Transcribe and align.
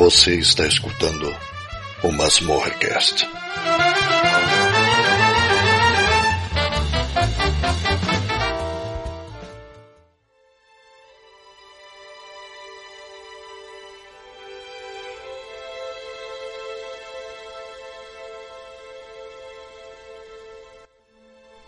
Você 0.00 0.36
está 0.36 0.66
escutando 0.66 1.30
o 2.02 2.10
Masmorrecast. 2.10 3.28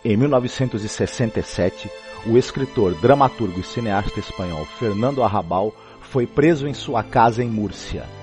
Em 0.03 0.17
1967, 0.17 1.87
o 2.25 2.35
escritor, 2.35 2.95
dramaturgo 2.95 3.59
e 3.59 3.63
cineasta 3.63 4.19
espanhol 4.19 4.65
Fernando 4.79 5.21
Arrabal 5.21 5.71
foi 6.01 6.25
preso 6.25 6.67
em 6.67 6.73
sua 6.73 7.03
casa 7.03 7.43
em 7.43 7.47
Múrcia. 7.47 8.22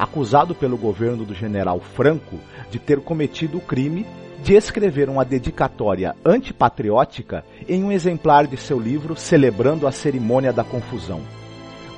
Acusado 0.00 0.54
pelo 0.54 0.78
governo 0.78 1.26
do 1.26 1.34
general 1.34 1.78
Franco 1.78 2.38
de 2.70 2.78
ter 2.78 3.02
cometido 3.02 3.58
o 3.58 3.60
crime 3.60 4.06
de 4.42 4.54
escrever 4.54 5.10
uma 5.10 5.26
dedicatória 5.26 6.16
antipatriótica 6.24 7.44
em 7.68 7.84
um 7.84 7.92
exemplar 7.92 8.46
de 8.46 8.56
seu 8.56 8.80
livro 8.80 9.14
celebrando 9.14 9.86
a 9.86 9.92
cerimônia 9.92 10.54
da 10.54 10.64
confusão. 10.64 11.20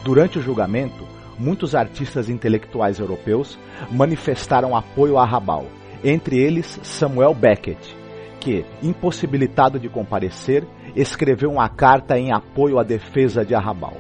Durante 0.03 0.41
o 0.41 0.43
julgamento, 0.43 1.07
muitos 1.39 1.77
artistas 1.77 2.29
intelectuais 2.29 2.99
europeus 2.99 3.57
manifestaram 3.89 4.77
apoio 4.77 5.17
a 5.17 5.23
Arrabal, 5.23 5.67
entre 6.03 6.41
eles 6.41 6.81
Samuel 6.83 7.33
Beckett, 7.33 7.97
que, 8.41 8.65
impossibilitado 8.83 9.79
de 9.79 9.89
comparecer, 9.89 10.67
escreveu 10.97 11.53
uma 11.53 11.69
carta 11.69 12.19
em 12.19 12.33
apoio 12.33 12.81
à 12.81 12.83
defesa 12.83 13.45
de 13.45 13.55
Arrabal. 13.55 13.95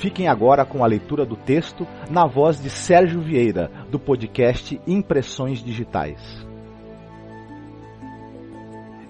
Fiquem 0.00 0.28
agora 0.28 0.64
com 0.64 0.82
a 0.82 0.86
leitura 0.86 1.26
do 1.26 1.36
texto 1.36 1.86
na 2.10 2.26
voz 2.26 2.58
de 2.58 2.70
Sérgio 2.70 3.20
Vieira, 3.20 3.70
do 3.90 3.98
podcast 3.98 4.80
Impressões 4.86 5.62
Digitais. 5.62 6.18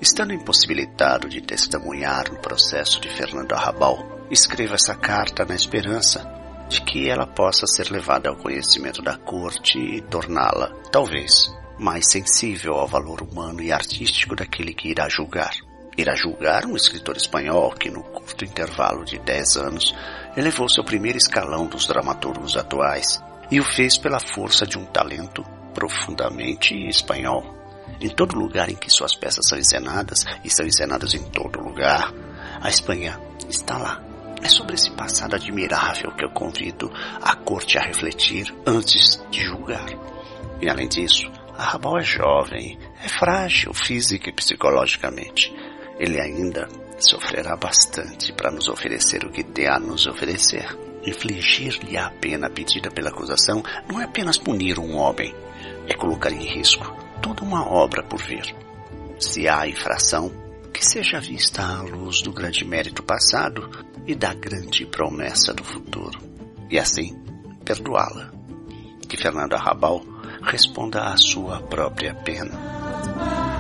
Estando 0.01 0.35
impossibilitado 0.35 1.29
de 1.29 1.41
testemunhar 1.41 2.33
no 2.33 2.41
processo 2.41 3.01
de 3.01 3.09
Fernando 3.09 3.53
Arrabal, 3.53 4.05
escrevo 4.33 4.75
essa 4.75 4.97
carta 4.97 5.45
na 5.45 5.55
esperança 5.55 6.29
de 6.69 6.81
que 6.81 7.09
ela 7.09 7.25
possa 7.27 7.69
ser 7.69 7.89
levada 7.89 8.29
ao 8.29 8.37
conhecimento 8.37 9.01
da 9.01 9.17
corte 9.17 9.79
e 9.79 10.01
torná-la, 10.01 10.73
talvez, 10.91 11.55
mais 11.79 12.11
sensível 12.11 12.75
ao 12.75 12.89
valor 12.89 13.23
humano 13.23 13.63
e 13.63 13.71
artístico 13.71 14.35
daquele 14.35 14.75
que 14.75 14.89
irá 14.89 15.09
julgar. 15.09 15.53
Irá 15.97 16.15
julgar 16.15 16.65
um 16.67 16.77
escritor 16.77 17.17
espanhol 17.17 17.73
que, 17.73 17.91
no 17.91 18.03
curto 18.03 18.45
intervalo 18.45 19.05
de 19.05 19.19
dez 19.19 19.57
anos, 19.57 19.95
elevou-se 20.37 20.79
ao 20.79 20.85
primeiro 20.85 21.19
escalão 21.19 21.67
dos 21.67 21.87
dramaturgos 21.87 22.57
atuais 22.57 23.23
e 23.51 23.61
o 23.61 23.65
fez 23.65 23.99
pela 23.99 24.21
força 24.21 24.67
de 24.67 24.79
um 24.79 24.85
talento 24.87 25.43
profundamente 25.75 26.75
espanhol. 26.89 27.43
Em 28.01 28.09
todo 28.09 28.39
lugar 28.39 28.71
em 28.71 28.77
que 28.77 28.89
suas 28.89 29.15
peças 29.15 29.47
são 29.49 29.59
encenadas, 29.59 30.25
e 30.45 30.51
são 30.51 30.67
encenadas 30.67 31.13
em 31.15 31.23
todo 31.31 31.61
lugar, 31.61 32.13
a 32.61 32.69
Espanha 32.69 33.21
está 33.49 33.77
lá. 33.77 34.03
É 34.43 34.49
sobre 34.49 34.75
esse 34.75 34.91
passado 34.93 35.35
admirável 35.35 36.13
que 36.13 36.25
eu 36.25 36.31
convido 36.31 36.91
a 37.21 37.37
corte 37.37 37.77
a 37.77 37.83
refletir 37.83 38.55
antes 38.67 39.23
de 39.31 39.45
julgar. 39.45 39.87
E 40.63 40.69
além 40.69 40.89
disso, 40.89 41.31
Arrabal 41.59 41.99
é 41.99 42.03
jovem, 42.03 42.79
é 43.05 43.09
frágil 43.09 43.75
física 43.75 44.31
e 44.31 44.33
psicologicamente. 44.33 45.55
Ele 46.01 46.19
ainda 46.19 46.67
sofrerá 46.99 47.55
bastante 47.57 48.33
para 48.33 48.51
nos 48.51 48.69
oferecer 48.69 49.23
o 49.23 49.31
que 49.31 49.45
tem 49.45 49.69
a 49.69 49.79
nos 49.79 50.07
oferecer. 50.07 50.67
Infligir-lhe 51.05 51.99
a 51.99 52.09
pena 52.11 52.49
pedida 52.49 52.91
pela 52.91 53.11
acusação 53.11 53.63
não 53.87 54.01
é 54.01 54.05
apenas 54.05 54.39
punir 54.39 54.79
um 54.79 54.97
homem, 54.97 55.35
é 55.87 55.93
colocar 55.93 56.33
em 56.33 56.43
risco 56.43 56.87
toda 57.21 57.43
uma 57.43 57.69
obra 57.71 58.03
por 58.03 58.19
vir. 58.23 58.57
Se 59.19 59.47
há 59.47 59.69
infração, 59.69 60.33
que 60.73 60.83
seja 60.83 61.21
vista 61.21 61.63
à 61.63 61.83
luz 61.83 62.23
do 62.23 62.33
grande 62.33 62.65
mérito 62.65 63.03
passado 63.03 63.69
e 64.07 64.15
da 64.15 64.33
grande 64.33 64.87
promessa 64.87 65.53
do 65.53 65.63
futuro, 65.63 66.19
e 66.71 66.79
assim 66.79 67.15
perdoá-la. 67.63 68.31
Que 69.07 69.19
Fernando 69.19 69.53
Arrabal 69.53 70.03
responda 70.43 71.03
à 71.03 71.17
sua 71.19 71.61
própria 71.61 72.15
pena. 72.15 73.60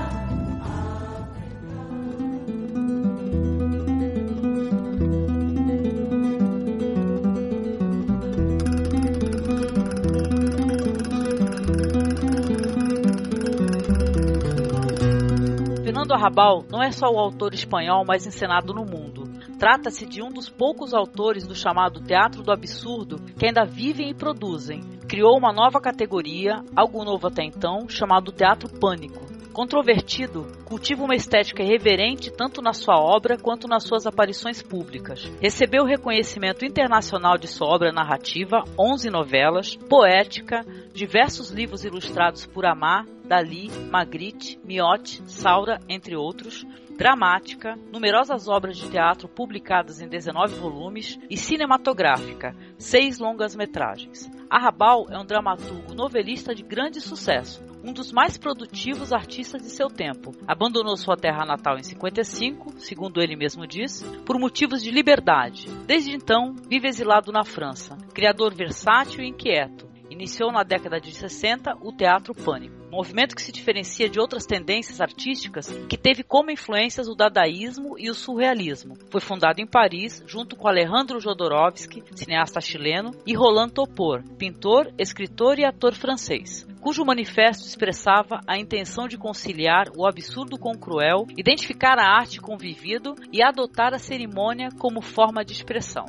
Fernando 16.10 16.15
Arrabal 16.15 16.65
não 16.69 16.82
é 16.82 16.91
só 16.91 17.09
o 17.09 17.19
autor 17.19 17.54
espanhol 17.54 18.04
mais 18.04 18.26
encenado 18.26 18.75
no 18.75 18.84
mundo. 18.84 19.19
Trata-se 19.60 20.06
de 20.06 20.22
um 20.22 20.31
dos 20.31 20.48
poucos 20.48 20.94
autores 20.94 21.47
do 21.47 21.54
chamado 21.54 22.00
teatro 22.00 22.43
do 22.43 22.50
absurdo 22.50 23.21
que 23.38 23.44
ainda 23.44 23.62
vivem 23.62 24.09
e 24.09 24.15
produzem, 24.15 24.81
criou 25.06 25.37
uma 25.37 25.53
nova 25.53 25.78
categoria, 25.78 26.65
algo 26.75 27.04
novo 27.04 27.26
até 27.26 27.44
então, 27.44 27.87
chamado 27.87 28.32
teatro 28.32 28.71
pânico. 28.81 29.21
Controvertido, 29.53 30.47
cultiva 30.65 31.04
uma 31.04 31.15
estética 31.15 31.62
irreverente 31.62 32.32
tanto 32.32 32.62
na 32.62 32.72
sua 32.72 32.98
obra 32.98 33.37
quanto 33.37 33.69
nas 33.69 33.84
suas 33.84 34.06
aparições 34.06 34.62
públicas. 34.62 35.31
Recebeu 35.43 35.84
reconhecimento 35.84 36.65
internacional 36.65 37.37
de 37.37 37.47
sua 37.47 37.69
obra 37.69 37.92
narrativa, 37.92 38.65
11 38.78 39.10
novelas, 39.10 39.77
poética, 39.77 40.65
diversos 40.94 41.50
livros 41.50 41.84
ilustrados 41.84 42.47
por 42.47 42.65
Amar, 42.65 43.04
Dali, 43.27 43.71
Magritte, 43.91 44.59
Miotti, 44.65 45.22
Saura, 45.27 45.78
entre 45.87 46.16
outros, 46.16 46.65
dramática, 47.00 47.78
numerosas 47.90 48.46
obras 48.46 48.76
de 48.76 48.90
teatro 48.90 49.26
publicadas 49.26 50.02
em 50.02 50.06
19 50.06 50.56
volumes 50.56 51.18
e 51.30 51.36
cinematográfica, 51.38 52.54
seis 52.76 53.18
longas 53.18 53.56
metragens. 53.56 54.30
Arrabal 54.50 55.06
é 55.08 55.18
um 55.18 55.24
dramaturgo 55.24 55.94
novelista 55.94 56.54
de 56.54 56.62
grande 56.62 57.00
sucesso, 57.00 57.64
um 57.82 57.94
dos 57.94 58.12
mais 58.12 58.36
produtivos 58.36 59.14
artistas 59.14 59.62
de 59.62 59.70
seu 59.70 59.88
tempo. 59.88 60.32
Abandonou 60.47 60.94
sua 60.94 61.16
terra 61.16 61.47
natal 61.47 61.78
em 61.78 61.82
55, 61.82 62.74
segundo 62.78 63.22
ele 63.22 63.34
mesmo 63.34 63.66
diz, 63.66 64.03
por 64.26 64.38
motivos 64.38 64.82
de 64.82 64.91
liberdade. 64.91 65.70
Desde 65.86 66.14
então, 66.14 66.54
vive 66.68 66.86
exilado 66.86 67.32
na 67.32 67.44
França. 67.46 67.96
Criador 68.12 68.54
versátil 68.54 69.24
e 69.24 69.28
inquieto, 69.28 69.90
iniciou 70.10 70.53
na 70.53 70.62
década 70.62 71.01
de 71.01 71.12
60 71.12 71.78
o 71.80 71.92
teatro 71.92 72.34
pânico, 72.34 72.74
movimento 72.91 73.34
que 73.36 73.42
se 73.42 73.53
diferencia 73.53 74.09
de 74.09 74.18
outras 74.18 74.45
tendências 74.45 75.01
artísticas 75.01 75.68
que 75.89 75.97
teve 75.97 76.22
como 76.22 76.51
influências 76.51 77.09
o 77.09 77.15
dadaísmo 77.15 77.97
e 77.98 78.10
o 78.10 78.15
surrealismo. 78.15 78.97
Foi 79.10 79.21
fundado 79.21 79.60
em 79.60 79.66
Paris 79.66 80.22
junto 80.27 80.57
com 80.57 80.68
Alejandro 80.68 81.21
Jodorowsky, 81.21 82.03
cineasta 82.15 82.60
chileno, 82.60 83.12
e 83.27 83.34
Roland 83.34 83.71
Topor, 83.71 84.22
pintor, 84.36 84.92
escritor 84.98 85.59
e 85.59 85.65
ator 85.65 85.95
francês 85.95 86.68
cujo 86.80 87.04
manifesto 87.04 87.66
expressava 87.66 88.41
a 88.47 88.59
intenção 88.59 89.06
de 89.06 89.18
conciliar 89.18 89.89
o 89.95 90.06
absurdo 90.06 90.59
com 90.59 90.72
o 90.72 90.78
cruel, 90.78 91.27
identificar 91.36 91.98
a 91.98 92.18
arte 92.18 92.41
com 92.41 92.54
o 92.54 92.59
vivido 92.59 93.15
e 93.30 93.42
adotar 93.42 93.92
a 93.92 93.98
cerimônia 93.98 94.71
como 94.78 95.03
forma 95.03 95.45
de 95.45 95.53
expressão. 95.53 96.06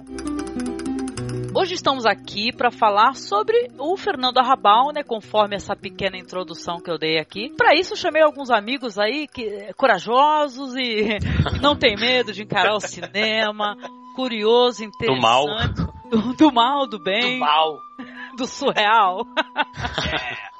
Hoje 1.54 1.74
estamos 1.74 2.06
aqui 2.06 2.56
para 2.56 2.72
falar 2.72 3.14
sobre 3.14 3.70
o 3.78 3.98
Fernando 3.98 4.38
Arrabal, 4.38 4.94
né, 4.94 5.04
conforme 5.04 5.58
essa 5.58 5.76
pequena 5.76 6.18
introdução 6.18 6.80
que 6.80 6.90
eu 6.90 6.98
dei 6.98 7.20
aqui. 7.20 7.50
Para 7.58 7.76
isso 7.76 7.92
eu 7.92 7.98
chamei 7.98 8.22
alguns 8.22 8.50
amigos 8.50 8.98
aí 8.98 9.28
que 9.28 9.74
corajosos 9.74 10.74
e, 10.80 11.18
não 11.62 11.76
tem 11.76 11.98
medo 11.98 12.32
de 12.32 12.44
encarar 12.44 12.74
o 12.74 12.80
cinema, 12.80 13.76
curioso, 14.16 14.86
interessante. 14.86 15.18
Do 15.18 15.22
mal. 15.22 15.46
Do, 16.10 16.34
do 16.36 16.54
mal, 16.54 16.88
do 16.88 17.04
bem. 17.04 17.34
Do 17.34 17.40
mal. 17.40 17.78
Do 18.38 18.48
surreal. 18.48 19.26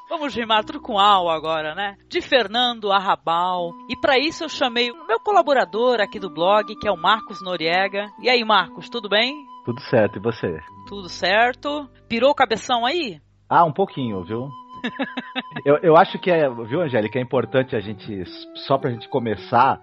Vamos 0.10 0.36
rimar 0.36 0.66
tudo 0.66 0.82
com 0.82 1.00
al 1.00 1.30
agora, 1.30 1.74
né? 1.74 1.96
De 2.10 2.20
Fernando 2.20 2.92
Arrabal. 2.92 3.72
E 3.88 3.96
para 3.96 4.20
isso 4.20 4.44
eu 4.44 4.50
chamei 4.50 4.92
o 4.92 5.08
meu 5.08 5.22
colaborador 5.22 6.02
aqui 6.02 6.20
do 6.20 6.30
blog, 6.30 6.76
que 6.76 6.88
é 6.88 6.92
o 6.92 6.98
Marcos 6.98 7.42
Noriega. 7.42 8.12
E 8.22 8.30
aí, 8.30 8.44
Marcos, 8.44 8.90
tudo 8.90 9.08
bem? 9.08 9.51
Tudo 9.66 9.80
certo, 9.82 10.18
e 10.18 10.22
você? 10.22 10.60
Tudo 10.88 11.08
certo. 11.08 11.90
Pirou 12.08 12.32
o 12.32 12.36
cabeção 12.36 12.86
aí? 12.86 13.20
Ah, 13.48 13.64
um 13.64 13.74
pouquinho, 13.74 14.24
viu? 14.24 14.50
eu, 15.66 15.78
eu 15.78 15.98
acho 15.98 16.18
que 16.20 16.32
é, 16.32 16.50
viu, 16.50 16.82
Angélica, 16.82 17.20
é 17.20 17.22
importante 17.22 17.76
a 17.76 17.80
gente, 17.80 18.24
só 18.68 18.78
pra 18.78 18.90
gente 18.90 19.08
começar, 19.10 19.80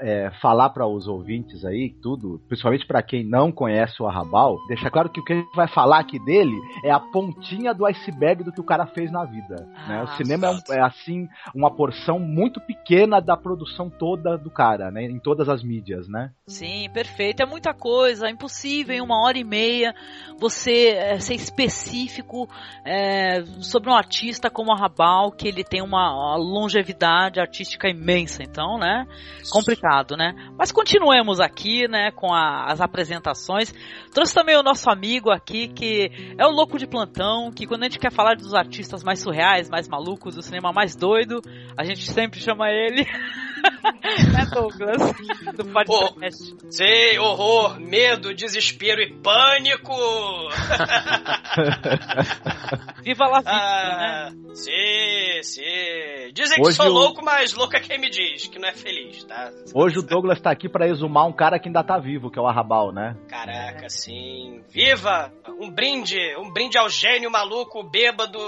é, 0.00 0.30
falar 0.40 0.70
para 0.70 0.86
os 0.86 1.06
ouvintes 1.06 1.64
aí, 1.64 1.94
tudo, 2.02 2.40
principalmente 2.48 2.86
para 2.86 3.02
quem 3.02 3.24
não 3.24 3.52
conhece 3.52 4.02
o 4.02 4.06
Arrabal, 4.06 4.58
deixar 4.66 4.90
claro 4.90 5.10
que 5.10 5.20
o 5.20 5.24
que 5.24 5.32
a 5.32 5.36
gente 5.36 5.54
vai 5.54 5.68
falar 5.68 6.00
aqui 6.00 6.18
dele 6.24 6.56
é 6.84 6.90
a 6.90 7.00
pontinha 7.00 7.72
do 7.72 7.86
iceberg 7.86 8.44
do 8.44 8.52
que 8.52 8.60
o 8.60 8.64
cara 8.64 8.86
fez 8.86 9.10
na 9.10 9.24
vida. 9.24 9.68
Ah, 9.76 9.88
né? 9.88 10.02
O 10.02 10.06
cinema 10.16 10.48
é, 10.70 10.76
é, 10.76 10.80
assim 10.80 11.28
uma 11.54 11.70
porção 11.70 12.18
muito 12.18 12.60
pequena 12.60 13.20
da 13.20 13.36
produção 13.36 13.90
toda 13.90 14.36
do 14.36 14.50
cara, 14.50 14.90
né? 14.90 15.04
Em 15.04 15.18
todas 15.18 15.48
as 15.48 15.62
mídias, 15.62 16.08
né? 16.08 16.30
Sim, 16.46 16.88
perfeito. 16.92 17.42
É 17.42 17.46
muita 17.46 17.72
coisa, 17.72 18.26
é 18.26 18.30
impossível 18.30 18.94
em 18.94 19.00
uma 19.00 19.24
hora 19.24 19.38
e 19.38 19.44
meia 19.44 19.94
você 20.38 20.88
é, 20.88 21.18
ser 21.18 21.34
específico 21.34 22.48
é, 22.84 23.44
sobre 23.60 23.90
um 23.90 23.94
artista 23.94 24.50
como 24.50 24.70
o 24.70 24.74
Arrabal, 24.74 25.30
que 25.30 25.48
ele 25.48 25.64
tem 25.64 25.82
uma, 25.82 26.12
uma 26.12 26.36
longevidade 26.36 27.40
artística 27.40 27.88
imensa. 27.88 28.42
Então, 28.42 28.78
né? 28.78 29.06
Complicado, 29.50 29.83
né? 30.16 30.34
Mas 30.58 30.72
continuemos 30.72 31.40
aqui, 31.40 31.86
né, 31.86 32.10
com 32.10 32.32
a, 32.32 32.72
as 32.72 32.80
apresentações. 32.80 33.72
Trouxe 34.12 34.34
também 34.34 34.56
o 34.56 34.62
nosso 34.62 34.90
amigo 34.90 35.30
aqui, 35.30 35.68
que 35.68 36.10
é 36.38 36.46
o 36.46 36.50
louco 36.50 36.78
de 36.78 36.86
plantão, 36.86 37.52
que 37.52 37.66
quando 37.66 37.82
a 37.82 37.86
gente 37.86 37.98
quer 37.98 38.10
falar 38.12 38.36
dos 38.36 38.54
artistas 38.54 39.04
mais 39.04 39.20
surreais, 39.20 39.68
mais 39.68 39.86
malucos, 39.88 40.34
do 40.34 40.42
cinema 40.42 40.72
mais 40.72 40.96
doido, 40.96 41.40
a 41.76 41.84
gente 41.84 42.10
sempre 42.10 42.40
chama 42.40 42.70
ele. 42.70 43.04
é 44.04 44.46
Douglas, 44.46 45.02
do 45.56 45.64
podcast. 45.66 46.54
Oh, 46.54 46.70
sei, 46.70 47.18
horror, 47.18 47.78
medo, 47.80 48.34
desespero 48.34 49.00
e 49.02 49.12
pânico! 49.14 49.92
Viva 53.02 53.26
vida, 53.26 53.42
ah, 53.50 54.30
né? 54.30 54.36
Sim, 54.54 55.42
sim. 55.42 55.62
Dizem 56.32 56.56
que 56.56 56.66
Hoje 56.66 56.76
sou 56.76 56.86
o- 56.86 56.92
louco, 56.92 57.22
mas 57.24 57.52
louco 57.52 57.76
é 57.76 57.80
quem 57.80 57.98
me 57.98 58.08
diz, 58.08 58.46
que 58.46 58.58
não 58.58 58.68
é 58.68 58.72
feliz, 58.72 59.24
tá? 59.24 59.50
Hoje 59.76 59.98
o 59.98 60.02
Douglas 60.02 60.40
tá 60.40 60.52
aqui 60.52 60.68
para 60.68 60.86
exumar 60.86 61.26
um 61.26 61.32
cara 61.32 61.58
que 61.58 61.68
ainda 61.68 61.82
tá 61.82 61.98
vivo, 61.98 62.30
que 62.30 62.38
é 62.38 62.42
o 62.42 62.46
Arrabal, 62.46 62.92
né? 62.92 63.16
Caraca, 63.28 63.88
sim. 63.88 64.62
Viva! 64.68 65.32
Um 65.60 65.68
brinde, 65.68 66.16
um 66.38 66.48
brinde 66.52 66.78
ao 66.78 66.88
gênio 66.88 67.28
maluco, 67.28 67.82
bêbado, 67.82 68.38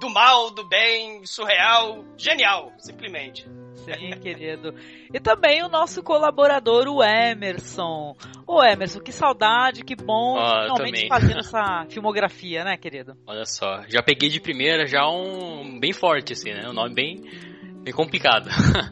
do 0.00 0.10
mal, 0.10 0.50
do 0.50 0.68
bem, 0.68 1.24
surreal, 1.24 2.04
genial, 2.16 2.72
simplesmente. 2.76 3.48
Sim, 3.76 4.10
querido. 4.20 4.74
E 5.14 5.20
também 5.20 5.62
o 5.62 5.68
nosso 5.68 6.02
colaborador, 6.02 6.88
o 6.88 7.04
Emerson. 7.04 8.16
Ô 8.44 8.60
Emerson, 8.60 8.98
que 8.98 9.12
saudade, 9.12 9.84
que 9.84 9.94
bom 9.94 10.38
eu 10.38 10.62
finalmente 10.62 11.06
fazendo 11.06 11.38
essa 11.38 11.86
filmografia, 11.88 12.64
né, 12.64 12.76
querido? 12.76 13.16
Olha 13.28 13.44
só, 13.44 13.82
já 13.88 14.02
peguei 14.02 14.28
de 14.28 14.40
primeira 14.40 14.88
já 14.88 15.08
um 15.08 15.78
bem 15.78 15.92
forte, 15.92 16.32
assim, 16.32 16.52
né? 16.52 16.68
Um 16.68 16.72
nome 16.72 16.94
bem, 16.94 17.22
bem 17.88 17.92
complicado. 17.92 18.48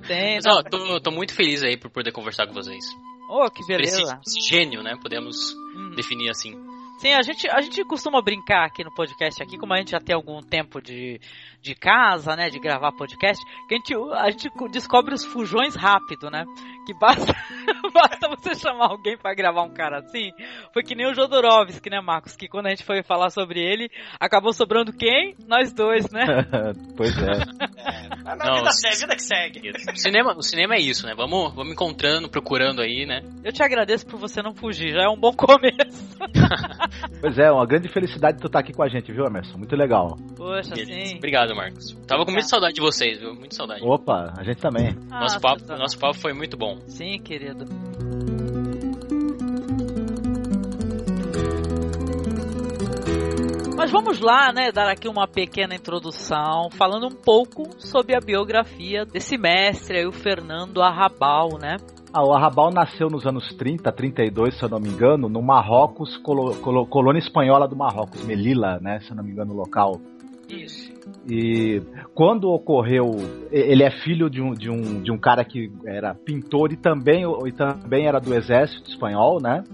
Tem, 0.07 0.37
Mas, 0.43 0.47
ó, 0.47 0.63
tô, 0.63 1.01
tô 1.01 1.11
muito 1.11 1.35
feliz 1.35 1.63
aí 1.63 1.77
por 1.77 1.91
poder 1.91 2.13
conversar 2.13 2.47
com 2.47 2.55
vocês. 2.55 2.85
Oh, 3.29 3.51
que 3.51 3.65
Por 3.65 3.81
esse, 3.81 3.97
beleza. 3.97 4.21
esse 4.27 4.41
gênio, 4.41 4.83
né? 4.83 4.97
Podemos 5.01 5.37
Hum. 5.77 5.91
definir 5.95 6.31
assim. 6.31 6.55
Sim, 6.99 7.13
a 7.13 7.21
gente, 7.23 7.47
a 7.51 7.61
gente 7.61 7.85
costuma 7.85 8.23
brincar 8.23 8.65
aqui 8.65 8.83
no 8.83 8.95
podcast, 8.95 9.43
aqui, 9.43 9.59
como 9.59 9.75
a 9.75 9.77
gente 9.79 9.91
já 9.91 10.01
tem 10.01 10.15
algum 10.15 10.41
tempo 10.43 10.81
de, 10.81 11.21
de 11.67 11.75
casa, 11.75 12.37
né, 12.37 12.49
de 12.49 12.61
gravar 12.61 12.93
podcast, 12.93 13.45
que 13.67 13.75
a 13.75 13.77
gente, 13.77 13.95
a 14.15 14.31
gente 14.31 14.49
descobre 14.71 15.15
os 15.15 15.25
fujões 15.25 15.75
rápido, 15.75 16.31
né? 16.31 16.45
Que 16.87 16.95
basta, 16.95 17.35
basta 17.93 18.29
você 18.29 18.55
chamar 18.55 18.91
alguém 18.91 19.19
pra 19.19 19.35
gravar 19.35 19.65
um 19.65 19.75
cara 19.75 19.99
assim. 19.99 20.31
Foi 20.73 20.85
que 20.85 20.95
nem 20.95 21.11
o 21.11 21.15
Jodorowsky, 21.15 21.91
né, 21.91 22.01
Marcos? 22.01 22.37
Que 22.37 22.47
quando 22.47 22.67
a 22.67 22.71
gente 22.71 22.85
foi 22.85 23.03
falar 23.03 23.31
sobre 23.31 23.61
ele, 23.61 23.91
acabou 24.21 24.53
sobrando 24.53 24.93
quem? 24.93 25.35
Nós 25.49 25.73
dois, 25.73 26.09
né? 26.11 26.25
pois 26.97 27.17
é. 27.19 27.33
É, 28.27 28.37
Não, 28.37 28.55
a 28.55 28.71
vida 28.71 28.71
vida 29.01 29.17
que 29.17 29.23
segue. 29.23 29.71
O 29.71 29.97
cinema, 29.97 30.35
o 30.37 30.43
cinema 30.43 30.75
é 30.75 30.81
isso, 30.81 31.07
né? 31.07 31.15
Vamos, 31.17 31.53
vamos 31.55 31.73
encontrando, 31.73 32.29
procurando 32.29 32.81
aí, 32.81 33.05
né? 33.05 33.21
Eu 33.43 33.53
te 33.53 33.63
agradeço 33.63 34.07
por 34.07 34.19
você 34.21 34.41
não 34.41 34.55
fugir, 34.55 34.93
já 34.93 35.05
é 35.05 35.09
um 35.09 35.19
bom 35.19 35.33
começo. 35.33 36.17
Pois 37.21 37.39
é, 37.39 37.51
uma 37.51 37.67
grande 37.67 37.89
felicidade 37.89 38.39
tu 38.39 38.47
estar 38.47 38.61
aqui 38.61 38.73
com 38.73 38.83
a 38.83 38.89
gente, 38.89 39.11
viu, 39.11 39.25
Emerson? 39.25 39.57
Muito 39.57 39.75
legal. 39.75 40.17
Poxa, 40.37 40.77
sim. 40.77 41.17
Obrigado, 41.17 41.55
Marcos. 41.57 41.93
Tava 42.07 42.25
com 42.25 42.31
muita 42.31 42.47
saudade 42.49 42.75
de 42.75 42.81
vocês, 42.81 43.19
viu? 43.19 43.35
Muita 43.35 43.55
saudade. 43.57 43.83
Opa, 43.85 44.33
a 44.37 44.45
gente 44.45 44.61
também. 44.61 44.95
Ah, 45.11 45.21
Nosso 45.21 45.41
papo, 45.41 45.61
Suzana. 45.61 45.79
nosso 45.79 45.99
papo 45.99 46.15
foi 46.15 46.33
muito 46.33 46.57
bom. 46.57 46.79
Sim, 46.87 47.19
querido. 47.19 47.65
Mas 53.77 53.91
vamos 53.93 54.21
lá, 54.21 54.53
né, 54.53 54.73
dar 54.73 54.89
aqui 54.91 55.07
uma 55.09 55.29
pequena 55.29 55.75
introdução, 55.75 56.71
falando 56.71 57.07
um 57.07 57.15
pouco 57.15 57.69
sobre 57.79 58.17
a 58.17 58.21
biografia 58.21 59.05
desse 59.05 59.37
mestre 59.37 59.99
aí, 59.99 60.07
o 60.07 60.13
Fernando 60.13 60.81
Arrabal, 60.83 61.51
né? 61.61 61.77
Ah, 62.13 62.25
o 62.27 62.33
Arrabal 62.33 62.71
nasceu 62.73 63.09
nos 63.11 63.27
anos 63.27 63.47
30, 63.57 63.93
32, 63.93 64.57
se 64.59 64.63
eu 64.65 64.69
não 64.71 64.81
me 64.81 64.89
engano, 64.89 65.29
no 65.29 65.43
Marrocos, 65.43 66.17
colo- 66.19 66.57
colo- 66.57 66.87
colônia 66.87 67.19
espanhola 67.19 67.69
do 67.69 67.77
Marrocos, 67.77 68.25
Melilla, 68.25 68.79
né, 68.81 68.99
se 69.01 69.11
eu 69.11 69.17
não 69.17 69.23
me 69.23 69.31
engano 69.31 69.53
o 69.53 69.57
local. 69.57 70.01
Isso. 70.49 70.93
E 71.29 71.83
quando 72.15 72.49
ocorreu, 72.49 73.17
ele 73.51 73.83
é 73.83 73.91
filho 73.91 74.31
de 74.31 74.41
um, 74.41 74.53
de 74.53 74.71
um, 74.71 75.03
de 75.03 75.11
um 75.11 75.19
cara 75.19 75.45
que 75.45 75.73
era 75.85 76.15
pintor 76.15 76.73
e 76.73 76.77
também, 76.77 77.25
e 77.47 77.53
também 77.53 78.07
era 78.07 78.21
do 78.21 78.33
exército 78.33 78.89
espanhol, 78.89 79.41
né? 79.41 79.65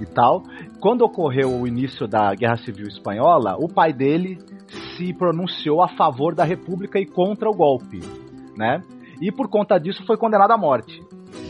E 0.00 0.06
tal. 0.06 0.42
Quando 0.80 1.02
ocorreu 1.02 1.50
o 1.60 1.66
início 1.66 2.08
da 2.08 2.34
Guerra 2.34 2.56
Civil 2.56 2.88
Espanhola, 2.88 3.56
o 3.58 3.68
pai 3.68 3.92
dele 3.92 4.38
se 4.96 5.12
pronunciou 5.12 5.82
a 5.82 5.88
favor 5.88 6.34
da 6.34 6.44
República 6.44 6.98
e 6.98 7.06
contra 7.06 7.48
o 7.48 7.54
golpe, 7.54 8.00
né? 8.56 8.82
E 9.20 9.30
por 9.30 9.48
conta 9.48 9.78
disso 9.78 10.04
foi 10.06 10.16
condenado 10.16 10.50
à 10.50 10.58
morte. 10.58 11.00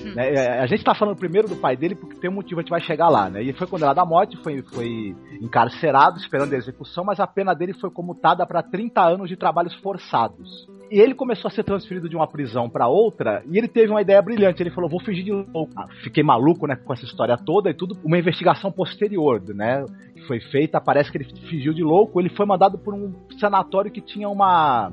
Né? 0.05 0.35
É, 0.35 0.61
A 0.61 0.67
gente 0.67 0.79
está 0.79 0.95
falando 0.95 1.17
primeiro 1.17 1.49
do 1.49 1.57
pai 1.57 1.77
dele 1.77 1.95
porque 1.95 2.17
tem 2.17 2.31
um 2.31 2.35
motivo, 2.35 2.61
a 2.61 2.63
gente 2.63 2.71
vai 2.71 2.81
chegar 2.81 3.09
lá, 3.09 3.31
né? 3.31 3.43
E 3.43 3.53
foi 3.53 3.67
condenado 3.67 3.99
à 3.99 4.05
morte, 4.05 4.37
foi, 4.43 4.63
foi 4.63 5.15
encarcerado, 5.41 6.19
esperando 6.19 6.53
a 6.53 6.57
execução, 6.57 7.05
mas 7.05 7.21
a 7.21 7.27
pena 7.27 7.55
dele 7.55 7.73
foi 7.75 7.91
comutada 7.91 8.47
para 8.47 8.63
30 8.63 9.01
anos 9.01 9.29
de 9.29 9.37
trabalhos 9.37 9.75
forçados. 9.77 10.69
E 10.91 11.01
ele 11.01 11.15
começou 11.15 11.49
a 11.49 11.51
ser 11.51 11.65
transferido 11.65 12.09
de 12.09 12.15
uma 12.15 12.27
prisão 12.27 12.69
para 12.69 12.87
outra, 12.87 13.43
e 13.51 13.57
ele 13.57 13.69
teve 13.69 13.91
uma 13.91 14.03
ideia 14.03 14.21
brilhante. 14.21 14.63
Ele 14.63 14.71
falou: 14.71 14.91
vou 14.91 15.01
fugir 15.01 15.25
de 15.25 15.33
louco. 15.33 15.73
Ah, 15.77 15.89
Fiquei 16.03 16.23
maluco, 16.23 16.67
né, 16.67 16.77
com 16.77 16.93
essa 16.93 17.05
história 17.05 17.37
toda 17.37 17.71
e 17.71 17.75
tudo. 17.75 17.97
Uma 18.05 18.19
investigação 18.19 18.71
posterior, 18.71 19.43
né, 19.55 19.85
que 20.15 20.27
foi 20.27 20.41
feita. 20.41 20.81
Parece 20.81 21.11
que 21.11 21.19
ele 21.19 21.29
fugiu 21.49 21.73
de 21.73 21.83
louco. 21.83 22.21
Ele 22.21 22.29
foi 22.29 22.45
mandado 22.45 22.79
por 22.79 22.93
um 22.95 23.15
sanatório 23.39 23.91
que 23.91 24.01
tinha 24.01 24.29
uma 24.29 24.93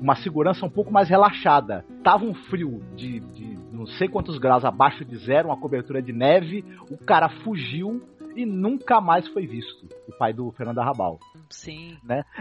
uma 0.00 0.16
segurança 0.16 0.64
um 0.64 0.70
pouco 0.70 0.90
mais 0.90 1.08
relaxada. 1.08 1.84
Tava 2.02 2.24
um 2.24 2.32
frio 2.32 2.80
de, 2.96 3.20
de 3.20 3.58
não 3.80 3.86
sei 3.86 4.08
quantos 4.08 4.36
graus 4.36 4.62
abaixo 4.62 5.06
de 5.06 5.16
zero, 5.16 5.48
uma 5.48 5.56
cobertura 5.56 6.02
de 6.02 6.12
neve. 6.12 6.62
O 6.90 6.98
cara 6.98 7.30
fugiu 7.42 8.02
e 8.36 8.44
nunca 8.44 9.00
mais 9.00 9.26
foi 9.28 9.46
visto. 9.46 9.88
O 10.06 10.12
pai 10.18 10.34
do 10.34 10.52
Fernando 10.52 10.78
Arrabal. 10.78 11.18
Sim. 11.48 11.96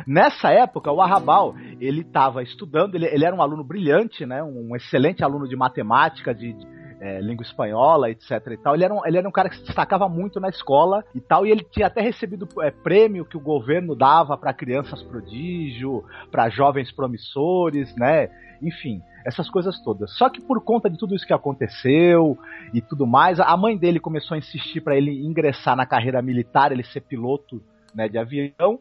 Nessa 0.05 0.49
época, 0.49 0.91
o 0.91 1.01
Arrabal, 1.01 1.55
ele 1.79 2.01
estava 2.01 2.43
estudando, 2.43 2.95
ele, 2.95 3.05
ele 3.05 3.25
era 3.25 3.33
um 3.33 3.41
aluno 3.41 3.63
brilhante, 3.63 4.25
né, 4.25 4.43
um 4.43 4.75
excelente 4.75 5.23
aluno 5.23 5.47
de 5.47 5.55
matemática, 5.55 6.35
de, 6.35 6.53
de, 6.53 6.67
é, 6.99 7.21
língua 7.21 7.43
espanhola, 7.43 8.09
etc 8.09 8.31
e 8.51 8.57
tal. 8.57 8.75
Ele 8.75 8.83
era, 8.83 8.93
um, 8.93 9.05
ele 9.05 9.17
era 9.17 9.27
um 9.27 9.31
cara 9.31 9.49
que 9.49 9.57
se 9.57 9.63
destacava 9.63 10.09
muito 10.09 10.39
na 10.39 10.49
escola 10.49 11.03
e 11.15 11.21
tal, 11.21 11.45
e 11.45 11.51
ele 11.51 11.63
tinha 11.63 11.87
até 11.87 12.01
recebido 12.01 12.47
é, 12.61 12.71
prêmio 12.71 13.25
que 13.25 13.37
o 13.37 13.41
governo 13.41 13.95
dava 13.95 14.37
para 14.37 14.53
crianças 14.53 15.01
prodígio, 15.03 16.03
para 16.31 16.49
jovens 16.49 16.91
promissores, 16.91 17.95
né, 17.95 18.29
enfim, 18.61 19.01
essas 19.25 19.49
coisas 19.49 19.79
todas. 19.81 20.11
Só 20.17 20.29
que 20.29 20.41
por 20.41 20.61
conta 20.63 20.89
de 20.89 20.97
tudo 20.97 21.15
isso 21.15 21.25
que 21.25 21.33
aconteceu 21.33 22.37
e 22.73 22.81
tudo 22.81 23.07
mais, 23.07 23.39
a 23.39 23.55
mãe 23.55 23.77
dele 23.77 23.99
começou 23.99 24.35
a 24.35 24.37
insistir 24.37 24.81
para 24.81 24.95
ele 24.95 25.25
ingressar 25.25 25.75
na 25.75 25.85
carreira 25.85 26.21
militar, 26.21 26.71
ele 26.71 26.83
ser 26.83 27.01
piloto 27.01 27.61
né, 27.93 28.07
de 28.07 28.17
avião. 28.17 28.79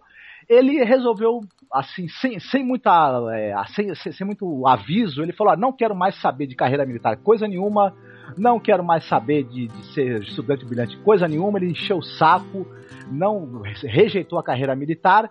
Ele 0.49 0.83
resolveu 0.83 1.40
assim, 1.73 2.09
sem, 2.09 2.38
sem 2.38 2.64
muita. 2.64 2.90
É, 3.33 3.55
sem, 3.75 3.95
sem, 3.95 4.26
muito 4.26 4.67
aviso, 4.67 5.23
ele 5.23 5.33
falou: 5.33 5.52
ah, 5.52 5.57
não 5.57 5.73
quero 5.73 5.95
mais 5.95 6.19
saber 6.21 6.47
de 6.47 6.57
carreira 6.57 6.87
militar, 6.87 7.17
coisa 7.19 7.47
nenhuma, 7.47 7.95
não 8.37 8.59
quero 8.59 8.83
mais 8.83 9.07
saber 9.07 9.45
de, 9.45 9.69
de 9.69 9.87
ser 9.93 10.23
estudante 10.23 10.64
brilhante, 10.64 10.97
coisa 10.99 11.28
nenhuma. 11.28 11.59
Ele 11.59 11.71
encheu 11.71 11.99
o 11.99 12.02
saco, 12.02 12.67
não 13.11 13.62
rejeitou 13.83 14.38
a 14.38 14.43
carreira 14.43 14.75
militar, 14.75 15.31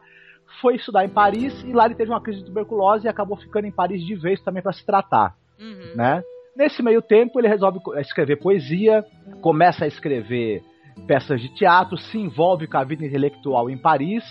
foi 0.61 0.75
estudar 0.75 1.03
em 1.05 1.09
Paris 1.09 1.63
e 1.63 1.73
lá 1.73 1.85
ele 1.85 1.95
teve 1.95 2.11
uma 2.11 2.21
crise 2.21 2.39
de 2.39 2.45
tuberculose 2.45 3.05
e 3.05 3.09
acabou 3.09 3.37
ficando 3.37 3.65
em 3.65 3.71
Paris 3.71 4.05
de 4.05 4.15
vez 4.15 4.41
também 4.41 4.61
para 4.61 4.73
se 4.73 4.85
tratar, 4.85 5.35
uhum. 5.59 5.95
né? 5.95 6.21
Nesse 6.55 6.81
meio 6.81 7.03
tempo 7.03 7.39
ele 7.39 7.47
resolve 7.47 7.79
escrever 7.97 8.37
poesia, 8.37 9.05
começa 9.41 9.85
a 9.85 9.87
escrever 9.87 10.63
peças 11.05 11.39
de 11.39 11.53
teatro, 11.53 11.97
se 11.97 12.17
envolve 12.17 12.65
com 12.65 12.77
a 12.77 12.83
vida 12.83 13.05
intelectual 13.05 13.69
em 13.69 13.77
Paris, 13.77 14.23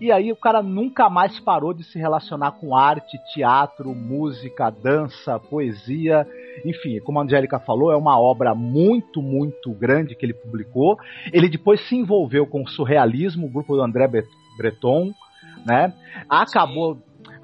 e 0.00 0.12
aí 0.12 0.32
o 0.32 0.36
cara 0.36 0.62
nunca 0.62 1.08
mais 1.08 1.38
parou 1.40 1.72
de 1.72 1.84
se 1.84 1.98
relacionar 1.98 2.52
com 2.52 2.76
arte, 2.76 3.18
teatro, 3.32 3.94
música, 3.94 4.70
dança, 4.70 5.38
poesia, 5.38 6.26
enfim, 6.64 7.00
como 7.00 7.18
a 7.18 7.22
Angélica 7.22 7.58
falou, 7.58 7.92
é 7.92 7.96
uma 7.96 8.18
obra 8.18 8.54
muito, 8.54 9.20
muito 9.22 9.72
grande 9.72 10.14
que 10.14 10.24
ele 10.24 10.34
publicou. 10.34 10.98
Ele 11.32 11.48
depois 11.48 11.80
se 11.88 11.96
envolveu 11.96 12.46
com 12.46 12.62
o 12.62 12.68
surrealismo, 12.68 13.46
o 13.46 13.50
grupo 13.50 13.74
do 13.74 13.82
André 13.82 14.08
Breton, 14.56 15.12
né? 15.66 15.92
Acabou 16.28 16.98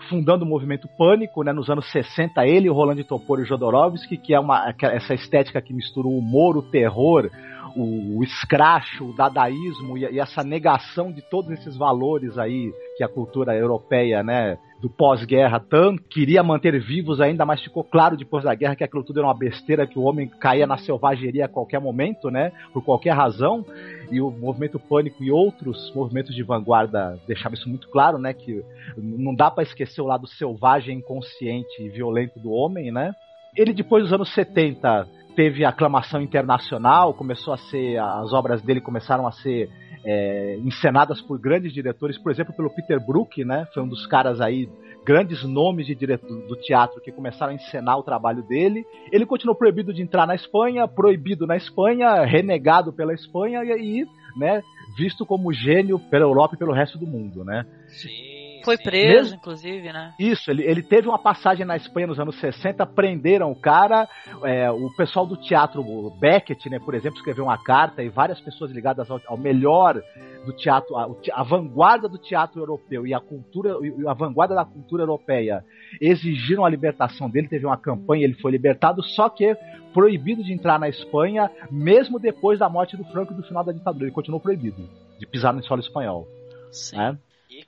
fundando 0.09 0.45
o 0.45 0.49
movimento 0.49 0.89
Pânico, 0.99 1.43
né, 1.45 1.53
nos 1.53 1.69
anos 1.69 1.91
60, 1.93 2.45
ele, 2.47 2.69
o 2.69 2.73
Roland 2.73 3.03
Topor 3.05 3.39
e 3.39 3.43
o 3.43 3.47
Jodorowsky, 3.47 4.17
que 4.17 4.35
é 4.35 4.41
uma, 4.41 4.75
essa 4.83 5.15
estética 5.15 5.61
que 5.61 5.73
mistura 5.73 6.09
o 6.09 6.19
humor, 6.19 6.57
o 6.57 6.63
terror, 6.63 7.31
o, 7.77 8.19
o 8.19 8.25
escracho, 8.25 9.11
o 9.11 9.13
dadaísmo 9.15 9.97
e, 9.97 10.03
e, 10.03 10.21
essa 10.21 10.43
negação 10.43 11.13
de 11.13 11.23
todos 11.23 11.51
esses 11.51 11.77
valores 11.77 12.39
aí 12.39 12.73
que 12.97 13.05
a 13.05 13.09
cultura 13.09 13.57
europeia, 13.57 14.23
né, 14.23 14.59
do 14.81 14.89
pós-guerra 14.89 15.61
tanto 15.61 16.03
queria 16.05 16.43
manter 16.43 16.79
vivos 16.81 17.21
ainda, 17.21 17.45
mas 17.45 17.63
ficou 17.63 17.85
claro 17.85 18.17
depois 18.17 18.45
da 18.45 18.55
guerra 18.55 18.75
que 18.75 18.85
aquilo 18.85 19.05
tudo 19.05 19.21
era 19.21 19.27
uma 19.27 19.37
besteira, 19.37 19.87
que 19.87 19.99
o 19.99 20.03
homem 20.03 20.29
caía 20.29 20.67
na 20.67 20.79
selvageria 20.79 21.45
a 21.45 21.49
qualquer 21.49 21.81
momento, 21.81 22.31
né, 22.31 22.53
por 22.73 22.83
qualquer 22.83 23.13
razão. 23.13 23.65
E 24.11 24.21
o 24.21 24.31
movimento 24.31 24.79
Pânico 24.79 25.23
e 25.23 25.31
outros 25.31 25.93
movimentos 25.95 26.35
de 26.35 26.43
vanguarda 26.43 27.19
deixavam 27.27 27.55
isso 27.55 27.69
muito 27.69 27.89
claro, 27.91 28.19
né, 28.19 28.33
que 28.33 28.65
não 28.97 29.35
dá 29.35 29.51
para 29.51 29.63
esquecer 29.63 30.01
o 30.01 30.07
lado 30.07 30.27
selvagem, 30.27 30.99
inconsciente 30.99 31.83
e 31.83 31.89
violento 31.89 32.41
do 32.41 32.51
homem, 32.51 32.91
né? 32.91 33.15
Ele 33.57 33.73
depois 33.73 34.05
dos 34.05 34.13
anos 34.13 34.33
70 34.33 35.07
teve 35.35 35.65
aclamação 35.65 36.21
internacional, 36.21 37.15
começou 37.15 37.55
a 37.55 37.57
ser 37.57 37.99
as 37.99 38.33
obras 38.33 38.63
dele 38.63 38.81
começaram 38.81 39.27
a 39.27 39.33
ser 39.33 39.71
é, 40.05 40.57
encenadas 40.65 41.21
por 41.21 41.39
grandes 41.39 41.73
diretores, 41.73 42.19
por 42.19 42.33
exemplo, 42.33 42.55
pelo 42.55 42.71
Peter 42.71 42.99
Brook, 43.05 43.45
né? 43.45 43.67
Foi 43.73 43.83
um 43.83 43.89
dos 43.89 44.07
caras 44.07 44.41
aí 44.41 44.69
grandes 45.05 45.43
nomes 45.45 45.87
de 45.87 45.95
diretor 45.95 46.47
do 46.47 46.57
teatro 46.57 47.01
que 47.01 47.13
começaram 47.13 47.53
a 47.53 47.55
encenar 47.55 47.99
o 47.99 48.03
trabalho 48.03 48.43
dele. 48.43 48.85
Ele 49.11 49.27
continuou 49.27 49.57
proibido 49.57 49.93
de 49.93 50.03
entrar 50.03 50.27
na 50.27 50.35
Espanha, 50.35 50.87
proibido 50.87 51.47
na 51.47 51.57
Espanha, 51.57 52.25
renegado 52.25 52.93
pela 52.93 53.15
Espanha 53.15 53.63
e, 53.65 54.07
né, 54.37 54.63
visto 54.97 55.27
como 55.27 55.53
gênio 55.53 55.99
pela 55.99 56.25
Europa 56.25 56.55
e 56.55 56.59
pelo 56.59 56.73
resto 56.73 56.99
do 56.99 57.07
mundo, 57.07 57.45
né? 57.45 57.65
Sim. 57.89 58.40
Foi 58.65 58.77
preso, 58.79 59.23
Mesmo... 59.23 59.37
inclusive, 59.37 59.93
né? 59.93 60.15
Isso, 60.19 60.51
ele, 60.51 60.63
ele 60.65 60.83
teve 60.83 61.09
uma 61.09 61.19
passagem 61.19 61.65
na 61.65 61.77
Espanha 61.77 62.07
nos 62.07 62.19
anos 62.19 62.39
60, 62.41 62.85
prenderam 62.87 63.51
o 63.51 63.57
cara, 63.57 64.09
é, 64.45 64.71
o 64.71 64.89
pessoal 64.97 65.27
do 65.27 65.37
teatro 65.37 65.83
Beckett, 66.19 66.69
né, 66.69 66.79
por 66.79 66.95
exemplo, 66.95 67.19
escreveu 67.19 67.45
uma 67.45 67.63
carta 67.63 68.03
e 68.03 68.09
várias 68.09 68.41
pessoas 68.41 68.71
ligadas 68.71 69.11
ao, 69.11 69.21
ao 69.27 69.37
melhor 69.37 70.03
do 70.45 70.53
teatro, 70.53 70.97
a, 70.97 71.09
a, 71.35 71.43
vanguarda 71.43 72.09
do 72.09 72.19
teatro 72.19 72.61
europeu 72.61 73.07
e 73.07 73.13
a 73.13 73.21
cultura, 73.21 73.77
a 74.07 74.15
vanguarda 74.15 74.55
da 74.55 74.65
cultura 74.65 75.03
europeia 75.03 75.65
exigiram 76.01 76.65
a 76.65 76.69
libertação 76.69 77.29
dele, 77.29 77.49
teve 77.49 77.67
uma 77.67 77.77
campanha, 77.77 78.25
ele 78.25 78.35
foi 78.35 78.51
libertado, 78.51 79.03
só 79.03 79.29
que 79.29 79.55
proibido 79.93 80.43
de 80.43 80.53
entrar 80.53 80.79
na 80.79 80.89
Espanha, 80.89 81.51
mesmo 81.71 82.19
depois 82.19 82.59
da 82.59 82.69
morte 82.69 82.97
do 82.97 83.05
Franco 83.05 83.33
e 83.33 83.37
do 83.37 83.43
final 83.43 83.65
da 83.65 83.73
ditadura, 83.73 84.05
ele 84.05 84.13
continuou 84.13 84.41
proibido 84.41 84.89
de 85.19 85.27
pisar 85.27 85.53
no 85.53 85.63
solo 85.63 85.81
espanhol. 85.81 86.27
Sim. 86.71 86.97
Né? 86.97 87.19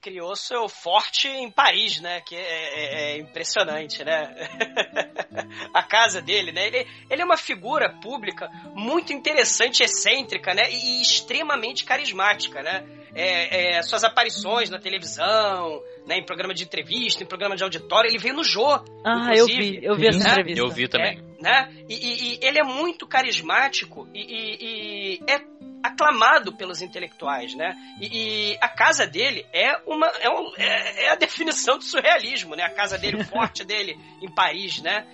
Criou 0.00 0.36
seu 0.36 0.68
forte 0.68 1.28
em 1.28 1.50
Paris, 1.50 2.00
né? 2.00 2.20
Que 2.20 2.36
é, 2.36 2.40
é, 2.40 3.12
é 3.12 3.18
impressionante, 3.18 4.04
né? 4.04 4.32
a 5.74 5.82
casa 5.82 6.22
dele, 6.22 6.52
né? 6.52 6.66
Ele, 6.66 6.86
ele 7.10 7.22
é 7.22 7.24
uma 7.24 7.36
figura 7.36 7.92
pública 8.00 8.48
muito 8.74 9.12
interessante, 9.12 9.82
excêntrica, 9.82 10.54
né? 10.54 10.70
E, 10.70 10.98
e 10.98 11.02
extremamente 11.02 11.84
carismática, 11.84 12.62
né? 12.62 12.84
É, 13.14 13.76
é, 13.76 13.82
suas 13.82 14.04
aparições 14.04 14.70
na 14.70 14.78
televisão, 14.78 15.82
né, 16.06 16.16
em 16.16 16.24
programa 16.24 16.54
de 16.54 16.64
entrevista, 16.64 17.22
em 17.22 17.26
programa 17.26 17.54
de 17.54 17.62
auditório, 17.62 18.08
ele 18.08 18.18
veio 18.18 18.34
no 18.34 18.42
Jô. 18.42 18.72
Ah, 19.04 19.32
eu 19.36 19.44
vi, 19.44 19.80
eu 19.82 19.94
vi 19.94 20.06
essa 20.06 20.18
né? 20.18 20.30
entrevista. 20.30 20.60
Eu 20.60 20.68
vi 20.70 20.88
também. 20.88 21.18
É, 21.18 21.42
né? 21.42 21.84
E, 21.90 21.94
e, 21.94 22.34
e, 22.34 22.38
ele 22.40 22.58
é 22.58 22.64
muito 22.64 23.06
carismático 23.06 24.08
e, 24.14 25.18
e 25.18 25.20
é 25.30 25.51
aclamado 25.82 26.52
pelos 26.52 26.80
intelectuais, 26.80 27.54
né? 27.54 27.76
E, 28.00 28.52
e, 28.52 28.58
a 28.60 28.68
casa 28.68 29.06
dele 29.06 29.46
é 29.52 29.76
uma 29.86 30.06
é, 30.20 30.30
um, 30.30 30.52
é, 30.56 31.04
é, 31.04 31.10
a 31.10 31.16
definição 31.16 31.78
do 31.78 31.84
surrealismo, 31.84 32.54
né? 32.54 32.62
A 32.62 32.70
casa 32.70 32.96
dele, 32.96 33.22
o 33.22 33.24
forte 33.24 33.64
dele 33.64 33.98
em 34.20 34.32
Paris, 34.32 34.80
né? 34.80 35.06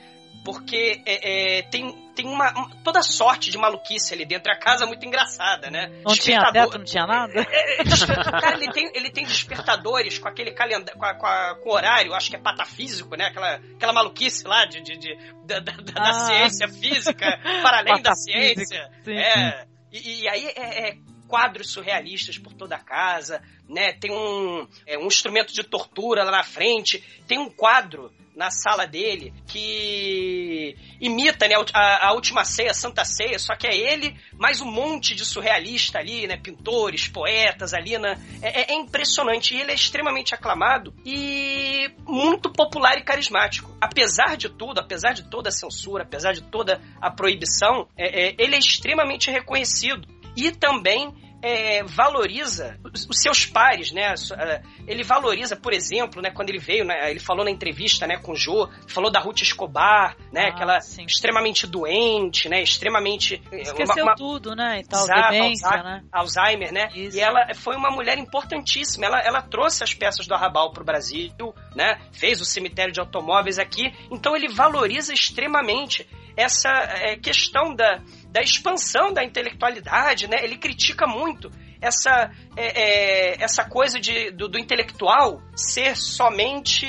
Porque 0.45 1.03
é, 1.05 1.59
é, 1.59 1.63
tem, 1.63 1.93
tem 2.15 2.27
uma, 2.27 2.71
toda 2.85 3.03
sorte 3.03 3.51
de 3.51 3.59
maluquice 3.59 4.15
ali 4.15 4.25
dentro. 4.25 4.51
É 4.51 4.55
a 4.55 4.59
casa 4.59 4.87
muito 4.87 5.05
engraçada, 5.05 5.71
né? 5.71 5.91
Não 6.05 6.15
tinha 6.15 6.41
teto, 6.53 6.79
não 6.79 6.85
tinha 6.85 7.07
nada? 7.07 7.41
É, 7.41 7.83
é, 7.83 7.85
cara, 7.85 8.57
ele 8.57 8.73
tem, 8.73 8.91
ele 8.95 9.11
tem 9.11 9.25
despertadores 9.27 10.19
com 10.19 10.29
aquele 10.29 10.53
calendário, 10.53 10.99
com, 10.99 11.05
a, 11.05 11.15
com, 11.15 11.27
a, 11.27 11.55
com, 11.57 11.69
o 11.69 11.73
horário, 11.75 12.15
acho 12.15 12.31
que 12.31 12.37
é 12.37 12.41
patafísico, 12.41 13.17
né? 13.17 13.27
Aquela, 13.27 13.57
aquela 13.57 13.93
maluquice 13.93 14.47
lá 14.47 14.65
de, 14.65 14.81
de, 14.81 14.97
de 14.97 15.17
da, 15.45 15.59
da, 15.59 15.73
da 15.73 16.09
ah. 16.09 16.13
ciência 16.13 16.69
física, 16.69 17.39
para 17.63 17.79
além 17.79 18.01
da 18.01 18.15
ciência. 18.15 18.91
Sim, 19.05 19.17
é. 19.17 19.51
Sim. 19.51 19.68
E, 19.93 20.23
e 20.23 20.29
aí 20.29 20.47
é, 20.47 20.89
é, 20.89 20.99
quadros 21.27 21.71
surrealistas 21.71 22.39
por 22.39 22.53
toda 22.55 22.77
a 22.77 22.83
casa, 22.83 23.43
né? 23.69 23.93
Tem 23.93 24.11
um, 24.11 24.67
é, 24.87 24.99
um 24.99 25.07
instrumento 25.07 25.53
de 25.53 25.63
tortura 25.63 26.25
lá 26.25 26.31
na 26.31 26.43
frente, 26.43 27.03
tem 27.27 27.39
um 27.39 27.51
quadro 27.51 28.13
na 28.39 28.53
sala 28.53 28.87
dele 28.87 29.35
que 29.49 30.77
imita 31.01 31.49
né, 31.49 31.57
a, 31.75 32.07
a, 32.07 32.13
última 32.13 32.45
ceia, 32.45 32.71
a 32.71 32.75
Santa 32.75 33.05
Ceia, 33.05 33.37
só 33.37 33.57
que 33.57 33.67
é 33.67 33.77
ele 33.77 34.17
mais 34.39 34.61
um 34.61 34.71
monte 34.71 35.13
de 35.17 35.25
surrealista 35.25 35.99
ali, 35.99 36.29
né? 36.29 36.37
Pintores, 36.37 37.09
poetas 37.09 37.75
ali, 37.75 37.99
né? 37.99 38.17
É, 38.41 38.73
é 38.73 38.75
impressionante. 38.77 39.57
E 39.57 39.61
ele 39.61 39.73
é 39.73 39.75
extremamente 39.75 40.37
aclamado 40.37 40.95
e 41.05 41.91
muito 42.07 42.49
popular 42.53 42.97
e 42.97 43.03
carismático. 43.03 43.77
Apesar 43.81 44.37
de 44.37 44.49
tudo, 44.49 44.79
apesar 44.79 45.15
de 45.15 45.29
toda 45.29 45.49
a 45.49 45.53
censura, 45.53 46.05
apesar 46.05 46.33
de 46.33 46.43
toda 46.43 46.81
a 47.03 47.11
proibição, 47.11 47.89
é, 47.97 48.29
é, 48.29 48.35
ele 48.39 48.55
é 48.55 48.59
extremamente 48.59 49.33
reconhecido. 49.33 50.07
E 50.37 50.53
também 50.53 51.13
é, 51.43 51.83
valoriza 51.85 52.79
os 52.93 53.21
seus 53.21 53.47
pares, 53.47 53.93
né? 53.93 54.15
É, 54.37 54.63
ele 54.87 55.03
valoriza, 55.03 55.57
por 55.57 55.73
exemplo, 55.73 56.21
né, 56.21 56.31
quando 56.31 56.51
ele 56.51 56.59
veio, 56.59 56.85
né, 56.85 57.11
ele 57.11 57.21
falou 57.21 57.45
na 57.45 57.51
entrevista, 57.51 58.07
né, 58.07 58.19
com 58.19 58.33
o 58.33 58.37
Jô, 58.37 58.69
falou 58.89 59.11
da 59.11 59.21
Ruth 59.21 59.43
Escobar, 59.43 60.17
né, 60.33 60.49
ah, 60.49 60.55
que 60.55 60.63
ela 60.63 60.81
sim. 60.81 61.05
extremamente 61.05 61.67
doente, 61.67 62.49
né, 62.49 62.63
extremamente 62.63 63.41
é, 63.53 63.63
esqueceu 63.63 64.05
uma, 64.05 64.13
uma... 64.13 64.17
tudo, 64.17 64.55
né, 64.55 64.81
e 64.81 64.85
tal, 64.85 65.05
Exato, 65.05 65.31
demência, 65.31 65.69
Alzheimer, 65.69 65.85
né? 65.85 66.03
Alzheimer, 66.13 66.73
né? 66.73 66.89
Isso. 66.95 67.17
E 67.17 67.21
ela 67.21 67.55
foi 67.55 67.77
uma 67.77 67.91
mulher 67.91 68.19
importantíssima. 68.19 69.07
Ela, 69.07 69.21
ela 69.21 69.43
trouxe 69.43 69.85
as 69.85 69.95
peças 69.95 70.27
do 70.27 70.35
Arrabal 70.35 70.73
para 70.73 70.83
o 70.83 70.87
Brasil, 70.87 71.55
né? 71.75 72.01
Fez 72.13 72.41
o 72.41 72.45
cemitério 72.45 72.93
de 72.93 73.01
automóveis 73.01 73.59
aqui. 73.59 73.93
Então 74.11 74.37
ele 74.37 74.49
valoriza 74.49 75.13
extremamente 75.13 76.09
essa 76.37 76.71
é, 76.71 77.17
questão 77.17 77.75
da, 77.75 78.01
da 78.31 78.41
expansão 78.43 79.13
da 79.13 79.25
intelectualidade, 79.25 80.29
né? 80.29 80.39
Ele 80.43 80.59
critica 80.59 81.07
muito 81.07 81.51
essa, 81.81 82.31
é, 82.57 83.37
é, 83.37 83.43
essa 83.43 83.65
coisa 83.65 83.99
de, 83.99 84.31
do, 84.33 84.49
do, 84.49 84.59
intelectual 84.59 85.41
ser 85.55 85.97
somente 85.97 86.87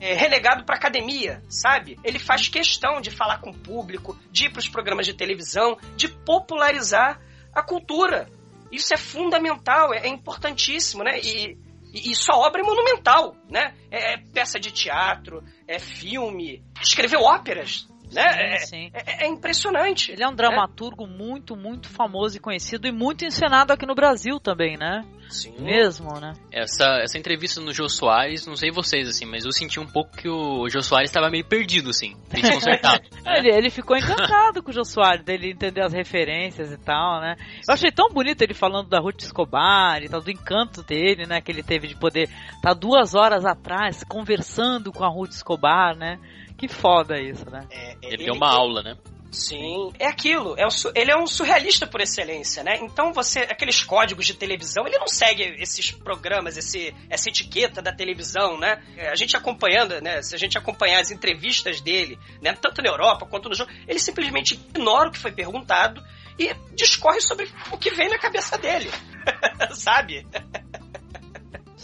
é, 0.00 0.14
relegado 0.14 0.64
para 0.64 0.76
academia, 0.76 1.42
sabe? 1.48 1.98
Ele 2.04 2.18
faz 2.18 2.48
questão 2.48 3.00
de 3.00 3.10
falar 3.10 3.38
com 3.38 3.50
o 3.50 3.58
público, 3.58 4.18
de 4.30 4.46
ir 4.46 4.50
para 4.50 4.60
os 4.60 4.68
programas 4.68 5.06
de 5.06 5.14
televisão, 5.14 5.76
de 5.96 6.08
popularizar 6.08 7.20
a 7.54 7.62
cultura. 7.62 8.28
Isso 8.70 8.94
é 8.94 8.96
fundamental, 8.96 9.92
é, 9.92 10.06
é 10.06 10.08
importantíssimo, 10.08 11.02
né? 11.02 11.18
E, 11.20 11.56
e, 11.92 12.12
e 12.12 12.14
sua 12.14 12.36
obra 12.36 12.60
é 12.60 12.64
monumental, 12.64 13.34
né? 13.50 13.74
É, 13.90 14.14
é 14.14 14.18
peça 14.18 14.60
de 14.60 14.70
teatro, 14.70 15.42
é 15.66 15.78
filme, 15.78 16.62
escreveu 16.82 17.22
óperas, 17.22 17.88
né? 18.14 18.58
Sim, 18.58 18.66
sim. 18.66 18.90
É, 18.94 19.24
é- 19.24 19.24
é 19.24 19.28
impressionante. 19.28 20.12
Ele 20.12 20.22
é 20.22 20.28
um 20.28 20.34
dramaturgo 20.34 21.06
muito, 21.06 21.56
muito 21.56 21.88
famoso 21.88 22.36
e 22.36 22.40
conhecido 22.40 22.86
e 22.86 22.92
muito 22.92 23.24
encenado 23.24 23.72
aqui 23.72 23.86
no 23.86 23.94
Brasil 23.94 24.38
também, 24.40 24.76
né? 24.76 25.04
Sim. 25.28 25.54
Mesmo, 25.60 26.20
né? 26.20 26.34
Essa, 26.50 26.98
essa 27.02 27.16
entrevista 27.18 27.58
no 27.60 27.72
Jô 27.72 27.88
Soares, 27.88 28.46
não 28.46 28.54
sei 28.54 28.70
vocês, 28.70 29.08
assim, 29.08 29.24
mas 29.24 29.46
eu 29.46 29.52
senti 29.52 29.80
um 29.80 29.86
pouco 29.86 30.14
que 30.14 30.28
o 30.28 30.68
Jô 30.68 30.82
Soares 30.82 31.08
estava 31.08 31.30
meio 31.30 31.44
perdido, 31.46 31.88
assim, 31.88 32.14
meio 32.30 32.42
desconcertado. 32.42 33.02
né? 33.24 33.32
Ele, 33.38 33.48
ele 33.50 33.70
ficou 33.70 33.96
encantado 33.96 34.62
com 34.62 34.70
o 34.70 34.74
Jô 34.74 34.84
Soares, 34.84 35.24
dele 35.24 35.50
entender 35.50 35.80
as 35.82 35.92
referências 35.94 36.70
e 36.70 36.76
tal, 36.76 37.20
né? 37.20 37.36
Eu 37.66 37.72
achei 37.72 37.90
tão 37.90 38.10
bonito 38.10 38.42
ele 38.42 38.52
falando 38.52 38.88
da 38.90 39.00
Ruth 39.00 39.22
Escobar 39.22 40.02
e 40.02 40.08
tal, 40.08 40.20
do 40.20 40.30
encanto 40.30 40.82
dele, 40.82 41.24
né? 41.26 41.40
Que 41.40 41.50
ele 41.50 41.62
teve 41.62 41.88
de 41.88 41.96
poder 41.96 42.28
estar 42.56 42.74
duas 42.74 43.14
horas 43.14 43.46
atrás 43.46 44.04
conversando 44.04 44.92
com 44.92 45.02
a 45.02 45.08
Ruth 45.08 45.30
Escobar, 45.32 45.96
né? 45.96 46.18
Que 46.62 46.68
foda 46.68 47.18
isso, 47.20 47.50
né? 47.50 47.66
É, 47.72 47.90
é- 47.90 47.96
Ele 48.02 48.24
deu 48.26 48.34
uma 48.34 48.48
aula, 48.48 48.84
né? 48.84 48.96
Sim, 49.32 49.90
é 49.98 50.06
aquilo. 50.06 50.54
É 50.56 50.64
o 50.64 50.70
su- 50.70 50.92
ele 50.94 51.10
é 51.10 51.16
um 51.16 51.26
surrealista 51.26 51.88
por 51.88 52.00
excelência, 52.00 52.62
né? 52.62 52.78
Então 52.82 53.12
você, 53.12 53.40
aqueles 53.40 53.82
códigos 53.82 54.26
de 54.26 54.34
televisão, 54.34 54.86
ele 54.86 54.96
não 54.96 55.08
segue 55.08 55.42
esses 55.60 55.90
programas, 55.90 56.56
esse, 56.56 56.94
essa 57.10 57.28
etiqueta 57.30 57.82
da 57.82 57.92
televisão, 57.92 58.56
né? 58.60 58.80
É, 58.96 59.08
A 59.08 59.16
gente 59.16 59.36
acompanhando, 59.36 60.00
né? 60.00 60.22
Se 60.22 60.36
a 60.36 60.38
gente 60.38 60.56
acompanhar 60.56 61.00
as 61.00 61.10
entrevistas 61.10 61.80
dele, 61.80 62.16
né? 62.40 62.52
Tanto 62.52 62.80
na 62.80 62.90
Europa 62.90 63.26
quanto 63.26 63.48
no 63.48 63.56
jogo, 63.56 63.72
ele 63.88 63.98
simplesmente 63.98 64.54
ignora 64.54 65.08
o 65.08 65.12
que 65.12 65.18
foi 65.18 65.32
perguntado 65.32 66.00
e 66.38 66.54
discorre 66.76 67.20
sobre 67.20 67.50
o 67.72 67.76
que 67.78 67.90
vem 67.90 68.08
na 68.08 68.18
cabeça 68.18 68.56
dele, 68.56 68.88
sabe? 69.74 70.24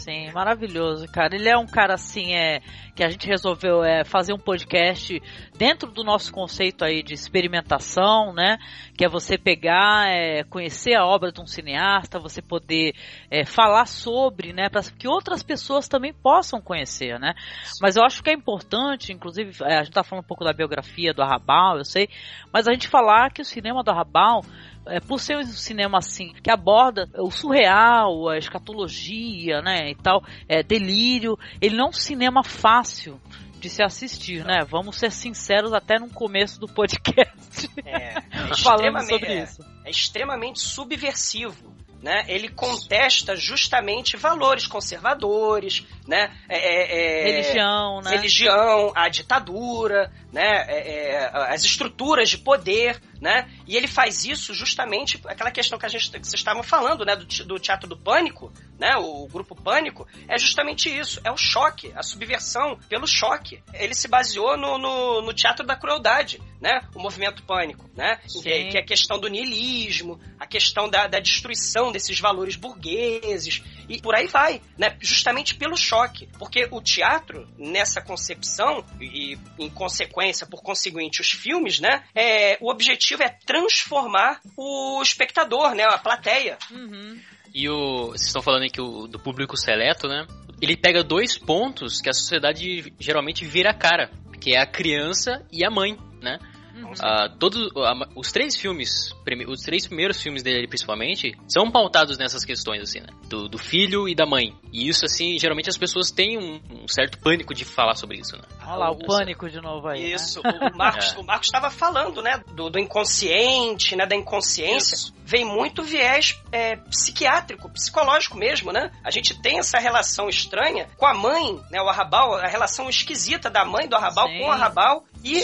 Sim, 0.09 0.31
maravilhoso, 0.31 1.07
cara. 1.07 1.35
Ele 1.35 1.47
é 1.47 1.55
um 1.55 1.67
cara 1.67 1.93
assim, 1.93 2.33
é 2.33 2.61
que 2.95 3.03
a 3.03 3.09
gente 3.09 3.27
resolveu 3.27 3.83
é, 3.83 4.03
fazer 4.03 4.33
um 4.33 4.39
podcast 4.39 5.21
dentro 5.55 5.91
do 5.91 6.03
nosso 6.03 6.33
conceito 6.33 6.83
aí 6.83 7.03
de 7.03 7.13
experimentação, 7.13 8.33
né? 8.33 8.57
Que 8.97 9.05
é 9.05 9.07
você 9.07 9.37
pegar, 9.37 10.09
é, 10.09 10.43
conhecer 10.43 10.95
a 10.95 11.05
obra 11.05 11.31
de 11.31 11.39
um 11.39 11.45
cineasta, 11.45 12.17
você 12.17 12.41
poder 12.41 12.95
é, 13.29 13.45
falar 13.45 13.85
sobre, 13.85 14.51
né? 14.51 14.67
Para 14.67 14.81
que 14.81 15.07
outras 15.07 15.43
pessoas 15.43 15.87
também 15.87 16.11
possam 16.11 16.59
conhecer, 16.59 17.19
né? 17.19 17.35
Mas 17.79 17.95
eu 17.95 18.03
acho 18.03 18.23
que 18.23 18.31
é 18.31 18.33
importante, 18.33 19.13
inclusive, 19.13 19.63
é, 19.63 19.77
a 19.77 19.83
gente 19.83 19.93
tá 19.93 20.03
falando 20.03 20.25
um 20.25 20.27
pouco 20.27 20.43
da 20.43 20.51
biografia 20.51 21.13
do 21.13 21.21
Arrabal, 21.21 21.77
eu 21.77 21.85
sei, 21.85 22.09
mas 22.51 22.67
a 22.67 22.73
gente 22.73 22.87
falar 22.87 23.31
que 23.31 23.43
o 23.43 23.45
cinema 23.45 23.83
do 23.83 23.91
Arrabal 23.91 24.43
é, 24.89 24.99
por 24.99 25.19
ser 25.19 25.37
um 25.37 25.43
cinema 25.45 25.97
assim 25.97 26.33
que 26.43 26.51
aborda 26.51 27.09
o 27.17 27.29
surreal, 27.31 28.29
a 28.29 28.37
escatologia, 28.37 29.61
né, 29.61 29.91
e 29.91 29.95
tal, 29.95 30.23
é, 30.47 30.61
delírio, 30.63 31.37
ele 31.61 31.75
não 31.75 31.85
é 31.85 31.89
um 31.89 31.93
cinema 31.93 32.43
fácil 32.43 33.19
de 33.59 33.69
se 33.69 33.83
assistir, 33.83 34.45
né? 34.45 34.59
Vamos 34.69 34.95
ser 34.97 35.11
sinceros 35.11 35.73
até 35.73 35.99
no 35.99 36.09
começo 36.09 36.59
do 36.61 36.67
podcast 36.67 37.69
É, 37.85 37.91
é 37.91 38.21
falando 38.63 38.97
extremamente- 38.97 39.09
sobre 39.09 39.33
é, 39.33 39.43
isso. 39.43 39.65
é 39.85 39.89
extremamente 39.89 40.59
subversivo. 40.61 41.77
Né? 42.01 42.23
Ele 42.29 42.47
contesta 42.47 43.35
justamente 43.35 44.15
valores 44.15 44.65
conservadores, 44.65 45.85
né? 46.09 46.35
É, 46.49 46.57
é, 46.57 47.19
é, 47.19 47.31
Religião, 47.31 48.01
né? 48.01 48.09
religião, 48.09 48.91
a 48.95 49.07
ditadura, 49.09 50.11
né? 50.33 50.65
É, 50.67 51.11
é, 51.11 51.31
as 51.53 51.63
estruturas 51.63 52.27
de 52.27 52.39
poder, 52.39 52.99
né? 53.21 53.47
E 53.67 53.77
ele 53.77 53.87
faz 53.87 54.25
isso 54.25 54.51
justamente 54.51 55.21
aquela 55.27 55.51
questão 55.51 55.77
que 55.77 55.85
a 55.85 55.89
gente 55.89 56.09
que 56.09 56.17
vocês 56.17 56.33
estavam 56.33 56.63
falando, 56.63 57.05
né? 57.05 57.15
Do, 57.15 57.25
do 57.45 57.59
teatro 57.59 57.87
do 57.87 57.95
pânico, 57.95 58.51
né? 58.79 58.95
O, 58.97 59.27
grupo 59.27 59.55
pânico 59.55 60.07
é 60.27 60.35
justamente 60.39 60.89
isso, 60.89 61.21
é 61.23 61.31
o 61.31 61.37
choque, 61.37 61.93
a 61.95 62.01
subversão 62.01 62.79
pelo 62.89 63.05
choque. 63.05 63.61
Ele 63.71 63.93
se 63.93 64.07
baseou 64.07 64.57
no, 64.57 64.79
no, 64.79 65.21
no 65.21 65.31
teatro 65.31 65.63
da 65.63 65.75
crueldade, 65.75 66.41
né? 66.59 66.81
O 66.95 66.99
movimento 66.99 67.43
pânico, 67.43 67.87
né? 67.95 68.19
Que, 68.41 68.65
que 68.65 68.77
é 68.77 68.81
a 68.81 68.85
questão 68.85 69.19
do 69.19 69.27
niilismo, 69.27 70.19
a 70.39 70.47
questão 70.47 70.89
da, 70.89 71.05
da 71.05 71.19
destruição 71.19 71.91
desses 71.91 72.19
valores 72.19 72.55
burgueses 72.55 73.61
e 73.89 73.99
por 73.99 74.15
aí 74.15 74.27
vai, 74.27 74.61
né? 74.77 74.95
Justamente 75.01 75.55
pelo 75.55 75.75
choque, 75.75 76.29
porque 76.37 76.67
o 76.71 76.79
teatro 76.79 77.47
nessa 77.57 77.99
concepção 77.99 78.85
e 79.01 79.37
em 79.57 79.69
consequência, 79.69 80.45
por 80.45 80.61
conseguinte, 80.61 81.21
os 81.21 81.31
filmes, 81.31 81.79
né? 81.79 82.03
É, 82.13 82.57
o 82.61 82.69
objetivo 82.69 83.23
é 83.23 83.29
transformar 83.29 84.39
o 84.55 85.01
espectador, 85.01 85.73
né? 85.73 85.83
A 85.83 85.97
plateia. 85.97 86.57
Uhum. 86.71 87.19
E 87.53 87.67
o. 87.67 88.09
Vocês 88.09 88.27
estão 88.27 88.43
falando 88.43 88.63
aí 88.63 88.69
que 88.69 88.81
o, 88.81 89.07
do 89.07 89.19
público 89.19 89.57
seleto, 89.57 90.07
né? 90.07 90.27
Ele 90.61 90.77
pega 90.77 91.03
dois 91.03 91.37
pontos 91.37 91.99
que 91.99 92.09
a 92.09 92.13
sociedade 92.13 92.93
geralmente 92.99 93.45
vira 93.45 93.71
a 93.71 93.73
cara, 93.73 94.11
que 94.39 94.55
é 94.55 94.61
a 94.61 94.67
criança 94.67 95.43
e 95.51 95.65
a 95.65 95.71
mãe, 95.71 95.97
né? 96.21 96.37
Uhum. 96.83 96.93
Ah, 97.01 97.29
todos 97.39 97.69
ah, 97.77 98.07
os 98.15 98.31
três 98.31 98.55
filmes, 98.55 99.13
os 99.47 99.61
três 99.61 99.87
primeiros 99.87 100.21
filmes 100.21 100.43
dele 100.43 100.67
principalmente, 100.67 101.37
são 101.47 101.71
pautados 101.71 102.17
nessas 102.17 102.43
questões 102.45 102.81
assim, 102.81 102.99
né? 102.99 103.07
Do, 103.27 103.47
do 103.47 103.57
filho 103.57 104.07
e 104.07 104.15
da 104.15 104.25
mãe. 104.25 104.55
E 104.71 104.87
isso 104.87 105.05
assim, 105.05 105.37
geralmente 105.39 105.69
as 105.69 105.77
pessoas 105.77 106.11
têm 106.11 106.37
um, 106.37 106.59
um 106.83 106.87
certo 106.87 107.19
pânico 107.19 107.53
de 107.53 107.65
falar 107.65 107.95
sobre 107.95 108.17
isso, 108.17 108.35
né? 108.35 108.43
Olha 108.65 108.75
lá, 108.75 108.91
o 108.91 108.97
pânico 108.97 109.49
de 109.49 109.61
novo 109.61 109.87
aí. 109.87 110.01
né? 110.01 110.09
Isso, 110.15 110.41
o 110.41 110.43
Marcos 110.77 111.13
É. 111.13 111.19
o 111.19 111.23
Marcos 111.23 111.47
estava 111.47 111.69
falando, 111.69 112.21
né, 112.21 112.43
do, 112.53 112.69
do 112.69 112.79
inconsciente, 112.79 113.95
né, 113.95 114.05
da 114.05 114.15
inconsciência. 114.15 115.13
Vem 115.25 115.45
muito 115.45 115.83
viés 115.83 116.41
é, 116.51 116.75
psiquiátrico, 116.75 117.69
psicológico 117.69 118.37
mesmo, 118.37 118.71
né? 118.71 118.91
A 119.03 119.11
gente 119.11 119.39
tem 119.41 119.59
essa 119.59 119.77
relação 119.77 120.27
estranha 120.27 120.87
com 120.97 121.05
a 121.05 121.13
mãe, 121.13 121.59
né, 121.69 121.79
o 121.81 121.87
Arrabal, 121.87 122.35
a 122.35 122.47
relação 122.47 122.89
esquisita 122.89 123.49
da 123.49 123.63
mãe 123.63 123.87
do 123.87 123.95
Arrabal 123.95 124.27
Sim. 124.27 124.39
com 124.39 124.45
o 124.45 124.51
Arrabal 124.51 125.03
e 125.23 125.43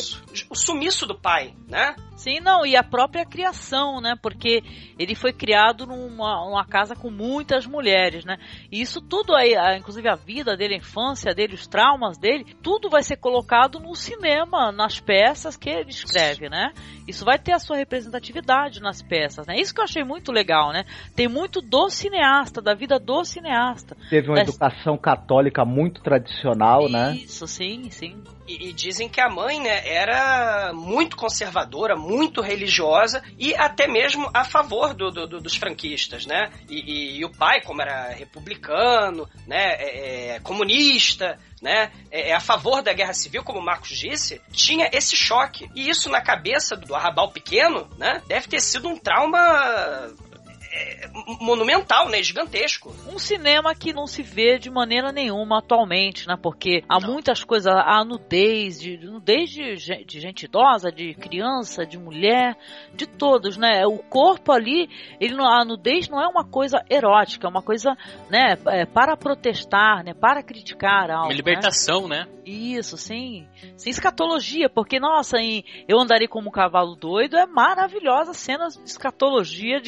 o 0.49 0.55
sumiço 0.55 1.05
do 1.05 1.15
pai, 1.15 1.53
né? 1.67 1.95
Sim, 2.15 2.39
não, 2.39 2.65
e 2.65 2.77
a 2.77 2.83
própria 2.83 3.25
criação, 3.25 3.99
né? 3.99 4.15
Porque 4.21 4.63
ele 4.97 5.13
foi 5.15 5.33
criado 5.33 5.85
numa 5.85 6.47
uma 6.47 6.65
casa 6.65 6.95
com 6.95 7.11
muitas 7.11 7.65
mulheres, 7.65 8.23
né? 8.23 8.38
E 8.71 8.81
isso 8.81 9.01
tudo 9.01 9.35
aí, 9.35 9.53
inclusive 9.77 10.07
a 10.07 10.15
vida 10.15 10.55
dele, 10.55 10.75
a 10.75 10.77
infância 10.77 11.35
dele, 11.35 11.55
os 11.55 11.67
traumas 11.67 12.17
dele, 12.17 12.45
tudo 12.63 12.89
vai 12.89 13.03
ser 13.03 13.17
colocado 13.17 13.79
no 13.79 13.93
cinema, 13.95 14.71
nas 14.71 14.99
peças 14.99 15.57
que 15.57 15.69
ele 15.69 15.89
escreve, 15.89 16.49
né? 16.49 16.71
Isso 17.05 17.25
vai 17.25 17.38
ter 17.38 17.51
a 17.51 17.59
sua 17.59 17.75
representatividade 17.75 18.79
nas 18.79 19.01
peças, 19.01 19.45
né? 19.45 19.55
Isso 19.57 19.73
que 19.73 19.81
eu 19.81 19.85
achei 19.85 20.03
muito 20.03 20.31
legal, 20.31 20.71
né? 20.71 20.85
Tem 21.15 21.27
muito 21.27 21.61
do 21.61 21.89
cineasta, 21.89 22.61
da 22.61 22.73
vida 22.73 22.97
do 22.97 23.25
cineasta. 23.25 23.95
Teve 24.09 24.29
uma 24.29 24.38
Mas- 24.38 24.49
educação 24.49 24.97
católica 24.97 25.65
muito 25.65 26.01
tradicional, 26.01 26.89
né? 26.89 27.15
Isso, 27.15 27.45
sim, 27.45 27.89
sim. 27.89 28.23
E, 28.47 28.69
e 28.69 28.73
dizem 28.73 29.10
que 29.10 29.19
a 29.19 29.29
mãe, 29.29 29.60
né, 29.60 29.81
era 29.88 30.71
muito 30.73 31.15
conservadora, 31.15 31.95
muito 31.95 32.41
religiosa 32.41 33.23
e 33.39 33.55
até 33.55 33.88
mesmo 33.88 34.29
a 34.34 34.43
favor 34.43 34.93
do, 34.93 35.10
do- 35.12 35.27
do- 35.27 35.41
dos 35.41 35.55
franquistas, 35.55 36.25
né? 36.25 36.51
E, 36.69 36.75
e- 36.79 37.17
e 37.19 37.25
o 37.25 37.31
pai, 37.31 37.62
como 37.62 37.81
era 37.81 38.10
republicano, 38.10 39.27
né, 39.47 39.73
é- 39.79 40.36
é 40.36 40.39
comunista, 40.41 41.39
né, 41.62 41.91
é, 42.12 42.29
é 42.29 42.34
a 42.34 42.39
favor 42.39 42.81
da 42.84 42.93
guerra 42.93 43.13
civil, 43.13 43.43
como 43.43 43.60
o 43.60 43.63
Marcos 43.65 43.89
disse, 43.97 44.39
tinha 44.51 44.89
esse 44.93 45.15
choque. 45.15 45.69
E 45.75 45.89
isso 45.89 46.10
na 46.10 46.21
cabeça 46.21 46.75
do 46.75 46.93
Arrabal 46.93 47.31
pequeno, 47.31 47.88
né, 47.97 48.21
deve 48.27 48.47
ter 48.47 48.60
sido 48.62 48.88
um 48.88 48.97
trauma 48.97 50.13
é, 50.75 51.07
monumental, 51.39 52.09
né, 52.09 52.21
gigantesco. 52.21 52.93
um 53.07 53.17
cinema 53.17 53.73
que 53.73 53.93
não 53.93 54.05
se 54.05 54.21
vê 54.21 54.59
de 54.59 54.69
maneira 54.69 55.11
nenhuma 55.11 55.59
atualmente, 55.59 56.27
né? 56.27 56.35
Porque 56.41 56.83
há 56.89 56.99
Não. 56.99 57.13
muitas 57.13 57.43
coisas, 57.43 57.73
há 57.73 58.03
nudez, 58.03 58.79
de, 58.81 58.97
nudez 58.97 59.49
de, 59.49 59.75
de 60.05 60.19
gente 60.19 60.43
idosa, 60.43 60.91
de 60.91 61.13
criança, 61.13 61.85
de 61.85 61.97
mulher, 61.97 62.57
de 62.93 63.07
todos, 63.07 63.55
né? 63.55 63.85
O 63.85 63.99
corpo 63.99 64.51
ali, 64.51 64.89
ele 65.19 65.33
não, 65.33 65.47
a 65.47 65.63
nudez 65.63 66.09
não 66.09 66.21
é 66.21 66.27
uma 66.27 66.43
coisa 66.43 66.83
erótica, 66.89 67.47
é 67.47 67.49
uma 67.49 67.61
coisa, 67.61 67.95
né? 68.29 68.57
é, 68.67 68.85
para 68.85 69.15
protestar, 69.15 70.03
né? 70.03 70.13
Para 70.13 70.43
criticar 70.43 71.09
algo. 71.09 71.25
Uma 71.25 71.29
né? 71.29 71.35
libertação, 71.35 72.07
né? 72.07 72.27
Isso, 72.45 72.97
sim. 72.97 73.47
Sim, 73.75 73.89
escatologia, 73.89 74.69
porque, 74.69 74.99
nossa, 74.99 75.38
em 75.38 75.63
Eu 75.88 75.99
Andarei 75.99 76.27
Como 76.27 76.49
um 76.49 76.51
Cavalo 76.51 76.95
Doido 76.95 77.38
é 77.38 77.45
maravilhosa, 77.45 78.33
cenas 78.33 78.75
de 78.75 78.83
escatologia 78.83 79.81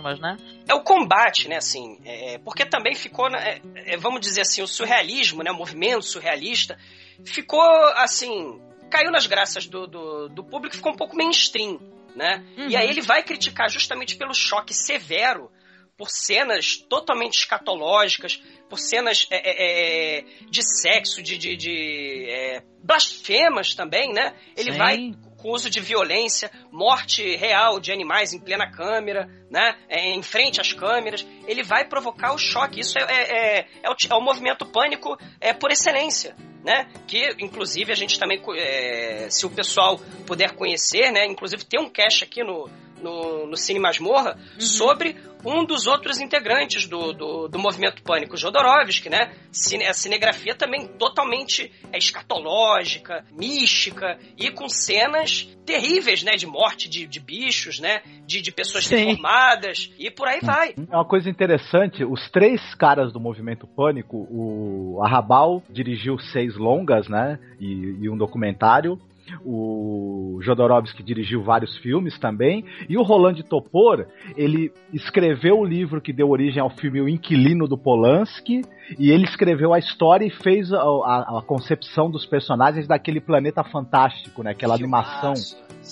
divertidíssimas, 0.00 0.20
né? 0.20 0.36
é 0.68 0.74
o 0.74 0.82
combate, 0.82 1.48
né, 1.48 1.56
assim, 1.56 1.98
é, 2.04 2.38
porque 2.38 2.64
também 2.64 2.94
ficou, 2.94 3.28
né, 3.30 3.60
é, 3.74 3.94
é, 3.94 3.96
vamos 3.96 4.20
dizer 4.20 4.42
assim, 4.42 4.62
o 4.62 4.66
surrealismo, 4.66 5.42
né, 5.42 5.50
o 5.50 5.56
movimento 5.56 6.02
surrealista, 6.02 6.78
ficou, 7.24 7.62
assim, 7.96 8.60
caiu 8.90 9.10
nas 9.10 9.26
graças 9.26 9.66
do, 9.66 9.86
do, 9.86 10.28
do 10.28 10.44
público, 10.44 10.76
ficou 10.76 10.92
um 10.92 10.96
pouco 10.96 11.16
mainstream, 11.16 11.78
né, 12.14 12.44
Uhum. 12.56 12.68
e 12.68 12.76
aí 12.76 12.88
ele 12.88 13.02
vai 13.02 13.22
criticar 13.22 13.70
justamente 13.70 14.16
pelo 14.16 14.34
choque 14.34 14.74
severo, 14.74 15.50
por 15.96 16.08
cenas 16.08 16.78
totalmente 16.78 17.36
escatológicas, 17.36 18.42
por 18.70 18.78
cenas 18.78 19.26
é, 19.30 19.36
é, 19.36 20.18
é, 20.20 20.24
de 20.48 20.62
sexo, 20.62 21.22
de, 21.22 21.36
de, 21.36 21.56
de, 21.56 22.26
é, 22.30 22.62
blasfemas 22.82 23.74
também, 23.74 24.10
né, 24.10 24.34
ele 24.56 24.72
Sim. 24.72 24.78
vai 24.78 25.12
com 25.40 25.50
uso 25.50 25.70
de 25.70 25.80
violência, 25.80 26.50
morte 26.70 27.36
real 27.36 27.80
de 27.80 27.92
animais 27.92 28.32
em 28.32 28.38
plena 28.38 28.70
câmera, 28.70 29.28
né? 29.50 29.76
É, 29.88 30.10
em 30.10 30.22
frente 30.22 30.60
às 30.60 30.72
câmeras. 30.72 31.26
Ele 31.46 31.62
vai 31.62 31.86
provocar 31.86 32.32
o 32.32 32.38
choque. 32.38 32.80
Isso 32.80 32.98
é, 32.98 33.02
é, 33.02 33.58
é, 33.58 33.66
é 33.82 33.90
o, 33.90 33.94
é 34.10 34.14
o 34.14 34.20
movimento 34.20 34.66
pânico 34.66 35.16
é, 35.40 35.52
por 35.52 35.70
excelência. 35.70 36.36
Né? 36.64 36.86
Que, 37.06 37.36
inclusive, 37.40 37.90
a 37.90 37.94
gente 37.94 38.18
também, 38.18 38.42
é, 38.56 39.28
se 39.30 39.46
o 39.46 39.50
pessoal 39.50 39.98
puder 40.26 40.52
conhecer, 40.52 41.10
né? 41.10 41.26
Inclusive, 41.26 41.64
tem 41.64 41.80
um 41.80 41.88
cache 41.88 42.24
aqui 42.24 42.44
no, 42.44 42.68
no, 43.02 43.46
no 43.46 43.56
Cine 43.56 43.78
Masmorra 43.78 44.36
uhum. 44.54 44.60
sobre 44.60 45.16
um 45.44 45.64
dos 45.64 45.86
outros 45.86 46.20
integrantes 46.20 46.86
do, 46.86 47.12
do, 47.12 47.48
do 47.48 47.58
movimento 47.58 48.02
pânico, 48.02 48.36
Jodorowsky, 48.36 49.08
né? 49.08 49.32
Cine, 49.50 49.86
a 49.86 49.92
cinegrafia 49.92 50.54
também 50.54 50.86
totalmente 50.86 51.72
é 51.92 51.98
escatológica, 51.98 53.24
mística 53.32 54.18
e 54.36 54.50
com 54.50 54.68
cenas 54.68 55.48
terríveis, 55.64 56.22
né? 56.22 56.32
De 56.32 56.46
morte 56.46 56.88
de, 56.88 57.06
de 57.06 57.20
bichos, 57.20 57.80
né? 57.80 58.02
De, 58.26 58.40
de 58.40 58.52
pessoas 58.52 58.86
Sim. 58.86 58.96
deformadas 58.96 59.90
e 59.98 60.10
por 60.10 60.28
aí 60.28 60.40
vai. 60.42 60.74
É 60.76 60.96
uma 60.96 61.04
coisa 61.04 61.28
interessante, 61.28 62.04
os 62.04 62.30
três 62.30 62.74
caras 62.74 63.12
do 63.12 63.20
movimento 63.20 63.66
pânico, 63.66 64.26
o 64.30 65.00
Arrabal 65.02 65.62
dirigiu 65.70 66.18
seis 66.18 66.56
longas, 66.56 67.08
né? 67.08 67.38
E, 67.58 67.96
e 68.00 68.10
um 68.10 68.16
documentário 68.16 68.98
o 69.44 70.38
Jodorowsky 70.42 71.02
dirigiu 71.02 71.42
vários 71.42 71.76
filmes 71.78 72.18
também, 72.18 72.64
e 72.88 72.96
o 72.96 73.02
Roland 73.02 73.42
Topor, 73.42 74.06
ele 74.36 74.72
escreveu 74.92 75.58
o 75.58 75.64
livro 75.64 76.00
que 76.00 76.12
deu 76.12 76.28
origem 76.28 76.60
ao 76.60 76.70
filme 76.70 77.00
O 77.00 77.08
Inquilino 77.08 77.66
do 77.66 77.78
Polanski, 77.78 78.62
e 78.98 79.10
ele 79.10 79.24
escreveu 79.24 79.72
a 79.72 79.78
história 79.78 80.26
e 80.26 80.30
fez 80.30 80.72
a, 80.72 80.80
a, 80.80 81.38
a 81.38 81.42
concepção 81.46 82.10
dos 82.10 82.26
personagens 82.26 82.86
daquele 82.86 83.20
planeta 83.20 83.62
fantástico, 83.62 84.42
né? 84.42 84.50
Aquela 84.50 84.74
animação 84.74 85.34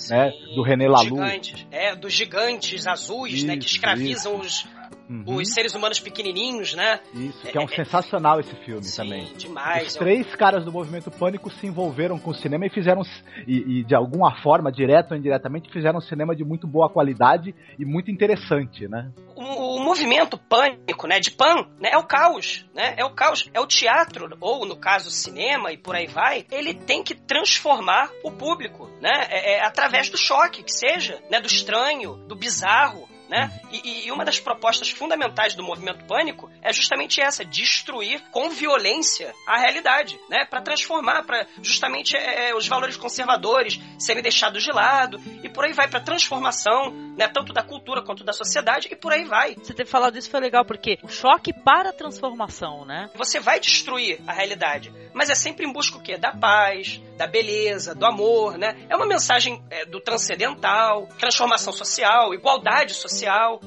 né, 0.09 0.31
do 0.55 0.61
René 0.61 0.87
Laloux. 0.87 1.09
Gigantes, 1.09 1.67
é, 1.71 1.95
dos 1.95 2.13
gigantes 2.13 2.87
azuis, 2.87 3.33
isso, 3.35 3.47
né? 3.47 3.57
Que 3.57 3.65
escravizam 3.65 4.41
isso. 4.41 4.67
os 4.67 4.78
Uhum. 5.09 5.23
Os 5.25 5.53
seres 5.53 5.73
humanos 5.73 5.99
pequenininhos, 5.99 6.75
né? 6.75 6.99
Isso, 7.13 7.47
que 7.47 7.57
é 7.57 7.61
um 7.61 7.63
é, 7.63 7.73
é 7.73 7.75
sensacional 7.83 8.39
esse 8.39 8.55
filme 8.57 8.83
sim, 8.83 9.01
também. 9.01 9.33
demais. 9.35 9.87
Os 9.87 9.95
três 9.95 10.35
caras 10.35 10.63
do 10.63 10.71
Movimento 10.71 11.09
Pânico 11.09 11.49
se 11.49 11.65
envolveram 11.65 12.19
com 12.19 12.29
o 12.29 12.35
cinema 12.35 12.67
e 12.67 12.69
fizeram, 12.69 13.01
e, 13.47 13.79
e, 13.79 13.83
de 13.83 13.95
alguma 13.95 14.39
forma, 14.43 14.71
direto 14.71 15.11
ou 15.11 15.17
indiretamente, 15.17 15.71
fizeram 15.71 15.97
um 15.97 16.01
cinema 16.01 16.35
de 16.35 16.43
muito 16.43 16.67
boa 16.67 16.89
qualidade 16.89 17.55
e 17.77 17.85
muito 17.85 18.11
interessante, 18.11 18.87
né? 18.87 19.11
O, 19.35 19.77
o 19.77 19.83
movimento 19.83 20.37
pânico, 20.37 21.07
né, 21.07 21.19
de 21.19 21.31
pan, 21.31 21.65
né, 21.79 21.89
é 21.93 21.97
o 21.97 22.03
caos, 22.03 22.65
né? 22.75 22.93
É 22.95 23.03
o 23.03 23.09
caos, 23.09 23.49
é 23.53 23.59
o 23.59 23.65
teatro, 23.65 24.37
ou 24.39 24.65
no 24.65 24.75
caso 24.75 25.09
cinema 25.09 25.71
e 25.71 25.77
por 25.77 25.95
aí 25.95 26.05
vai, 26.05 26.45
ele 26.51 26.73
tem 26.73 27.03
que 27.03 27.15
transformar 27.15 28.11
o 28.23 28.31
público, 28.31 28.87
né? 29.01 29.27
É, 29.29 29.55
é 29.55 29.65
através 29.65 30.09
do 30.09 30.17
choque, 30.17 30.63
que 30.63 30.71
seja, 30.71 31.19
né? 31.31 31.39
Do 31.39 31.47
estranho, 31.47 32.15
do 32.27 32.35
bizarro, 32.35 33.09
né? 33.29 33.51
E, 33.71 34.07
e, 34.07 34.11
uma 34.11 34.25
das 34.25 34.39
propostas 34.39 34.89
fundamentais 34.89 35.53
do 35.53 35.63
movimento 35.63 36.03
pânico 36.05 36.49
é 36.61 36.73
justamente 36.73 37.21
essa, 37.21 37.45
destruir 37.45 38.21
com 38.31 38.49
violência 38.49 39.33
a 39.45 39.59
realidade, 39.59 40.19
né? 40.27 40.45
Para 40.45 40.61
transformar, 40.61 41.23
para 41.23 41.45
justamente 41.61 42.17
é, 42.17 42.49
é, 42.49 42.55
os 42.55 42.67
valores 42.67 42.97
conservadores 42.97 43.79
serem 43.99 44.23
deixados 44.23 44.63
de 44.63 44.71
lado 44.71 45.21
e 45.43 45.47
por 45.47 45.63
aí 45.63 45.73
vai 45.73 45.87
para 45.87 45.99
transformação, 45.99 46.91
né? 47.15 47.27
Tanto 47.27 47.53
da 47.53 47.61
cultura 47.61 48.01
quanto 48.01 48.23
da 48.23 48.33
sociedade 48.33 48.87
e 48.91 48.95
por 48.95 49.13
aí 49.13 49.25
vai. 49.25 49.53
Você 49.55 49.73
ter 49.73 49.85
falado 49.85 50.17
isso 50.17 50.29
foi 50.29 50.39
legal 50.39 50.65
porque 50.65 50.97
o 51.03 51.07
choque 51.07 51.53
para 51.53 51.89
a 51.89 51.93
transformação, 51.93 52.83
né? 52.83 53.11
Você 53.13 53.39
vai 53.39 53.59
destruir 53.59 54.19
a 54.25 54.33
realidade, 54.33 54.91
mas 55.13 55.29
é 55.29 55.35
sempre 55.35 55.67
em 55.67 55.71
busca 55.71 55.99
o 55.99 56.01
quê? 56.01 56.17
Da 56.17 56.31
paz, 56.31 56.99
da 57.15 57.27
beleza, 57.27 57.93
do 57.93 58.05
amor, 58.07 58.57
né? 58.57 58.75
É 58.89 58.95
uma 58.95 59.05
mensagem 59.05 59.61
é, 59.69 59.85
do 59.85 60.01
transcendental, 60.01 61.07
transformação 61.19 61.71
social, 61.71 62.33
igualdade 62.33 62.95
social 62.95 63.18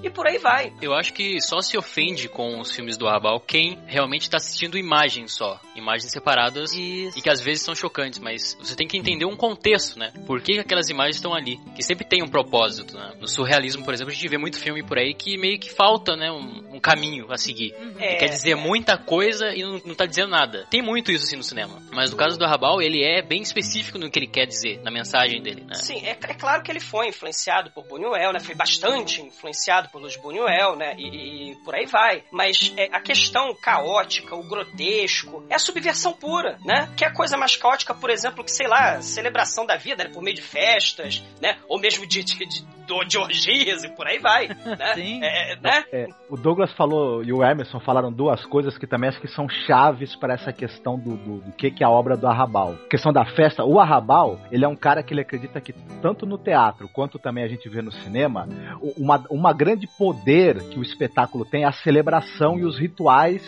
e 0.03 0.11
por 0.11 0.27
aí 0.27 0.39
vai. 0.39 0.73
Eu 0.81 0.95
acho 0.95 1.13
que 1.13 1.41
só 1.41 1.61
se 1.61 1.77
ofende 1.77 2.29
com 2.29 2.61
os 2.61 2.73
filmes 2.73 2.97
do 2.97 3.07
Arrabal 3.07 3.41
quem 3.41 3.79
realmente 3.87 4.23
está 4.23 4.37
assistindo 4.37 4.79
imagens 4.79 5.35
só, 5.35 5.61
imagens 5.75 6.11
separadas 6.11 6.73
Isso. 6.73 7.19
e 7.19 7.23
que 7.23 7.31
às 7.31 7.41
vezes 7.41 7.63
são 7.63 7.75
chocantes, 7.75 8.19
mas 8.19 8.57
você 8.61 8.75
tem 8.75 8.87
que 8.87 8.97
entender 8.97 9.25
um 9.25 9.37
contexto, 9.37 9.99
né? 9.99 10.13
Por 10.27 10.41
que 10.41 10.59
aquelas 10.59 10.89
imagens 10.89 11.17
estão 11.17 11.35
ali? 11.35 11.59
Que 11.75 11.83
sempre 11.83 12.05
tem 12.05 12.23
um 12.23 12.29
propósito, 12.29 12.97
né? 12.97 13.13
No 13.21 13.29
surrealismo, 13.29 13.85
por 13.85 13.95
exemplo, 13.95 14.13
a 14.13 14.15
gente 14.15 14.29
vê 14.29 14.39
muito 14.39 14.59
filme 14.59 14.83
por 14.83 14.99
aí 14.99 15.15
que 15.15 15.37
meio 15.37 15.59
que 15.59 15.71
falta, 15.71 16.17
né, 16.17 16.31
um, 16.31 16.77
um 16.77 16.81
caminho 16.81 17.31
a 17.31 17.37
seguir. 17.37 17.75
Uhum. 17.75 17.95
É, 17.99 18.17
quer 18.17 18.29
dizer 18.29 18.53
é. 18.53 18.55
muita 18.55 18.97
coisa 18.97 19.55
e 19.55 19.63
não, 19.63 19.81
não 19.85 19.95
tá 19.95 20.07
dizendo 20.07 20.31
nada. 20.31 20.67
Tem 20.71 20.83
muito 20.83 21.11
isso 21.13 21.25
assim 21.25 21.37
no 21.37 21.43
cinema. 21.43 21.81
Mas 21.93 22.11
no 22.11 22.17
caso 22.17 22.39
do 22.39 22.45
Arrabal, 22.45 22.81
ele 22.81 23.03
é 23.03 23.23
bem 23.23 23.43
específico 23.43 23.99
no 23.99 24.11
que 24.11 24.19
ele 24.19 24.27
quer 24.27 24.47
dizer, 24.47 24.81
na 24.83 24.91
mensagem 24.91 25.43
dele, 25.43 25.63
né? 25.63 25.75
Sim, 25.75 26.05
é, 26.05 26.11
é 26.11 26.35
claro 26.35 26.63
que 26.63 26.71
ele 26.71 26.81
foi 26.81 27.09
influenciado 27.09 27.71
por 27.71 27.85
Buñuel, 27.85 28.33
né? 28.33 28.41
Foi 28.41 28.55
bastante 28.55 29.21
influenciado 29.21 29.42
influenciado 29.43 29.89
pelos 29.89 30.17
Buñuel, 30.17 30.77
né? 30.77 30.95
E, 30.97 31.51
e 31.51 31.57
por 31.57 31.75
aí 31.75 31.87
vai. 31.87 32.23
Mas 32.31 32.73
é, 32.77 32.89
a 32.93 33.01
questão 33.01 33.55
caótica, 33.55 34.37
o 34.37 34.43
grotesco, 34.43 35.45
é 35.51 35.57
a 35.57 35.59
subversão 35.59 36.13
pura, 36.13 36.59
né? 36.65 36.89
Que 36.97 37.05
é 37.05 37.09
a 37.09 37.13
coisa 37.13 37.37
mais 37.37 37.57
caótica, 37.57 37.93
por 37.93 38.11
exemplo, 38.11 38.45
que, 38.45 38.53
sei 38.53 38.69
lá, 38.69 39.03
celebração 39.03 39.67
da 39.67 39.77
vida, 39.77 40.05
né? 40.05 40.11
Por 40.11 40.23
meio 40.23 40.37
de 40.37 40.43
festas, 40.43 41.23
né? 41.41 41.59
Ou 41.69 41.81
mesmo 41.81 42.07
de, 42.07 42.23
de, 42.23 42.47
de 42.47 42.65
de 43.07 43.19
orgias 43.19 43.83
e 43.85 43.89
por 43.89 44.07
aí 44.07 44.19
vai. 44.19 44.49
Né? 44.49 44.55
Sim. 44.95 45.21
É, 45.23 45.57
né? 45.57 45.85
É, 45.93 46.07
o 46.29 46.37
Douglas 46.37 46.73
falou 46.73 47.25
e 47.25 47.33
o 47.33 47.43
Emerson 47.43 47.81
falaram 47.81 48.13
duas 48.13 48.45
coisas 48.47 48.77
que 48.77 48.87
também 48.87 49.09
acho 49.09 49.21
que 49.21 49.29
são 49.29 49.49
chaves 49.49 50.15
para 50.17 50.35
essa 50.35 50.53
questão 50.53 50.99
do, 50.99 51.17
do, 51.17 51.41
do, 51.41 51.53
que, 51.53 51.71
que 51.71 51.83
é 51.83 51.87
a 51.87 51.91
obra 51.91 52.17
do 52.17 52.27
Arrabal. 52.27 52.75
A 52.85 52.89
questão 52.89 53.13
da 53.13 53.25
festa. 53.25 53.65
O 53.65 53.81
Arrabal, 53.81 54.39
ele 54.51 54.65
é 54.65 54.69
um 54.69 54.77
cara 54.77 55.03
que 55.03 55.15
ele 55.15 55.23
acredita 55.23 55.61
que 55.61 55.73
tanto 56.01 56.27
no 56.27 56.39
teatro 56.39 56.89
quanto 56.89 57.19
também 57.19 57.45
a 57.45 57.49
gente 57.49 57.69
vê 57.69 57.81
no 57.81 57.93
cinema, 57.93 58.49
uma, 58.97 59.25
uma 59.31 59.53
grande 59.53 59.87
poder 59.87 60.59
que 60.69 60.79
o 60.79 60.83
espetáculo 60.83 61.45
tem 61.45 61.65
é 61.65 61.67
a 61.67 61.73
celebração 61.73 62.59
e 62.59 62.65
os 62.65 62.79
rituais 62.79 63.43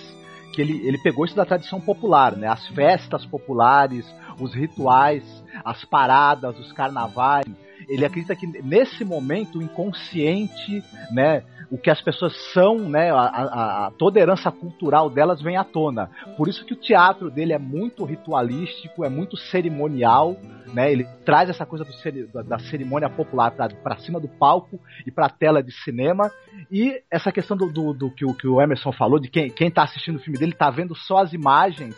que 0.54 0.62
ele, 0.62 0.86
ele 0.86 0.98
pegou 0.98 1.24
isso 1.24 1.34
da 1.34 1.44
tradição 1.44 1.80
popular, 1.80 2.36
né? 2.36 2.46
As 2.46 2.64
festas 2.68 3.26
populares, 3.26 4.06
os 4.38 4.54
rituais, 4.54 5.24
as 5.64 5.84
paradas, 5.84 6.56
os 6.58 6.72
carnavais 6.72 7.44
ele 7.88 8.04
acredita 8.04 8.34
que 8.36 8.46
nesse 8.46 9.04
momento 9.04 9.58
o 9.58 9.62
inconsciente, 9.62 10.82
né, 11.10 11.42
o 11.70 11.78
que 11.78 11.90
as 11.90 12.00
pessoas 12.00 12.34
são, 12.52 12.78
né, 12.88 13.10
a, 13.10 13.16
a, 13.16 13.86
a, 13.86 13.90
toda 13.92 14.18
a 14.18 14.22
herança 14.22 14.50
cultural 14.50 15.10
delas 15.10 15.42
vem 15.42 15.56
à 15.56 15.64
tona. 15.64 16.10
Por 16.36 16.48
isso 16.48 16.64
que 16.64 16.72
o 16.72 16.76
teatro 16.76 17.30
dele 17.30 17.52
é 17.52 17.58
muito 17.58 18.04
ritualístico, 18.04 19.04
é 19.04 19.08
muito 19.08 19.36
cerimonial, 19.36 20.36
né, 20.72 20.92
ele 20.92 21.04
traz 21.24 21.48
essa 21.48 21.66
coisa 21.66 21.84
do, 21.84 22.44
da 22.44 22.58
cerimônia 22.58 23.08
popular 23.08 23.50
para 23.52 23.96
cima 23.98 24.20
do 24.20 24.28
palco 24.28 24.78
e 25.06 25.10
para 25.10 25.26
a 25.26 25.30
tela 25.30 25.62
de 25.62 25.72
cinema. 25.82 26.30
E 26.70 27.02
essa 27.10 27.32
questão 27.32 27.56
do, 27.56 27.70
do, 27.72 27.92
do 27.92 28.10
que, 28.10 28.24
o, 28.24 28.34
que 28.34 28.46
o 28.46 28.60
Emerson 28.60 28.92
falou, 28.92 29.18
de 29.18 29.28
quem 29.28 29.68
está 29.68 29.82
assistindo 29.82 30.16
o 30.16 30.20
filme 30.20 30.38
dele 30.38 30.52
está 30.52 30.70
vendo 30.70 30.94
só 30.94 31.18
as 31.18 31.32
imagens 31.32 31.94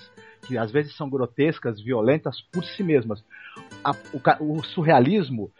que 0.46 0.56
às 0.56 0.70
vezes 0.70 0.96
são 0.96 1.10
grotescas, 1.10 1.82
violentas 1.82 2.40
por 2.52 2.64
si 2.64 2.82
mesmas. 2.82 3.22
A, 3.86 3.92
o, 4.42 4.58
o, 4.58 4.64
surrealismo 4.64 5.52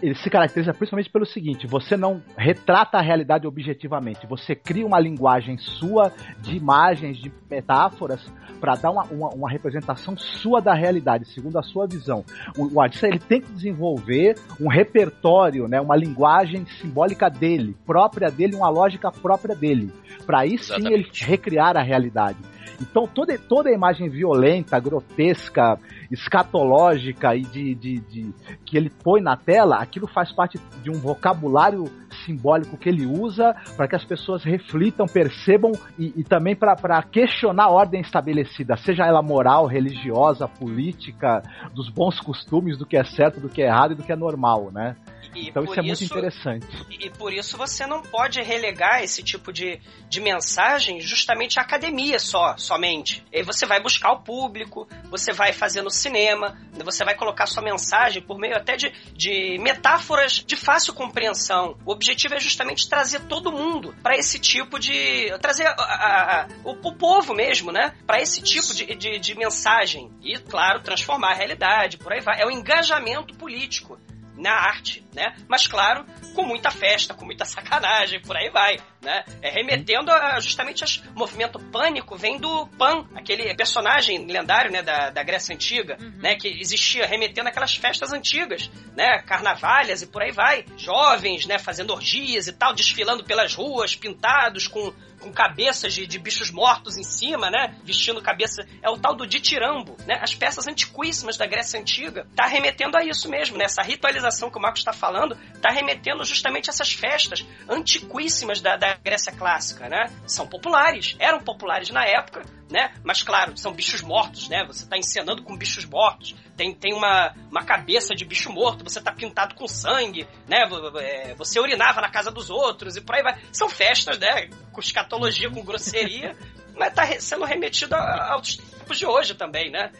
ele 0.00 0.14
se 0.14 0.30
caracteriza 0.30 0.72
principalmente 0.72 1.10
pelo 1.10 1.26
seguinte: 1.26 1.66
você 1.66 1.98
não 1.98 2.22
retrata 2.34 2.96
a 2.96 3.02
realidade 3.02 3.46
objetivamente, 3.46 4.26
você 4.26 4.54
cria 4.54 4.86
uma 4.86 4.98
linguagem 4.98 5.58
sua 5.58 6.10
de 6.40 6.56
imagens, 6.56 7.18
de 7.18 7.30
metáforas 7.50 8.24
para 8.58 8.74
dar 8.74 8.90
uma, 8.90 9.04
uma, 9.04 9.28
uma, 9.28 9.50
representação 9.50 10.16
sua 10.16 10.60
da 10.60 10.72
realidade, 10.72 11.26
segundo 11.26 11.58
a 11.58 11.62
sua 11.62 11.86
visão. 11.86 12.24
O, 12.56 12.76
o, 12.76 12.80
artista 12.80 13.06
ele 13.06 13.18
tem 13.18 13.40
que 13.40 13.52
desenvolver 13.52 14.36
um 14.60 14.68
repertório, 14.68 15.68
né, 15.68 15.80
uma 15.80 15.94
linguagem 15.94 16.64
simbólica 16.80 17.28
dele, 17.28 17.76
própria 17.84 18.30
dele, 18.30 18.56
uma 18.56 18.70
lógica 18.70 19.12
própria 19.12 19.54
dele, 19.54 19.92
para 20.26 20.40
aí 20.40 20.58
sim 20.58 20.74
Exatamente. 20.74 20.94
ele 20.94 21.30
recriar 21.30 21.76
a 21.76 21.82
realidade. 21.82 22.38
Então 22.80 23.06
toda, 23.06 23.36
toda 23.38 23.68
a 23.68 23.72
imagem 23.72 24.08
violenta, 24.08 24.78
grotesca, 24.78 25.78
escatológica 26.10 27.34
e 27.34 27.42
de, 27.42 27.74
de, 27.74 28.00
de, 28.00 28.34
que 28.64 28.76
ele 28.76 28.90
põe 28.90 29.20
na 29.20 29.36
tela, 29.36 29.76
aquilo 29.76 30.06
faz 30.06 30.32
parte 30.32 30.58
de 30.82 30.90
um 30.90 31.00
vocabulário 31.00 31.84
simbólico 32.24 32.76
que 32.76 32.88
ele 32.88 33.06
usa 33.06 33.54
para 33.76 33.88
que 33.88 33.96
as 33.96 34.04
pessoas 34.04 34.42
reflitam, 34.42 35.06
percebam 35.06 35.72
e, 35.98 36.12
e 36.16 36.24
também 36.24 36.54
para 36.54 37.02
questionar 37.02 37.64
a 37.64 37.70
ordem 37.70 38.00
estabelecida, 38.00 38.76
seja 38.76 39.04
ela 39.04 39.22
moral, 39.22 39.66
religiosa, 39.66 40.48
política, 40.48 41.42
dos 41.74 41.88
bons 41.88 42.20
costumes, 42.20 42.76
do 42.76 42.86
que 42.86 42.96
é 42.96 43.04
certo, 43.04 43.40
do 43.40 43.48
que 43.48 43.62
é 43.62 43.66
errado 43.66 43.92
e 43.92 43.94
do 43.94 44.02
que 44.02 44.12
é 44.12 44.16
normal, 44.16 44.70
né? 44.72 44.96
E 45.34 45.48
então 45.48 45.64
isso 45.64 45.78
é 45.78 45.82
muito 45.82 46.04
interessante. 46.04 46.66
E 46.90 47.10
por 47.10 47.32
isso 47.32 47.56
você 47.56 47.86
não 47.86 48.02
pode 48.02 48.40
relegar 48.42 49.02
esse 49.02 49.22
tipo 49.22 49.52
de, 49.52 49.80
de 50.08 50.20
mensagem 50.20 51.00
justamente 51.00 51.58
à 51.58 51.62
academia 51.62 52.18
só, 52.18 52.56
somente. 52.56 53.24
E 53.32 53.42
você 53.42 53.66
vai 53.66 53.80
buscar 53.80 54.12
o 54.12 54.20
público, 54.20 54.88
você 55.10 55.32
vai 55.32 55.52
fazer 55.52 55.82
no 55.82 55.90
cinema, 55.90 56.56
você 56.84 57.04
vai 57.04 57.14
colocar 57.14 57.46
sua 57.46 57.62
mensagem 57.62 58.22
por 58.22 58.38
meio 58.38 58.56
até 58.56 58.76
de, 58.76 58.92
de 59.14 59.58
metáforas 59.58 60.32
de 60.32 60.56
fácil 60.56 60.94
compreensão. 60.94 61.76
O 61.84 61.92
objetivo 61.92 62.34
é 62.34 62.40
justamente 62.40 62.88
trazer 62.88 63.20
todo 63.20 63.52
mundo 63.52 63.94
para 64.02 64.16
esse 64.16 64.38
tipo 64.38 64.78
de. 64.78 65.36
trazer 65.40 65.66
a, 65.66 65.72
a, 65.72 66.40
a, 66.42 66.48
o, 66.64 66.70
o, 66.70 66.94
povo 66.94 67.34
mesmo, 67.34 67.70
né? 67.70 67.94
Para 68.06 68.20
esse 68.20 68.42
tipo 68.42 68.74
de, 68.74 68.94
de, 68.94 69.18
de 69.18 69.34
mensagem. 69.34 70.10
E, 70.22 70.38
claro, 70.38 70.80
transformar 70.80 71.32
a 71.32 71.34
realidade, 71.34 71.98
por 71.98 72.12
aí 72.12 72.20
vai. 72.20 72.40
É 72.40 72.46
o 72.46 72.50
engajamento 72.50 73.34
político 73.34 73.98
na 74.38 74.52
arte, 74.52 75.04
né? 75.12 75.34
Mas 75.48 75.66
claro, 75.66 76.06
com 76.34 76.44
muita 76.44 76.70
festa, 76.70 77.12
com 77.12 77.24
muita 77.24 77.44
sacanagem, 77.44 78.22
por 78.22 78.36
aí 78.36 78.48
vai, 78.50 78.76
né? 79.02 79.24
É, 79.42 79.50
remetendo 79.50 80.10
a, 80.10 80.38
justamente 80.40 80.84
ao 80.84 81.14
movimento 81.14 81.58
pânico, 81.58 82.16
vem 82.16 82.38
do 82.38 82.66
Pan, 82.78 83.06
aquele 83.14 83.54
personagem 83.54 84.26
lendário, 84.26 84.70
né, 84.70 84.82
da, 84.82 85.10
da 85.10 85.22
Grécia 85.22 85.54
Antiga, 85.54 85.96
uhum. 86.00 86.18
né, 86.18 86.36
que 86.36 86.48
existia 86.48 87.06
remetendo 87.06 87.48
aquelas 87.48 87.74
festas 87.74 88.12
antigas, 88.12 88.70
né, 88.96 89.20
carnavalhas 89.22 90.02
e 90.02 90.06
por 90.06 90.22
aí 90.22 90.30
vai. 90.30 90.64
Jovens, 90.76 91.46
né, 91.46 91.58
fazendo 91.58 91.92
orgias 91.92 92.46
e 92.46 92.52
tal, 92.52 92.72
desfilando 92.74 93.24
pelas 93.24 93.54
ruas, 93.54 93.96
pintados 93.96 94.68
com 94.68 94.92
com 95.20 95.32
cabeças 95.32 95.92
de, 95.94 96.06
de, 96.06 96.18
bichos 96.18 96.50
mortos 96.50 96.96
em 96.96 97.02
cima, 97.02 97.50
né? 97.50 97.76
Vestindo 97.84 98.22
cabeça. 98.22 98.66
É 98.82 98.88
o 98.90 98.98
tal 98.98 99.14
do 99.14 99.26
ditirambo, 99.26 99.96
né? 100.06 100.18
As 100.22 100.34
peças 100.34 100.66
antiquíssimas 100.66 101.36
da 101.36 101.46
Grécia 101.46 101.80
Antiga. 101.80 102.26
Tá 102.34 102.46
remetendo 102.46 102.96
a 102.96 103.04
isso 103.04 103.28
mesmo, 103.28 103.56
né? 103.56 103.64
Essa 103.64 103.82
ritualização 103.82 104.50
que 104.50 104.58
o 104.58 104.60
Marcos 104.60 104.80
está 104.80 104.92
falando 104.92 105.36
tá 105.60 105.70
remetendo 105.70 106.24
justamente 106.24 106.70
a 106.70 106.72
essas 106.72 106.92
festas 106.92 107.44
antiquíssimas 107.68 108.60
da, 108.60 108.76
da 108.76 108.94
Grécia 108.94 109.32
Clássica, 109.32 109.88
né? 109.88 110.10
São 110.26 110.46
populares, 110.46 111.16
eram 111.18 111.40
populares 111.40 111.90
na 111.90 112.04
época, 112.04 112.42
né? 112.70 112.92
Mas 113.02 113.22
claro, 113.22 113.56
são 113.56 113.72
bichos 113.72 114.02
mortos, 114.02 114.48
né? 114.48 114.64
Você 114.66 114.84
está 114.84 114.96
encenando 114.96 115.42
com 115.42 115.56
bichos 115.56 115.84
mortos. 115.84 116.34
Tem, 116.56 116.74
tem 116.74 116.92
uma, 116.92 117.34
uma 117.50 117.64
cabeça 117.64 118.14
de 118.14 118.24
bicho 118.24 118.52
morto, 118.52 118.84
você 118.84 118.98
está 118.98 119.12
pintado 119.12 119.54
com 119.54 119.66
sangue, 119.66 120.26
né? 120.46 120.68
É, 121.00 121.34
você 121.34 121.58
urinava 121.60 122.00
na 122.00 122.10
casa 122.10 122.30
dos 122.30 122.50
outros 122.50 122.96
e 122.96 123.00
por 123.00 123.14
aí 123.14 123.22
vai. 123.22 123.38
São 123.52 123.68
festas, 123.68 124.18
né? 124.18 124.48
Com 124.72 124.80
escatologia, 124.80 125.50
com 125.50 125.64
grosseria, 125.64 126.36
mas 126.76 126.88
está 126.88 127.06
sendo 127.20 127.44
remetido 127.44 127.94
aos 127.94 128.56
tempos 128.56 128.98
de 128.98 129.06
hoje 129.06 129.34
também, 129.34 129.70
né? 129.70 129.90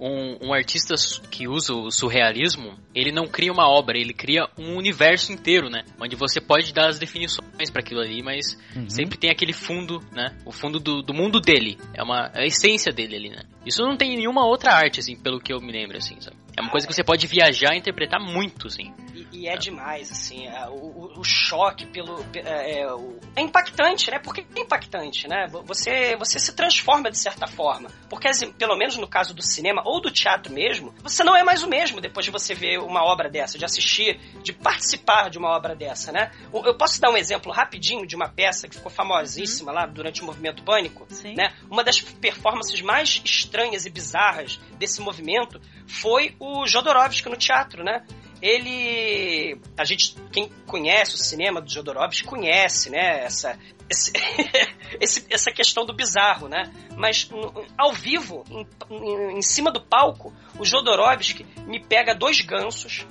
Um, 0.00 0.48
um, 0.48 0.52
artista 0.52 0.94
que 1.30 1.48
usa 1.48 1.74
o 1.74 1.90
surrealismo, 1.90 2.78
ele 2.94 3.10
não 3.10 3.26
cria 3.26 3.52
uma 3.52 3.68
obra, 3.68 3.98
ele 3.98 4.12
cria 4.12 4.48
um 4.58 4.76
universo 4.76 5.32
inteiro, 5.32 5.68
né? 5.68 5.84
Onde 6.00 6.16
você 6.16 6.40
pode 6.40 6.72
dar 6.72 6.88
as 6.88 6.98
definições 6.98 7.70
para 7.70 7.80
aquilo 7.80 8.00
ali, 8.00 8.22
mas 8.22 8.56
uhum. 8.74 8.88
sempre 8.88 9.18
tem 9.18 9.30
aquele 9.30 9.52
fundo, 9.52 10.00
né? 10.12 10.36
O 10.44 10.52
fundo 10.52 10.78
do, 10.78 11.02
do 11.02 11.12
mundo 11.12 11.40
dele. 11.40 11.78
É 11.94 12.02
uma 12.02 12.30
é 12.34 12.42
a 12.42 12.46
essência 12.46 12.92
dele 12.92 13.16
ali, 13.16 13.28
né? 13.30 13.42
Isso 13.66 13.82
não 13.82 13.96
tem 13.96 14.16
nenhuma 14.16 14.46
outra 14.46 14.72
arte, 14.72 15.00
assim, 15.00 15.16
pelo 15.16 15.40
que 15.40 15.52
eu 15.52 15.60
me 15.60 15.72
lembro, 15.72 15.96
assim, 15.96 16.20
sabe? 16.20 16.36
É 16.56 16.60
uma 16.60 16.70
coisa 16.70 16.86
que 16.86 16.92
você 16.92 17.04
pode 17.04 17.26
viajar 17.26 17.74
e 17.74 17.78
interpretar 17.78 18.20
muito, 18.20 18.66
assim. 18.66 18.92
E, 19.32 19.48
é, 19.48 19.54
é 19.54 19.56
demais, 19.56 20.10
assim, 20.10 20.48
o, 20.70 21.18
o, 21.18 21.24
choque 21.24 21.86
pelo. 21.86 22.24
É, 22.34 22.82
é, 22.82 22.86
é, 23.36 23.40
impactante, 23.40 24.10
né? 24.10 24.18
Porque 24.18 24.46
é 24.54 24.60
impactante, 24.60 25.28
né? 25.28 25.46
Você, 25.64 26.16
você 26.16 26.38
se 26.38 26.54
transforma 26.54 27.10
de 27.10 27.18
certa 27.18 27.46
forma. 27.46 27.90
Porque, 28.08 28.28
assim, 28.28 28.52
pelo 28.52 28.76
menos 28.76 28.96
no 28.96 29.08
caso 29.08 29.34
do 29.34 29.42
cinema 29.42 29.82
ou 29.84 30.00
do 30.00 30.10
teatro 30.10 30.52
mesmo, 30.52 30.94
você 31.02 31.22
não 31.24 31.36
é 31.36 31.42
mais 31.42 31.62
o 31.62 31.68
mesmo 31.68 32.00
depois 32.00 32.24
de 32.24 32.32
você 32.32 32.54
ver 32.54 32.78
uma 32.78 33.04
obra 33.04 33.28
dessa, 33.28 33.58
de 33.58 33.64
assistir, 33.64 34.20
de 34.42 34.52
participar 34.52 35.30
de 35.30 35.38
uma 35.38 35.48
obra 35.48 35.74
dessa, 35.74 36.12
né? 36.12 36.30
Eu 36.52 36.76
posso 36.76 37.00
dar 37.00 37.10
um 37.10 37.16
exemplo 37.16 37.52
rapidinho 37.52 38.06
de 38.06 38.16
uma 38.16 38.28
peça 38.28 38.68
que 38.68 38.76
ficou 38.76 38.90
famosíssima 38.90 39.72
lá 39.72 39.86
durante 39.86 40.22
o 40.22 40.24
movimento 40.24 40.62
Pânico, 40.62 41.06
Sim. 41.08 41.34
né? 41.34 41.54
Uma 41.70 41.84
das 41.84 42.00
performances 42.00 42.80
mais 42.80 43.20
estranhas 43.24 43.86
e 43.86 43.90
bizarras 43.90 44.60
desse 44.78 45.00
movimento 45.00 45.60
foi 45.86 46.34
o 46.38 46.66
Jodorowsky 46.66 47.28
no 47.28 47.36
teatro, 47.36 47.82
né? 47.82 48.04
Ele. 48.40 49.60
A 49.76 49.84
gente, 49.84 50.14
quem 50.32 50.48
conhece 50.66 51.14
o 51.14 51.18
cinema 51.18 51.60
do 51.60 51.70
Jodorowsky, 51.70 52.24
conhece, 52.24 52.90
né? 52.90 53.24
Essa, 53.24 53.58
esse, 53.88 54.12
esse, 55.00 55.26
essa 55.30 55.50
questão 55.50 55.84
do 55.84 55.94
bizarro, 55.94 56.48
né? 56.48 56.70
Mas 56.96 57.28
ao 57.76 57.92
vivo, 57.92 58.44
em, 58.50 58.66
em, 58.90 59.38
em 59.38 59.42
cima 59.42 59.70
do 59.70 59.80
palco, 59.80 60.32
o 60.58 60.64
Jodorowsky 60.64 61.44
me 61.66 61.84
pega 61.84 62.14
dois 62.14 62.40
gansos, 62.40 63.06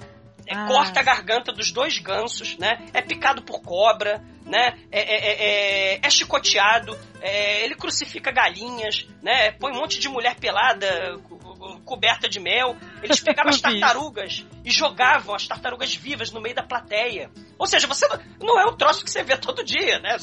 é, 0.48 0.56
ah. 0.56 0.66
corta 0.66 1.02
a 1.02 1.04
garganta 1.04 1.52
dos 1.52 1.72
dois 1.72 2.00
gansos, 2.00 2.58
né? 2.58 2.88
É 2.94 3.02
picado 3.02 3.42
por 3.42 3.62
cobra, 3.62 4.24
né? 4.46 4.80
É, 4.90 5.00
é, 5.00 5.16
é, 5.16 5.96
é, 5.96 6.00
é 6.02 6.10
chicoteado, 6.10 6.98
é, 7.22 7.66
ele 7.66 7.76
crucifica 7.76 8.32
galinhas, 8.32 9.06
né? 9.22 9.52
Põe 9.52 9.74
um 9.74 9.82
monte 9.82 10.00
de 10.00 10.08
mulher 10.08 10.36
pelada 10.36 11.18
coberta 11.82 12.28
de 12.28 12.40
mel. 12.40 12.76
Eles 13.02 13.20
pegavam 13.22 13.52
as 13.52 13.62
tartarugas 13.62 14.46
e 14.64 14.72
jogavam 14.72 15.36
as 15.36 15.48
tartarugas 15.48 15.96
vivas 15.96 16.32
no 16.32 16.42
meio 16.42 16.56
da 16.56 16.64
plateia. 16.64 17.30
Ou 17.58 17.66
seja, 17.66 17.88
você 17.88 18.08
não, 18.08 18.20
não 18.40 18.60
é 18.60 18.66
um 18.66 18.76
troço 18.76 19.04
que 19.04 19.10
você 19.10 19.24
vê 19.24 19.38
todo 19.38 19.64
dia, 19.64 20.00
né? 20.00 20.18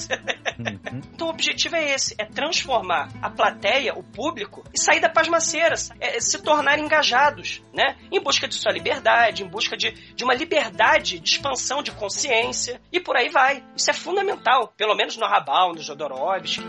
Uhum. 0.59 1.05
Então 1.15 1.29
o 1.29 1.31
objetivo 1.31 1.77
é 1.77 1.93
esse: 1.93 2.15
é 2.19 2.25
transformar 2.25 3.09
a 3.23 3.31
plateia, 3.31 3.95
o 3.95 4.03
público, 4.03 4.65
e 4.73 4.81
sair 4.81 5.01
da 5.01 5.09
pasmaceira, 5.09 5.75
é, 6.01 6.17
é 6.17 6.21
se 6.21 6.43
tornar 6.43 6.79
engajados, 6.79 7.63
né? 7.73 7.97
Em 8.11 8.21
busca 8.21 8.49
de 8.49 8.55
sua 8.55 8.73
liberdade, 8.73 9.43
em 9.43 9.49
busca 9.49 9.77
de, 9.77 9.91
de 9.91 10.25
uma 10.25 10.35
liberdade 10.35 11.21
de 11.21 11.31
expansão 11.31 11.83
de 11.83 11.93
consciência, 11.93 12.81
e 12.93 13.01
por 13.01 13.17
aí 13.17 13.29
vai. 13.29 13.65
Isso 13.77 13.91
é 13.91 13.95
fundamental, 13.95 14.73
pelo 14.77 14.95
menos 14.95 15.17
no 15.17 15.27
Rabal, 15.27 15.73
no 15.75 15.81
Jodorowsky. 15.81 16.63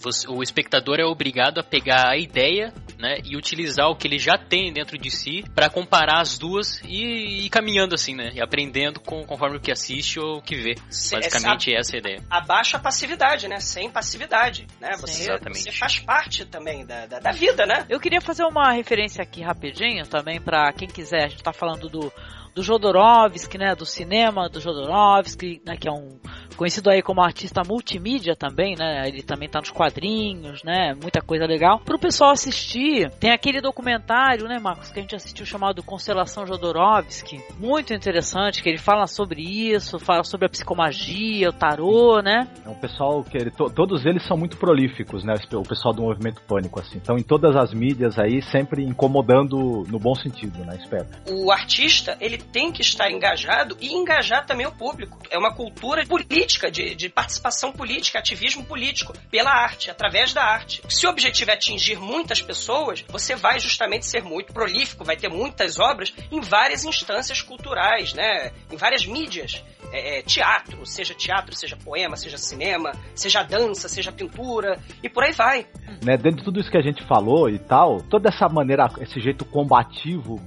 Você, 0.00 0.28
o 0.28 0.42
espectador 0.42 0.98
é 0.98 1.04
obrigado 1.04 1.58
a 1.58 1.62
pegar 1.62 2.08
a 2.08 2.16
ideia 2.16 2.72
né, 2.98 3.18
e 3.24 3.36
utilizar 3.36 3.88
o 3.88 3.96
que 3.96 4.06
ele 4.06 4.18
já 4.18 4.36
tem 4.36 4.72
dentro 4.72 4.98
de 4.98 5.10
si 5.10 5.44
para 5.54 5.70
comparar 5.70 6.20
as 6.20 6.38
duas 6.38 6.80
e 6.84 7.46
ir 7.46 7.50
caminhando 7.50 7.94
assim, 7.94 8.14
né, 8.14 8.30
e 8.34 8.40
aprendendo 8.40 9.00
com, 9.00 9.24
conforme 9.24 9.56
o 9.56 9.60
que 9.60 9.70
assiste 9.70 10.18
ou 10.18 10.38
o 10.38 10.42
que 10.42 10.56
vê. 10.56 10.74
Basicamente 10.74 11.72
essa, 11.74 11.80
essa 11.80 11.96
é 11.96 11.96
a 11.96 12.00
ideia. 12.00 12.26
Abaixa 12.28 12.76
a 12.76 12.80
passividade, 12.80 13.48
né, 13.48 13.60
sem 13.60 13.90
passividade, 13.90 14.66
né, 14.80 14.96
você, 15.00 15.38
você 15.38 15.72
faz 15.72 16.00
parte 16.00 16.44
também 16.44 16.84
da, 16.84 17.06
da, 17.06 17.18
da, 17.20 17.30
vida, 17.30 17.64
né. 17.64 17.86
Eu 17.88 18.00
queria 18.00 18.20
fazer 18.20 18.44
uma 18.44 18.72
referência 18.72 19.22
aqui 19.22 19.42
rapidinho 19.42 20.06
também 20.06 20.40
para 20.40 20.72
quem 20.72 20.88
quiser, 20.88 21.24
a 21.24 21.28
gente 21.28 21.42
tá 21.42 21.52
falando 21.52 21.88
do 21.88 22.12
do 22.58 22.62
Jodorowsky, 22.64 23.56
né, 23.56 23.72
do 23.76 23.86
cinema 23.86 24.48
do 24.48 24.60
Jodorowsky, 24.60 25.62
né, 25.64 25.76
que 25.76 25.88
é 25.88 25.92
um 25.92 26.18
conhecido 26.58 26.90
aí 26.90 27.00
como 27.00 27.22
artista 27.22 27.62
multimídia 27.64 28.34
também, 28.34 28.74
né? 28.76 29.04
Ele 29.06 29.22
também 29.22 29.48
tá 29.48 29.60
nos 29.60 29.70
quadrinhos, 29.70 30.64
né? 30.64 30.92
Muita 31.00 31.22
coisa 31.22 31.46
legal. 31.46 31.78
Pro 31.78 32.00
pessoal 32.00 32.32
assistir, 32.32 33.08
tem 33.20 33.30
aquele 33.30 33.60
documentário, 33.60 34.48
né, 34.48 34.58
Marcos, 34.58 34.90
que 34.90 34.98
a 34.98 35.02
gente 35.02 35.14
assistiu 35.14 35.46
chamado 35.46 35.84
Constelação 35.84 36.44
Jodorowsky. 36.44 37.40
Muito 37.60 37.94
interessante, 37.94 38.60
que 38.60 38.68
ele 38.68 38.78
fala 38.78 39.06
sobre 39.06 39.40
isso, 39.40 40.00
fala 40.00 40.24
sobre 40.24 40.46
a 40.46 40.48
psicomagia, 40.48 41.48
o 41.48 41.52
tarô, 41.52 42.20
né? 42.20 42.48
É 42.66 42.68
um 42.68 42.74
pessoal 42.74 43.22
que 43.22 43.38
ele, 43.38 43.52
to, 43.52 43.70
todos 43.70 44.04
eles 44.04 44.26
são 44.26 44.36
muito 44.36 44.56
prolíficos, 44.56 45.22
né? 45.22 45.34
O 45.52 45.62
pessoal 45.62 45.94
do 45.94 46.02
movimento 46.02 46.42
pânico, 46.42 46.80
assim. 46.80 46.96
Então, 46.96 47.16
em 47.16 47.22
todas 47.22 47.54
as 47.54 47.72
mídias 47.72 48.18
aí, 48.18 48.42
sempre 48.42 48.82
incomodando 48.82 49.84
no 49.86 49.98
bom 50.00 50.16
sentido, 50.16 50.58
né? 50.64 50.76
Espero. 50.82 51.06
O 51.30 51.52
artista, 51.52 52.16
ele 52.20 52.38
tem 52.52 52.72
que 52.72 52.82
estar 52.82 53.10
engajado 53.10 53.76
e 53.80 53.92
engajar 53.92 54.46
também 54.46 54.66
o 54.66 54.72
público. 54.72 55.18
É 55.30 55.38
uma 55.38 55.54
cultura 55.54 56.04
política 56.06 56.70
de, 56.70 56.94
de 56.94 57.08
participação 57.08 57.72
política, 57.72 58.18
ativismo 58.18 58.64
político, 58.64 59.12
pela 59.30 59.50
arte, 59.50 59.90
através 59.90 60.32
da 60.32 60.42
arte. 60.42 60.82
Se 60.88 61.06
o 61.06 61.10
objetivo 61.10 61.50
é 61.50 61.54
atingir 61.54 61.98
muitas 61.98 62.40
pessoas, 62.40 63.04
você 63.08 63.34
vai 63.34 63.58
justamente 63.58 64.06
ser 64.06 64.22
muito 64.22 64.52
prolífico, 64.52 65.04
vai 65.04 65.16
ter 65.16 65.28
muitas 65.28 65.78
obras 65.78 66.12
em 66.30 66.40
várias 66.40 66.84
instâncias 66.84 67.42
culturais, 67.42 68.14
né? 68.14 68.52
Em 68.70 68.76
várias 68.76 69.06
mídias. 69.06 69.62
É, 69.92 70.18
é, 70.18 70.22
teatro, 70.22 70.84
seja 70.84 71.14
teatro, 71.14 71.54
seja 71.54 71.76
poema, 71.76 72.16
seja 72.16 72.36
cinema, 72.36 72.92
seja 73.14 73.42
dança, 73.42 73.88
seja 73.88 74.12
pintura, 74.12 74.78
e 75.02 75.08
por 75.08 75.24
aí 75.24 75.32
vai. 75.32 75.66
Né, 76.04 76.16
dentro 76.16 76.38
de 76.38 76.44
tudo 76.44 76.60
isso 76.60 76.70
que 76.70 76.76
a 76.76 76.82
gente 76.82 77.02
falou 77.06 77.48
e 77.48 77.58
tal, 77.58 78.02
toda 78.02 78.28
essa 78.28 78.48
maneira, 78.48 78.88
esse 79.00 79.18
jeito 79.20 79.44
combativo, 79.44 80.38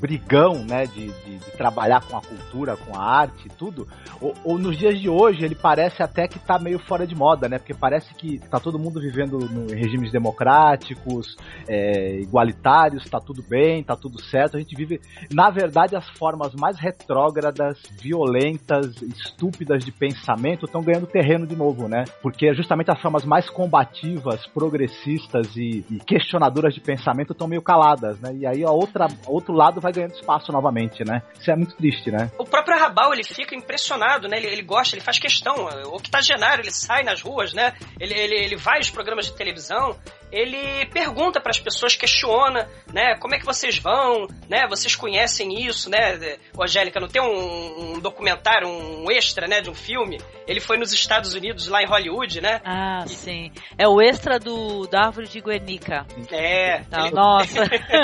brigão, 0.00 0.64
né, 0.64 0.86
de, 0.86 1.06
de, 1.06 1.38
de 1.38 1.50
trabalhar 1.52 2.02
com 2.04 2.16
a 2.16 2.20
cultura, 2.20 2.76
com 2.76 2.96
a 2.96 3.02
arte 3.02 3.46
e 3.46 3.50
tudo, 3.50 3.88
ou, 4.20 4.34
ou, 4.44 4.58
nos 4.58 4.76
dias 4.76 5.00
de 5.00 5.08
hoje 5.08 5.44
ele 5.44 5.54
parece 5.54 6.02
até 6.02 6.28
que 6.28 6.38
tá 6.38 6.58
meio 6.58 6.78
fora 6.78 7.06
de 7.06 7.14
moda, 7.14 7.48
né, 7.48 7.58
porque 7.58 7.74
parece 7.74 8.12
que 8.14 8.38
tá 8.50 8.60
todo 8.60 8.78
mundo 8.78 9.00
vivendo 9.00 9.38
em 9.40 9.74
regimes 9.74 10.12
democráticos, 10.12 11.36
é, 11.66 12.20
igualitários, 12.20 13.08
tá 13.08 13.18
tudo 13.18 13.42
bem, 13.42 13.82
tá 13.82 13.96
tudo 13.96 14.20
certo, 14.22 14.56
a 14.56 14.60
gente 14.60 14.76
vive, 14.76 15.00
na 15.32 15.50
verdade, 15.50 15.96
as 15.96 16.08
formas 16.10 16.54
mais 16.54 16.78
retrógradas, 16.78 17.80
violentas, 18.00 18.81
estúpidas 19.02 19.84
de 19.84 19.92
pensamento 19.92 20.66
estão 20.66 20.82
ganhando 20.82 21.06
terreno 21.06 21.46
de 21.46 21.56
novo, 21.56 21.88
né? 21.88 22.04
Porque 22.22 22.54
justamente 22.54 22.90
as 22.90 23.00
formas 23.00 23.24
mais 23.24 23.48
combativas, 23.48 24.46
progressistas 24.48 25.56
e, 25.56 25.84
e 25.90 25.98
questionadoras 26.06 26.74
de 26.74 26.80
pensamento 26.80 27.32
estão 27.32 27.48
meio 27.48 27.62
caladas, 27.62 28.18
né? 28.20 28.34
E 28.34 28.46
aí 28.46 28.64
a 28.64 28.70
outra, 28.70 29.06
outro 29.26 29.52
lado 29.52 29.80
vai 29.80 29.92
ganhando 29.92 30.12
espaço 30.12 30.52
novamente, 30.52 31.04
né? 31.04 31.22
Isso 31.38 31.50
é 31.50 31.56
muito 31.56 31.76
triste, 31.76 32.10
né? 32.10 32.30
O 32.38 32.44
próprio 32.44 32.78
Rabal, 32.78 33.12
ele 33.12 33.24
fica 33.24 33.54
impressionado, 33.54 34.28
né? 34.28 34.36
Ele, 34.36 34.48
ele 34.48 34.62
gosta, 34.62 34.94
ele 34.94 35.04
faz 35.04 35.18
questão. 35.18 35.54
O 35.86 35.96
octogenário, 35.96 36.62
ele 36.62 36.70
sai 36.70 37.02
nas 37.02 37.20
ruas, 37.20 37.52
né? 37.52 37.74
Ele, 38.00 38.14
ele, 38.14 38.34
ele 38.34 38.56
vai 38.56 38.78
aos 38.78 38.90
programas 38.90 39.26
de 39.26 39.36
televisão 39.36 39.96
ele 40.32 40.86
pergunta 40.86 41.40
para 41.40 41.50
as 41.50 41.60
pessoas, 41.60 41.94
questiona, 41.94 42.66
né? 42.90 43.16
Como 43.20 43.34
é 43.34 43.38
que 43.38 43.44
vocês 43.44 43.76
vão, 43.76 44.26
né? 44.48 44.66
Vocês 44.66 44.96
conhecem 44.96 45.66
isso, 45.66 45.90
né? 45.90 46.38
Angélica, 46.58 46.98
não 46.98 47.06
tem 47.06 47.20
um, 47.20 47.96
um 47.96 48.00
documentário, 48.00 48.66
um 48.66 48.71
extra, 49.10 49.46
né, 49.46 49.60
de 49.60 49.70
um 49.70 49.74
filme? 49.74 50.20
Ele 50.46 50.60
foi 50.60 50.76
nos 50.76 50.92
Estados 50.92 51.34
Unidos, 51.34 51.68
lá 51.68 51.82
em 51.82 51.86
Hollywood, 51.86 52.40
né? 52.40 52.60
Ah, 52.64 53.04
e... 53.06 53.10
sim. 53.10 53.52
É 53.78 53.86
o 53.88 54.00
extra 54.00 54.38
do 54.38 54.86
da 54.86 55.06
árvore 55.06 55.28
de 55.28 55.40
Guernica. 55.40 56.06
É. 56.30 56.80
Tá, 56.90 57.06
ele... 57.06 57.14
Nossa. 57.14 57.58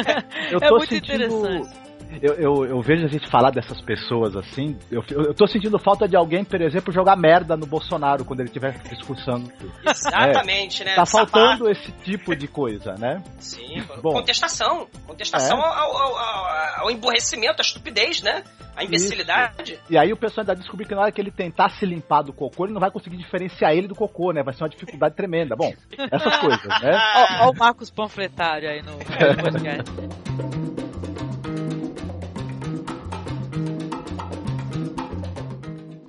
Eu 0.50 0.58
é 0.60 0.70
muito 0.70 0.88
sentindo... 0.88 1.24
interessante 1.24 1.87
eu, 2.22 2.34
eu, 2.34 2.64
eu, 2.64 2.80
vejo 2.80 3.04
a 3.04 3.08
gente 3.08 3.28
falar 3.28 3.50
dessas 3.50 3.80
pessoas 3.82 4.34
assim. 4.34 4.78
Eu, 4.90 5.04
eu 5.10 5.34
tô 5.34 5.46
sentindo 5.46 5.78
falta 5.78 6.08
de 6.08 6.16
alguém, 6.16 6.44
por 6.44 6.60
exemplo, 6.60 6.92
jogar 6.92 7.16
merda 7.16 7.56
no 7.56 7.66
Bolsonaro 7.66 8.24
quando 8.24 8.40
ele 8.40 8.48
estiver 8.48 8.78
discursando. 8.88 9.52
Exatamente, 9.86 10.82
é, 10.82 10.86
né? 10.86 10.94
Tá 10.94 11.04
faltando 11.04 11.70
esse 11.70 11.92
tipo 12.02 12.34
de 12.34 12.48
coisa, 12.48 12.94
né? 12.94 13.22
Sim, 13.38 13.82
Bom, 14.02 14.12
contestação. 14.12 14.88
Contestação 15.06 15.58
é. 15.58 15.62
ao, 15.62 15.96
ao, 15.96 16.16
ao, 16.16 16.82
ao, 16.82 16.90
emborrecimento, 16.90 17.60
à 17.60 17.62
estupidez, 17.62 18.22
né? 18.22 18.42
A 18.74 18.84
imbecilidade. 18.84 19.74
Isso. 19.74 19.82
E 19.90 19.98
aí 19.98 20.12
o 20.12 20.16
pessoal 20.16 20.42
ainda 20.42 20.54
descobriu 20.54 20.88
que 20.88 20.94
na 20.94 21.02
hora 21.02 21.12
que 21.12 21.20
ele 21.20 21.30
tentar 21.30 21.68
se 21.70 21.84
limpar 21.84 22.22
do 22.22 22.32
cocô, 22.32 22.64
ele 22.64 22.72
não 22.72 22.80
vai 22.80 22.90
conseguir 22.90 23.16
diferenciar 23.16 23.72
ele 23.72 23.86
do 23.86 23.94
cocô, 23.94 24.32
né? 24.32 24.42
Vai 24.42 24.54
ser 24.54 24.62
uma 24.62 24.70
dificuldade 24.70 25.14
tremenda. 25.14 25.54
Bom, 25.56 25.72
essas 26.10 26.36
coisas, 26.38 26.82
né? 26.82 26.98
Olha 27.40 27.50
o 27.50 27.54
Marcos 27.54 27.90
panfletário 27.90 28.68
aí 28.68 28.82
no 28.82 28.96
podcast. 29.42 30.87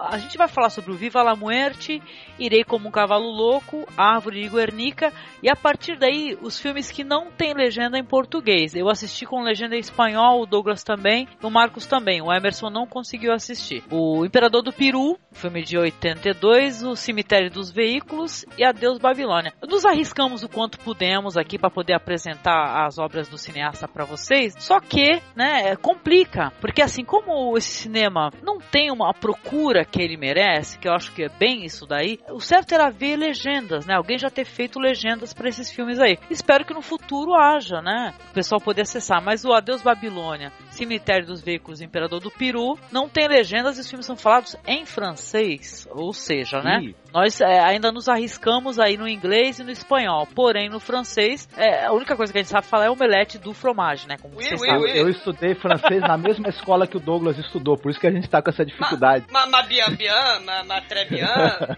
A 0.10 0.18
gente 0.18 0.38
vai 0.38 0.48
falar 0.48 0.70
sobre 0.70 0.92
o 0.92 0.96
Viva 0.96 1.22
la 1.22 1.36
Muerte, 1.36 2.02
Irei 2.40 2.64
como 2.64 2.88
um 2.88 2.92
Cavalo 2.92 3.30
Louco, 3.30 3.86
Árvore 3.98 4.42
de 4.42 4.50
Guernica 4.50 5.12
e 5.44 5.50
a 5.50 5.56
partir 5.56 5.98
daí 5.98 6.38
os 6.42 6.58
filmes 6.58 6.90
que 6.90 7.04
não 7.04 7.30
tem 7.30 7.54
legenda 7.54 7.98
em 7.98 8.04
português. 8.04 8.74
Eu 8.76 8.90
assisti 8.90 9.26
com 9.26 9.42
legenda 9.42 9.76
em 9.76 9.80
espanhol, 9.80 10.42
o 10.42 10.46
Douglas 10.46 10.84
também, 10.84 11.28
o 11.44 11.50
Marcos 11.50 11.86
também. 11.86 12.22
O 12.22 12.32
Emerson 12.32 12.70
não 12.70 12.88
conseguiu 12.88 13.34
assistir. 13.34 13.84
O 13.92 14.26
Imperador 14.26 14.64
do 14.64 14.72
Peru, 14.72 15.18
filme 15.34 15.62
de 15.64 15.78
82, 15.78 16.84
O 16.84 16.96
Cemitério 16.96 17.52
dos 17.52 17.72
Veículos 17.72 18.46
e 18.58 18.64
Adeus 18.64 18.98
Babilônia. 18.98 19.54
Nos 19.68 19.86
arriscamos 19.86 20.42
o 20.42 20.50
quanto 20.50 20.80
pudemos 20.80 21.36
aqui 21.36 21.60
para 21.60 21.70
poder 21.70 21.94
apresentar 21.94 22.86
as 22.86 22.98
obras 22.98 23.28
do 23.28 23.38
cineasta 23.38 23.88
para 23.88 24.06
vocês, 24.06 24.56
só 24.60 24.80
que, 24.80 25.22
né, 25.36 25.76
complica, 25.76 26.54
porque 26.62 26.82
assim 26.82 27.04
como 27.04 27.58
esse 27.58 27.84
cinema 27.84 28.32
não 28.42 28.60
tem 28.60 28.92
uma 28.92 29.14
procura 29.14 29.84
que 29.84 29.99
ele 30.02 30.18
merece, 30.18 30.78
que 30.78 30.88
eu 30.88 30.94
acho 30.94 31.12
que 31.14 31.24
é 31.24 31.30
bem 31.30 31.66
isso 31.66 31.86
daí, 31.86 32.20
o 32.30 32.40
certo 32.40 32.74
era 32.74 32.90
ver 32.90 33.16
legendas, 33.16 33.86
né? 33.86 33.96
Alguém 33.96 34.18
já 34.18 34.30
ter 34.30 34.46
feito 34.46 34.80
legendas 34.80 35.34
para 35.34 35.50
esses 35.50 35.72
filmes 35.72 36.00
aí. 36.00 36.18
Espero 36.30 36.66
que 36.66 36.74
no 36.74 36.82
futuro 36.82 37.34
haja, 37.34 37.82
né? 37.82 38.14
O 38.30 38.34
pessoal 38.34 38.62
poder 38.62 38.82
acessar. 38.82 39.22
Mas 39.24 39.46
o 39.46 39.54
Adeus 39.54 39.82
Babilônia, 39.82 40.52
Cemitério 40.72 41.26
dos 41.26 41.42
Veículos 41.42 41.82
Imperador 41.82 42.20
do 42.20 42.32
Peru, 42.32 42.78
não 42.92 43.10
tem 43.10 43.28
legendas 43.28 43.78
e 43.78 43.82
os 43.82 43.90
filmes 43.90 44.06
são 44.06 44.16
falados 44.16 44.56
em 44.66 44.86
francês. 44.86 45.88
Ou 45.92 46.14
seja, 46.14 46.62
né? 46.62 46.94
Nós 47.14 47.42
é, 47.42 47.60
ainda 47.60 47.92
nos 47.92 48.08
arriscamos 48.08 48.80
aí 48.80 48.98
no 48.98 49.08
inglês 49.08 49.60
e 49.60 49.64
no 49.64 49.72
espanhol. 49.72 50.28
Porém, 50.36 50.70
no 50.70 50.80
francês, 50.80 51.48
é, 51.58 51.86
a 51.86 51.92
única 51.92 52.16
coisa 52.16 52.32
que 52.32 52.40
a 52.40 52.42
gente 52.42 52.52
sabe 52.52 52.68
falar 52.68 52.86
é 52.86 52.90
omelete 52.90 53.38
do 53.38 53.54
fromage, 53.54 54.08
né? 54.08 54.18
Como 54.22 54.36
oui, 54.36 54.44
vocês 54.44 54.62
oui, 54.62 54.68
sabem. 54.68 54.84
Oui. 54.84 54.98
Eu 54.98 55.10
estudei 55.10 55.56
francês 55.56 56.02
na 56.02 56.18
mesma 56.18 56.50
escola 56.50 56.88
que 56.88 56.98
o 56.98 57.00
Douglas 57.00 57.38
estudou, 57.38 57.78
por 57.78 57.90
isso 57.90 58.00
que 58.00 58.08
a 58.08 58.12
gente 58.12 58.30
tá 58.30 58.42
com 58.42 58.50
essa 58.50 58.66
dificuldade. 58.66 59.26
Ma, 59.32 59.46
ma, 59.46 59.60
ma 59.60 59.62
bien, 59.64 59.96
bien, 59.96 60.40
ma, 60.46 60.64
ma 60.64 60.82
très 60.82 61.08
bien. 61.10 61.28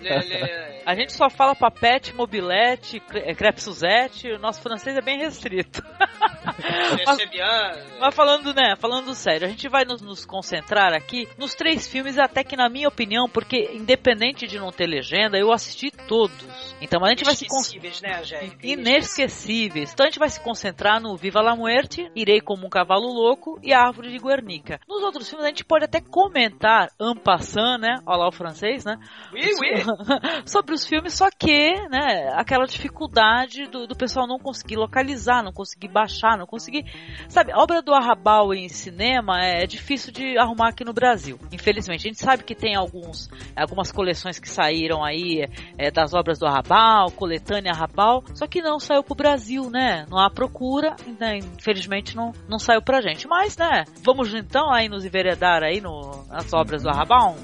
le, 0.01 0.19
le... 0.19 0.81
A 0.85 0.95
gente 0.95 1.13
só 1.13 1.29
fala 1.29 1.55
papete, 1.55 2.13
mobilete, 2.13 2.99
crepe 2.99 3.61
suzette, 3.61 4.31
o 4.31 4.39
nosso 4.39 4.61
francês 4.61 4.97
é 4.97 5.01
bem 5.01 5.19
restrito. 5.19 5.83
mas, 7.05 7.19
mas 7.99 8.15
falando, 8.15 8.53
né, 8.53 8.75
falando 8.77 9.13
sério, 9.13 9.47
a 9.47 9.49
gente 9.49 9.67
vai 9.69 9.85
nos, 9.85 10.01
nos 10.01 10.25
concentrar 10.25 10.93
aqui 10.93 11.27
nos 11.37 11.55
três 11.55 11.87
filmes, 11.87 12.17
até 12.17 12.43
que 12.43 12.55
na 12.55 12.69
minha 12.69 12.87
opinião, 12.87 13.29
porque 13.29 13.71
independente 13.73 14.47
de 14.47 14.59
não 14.59 14.71
ter 14.71 14.87
legenda, 14.87 15.20
eu 15.33 15.51
assisti 15.51 15.91
todos. 15.91 16.75
Então 16.81 17.03
a 17.03 17.09
gente 17.09 17.23
vai 17.23 17.35
se 17.35 17.45
né, 18.01 18.21
Inesquecíveis. 18.63 19.93
Então 19.93 20.05
a 20.05 20.09
gente 20.09 20.19
vai 20.19 20.29
se 20.29 20.41
concentrar 20.41 21.01
no 21.01 21.15
Viva 21.15 21.41
la 21.41 21.55
Muerte, 21.55 22.11
Irei 22.15 22.41
como 22.41 22.65
um 22.65 22.69
Cavalo 22.69 23.07
Louco 23.07 23.59
e 23.61 23.73
a 23.73 23.81
Árvore 23.81 24.11
de 24.11 24.17
Guernica. 24.17 24.79
Nos 24.87 25.03
outros 25.03 25.29
filmes 25.29 25.45
a 25.45 25.49
gente 25.49 25.63
pode 25.63 25.85
até 25.85 26.01
comentar, 26.01 26.89
en 26.99 27.15
passant, 27.15 27.79
né? 27.79 27.97
Olha 28.05 28.17
lá 28.17 28.27
o 28.27 28.31
francês, 28.31 28.83
né? 28.83 28.97
Oui, 29.31 29.41
oui. 29.59 29.83
sobre 30.45 30.73
os 30.73 30.85
filmes, 30.85 31.13
só 31.13 31.29
que, 31.29 31.73
né, 31.89 32.33
aquela 32.35 32.65
dificuldade 32.65 33.67
do, 33.67 33.85
do 33.87 33.95
pessoal 33.95 34.27
não 34.27 34.39
conseguir 34.39 34.75
localizar, 34.75 35.43
não 35.43 35.53
conseguir 35.53 35.87
baixar, 35.87 36.37
não 36.37 36.45
conseguir. 36.45 36.85
Sabe, 37.27 37.51
a 37.51 37.61
obra 37.61 37.81
do 37.81 37.93
Arrabal 37.93 38.53
em 38.53 38.67
cinema 38.69 39.43
é 39.43 39.65
difícil 39.65 40.11
de 40.11 40.37
arrumar 40.37 40.69
aqui 40.69 40.83
no 40.83 40.93
Brasil. 40.93 41.39
Infelizmente. 41.51 42.07
A 42.07 42.09
gente 42.09 42.19
sabe 42.19 42.43
que 42.43 42.55
tem 42.55 42.75
alguns, 42.75 43.29
algumas 43.55 43.91
coleções 43.91 44.39
que 44.39 44.49
saíram 44.49 45.03
aí 45.03 45.10
aí 45.11 45.47
é, 45.77 45.91
das 45.91 46.13
obras 46.13 46.39
do 46.39 46.45
Arrabal, 46.45 47.11
coletânea 47.11 47.71
Arrabal, 47.71 48.23
só 48.33 48.47
que 48.47 48.61
não 48.61 48.79
saiu 48.79 49.03
pro 49.03 49.15
Brasil, 49.15 49.69
né? 49.69 50.05
Não 50.09 50.17
há 50.17 50.29
procura, 50.29 50.95
né? 51.19 51.37
infelizmente 51.37 52.15
não, 52.15 52.33
não 52.47 52.59
saiu 52.59 52.81
pra 52.81 53.01
gente. 53.01 53.27
Mas, 53.27 53.57
né, 53.57 53.85
vamos 54.03 54.33
então 54.33 54.71
aí 54.71 54.89
nos 54.89 55.05
enveredar 55.05 55.63
aí 55.63 55.79
no, 55.79 56.25
nas 56.27 56.51
obras 56.53 56.83
do 56.83 56.89
Arrabal? 56.89 57.35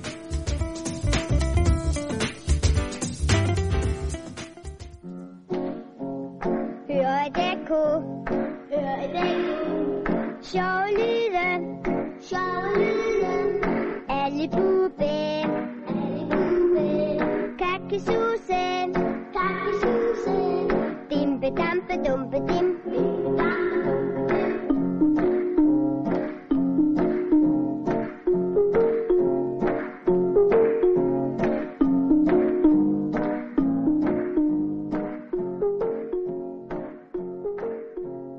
Dimpe 22.39 22.77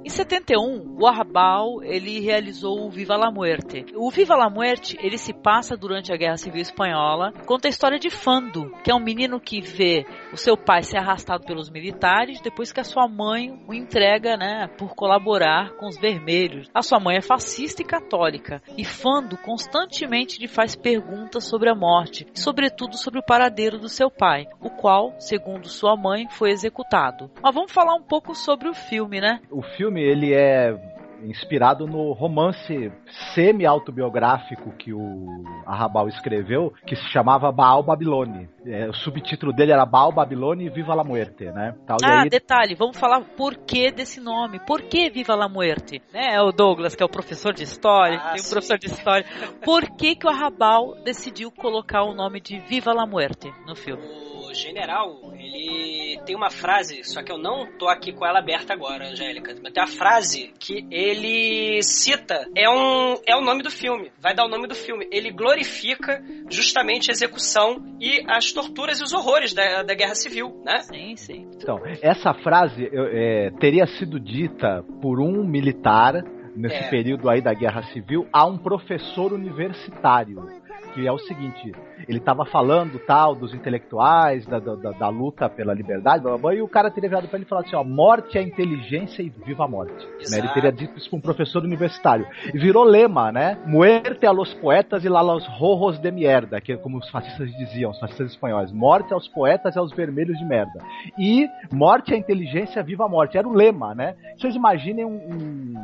Em 0.08 0.11
71, 0.11 0.96
o 0.98 1.06
Arrabal 1.29 1.83
ele 1.83 2.21
realizou 2.21 2.87
o 2.87 2.91
Viva 2.91 3.17
la 3.17 3.31
Muerte. 3.31 3.85
O 3.95 4.11
Viva 4.11 4.35
la 4.35 4.49
Muerte 4.49 4.97
ele 5.01 5.19
se 5.19 5.33
passa 5.33 5.77
durante 5.77 6.12
a 6.12 6.17
Guerra 6.17 6.37
Civil 6.37 6.62
Espanhola. 6.62 7.33
Conta 7.47 7.69
a 7.69 7.71
história 7.71 7.99
de 7.99 8.11
Fando, 8.11 8.73
que 8.83 8.91
é 8.91 8.95
um 8.95 9.03
menino 9.03 9.41
que 9.41 9.61
vê 9.61 10.07
o 10.33 10.37
seu 10.37 10.57
pai 10.57 10.83
ser 10.83 10.99
arrastado 10.99 11.45
pelos 11.45 11.71
militares 11.71 12.41
depois 12.41 12.73
que 12.73 12.81
a 12.81 12.85
sua 12.85 13.07
mãe 13.07 13.62
o 13.69 13.75
entrega, 13.75 14.37
né, 14.37 14.69
por 14.79 14.95
colaborar 14.95 15.75
com 15.77 15.87
os 15.87 15.99
vermelhos. 15.99 16.69
A 16.75 16.83
sua 16.83 16.99
mãe 16.99 17.17
é 17.17 17.23
fascista 17.23 17.83
e 17.83 17.85
católica 17.85 18.62
e 18.77 18.85
Fando 18.85 19.37
constantemente 19.37 20.41
lhe 20.41 20.49
faz 20.49 20.75
perguntas 20.75 21.45
sobre 21.45 21.71
a 21.71 21.75
morte 21.75 22.27
e 22.35 22.41
sobretudo 22.41 22.97
sobre 22.97 23.21
o 23.21 23.25
paradeiro 23.25 23.79
do 23.79 23.88
seu 23.88 24.11
pai, 24.11 24.47
o 24.61 24.71
qual, 24.71 25.14
segundo 25.19 25.69
sua 25.69 25.97
mãe, 25.97 26.27
foi 26.31 26.51
executado. 26.51 27.31
Mas 27.43 27.55
vamos 27.55 27.73
falar 27.73 27.95
um 27.95 28.03
pouco 28.03 28.35
sobre 28.35 28.69
o 28.69 28.75
filme, 28.75 29.21
né? 29.21 29.41
O 29.51 29.62
filme 29.62 30.03
ele 30.03 30.35
é 30.35 30.97
inspirado 31.22 31.87
no 31.87 32.12
romance 32.12 32.92
semi-autobiográfico 33.35 34.72
que 34.72 34.92
o 34.92 35.44
Arrabal 35.66 36.09
escreveu, 36.09 36.72
que 36.87 36.96
se 36.96 37.09
chamava 37.11 37.50
Baal 37.52 37.83
Babilone. 37.83 38.48
É, 38.66 38.88
o 38.88 38.92
subtítulo 38.92 39.52
dele 39.52 39.72
era 39.72 39.85
Baal 39.87 40.12
Babilone 40.12 40.66
e 40.66 40.70
Viva 40.70 40.94
la 40.94 41.04
Muerte, 41.04 41.46
né? 41.46 41.74
Tal, 41.87 41.98
ah, 42.04 42.22
aí... 42.22 42.28
detalhe, 42.28 42.74
vamos 42.74 42.98
falar 42.98 43.20
por 43.37 43.57
que 43.57 43.90
desse 43.90 44.20
nome. 44.20 44.61
Por 44.61 44.83
que 44.83 45.11
Viva 45.11 45.35
la 45.35 45.48
Muerte? 45.48 46.02
Né? 46.12 46.35
É 46.35 46.42
o 46.42 46.52
Douglas, 46.52 46.94
que 46.94 47.02
é 47.02 47.07
o 47.07 47.11
professor 47.11 47.52
de 47.52 47.62
história, 47.62 48.18
ah, 48.18 48.33
tem 48.33 48.42
um 48.42 48.48
professor 48.48 48.78
de 48.78 48.87
história. 48.87 49.24
Por 49.64 49.85
que, 49.96 50.14
que 50.14 50.26
o 50.26 50.31
Arrabal 50.31 50.94
decidiu 51.04 51.50
colocar 51.50 52.02
o 52.02 52.14
nome 52.14 52.40
de 52.40 52.59
Viva 52.61 52.92
la 52.92 53.07
Muerte 53.07 53.52
no 53.66 53.74
filme? 53.74 54.38
General, 54.54 55.32
ele 55.34 56.18
tem 56.24 56.37
uma 56.37 56.50
frase, 56.50 57.02
só 57.04 57.22
que 57.22 57.32
eu 57.32 57.38
não 57.38 57.66
tô 57.78 57.88
aqui 57.88 58.12
com 58.12 58.26
ela 58.26 58.38
aberta 58.38 58.72
agora, 58.72 59.08
Angélica, 59.08 59.54
mas 59.62 59.72
tem 59.72 59.82
uma 59.82 59.88
frase 59.88 60.52
que 60.58 60.87
ele 60.90 61.82
cita, 61.82 62.46
é, 62.56 62.68
um, 62.68 63.14
é 63.26 63.37
o 63.37 63.40
nome 63.40 63.62
do 63.62 63.70
filme, 63.70 64.11
vai 64.20 64.34
dar 64.34 64.44
o 64.44 64.48
nome 64.48 64.66
do 64.66 64.74
filme. 64.74 65.08
Ele 65.11 65.30
glorifica 65.30 66.22
justamente 66.50 67.11
a 67.11 67.12
execução 67.12 67.82
e 68.00 68.24
as 68.28 68.52
torturas 68.52 69.00
e 69.00 69.04
os 69.04 69.12
horrores 69.12 69.52
da, 69.54 69.82
da 69.82 69.94
Guerra 69.94 70.14
Civil, 70.14 70.62
né? 70.64 70.80
Sim, 70.80 71.16
sim. 71.16 71.50
Então, 71.56 71.78
essa 72.02 72.34
frase 72.34 72.88
é, 72.92 73.50
teria 73.58 73.87
sido 73.87 74.18
dita 74.18 74.84
por 75.00 75.20
um 75.20 75.44
militar 75.46 76.14
nesse 76.56 76.84
é. 76.84 76.90
período 76.90 77.28
aí 77.30 77.40
da 77.40 77.54
Guerra 77.54 77.82
Civil 77.84 78.26
a 78.32 78.46
um 78.46 78.58
professor 78.58 79.32
universitário 79.32 80.58
que 80.98 81.06
é 81.06 81.12
o 81.12 81.18
seguinte, 81.18 81.72
ele 82.08 82.18
tava 82.18 82.44
falando 82.44 82.98
tal 82.98 83.32
dos 83.32 83.54
intelectuais, 83.54 84.44
da, 84.46 84.58
da, 84.58 84.74
da, 84.74 85.08
luta 85.08 85.48
pela 85.48 85.72
liberdade, 85.72 86.24
blá, 86.24 86.32
blá, 86.32 86.40
blá, 86.40 86.54
e 86.56 86.61
o 86.61 86.66
cara 86.66 86.90
teria 86.90 87.08
virado 87.08 87.28
pra 87.28 87.37
ele 87.37 87.44
e 87.44 87.48
falado 87.48 87.66
assim, 87.66 87.76
ó, 87.76 87.84
morte 87.84 88.37
é 88.37 88.42
inteligência 88.42 89.22
e 89.22 89.28
viva 89.28 89.64
a 89.64 89.68
morte. 89.68 90.04
Né? 90.28 90.38
Ele 90.38 90.48
teria 90.48 90.72
dito 90.72 90.98
isso 90.98 91.08
pra 91.08 91.18
um 91.18 91.20
professor 91.20 91.62
universitário. 91.62 92.26
E 92.52 92.58
virou 92.58 92.82
lema, 92.82 93.30
né? 93.30 93.56
Muerte 93.64 94.26
a 94.26 94.32
los 94.32 94.52
poetas 94.54 95.04
e 95.04 95.08
lá 95.08 95.20
los 95.20 95.46
rojos 95.46 96.00
de 96.00 96.11
mierda, 96.11 96.61
que 96.61 96.72
é 96.72 96.76
como 96.76 96.98
os 96.98 97.08
fascistas 97.11 97.48
diziam, 97.56 97.92
os 97.92 98.00
fascistas 98.00 98.32
espanhóis. 98.32 98.72
Morte 98.72 99.12
aos 99.12 99.28
poetas 99.28 99.76
e 99.76 99.78
aos 99.78 99.92
vermelhos 99.92 100.36
de 100.36 100.44
merda. 100.44 100.82
E 101.16 101.46
morte 101.70 102.12
é 102.12 102.16
inteligência, 102.16 102.82
viva 102.82 103.05
a 103.05 103.09
morte. 103.09 103.38
Era 103.38 103.46
o 103.46 103.53
lema, 103.53 103.94
né? 103.94 104.16
Vocês 104.36 104.57
imaginem 104.57 105.05
um, 105.05 105.14
um 105.14 105.74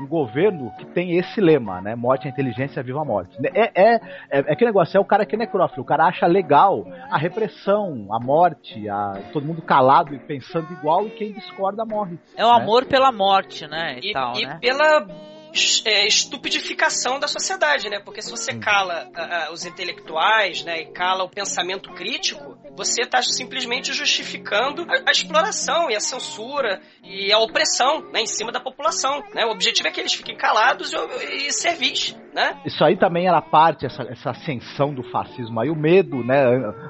um 0.00 0.06
governo 0.06 0.70
que 0.78 0.84
tem 0.86 1.16
esse 1.16 1.40
lema, 1.40 1.80
né? 1.80 1.94
Morte 1.94 2.26
à 2.26 2.30
inteligência, 2.30 2.82
viva 2.82 3.00
a 3.00 3.04
morte. 3.04 3.36
É, 3.54 3.70
é, 3.74 3.94
é, 3.94 4.00
é 4.30 4.56
que 4.56 4.64
negócio, 4.64 4.96
é 4.96 5.00
o 5.00 5.04
cara 5.04 5.24
que 5.24 5.34
é 5.34 5.38
necrófilo, 5.38 5.82
o 5.82 5.86
cara 5.86 6.06
acha 6.06 6.26
legal 6.26 6.84
a 7.10 7.18
repressão, 7.18 8.08
a 8.10 8.18
morte, 8.18 8.88
a, 8.88 9.20
todo 9.32 9.46
mundo 9.46 9.62
calado 9.62 10.14
e 10.14 10.18
pensando 10.18 10.72
igual 10.72 11.06
e 11.06 11.10
quem 11.10 11.32
discorda 11.32 11.84
morre. 11.84 12.18
É 12.36 12.44
o 12.44 12.56
né? 12.56 12.62
amor 12.62 12.86
pela 12.86 13.12
morte, 13.12 13.66
né? 13.66 13.98
E, 14.02 14.12
tal, 14.12 14.36
e 14.36 14.46
né? 14.46 14.58
pela 14.60 14.84
é, 14.84 15.06
estupidificação 15.54 17.18
da 17.18 17.28
sociedade, 17.28 17.88
né? 17.88 18.00
Porque 18.00 18.20
se 18.20 18.30
você 18.30 18.58
cala 18.58 19.06
uh, 19.06 19.52
os 19.52 19.64
intelectuais, 19.64 20.64
né, 20.64 20.82
e 20.82 20.86
cala 20.92 21.24
o 21.24 21.28
pensamento 21.28 21.92
crítico, 21.94 22.58
você 22.76 23.02
está 23.02 23.22
simplesmente 23.22 23.92
justificando 23.92 24.82
a, 24.82 25.08
a, 25.08 25.10
exploração 25.12 25.88
e 25.90 25.94
a 25.94 26.00
censura 26.00 26.82
e 27.02 27.32
a 27.32 27.38
opressão, 27.38 28.00
né, 28.10 28.22
em 28.22 28.26
cima 28.26 28.50
da 28.50 28.60
população, 28.60 29.22
né? 29.32 29.44
O 29.46 29.50
objetivo 29.50 29.88
é 29.88 29.92
que 29.92 30.00
eles 30.00 30.12
fiquem 30.12 30.36
calados 30.36 30.92
e, 30.92 31.46
e 31.46 31.52
servis, 31.52 32.16
né? 32.34 32.56
Isso 32.66 32.84
aí 32.84 32.96
também 32.96 33.28
era 33.28 33.40
parte 33.40 33.86
essa, 33.86 34.02
essa 34.02 34.30
ascensão 34.30 34.92
do 34.92 35.04
fascismo 35.04 35.60
aí, 35.60 35.70
o 35.70 35.76
medo, 35.76 36.24
né, 36.24 36.44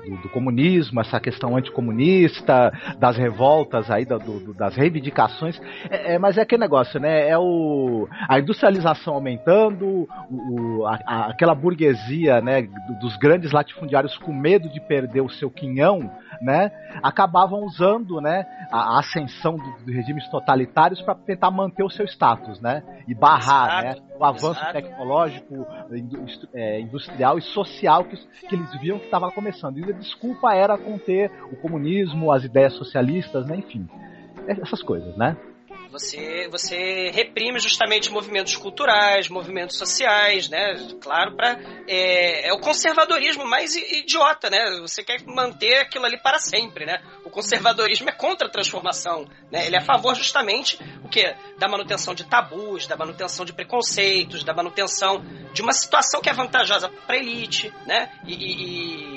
do, 0.09 0.23
do 0.23 0.29
comunismo, 0.31 1.01
essa 1.01 1.21
questão 1.21 1.57
anticomunista, 1.57 2.73
das 2.99 3.19
revoltas 3.19 3.91
aí, 3.91 4.07
do, 4.07 4.55
das 4.55 4.75
reivindicações. 4.75 5.61
É, 5.91 6.15
é, 6.15 6.19
mas 6.19 6.39
é 6.39 6.43
aquele 6.43 6.63
negócio, 6.63 6.99
né? 6.99 7.29
É 7.29 7.39
o 7.39 8.09
a 8.29 8.39
industrialização 8.39 9.15
aumentando, 9.15 10.09
o, 10.31 10.81
o, 10.81 10.87
a, 10.87 11.27
aquela 11.27 11.55
burguesia 11.55 12.41
né, 12.41 12.63
dos 13.01 13.17
grandes 13.19 13.53
latifundiários 13.53 14.17
com 14.17 14.33
medo 14.33 14.69
de 14.71 14.81
perder 14.81 15.21
o 15.21 15.29
seu 15.29 15.51
quinhão, 15.51 16.11
né, 16.41 16.71
acabavam 17.03 17.65
usando 17.65 18.21
né, 18.21 18.47
a, 18.71 18.99
ascensão 18.99 19.57
dos 19.57 19.83
do 19.85 19.93
regimes 19.93 20.29
totalitários 20.29 21.01
para 21.03 21.15
tentar 21.15 21.51
manter 21.51 21.83
o 21.83 21.91
seu 21.91 22.05
status 22.05 22.61
né, 22.61 22.83
e 23.07 23.15
barrar 23.15 23.83
né, 23.83 23.97
o 24.19 24.25
avanço 24.25 24.61
exato. 24.61 24.73
tecnológico, 24.73 25.67
é, 26.53 26.81
industrial 26.81 27.39
e 27.39 27.43
social 27.43 28.05
que, 28.05 28.17
que 28.49 28.55
eles 28.55 28.81
viam 28.81 28.99
que 28.99 29.07
estava 29.07 29.31
começando. 29.31 29.79
E 29.79 29.91
a 29.91 29.93
desculpa 29.93 30.55
era 30.55 30.79
conter 30.79 31.31
o 31.53 31.57
comunismo, 31.57 32.33
as 32.33 32.45
ideias 32.45 32.75
socialistas, 32.75 33.47
né, 33.47 33.57
enfim, 33.57 33.89
essas 34.47 34.83
coisas, 34.83 35.17
né? 35.17 35.37
Você, 35.95 36.49
você 36.51 37.13
reprime 37.13 37.61
justamente 37.61 38.11
movimentos 38.11 38.57
culturais, 38.57 39.29
movimentos 39.29 39.79
sociais, 39.79 40.49
né? 40.49 40.75
Claro, 41.01 41.37
para 41.37 41.57
é, 41.87 42.49
é, 42.49 42.53
o 42.53 42.59
conservadorismo 42.59 43.45
mais 43.45 43.77
idiota, 43.77 44.51
né? 44.51 44.59
Você 44.81 45.05
quer 45.05 45.23
manter 45.25 45.77
aquilo 45.77 46.05
ali 46.05 46.21
para 46.21 46.41
sempre, 46.41 46.85
né? 46.85 47.01
O 47.25 47.31
conservadorismo 47.31 48.09
é 48.09 48.13
contra 48.13 48.49
a 48.49 48.51
transformação, 48.51 49.25
né? 49.53 49.67
Ele 49.67 49.77
é 49.77 49.79
a 49.79 49.85
favor 49.85 50.17
justamente 50.17 50.77
o 51.05 51.09
que 51.09 51.33
da 51.61 51.69
manutenção 51.69 52.13
de 52.13 52.25
tabus, 52.25 52.89
da 52.89 52.97
manutenção 52.97 53.45
de 53.45 53.53
preconceitos, 53.53 54.43
da 54.43 54.53
manutenção 54.53 55.25
de 55.53 55.63
uma 55.63 55.73
situação 55.73 56.21
que 56.21 56.29
é 56.29 56.33
vantajosa 56.33 56.89
para 57.07 57.17
elite, 57.17 57.73
né? 57.87 58.11
e, 58.27 58.35
e 58.35 59.14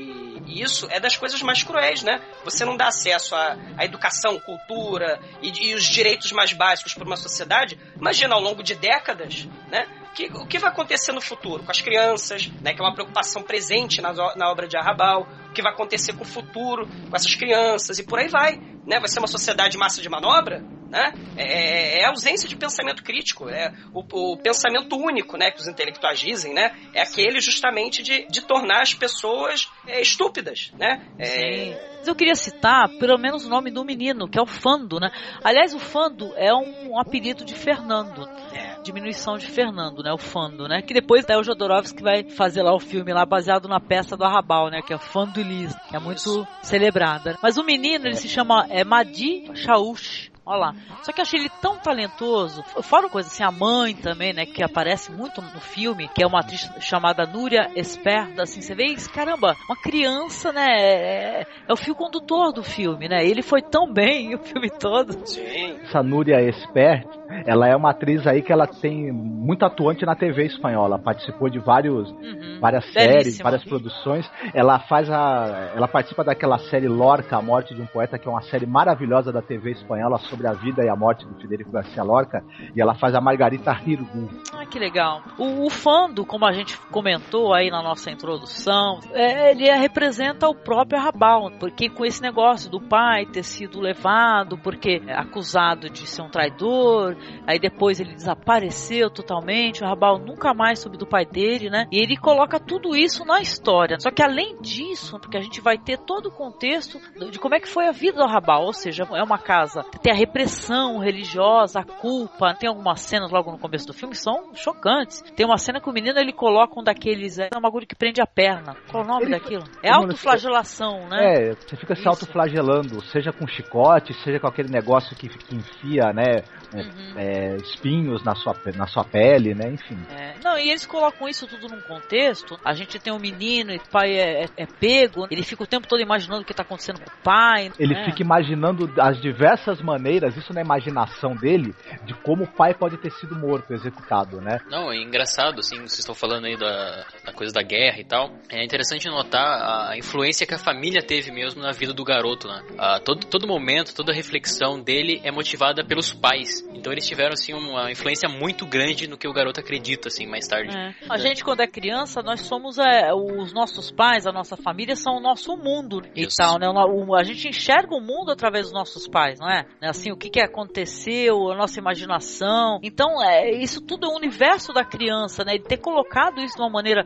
e 0.47 0.61
isso 0.61 0.87
é 0.89 0.99
das 0.99 1.17
coisas 1.17 1.41
mais 1.41 1.61
cruéis, 1.61 2.01
né? 2.01 2.21
Você 2.45 2.63
não 2.63 2.77
dá 2.77 2.87
acesso 2.87 3.35
à, 3.35 3.57
à 3.77 3.83
educação, 3.83 4.39
cultura 4.39 5.19
e, 5.41 5.67
e 5.67 5.75
os 5.75 5.83
direitos 5.83 6.31
mais 6.31 6.53
básicos 6.53 6.93
para 6.93 7.03
uma 7.03 7.17
sociedade. 7.17 7.77
Imagina 7.95 8.33
ao 8.33 8.41
longo 8.41 8.63
de 8.63 8.73
décadas, 8.73 9.47
né? 9.69 9.85
Que, 10.15 10.27
o 10.33 10.47
que 10.47 10.57
vai 10.57 10.71
acontecer 10.71 11.11
no 11.11 11.21
futuro 11.21 11.63
com 11.63 11.69
as 11.71 11.81
crianças, 11.81 12.47
né? 12.61 12.73
Que 12.73 12.81
é 12.81 12.83
uma 12.83 12.93
preocupação 12.93 13.43
presente 13.43 14.01
na, 14.01 14.13
na 14.35 14.49
obra 14.49 14.67
de 14.67 14.77
Arrabal. 14.77 15.27
O 15.49 15.53
que 15.53 15.61
vai 15.61 15.73
acontecer 15.73 16.13
com 16.13 16.23
o 16.23 16.27
futuro, 16.27 16.87
com 16.87 17.15
essas 17.15 17.35
crianças 17.35 17.99
e 17.99 18.03
por 18.03 18.17
aí 18.17 18.29
vai, 18.29 18.55
né? 18.85 18.99
Vai 18.99 19.09
ser 19.09 19.19
uma 19.19 19.27
sociedade 19.27 19.77
massa 19.77 20.01
de 20.01 20.09
manobra? 20.09 20.63
Né? 20.89 21.13
É, 21.35 21.43
é, 21.43 22.01
é, 22.01 22.05
a 22.05 22.09
ausência 22.09 22.47
de 22.47 22.55
pensamento 22.55 23.03
crítico, 23.03 23.49
é 23.49 23.73
o, 23.93 23.99
o, 23.99 24.37
pensamento 24.37 24.95
único, 24.95 25.37
né, 25.37 25.51
que 25.51 25.59
os 25.59 25.67
intelectuais 25.67 26.19
dizem, 26.19 26.53
né, 26.53 26.71
é 26.93 27.01
aquele 27.01 27.41
justamente 27.41 28.01
de, 28.01 28.25
de 28.27 28.41
tornar 28.41 28.81
as 28.81 28.93
pessoas 28.93 29.69
é, 29.85 30.01
estúpidas, 30.01 30.71
né? 30.77 31.05
É... 31.19 31.97
Eu 32.05 32.15
queria 32.15 32.35
citar 32.35 32.87
pelo 32.99 33.17
menos 33.17 33.45
o 33.45 33.49
nome 33.49 33.69
do 33.69 33.83
menino, 33.83 34.29
que 34.29 34.39
é 34.39 34.41
o 34.41 34.45
Fando, 34.45 34.97
né? 34.97 35.11
Aliás, 35.43 35.73
o 35.73 35.79
Fando 35.79 36.31
é 36.37 36.53
um, 36.53 36.97
apelido 36.97 37.43
de 37.43 37.53
Fernando, 37.53 38.25
é. 38.53 38.79
diminuição 38.81 39.37
de 39.37 39.45
Fernando, 39.45 40.01
né? 40.01 40.13
O 40.13 40.17
Fando, 40.17 40.67
né? 40.69 40.81
Que 40.81 40.93
depois 40.93 41.25
é 41.27 41.37
o 41.37 41.43
Jodorowsky 41.43 41.97
que 41.97 42.03
vai 42.03 42.23
fazer 42.29 42.61
lá 42.61 42.73
o 42.73 42.79
filme 42.79 43.11
lá 43.11 43.25
baseado 43.25 43.67
na 43.67 43.79
peça 43.79 44.15
do 44.15 44.23
Arrabal, 44.23 44.69
né? 44.69 44.81
Que 44.81 44.93
é 44.93 44.97
Fando 44.97 45.41
Lis, 45.41 45.75
que 45.89 45.97
é 45.97 45.99
muito 45.99 46.17
Isso. 46.17 46.47
celebrada. 46.61 47.37
Mas 47.41 47.57
o 47.57 47.63
menino 47.63 48.05
ele 48.05 48.15
se 48.15 48.29
chama 48.29 48.65
é 48.69 48.85
Madi 48.85 49.51
Chaouch. 49.55 50.31
Olha 50.47 50.57
lá. 50.57 50.75
Só 51.03 51.11
que 51.11 51.19
eu 51.19 51.23
achei 51.23 51.41
ele 51.41 51.51
tão 51.61 51.77
talentoso. 51.77 52.63
Fora 52.81 53.09
coisa 53.09 53.27
assim, 53.27 53.43
a 53.43 53.51
mãe 53.51 53.93
também, 53.93 54.33
né? 54.33 54.45
Que 54.45 54.63
aparece 54.63 55.11
muito 55.11 55.41
no 55.41 55.59
filme, 55.59 56.07
que 56.07 56.23
é 56.23 56.27
uma 56.27 56.39
atriz 56.39 56.71
chamada 56.79 57.25
Núria 57.25 57.69
Esperda, 57.75 58.43
assim, 58.43 58.61
você 58.61 58.73
vê 58.73 58.85
isso, 58.85 59.11
caramba, 59.11 59.55
uma 59.67 59.75
criança, 59.75 60.53
né? 60.53 60.65
É, 60.69 61.41
é, 61.67 61.73
o 61.73 61.75
fio 61.75 61.93
condutor 61.93 62.53
do 62.53 62.63
filme, 62.63 63.09
né? 63.09 63.25
Ele 63.25 63.41
foi 63.41 63.61
tão 63.61 63.91
bem 63.91 64.33
o 64.35 64.39
filme 64.39 64.69
todo. 64.69 65.27
Sim. 65.27 65.79
Essa 65.83 66.01
Núria 66.01 66.39
Espert, 66.41 67.05
ela 67.45 67.67
é 67.67 67.75
uma 67.75 67.91
atriz 67.91 68.25
aí 68.25 68.41
que 68.41 68.51
ela 68.51 68.67
tem 68.67 69.11
muito 69.11 69.65
atuante 69.65 70.05
na 70.05 70.15
TV 70.15 70.45
espanhola. 70.45 70.99
Participou 70.99 71.49
de 71.49 71.59
vários, 71.59 72.09
uhum. 72.09 72.59
várias 72.59 72.85
Belíssima. 72.85 73.13
séries, 73.13 73.37
várias 73.39 73.63
produções. 73.63 74.29
Ela 74.53 74.79
faz 74.79 75.09
a. 75.09 75.71
Ela 75.75 75.87
participa 75.87 76.23
daquela 76.23 76.57
série 76.57 76.87
Lorca, 76.87 77.37
A 77.37 77.41
Morte 77.41 77.73
de 77.73 77.81
um 77.81 77.85
Poeta, 77.85 78.17
que 78.17 78.27
é 78.27 78.31
uma 78.31 78.41
série 78.41 78.65
maravilhosa 78.65 79.31
da 79.31 79.41
TV 79.41 79.71
espanhola 79.71 80.17
sobre 80.19 80.47
a 80.47 80.53
vida 80.53 80.83
e 80.83 80.89
a 80.89 80.95
morte 80.95 81.25
do 81.25 81.39
Federico 81.39 81.71
Garcia 81.71 82.03
Lorca 82.03 82.43
e 82.75 82.81
ela 82.81 82.95
faz 82.95 83.15
a 83.15 83.21
Margarita 83.21 83.71
Hirgu. 83.71 84.29
Ah, 84.53 84.65
que 84.65 84.79
legal. 84.79 85.21
O, 85.37 85.65
o 85.65 85.69
Fando, 85.69 86.25
como 86.25 86.45
a 86.45 86.51
gente 86.51 86.77
comentou 86.91 87.53
aí 87.53 87.69
na 87.69 87.81
nossa 87.81 88.11
introdução, 88.11 88.99
é, 89.13 89.51
ele 89.51 89.69
representa 89.77 90.47
o 90.47 90.55
próprio 90.55 90.99
Arrabal, 90.99 91.51
porque 91.59 91.89
com 91.89 92.05
esse 92.05 92.21
negócio 92.21 92.69
do 92.69 92.79
pai 92.79 93.25
ter 93.25 93.43
sido 93.43 93.79
levado, 93.79 94.57
porque 94.57 95.01
é 95.07 95.13
acusado 95.13 95.89
de 95.89 96.07
ser 96.07 96.21
um 96.21 96.29
traidor, 96.29 97.15
aí 97.45 97.59
depois 97.59 97.99
ele 97.99 98.13
desapareceu 98.13 99.09
totalmente, 99.09 99.81
o 99.81 99.85
Arrabal 99.85 100.19
nunca 100.19 100.53
mais 100.53 100.79
soube 100.79 100.97
do 100.97 101.07
pai 101.07 101.25
dele, 101.25 101.69
né? 101.69 101.87
E 101.91 101.99
ele 101.99 102.17
coloca 102.17 102.59
tudo 102.59 102.95
isso 102.95 103.25
na 103.25 103.41
história. 103.41 103.99
Só 103.99 104.11
que 104.11 104.23
além 104.23 104.59
disso, 104.61 105.19
porque 105.19 105.37
a 105.37 105.41
gente 105.41 105.61
vai 105.61 105.77
ter 105.77 105.97
todo 105.97 106.27
o 106.27 106.31
contexto 106.31 106.99
de 107.31 107.39
como 107.39 107.55
é 107.55 107.59
que 107.59 107.67
foi 107.67 107.87
a 107.87 107.91
vida 107.91 108.17
do 108.17 108.23
Arrabal, 108.23 108.63
ou 108.63 108.73
seja, 108.73 109.07
é 109.13 109.23
uma 109.23 109.37
casa, 109.37 109.83
tem 110.01 110.11
a 110.11 110.15
repressão 110.15 110.99
religiosa, 110.99 111.79
a 111.79 111.83
culpa. 111.83 112.53
Tem 112.53 112.69
algumas 112.69 113.01
cenas 113.01 113.31
logo 113.31 113.51
no 113.51 113.57
começo 113.57 113.87
do 113.87 113.93
filme 113.93 114.13
que 114.13 114.21
são 114.21 114.53
chocantes. 114.55 115.21
Tem 115.35 115.45
uma 115.45 115.57
cena 115.57 115.79
que 115.79 115.89
o 115.89 115.93
menino 115.93 116.19
ele 116.19 116.33
coloca 116.33 116.79
um 116.79 116.83
daqueles. 116.83 117.39
É 117.39 117.49
um 117.55 117.61
bagulho 117.61 117.87
que 117.87 117.95
prende 117.95 118.21
a 118.21 118.27
perna. 118.27 118.75
Qual 118.89 119.03
o 119.03 119.07
nome 119.07 119.23
ele, 119.23 119.31
daquilo? 119.31 119.63
É 119.83 119.91
autoflagelação, 119.91 121.07
né? 121.09 121.49
É, 121.49 121.55
você 121.55 121.75
fica 121.75 121.95
se 121.95 122.07
autoflagelando, 122.07 123.01
seja 123.05 123.31
com 123.31 123.47
chicote, 123.47 124.13
seja 124.23 124.39
com 124.39 124.47
aquele 124.47 124.69
negócio 124.69 125.15
que, 125.15 125.27
que 125.29 125.55
enfia, 125.55 126.13
né? 126.13 126.43
É, 126.73 126.77
uhum. 126.77 127.13
É, 127.15 127.55
espinhos 127.57 128.23
na 128.23 128.35
sua, 128.35 128.55
na 128.75 128.87
sua 128.87 129.03
pele, 129.03 129.53
né? 129.53 129.69
Enfim. 129.71 129.97
É, 130.09 130.35
não, 130.43 130.57
e 130.57 130.69
eles 130.69 130.85
colocam 130.85 131.27
isso 131.27 131.47
tudo 131.47 131.67
num 131.67 131.81
contexto. 131.81 132.59
A 132.63 132.73
gente 132.73 132.99
tem 132.99 133.13
um 133.13 133.19
menino 133.19 133.71
e 133.71 133.77
o 133.77 133.89
pai 133.89 134.13
é, 134.13 134.43
é, 134.43 134.49
é 134.57 134.65
pego, 134.65 135.27
ele 135.29 135.43
fica 135.43 135.63
o 135.63 135.67
tempo 135.67 135.87
todo 135.87 136.01
imaginando 136.01 136.41
o 136.41 136.45
que 136.45 136.51
está 136.51 136.63
acontecendo 136.63 136.99
com 136.99 137.09
o 137.09 137.23
pai. 137.23 137.71
Ele 137.79 137.93
né? 137.93 138.05
fica 138.05 138.21
imaginando 138.21 138.91
as 138.99 139.21
diversas 139.21 139.81
maneiras, 139.81 140.35
isso 140.35 140.53
na 140.53 140.61
imaginação 140.61 141.35
dele, 141.35 141.73
de 142.05 142.13
como 142.15 142.43
o 142.43 142.47
pai 142.47 142.73
pode 142.73 142.97
ter 142.97 143.11
sido 143.11 143.35
morto, 143.35 143.73
executado, 143.73 144.41
né? 144.41 144.59
Não, 144.69 144.91
é 144.91 144.97
engraçado, 144.97 145.59
assim, 145.59 145.77
vocês 145.77 145.99
estão 145.99 146.15
falando 146.15 146.45
aí 146.45 146.57
da, 146.57 147.05
da 147.25 147.33
coisa 147.33 147.53
da 147.53 147.61
guerra 147.61 147.99
e 147.99 148.05
tal. 148.05 148.31
É 148.49 148.63
interessante 148.63 149.07
notar 149.07 149.89
a 149.91 149.97
influência 149.97 150.45
que 150.45 150.53
a 150.53 150.59
família 150.59 151.01
teve 151.01 151.31
mesmo 151.31 151.61
na 151.61 151.71
vida 151.71 151.93
do 151.93 152.03
garoto, 152.03 152.47
né? 152.47 152.63
Ah, 152.77 152.99
todo, 153.03 153.25
todo 153.25 153.47
momento, 153.47 153.93
toda 153.95 154.13
reflexão 154.13 154.81
dele 154.81 155.21
é 155.23 155.31
motivada 155.31 155.83
pelos 155.85 156.13
pais. 156.13 156.56
Então 156.73 156.91
eles 156.91 157.07
tiveram 157.07 157.33
assim 157.33 157.53
uma 157.53 157.91
influência 157.91 158.29
muito 158.29 158.65
grande 158.65 159.07
no 159.07 159.17
que 159.17 159.27
o 159.27 159.33
garoto 159.33 159.59
acredita, 159.59 160.07
assim, 160.07 160.25
mais 160.25 160.47
tarde. 160.47 160.75
É. 160.75 160.93
A 161.09 161.17
gente, 161.17 161.43
quando 161.43 161.61
é 161.61 161.67
criança, 161.67 162.21
nós 162.21 162.41
somos 162.41 162.77
é, 162.77 163.13
os 163.13 163.53
nossos 163.53 163.91
pais, 163.91 164.25
a 164.27 164.31
nossa 164.31 164.55
família 164.55 164.95
são 164.95 165.17
o 165.17 165.19
nosso 165.19 165.55
mundo 165.57 166.01
Isso. 166.15 166.35
e 166.35 166.43
tal, 166.43 166.59
né? 166.59 166.67
O, 166.69 167.15
a 167.15 167.23
gente 167.23 167.47
enxerga 167.47 167.95
o 167.95 168.01
mundo 168.01 168.31
através 168.31 168.65
dos 168.65 168.73
nossos 168.73 169.07
pais, 169.07 169.39
não 169.39 169.49
é? 169.49 169.65
Assim, 169.81 170.11
o 170.11 170.17
que, 170.17 170.29
que 170.29 170.39
aconteceu, 170.39 171.51
a 171.51 171.55
nossa 171.55 171.79
imaginação. 171.79 172.79
Então, 172.83 173.23
é, 173.23 173.51
isso 173.51 173.81
tudo 173.81 174.07
é 174.07 174.09
o 174.09 174.15
universo 174.15 174.73
da 174.73 174.83
criança, 174.83 175.43
né? 175.43 175.55
E 175.55 175.59
ter 175.59 175.77
colocado 175.77 176.39
isso 176.41 176.55
de 176.55 176.61
uma 176.61 176.69
maneira, 176.69 177.05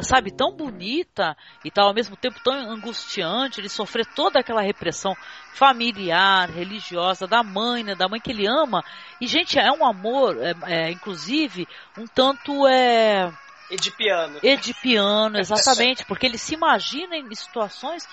sabe, 0.00 0.30
tão 0.30 0.54
bonita 0.54 1.36
e 1.64 1.70
tal, 1.70 1.88
ao 1.88 1.94
mesmo 1.94 2.16
tempo 2.16 2.36
tão 2.42 2.54
angustiante, 2.54 3.60
ele 3.60 3.68
sofrer 3.68 4.06
toda 4.14 4.40
aquela 4.40 4.62
repressão 4.62 5.14
familiar, 5.52 6.50
religiosa, 6.50 7.26
da 7.26 7.42
mãe, 7.42 7.84
né? 7.84 7.94
Da 7.94 8.08
mãe 8.08 8.20
que 8.20 8.30
ele 8.30 8.46
ama. 8.46 8.84
E, 9.20 9.26
gente, 9.26 9.58
é 9.58 9.70
um 9.70 9.86
amor, 9.86 10.36
é, 10.40 10.54
é 10.66 10.90
inclusive, 10.90 11.68
um 11.96 12.06
tanto 12.06 12.66
é. 12.66 13.32
Edipiano. 13.70 14.38
Edipiano, 14.42 15.38
exatamente, 15.40 16.04
porque 16.04 16.26
ele 16.26 16.38
se 16.38 16.54
imagina 16.54 17.16
em 17.16 17.34
situações 17.34 18.08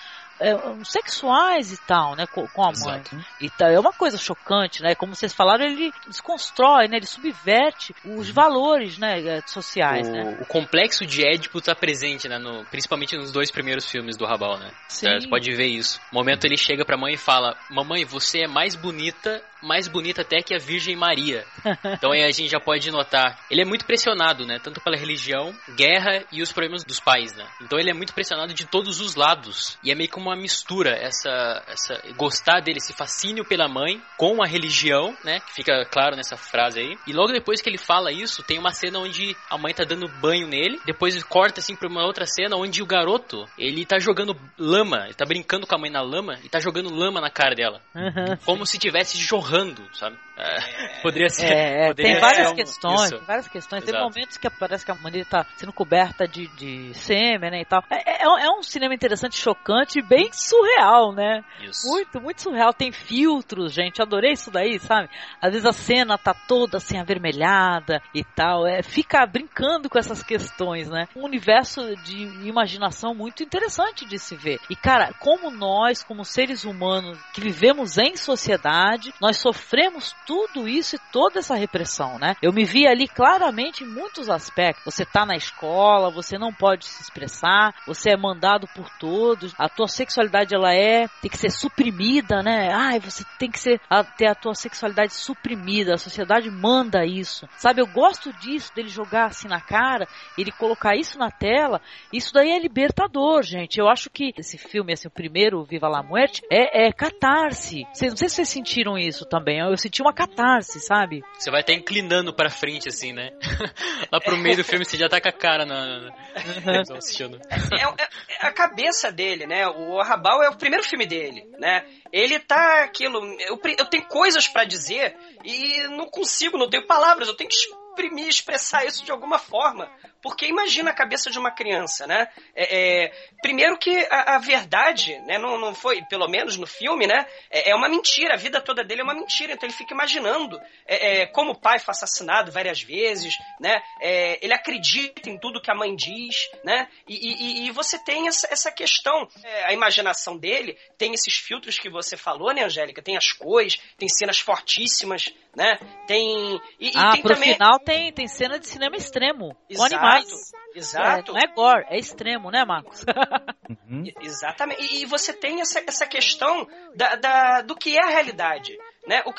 sexuais 0.84 1.72
e 1.72 1.76
tal, 1.86 2.16
né, 2.16 2.26
com, 2.26 2.46
com 2.48 2.62
a 2.62 2.72
mãe. 2.72 3.02
E 3.40 3.50
tá, 3.50 3.68
é 3.70 3.78
uma 3.78 3.92
coisa 3.92 4.16
chocante, 4.16 4.82
né? 4.82 4.94
Como 4.94 5.14
vocês 5.14 5.34
falaram, 5.34 5.64
ele 5.64 5.92
desconstrói, 6.06 6.88
né? 6.88 6.96
Ele 6.96 7.06
subverte 7.06 7.94
os 8.04 8.28
uhum. 8.28 8.34
valores, 8.34 8.98
né, 8.98 9.20
é, 9.20 9.42
sociais, 9.46 10.08
o, 10.08 10.12
né? 10.12 10.38
O 10.40 10.46
complexo 10.46 11.04
de 11.06 11.24
Édipo 11.26 11.58
está 11.58 11.74
presente, 11.74 12.28
né, 12.28 12.38
no, 12.38 12.64
principalmente 12.66 13.16
nos 13.16 13.30
dois 13.32 13.50
primeiros 13.50 13.88
filmes 13.88 14.16
do 14.16 14.24
Rabal, 14.24 14.58
né? 14.58 14.70
Sim. 14.88 15.06
Você 15.08 15.28
pode 15.28 15.54
ver 15.54 15.66
isso. 15.66 16.00
No 16.12 16.18
momento 16.18 16.44
ele 16.44 16.56
chega 16.56 16.84
pra 16.84 16.96
mãe 16.96 17.14
e 17.14 17.18
fala: 17.18 17.56
"Mamãe, 17.70 18.04
você 18.04 18.44
é 18.44 18.48
mais 18.48 18.74
bonita 18.74 19.42
mais 19.62 19.88
bonita 19.88 20.22
até 20.22 20.42
que 20.42 20.54
a 20.54 20.58
Virgem 20.58 20.96
Maria. 20.96 21.44
Então 21.92 22.12
aí 22.12 22.22
a 22.22 22.30
gente 22.30 22.48
já 22.48 22.60
pode 22.60 22.90
notar. 22.90 23.38
Ele 23.50 23.62
é 23.62 23.64
muito 23.64 23.84
pressionado, 23.84 24.46
né? 24.46 24.58
Tanto 24.58 24.80
pela 24.80 24.96
religião, 24.96 25.54
guerra 25.76 26.24
e 26.32 26.42
os 26.42 26.52
problemas 26.52 26.84
dos 26.84 27.00
pais, 27.00 27.34
né? 27.34 27.46
Então 27.62 27.78
ele 27.78 27.90
é 27.90 27.94
muito 27.94 28.14
pressionado 28.14 28.54
de 28.54 28.66
todos 28.66 29.00
os 29.00 29.14
lados. 29.14 29.78
E 29.84 29.90
é 29.90 29.94
meio 29.94 30.08
como 30.08 30.28
uma 30.28 30.36
mistura, 30.36 30.90
essa, 30.90 31.62
essa 31.66 32.00
gostar 32.16 32.60
dele, 32.60 32.78
esse 32.78 32.92
fascínio 32.92 33.44
pela 33.44 33.68
mãe 33.68 34.00
com 34.16 34.42
a 34.42 34.46
religião, 34.46 35.16
né? 35.24 35.40
Que 35.40 35.54
fica 35.54 35.84
claro 35.84 36.16
nessa 36.16 36.36
frase 36.36 36.80
aí. 36.80 36.96
E 37.06 37.12
logo 37.12 37.32
depois 37.32 37.60
que 37.60 37.68
ele 37.68 37.78
fala 37.78 38.12
isso, 38.12 38.42
tem 38.42 38.58
uma 38.58 38.72
cena 38.72 38.98
onde 38.98 39.36
a 39.48 39.58
mãe 39.58 39.74
tá 39.74 39.84
dando 39.84 40.08
banho 40.20 40.46
nele. 40.46 40.80
Depois 40.84 41.22
corta 41.24 41.60
assim 41.60 41.76
pra 41.76 41.88
uma 41.88 42.04
outra 42.04 42.26
cena 42.26 42.56
onde 42.56 42.82
o 42.82 42.86
garoto, 42.86 43.46
ele 43.58 43.84
tá 43.84 43.98
jogando 43.98 44.36
lama, 44.58 45.04
ele 45.04 45.14
tá 45.14 45.24
brincando 45.24 45.66
com 45.66 45.74
a 45.74 45.78
mãe 45.78 45.90
na 45.90 46.02
lama 46.02 46.38
e 46.42 46.48
tá 46.48 46.60
jogando 46.60 46.94
lama 46.94 47.20
na 47.20 47.30
cara 47.30 47.54
dela. 47.54 47.80
Uhum. 47.94 48.36
Como 48.44 48.66
se 48.66 48.78
tivesse 48.78 49.18
jorrando 49.18 49.49
jorrando, 49.50 49.82
sabe? 49.92 50.16
É, 50.40 51.02
poderia 51.02 51.28
ser. 51.28 51.52
É, 51.52 51.88
poderia 51.88 52.12
tem 52.12 52.20
várias 52.20 52.52
questões, 52.52 53.10
tem 53.10 53.20
várias 53.20 53.48
questões. 53.48 53.82
Exato. 53.82 53.92
Tem 53.92 54.02
momentos 54.02 54.38
que 54.38 54.48
parece 54.48 54.84
que 54.86 54.90
a 54.90 54.94
maneira 54.94 55.26
está 55.26 55.44
sendo 55.56 55.72
coberta 55.72 56.26
de, 56.26 56.46
de 56.56 56.94
sêmen, 56.94 57.50
né, 57.50 57.60
e 57.60 57.64
tal. 57.64 57.84
É, 57.90 58.22
é, 58.22 58.22
é, 58.22 58.50
um 58.50 58.62
cinema 58.62 58.94
interessante, 58.94 59.36
chocante 59.36 59.98
e 59.98 60.02
bem 60.02 60.30
surreal, 60.32 61.12
né? 61.12 61.44
Isso. 61.60 61.86
Muito, 61.86 62.20
muito 62.20 62.40
surreal. 62.40 62.72
Tem 62.72 62.90
filtros, 62.90 63.72
gente. 63.72 64.00
Adorei 64.00 64.32
isso 64.32 64.50
daí, 64.50 64.78
sabe? 64.78 65.10
Às 65.42 65.52
vezes 65.52 65.66
a 65.66 65.72
cena 65.72 66.16
tá 66.16 66.32
toda 66.32 66.78
assim 66.78 66.98
avermelhada 66.98 68.00
e 68.14 68.24
tal. 68.24 68.66
É, 68.66 68.82
fica 68.82 69.26
brincando 69.26 69.90
com 69.90 69.98
essas 69.98 70.22
questões, 70.22 70.88
né? 70.88 71.06
Um 71.14 71.24
universo 71.24 71.94
de 71.96 72.22
imaginação 72.48 73.14
muito 73.14 73.42
interessante 73.42 74.06
de 74.06 74.18
se 74.18 74.36
ver. 74.36 74.58
E 74.70 74.76
cara, 74.76 75.12
como 75.18 75.50
nós, 75.50 76.02
como 76.02 76.24
seres 76.24 76.64
humanos 76.64 77.18
que 77.34 77.42
vivemos 77.42 77.98
em 77.98 78.16
sociedade, 78.16 79.12
nós 79.20 79.36
sofremos 79.40 80.14
tudo 80.26 80.68
isso 80.68 80.96
e 80.96 81.00
toda 81.12 81.38
essa 81.38 81.54
repressão, 81.54 82.18
né? 82.18 82.36
Eu 82.42 82.52
me 82.52 82.64
vi 82.64 82.86
ali 82.86 83.08
claramente 83.08 83.82
em 83.82 83.86
muitos 83.86 84.28
aspectos. 84.28 84.84
Você 84.84 85.04
tá 85.04 85.24
na 85.24 85.34
escola, 85.34 86.10
você 86.10 86.38
não 86.38 86.52
pode 86.52 86.84
se 86.86 87.02
expressar, 87.02 87.74
você 87.86 88.10
é 88.10 88.16
mandado 88.16 88.68
por 88.74 88.88
todos, 88.98 89.54
a 89.58 89.68
tua 89.68 89.88
sexualidade 89.88 90.54
ela 90.54 90.74
é, 90.74 91.08
tem 91.20 91.30
que 91.30 91.38
ser 91.38 91.50
suprimida, 91.50 92.42
né? 92.42 92.70
Ai, 92.72 93.00
você 93.00 93.24
tem 93.38 93.50
que 93.50 93.58
ser, 93.58 93.80
a, 93.88 94.04
ter 94.04 94.26
a 94.26 94.34
tua 94.34 94.54
sexualidade 94.54 95.14
suprimida, 95.14 95.94
a 95.94 95.98
sociedade 95.98 96.50
manda 96.50 97.04
isso. 97.04 97.48
Sabe, 97.56 97.80
eu 97.80 97.86
gosto 97.86 98.32
disso, 98.34 98.74
dele 98.74 98.88
jogar 98.88 99.26
assim 99.26 99.48
na 99.48 99.60
cara, 99.60 100.06
ele 100.36 100.52
colocar 100.52 100.96
isso 100.96 101.18
na 101.18 101.30
tela, 101.30 101.80
isso 102.12 102.32
daí 102.32 102.50
é 102.50 102.58
libertador, 102.58 103.42
gente. 103.42 103.78
Eu 103.78 103.88
acho 103.88 104.10
que 104.10 104.32
esse 104.36 104.58
filme, 104.58 104.92
assim, 104.92 105.08
o 105.08 105.10
primeiro, 105.10 105.64
Viva 105.64 105.88
la 105.88 106.02
Muerte, 106.02 106.42
é, 106.50 106.86
é 106.86 106.92
catarse. 106.92 107.84
Não 107.84 107.94
sei 107.94 108.10
se 108.10 108.16
vocês 108.16 108.48
sentiram 108.48 108.98
isso 108.98 109.29
também. 109.30 109.60
Eu 109.60 109.76
senti 109.76 110.02
uma 110.02 110.12
catarse, 110.12 110.80
sabe? 110.80 111.22
Você 111.38 111.50
vai 111.50 111.60
estar 111.60 111.72
inclinando 111.72 112.34
pra 112.34 112.50
frente, 112.50 112.88
assim, 112.88 113.12
né? 113.12 113.30
Lá 114.12 114.20
pro 114.20 114.36
meio 114.36 114.56
do 114.56 114.64
filme 114.64 114.84
você 114.84 114.96
já 114.96 115.08
tá 115.08 115.20
com 115.20 115.28
a 115.28 115.32
cara 115.32 115.64
na. 115.64 116.00
na... 116.00 116.80
assistindo. 116.98 117.40
É, 117.48 117.82
é, 117.82 118.08
é, 118.42 118.46
a 118.46 118.52
cabeça 118.52 119.10
dele, 119.10 119.46
né? 119.46 119.66
O 119.68 120.00
Arrabal 120.00 120.42
é 120.42 120.50
o 120.50 120.56
primeiro 120.56 120.84
filme 120.84 121.06
dele, 121.06 121.48
né? 121.58 121.86
Ele 122.12 122.38
tá 122.40 122.82
aquilo. 122.82 123.24
Eu, 123.40 123.58
eu 123.78 123.86
tenho 123.86 124.06
coisas 124.08 124.48
para 124.48 124.64
dizer 124.64 125.16
e 125.44 125.86
não 125.88 126.06
consigo, 126.06 126.58
não 126.58 126.68
tenho 126.68 126.86
palavras, 126.86 127.28
eu 127.28 127.36
tenho 127.36 127.48
que 127.48 127.56
exprimir, 127.56 128.28
expressar 128.28 128.84
isso 128.84 129.04
de 129.04 129.12
alguma 129.12 129.38
forma. 129.38 129.88
Porque 130.22 130.46
imagina 130.46 130.90
a 130.90 130.94
cabeça 130.94 131.30
de 131.30 131.38
uma 131.38 131.50
criança, 131.50 132.06
né? 132.06 132.28
É, 132.54 133.04
é, 133.04 133.12
primeiro 133.40 133.78
que 133.78 133.90
a, 134.10 134.36
a, 134.36 134.38
verdade, 134.38 135.18
né, 135.20 135.38
não, 135.38 135.58
não 135.58 135.74
foi, 135.74 136.02
pelo 136.04 136.28
menos 136.28 136.56
no 136.56 136.66
filme, 136.66 137.06
né? 137.06 137.26
É, 137.50 137.70
é, 137.70 137.74
uma 137.74 137.88
mentira, 137.88 138.34
a 138.34 138.36
vida 138.36 138.60
toda 138.60 138.84
dele 138.84 139.00
é 139.00 139.04
uma 139.04 139.14
mentira. 139.14 139.54
Então 139.54 139.66
ele 139.66 139.76
fica 139.76 139.94
imaginando 139.94 140.60
é, 140.86 141.22
é, 141.22 141.26
como 141.26 141.52
o 141.52 141.58
pai 141.58 141.78
foi 141.78 141.92
assassinado 141.92 142.52
várias 142.52 142.82
vezes, 142.82 143.34
né? 143.58 143.80
É, 144.00 144.38
ele 144.44 144.52
acredita 144.52 145.30
em 145.30 145.38
tudo 145.38 145.60
que 145.60 145.70
a 145.70 145.74
mãe 145.74 145.96
diz, 145.96 146.50
né? 146.62 146.86
E, 147.08 147.64
e, 147.64 147.66
e 147.66 147.70
você 147.70 147.98
tem 147.98 148.28
essa, 148.28 148.46
essa 148.50 148.70
questão. 148.70 149.26
a 149.64 149.72
imaginação 149.72 150.36
dele 150.36 150.76
tem 150.98 151.14
esses 151.14 151.34
filtros 151.34 151.78
que 151.78 151.88
você 151.88 152.16
falou, 152.16 152.52
né, 152.52 152.64
Angélica? 152.64 153.02
Tem 153.02 153.16
as 153.16 153.32
cores, 153.32 153.80
tem 153.96 154.08
cenas 154.08 154.38
fortíssimas, 154.38 155.32
né? 155.56 155.78
Tem. 156.06 156.60
E, 156.78 156.92
ah, 156.94 157.12
tem 157.12 157.22
pro 157.22 157.34
também... 157.34 157.52
final 157.54 157.78
tem, 157.78 158.12
tem 158.12 158.28
cena 158.28 158.58
de 158.58 158.66
cinema 158.66 158.96
extremo. 158.96 159.56
Com 159.74 159.84
animais 159.84 160.09
Exato. 160.18 160.60
Exato. 160.74 161.30
É, 161.30 161.34
não 161.34 161.40
é 161.40 161.46
gore, 161.54 161.86
é 161.88 161.98
extremo, 161.98 162.50
né, 162.50 162.64
Marcos? 162.64 163.04
uhum. 163.68 164.04
Exatamente. 164.20 164.80
E, 164.82 165.02
e, 165.02 165.06
você 165.06 165.32
tem 165.32 165.60
essa, 165.60 165.82
essa 165.86 166.06
questão 166.06 166.66
da, 166.94 167.16
da, 167.16 167.62
do 167.62 167.74
que 167.74 167.96
é 167.96 168.04
a 168.04 168.08
realidade 168.08 168.76
né, 169.10 169.24
o, 169.26 169.30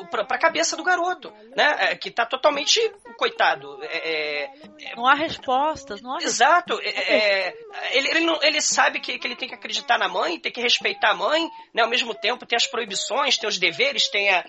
o, 0.00 0.06
para 0.06 0.20
a 0.20 0.38
cabeça 0.38 0.76
do 0.76 0.84
garoto, 0.84 1.32
né, 1.56 1.76
é, 1.78 1.96
que 1.96 2.10
está 2.10 2.26
totalmente 2.26 2.78
coitado. 3.16 3.82
É, 3.82 4.42
é, 4.42 4.50
não 4.94 5.06
há 5.06 5.14
respostas, 5.14 6.02
não 6.02 6.14
há 6.14 6.18
Exato. 6.18 6.78
É, 6.82 7.48
é, 7.48 7.54
ele, 7.92 8.08
ele, 8.10 8.20
não, 8.20 8.38
ele 8.42 8.60
sabe 8.60 9.00
que, 9.00 9.18
que 9.18 9.26
ele 9.26 9.34
tem 9.34 9.48
que 9.48 9.54
acreditar 9.54 9.98
na 9.98 10.08
mãe, 10.08 10.38
tem 10.38 10.52
que 10.52 10.60
respeitar 10.60 11.12
a 11.12 11.14
mãe, 11.14 11.48
né, 11.72 11.80
ao 11.82 11.88
mesmo 11.88 12.14
tempo 12.14 12.44
tem 12.44 12.54
as 12.54 12.66
proibições, 12.66 13.38
tem 13.38 13.48
os 13.48 13.58
deveres, 13.58 14.10
tem 14.10 14.28
a, 14.28 14.44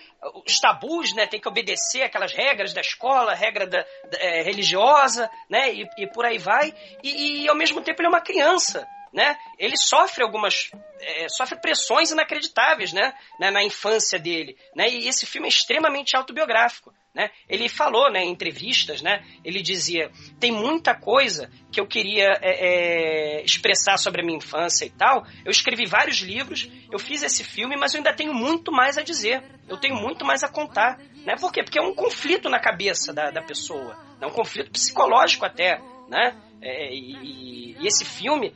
os 0.46 0.60
tabus, 0.60 1.14
né, 1.14 1.26
tem 1.26 1.40
que 1.40 1.48
obedecer 1.48 2.02
aquelas 2.02 2.34
regras 2.34 2.74
da 2.74 2.82
escola, 2.82 3.34
regra 3.34 3.66
da, 3.66 3.80
da 4.12 4.18
religiosa, 4.44 5.32
né, 5.50 5.74
e, 5.74 5.88
e, 6.00 6.08
por 6.08 6.26
aí 6.26 6.38
vai. 6.38 6.74
E, 7.02 7.44
e 7.44 7.48
ao 7.48 7.56
mesmo 7.56 7.80
tempo 7.80 8.02
ele 8.02 8.08
é 8.08 8.10
uma 8.10 8.20
criança, 8.20 8.86
né? 9.16 9.38
Ele 9.58 9.78
sofre 9.78 10.22
algumas 10.22 10.70
é, 11.00 11.30
sofre 11.30 11.58
pressões 11.62 12.12
inacreditáveis, 12.12 12.92
né? 12.92 13.14
Na, 13.40 13.50
na, 13.50 13.64
infância 13.64 14.20
dele, 14.20 14.58
né? 14.76 14.90
E 14.90 15.08
esse 15.08 15.26
filme 15.26 15.48
é 15.48 15.50
extremamente 15.50 16.18
autobiográfico, 16.18 16.94
né? 17.14 17.32
Ele 17.48 17.70
falou, 17.70 18.12
né? 18.12 18.26
Em 18.26 18.32
entrevistas, 18.32 19.02
né? 19.02 19.26
Ele 19.42 19.62
dizia 19.62 20.12
tem 20.38 20.52
muita 20.52 20.94
coisa 20.94 21.50
que 21.72 21.80
eu 21.80 21.88
queria 21.88 22.28
é, 22.42 23.38
é, 23.38 23.46
expressar 23.46 23.98
sobre 23.98 24.22
a 24.22 24.26
minha 24.26 24.38
infância 24.38 24.84
e 24.84 24.90
tal. 24.90 25.26
Eu 25.46 25.52
escrevi 25.52 25.86
vários 25.86 26.18
livros, 26.18 26.70
eu 26.92 27.00
fiz 27.00 27.24
esse 27.24 27.42
filme, 27.42 27.78
mas 27.78 27.94
eu 27.94 28.00
ainda 28.00 28.14
tenho 28.14 28.34
muito 28.34 28.70
mais 28.70 28.98
a 28.98 29.02
dizer. 29.02 29.42
Eu 29.66 29.78
tenho 29.78 29.96
muito 29.96 30.26
mais 30.26 30.44
a 30.44 30.50
contar, 30.50 31.00
né? 31.26 31.36
Por 31.40 31.54
quê? 31.54 31.64
Porque 31.64 31.80
é 31.80 31.82
um 31.82 31.96
conflito 31.96 32.50
na 32.50 32.60
cabeça 32.60 33.14
da, 33.14 33.32
da 33.32 33.42
pessoa, 33.42 33.98
é 34.20 34.28
um 34.28 34.32
conflito 34.32 34.72
psicológico 34.72 35.46
até, 35.46 35.80
né? 36.10 36.36
É, 36.62 36.94
e, 36.94 37.76
e, 37.80 37.88
esse 37.88 38.04
filme 38.04 38.54